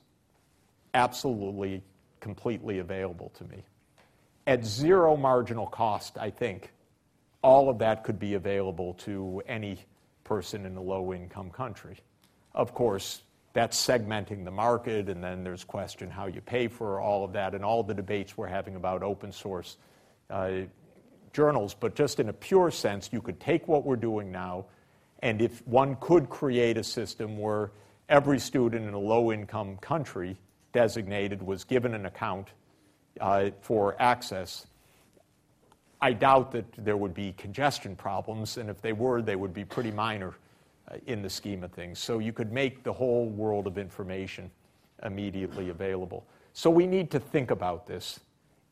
absolutely, 0.93 1.83
completely 2.19 2.79
available 2.79 3.31
to 3.37 3.43
me. 3.45 3.63
At 4.47 4.65
zero 4.65 5.15
marginal 5.15 5.67
cost, 5.67 6.17
I 6.17 6.29
think, 6.29 6.71
all 7.43 7.69
of 7.69 7.77
that 7.79 8.03
could 8.03 8.19
be 8.19 8.33
available 8.33 8.93
to 8.95 9.43
any 9.47 9.77
person 10.23 10.65
in 10.65 10.75
a 10.75 10.81
low 10.81 11.13
income 11.13 11.49
country. 11.49 11.97
Of 12.55 12.73
course, 12.73 13.21
that's 13.53 13.77
segmenting 13.77 14.43
the 14.43 14.51
market, 14.51 15.09
and 15.09 15.23
then 15.23 15.43
there's 15.43 15.63
question 15.63 16.09
how 16.09 16.25
you 16.25 16.41
pay 16.41 16.67
for 16.67 16.99
all 16.99 17.23
of 17.23 17.33
that 17.33 17.53
and 17.53 17.63
all 17.63 17.83
the 17.83 17.93
debates 17.93 18.35
we're 18.35 18.47
having 18.47 18.75
about 18.75 19.03
open 19.03 19.31
source 19.31 19.77
uh, 20.31 20.61
journals. 21.33 21.75
But 21.75 21.95
just 21.95 22.19
in 22.19 22.29
a 22.29 22.33
pure 22.33 22.71
sense, 22.71 23.09
you 23.13 23.21
could 23.21 23.39
take 23.39 23.67
what 23.67 23.85
we're 23.85 23.95
doing 23.95 24.31
now, 24.31 24.65
and 25.19 25.41
if 25.41 25.65
one 25.67 25.97
could 25.99 26.29
create 26.29 26.77
a 26.77 26.83
system 26.83 27.37
where 27.37 27.71
every 28.09 28.39
student 28.39 28.87
in 28.87 28.93
a 28.93 28.99
low 28.99 29.31
income 29.31 29.77
country 29.77 30.35
designated 30.73 31.41
was 31.41 31.63
given 31.63 31.93
an 31.93 32.07
account 32.07 32.49
uh, 33.21 33.51
for 33.61 33.95
access, 34.01 34.65
I 36.01 36.13
doubt 36.13 36.51
that 36.53 36.65
there 36.77 36.97
would 36.97 37.13
be 37.13 37.33
congestion 37.37 37.95
problems, 37.95 38.57
and 38.57 38.67
if 38.67 38.81
they 38.81 38.93
were, 38.93 39.21
they 39.21 39.35
would 39.35 39.53
be 39.53 39.63
pretty 39.63 39.91
minor 39.91 40.33
Uh, 40.91 40.97
in 41.07 41.21
the 41.21 41.29
scheme 41.29 41.63
of 41.63 41.71
things. 41.71 41.97
So 41.97 42.19
you 42.19 42.33
could 42.33 42.51
make 42.51 42.83
the 42.83 42.91
whole 42.91 43.27
world 43.27 43.67
of 43.67 43.77
information 43.77 44.51
immediately 45.03 45.69
available. 45.69 46.25
So 46.51 46.69
we 46.69 46.85
need 46.85 47.09
to 47.11 47.21
think 47.21 47.51
about 47.51 47.87
this. 47.87 48.19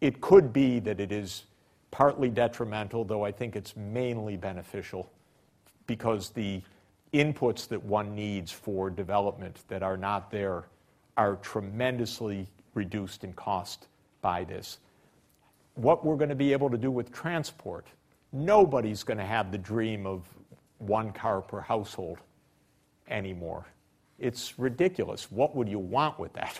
It 0.01 0.19
could 0.19 0.51
be 0.51 0.79
that 0.81 0.99
it 0.99 1.13
is 1.13 1.45
partly 1.89 2.29
detrimental, 2.29 3.05
though 3.05 3.23
I 3.23 3.31
think 3.31 3.55
it's 3.55 3.77
mainly 3.77 4.35
beneficial 4.35 5.09
because 5.87 6.31
the 6.31 6.61
inputs 7.13 7.65
that 7.69 7.81
one 7.81 8.13
needs 8.13 8.51
for 8.51 8.89
development 8.89 9.63
that 9.69 9.81
are 9.81 9.97
not 9.97 10.31
there 10.31 10.65
are 11.15 11.37
tremendously 11.37 12.45
reduced 12.73 13.23
in 13.23 13.31
cost 13.33 13.87
by 14.21 14.43
this 14.43 14.79
what 15.75 16.05
we're 16.05 16.17
going 16.17 16.29
to 16.29 16.35
be 16.35 16.51
able 16.51 16.69
to 16.69 16.77
do 16.77 16.91
with 16.91 17.11
transport. 17.11 17.87
Nobody's 18.33 19.03
going 19.03 19.17
to 19.17 19.25
have 19.25 19.51
the 19.51 19.57
dream 19.57 20.05
of 20.05 20.25
one 20.81 21.11
car 21.13 21.41
per 21.41 21.59
household 21.59 22.19
anymore. 23.07 23.65
It's 24.19 24.57
ridiculous. 24.57 25.31
What 25.31 25.55
would 25.55 25.67
you 25.67 25.79
want 25.79 26.19
with 26.19 26.33
that? 26.33 26.59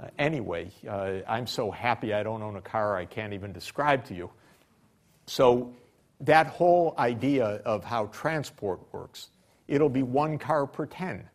Uh, 0.00 0.06
anyway, 0.18 0.70
uh, 0.88 1.18
I'm 1.28 1.46
so 1.46 1.70
happy 1.70 2.14
I 2.14 2.22
don't 2.22 2.42
own 2.42 2.56
a 2.56 2.62
car 2.62 2.96
I 2.96 3.04
can't 3.04 3.32
even 3.32 3.52
describe 3.52 4.04
to 4.06 4.14
you. 4.14 4.30
So, 5.26 5.74
that 6.20 6.46
whole 6.46 6.94
idea 6.98 7.44
of 7.44 7.82
how 7.82 8.06
transport 8.06 8.80
works, 8.92 9.30
it'll 9.66 9.88
be 9.88 10.04
one 10.04 10.38
car 10.38 10.66
per 10.66 10.86
10. 10.86 11.28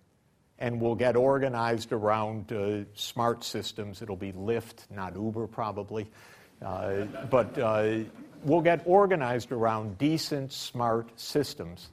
And 0.59 0.81
we'll 0.81 0.95
get 0.95 1.15
organized 1.15 1.91
around 1.91 2.51
uh, 2.51 2.85
smart 2.95 3.43
systems. 3.43 4.01
It'll 4.01 4.15
be 4.15 4.31
Lyft, 4.31 4.89
not 4.89 5.15
Uber, 5.15 5.47
probably. 5.47 6.07
Uh, 6.65 7.03
but 7.29 7.57
uh, 7.59 7.99
we'll 8.43 8.61
get 8.61 8.81
organized 8.85 9.51
around 9.51 9.97
decent, 9.97 10.51
smart 10.51 11.11
systems 11.19 11.89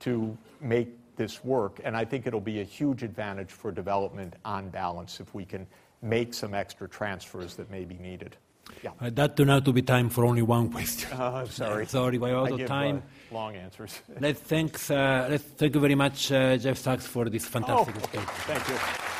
to 0.00 0.36
make 0.60 0.88
this 1.16 1.44
work. 1.44 1.80
And 1.84 1.96
I 1.96 2.04
think 2.04 2.26
it'll 2.26 2.40
be 2.40 2.60
a 2.60 2.64
huge 2.64 3.02
advantage 3.02 3.50
for 3.50 3.70
development 3.70 4.34
on 4.44 4.70
balance 4.70 5.20
if 5.20 5.34
we 5.34 5.44
can 5.44 5.66
make 6.02 6.32
some 6.34 6.54
extra 6.54 6.88
transfers 6.88 7.54
that 7.56 7.70
may 7.70 7.84
be 7.84 7.96
needed. 7.96 8.36
Yeah. 8.82 8.90
Uh, 9.00 9.10
that 9.10 9.36
turned 9.36 9.50
out 9.50 9.64
to 9.64 9.72
be 9.72 9.82
time 9.82 10.08
for 10.08 10.24
only 10.24 10.42
one 10.42 10.70
question. 10.76 11.10
Uh, 11.20 11.44
sorry. 11.46 11.86
sorry, 11.98 12.18
we're 12.18 12.36
out 12.36 12.48
I 12.48 12.50
of 12.52 12.58
give, 12.58 12.68
time. 12.68 13.02
Uh, 13.30 13.34
long 13.34 13.56
answers. 13.56 14.00
let's, 14.18 14.40
thanks, 14.40 14.90
uh, 14.90 15.26
let's 15.30 15.44
thank 15.44 15.74
you 15.74 15.80
very 15.80 15.94
much, 15.94 16.32
uh, 16.32 16.56
Jeff 16.56 16.78
Sachs, 16.78 17.06
for 17.06 17.28
this 17.28 17.46
fantastic 17.46 17.94
oh, 17.96 18.00
discussion. 18.00 18.28
Thank 18.46 18.68
you. 18.68 19.19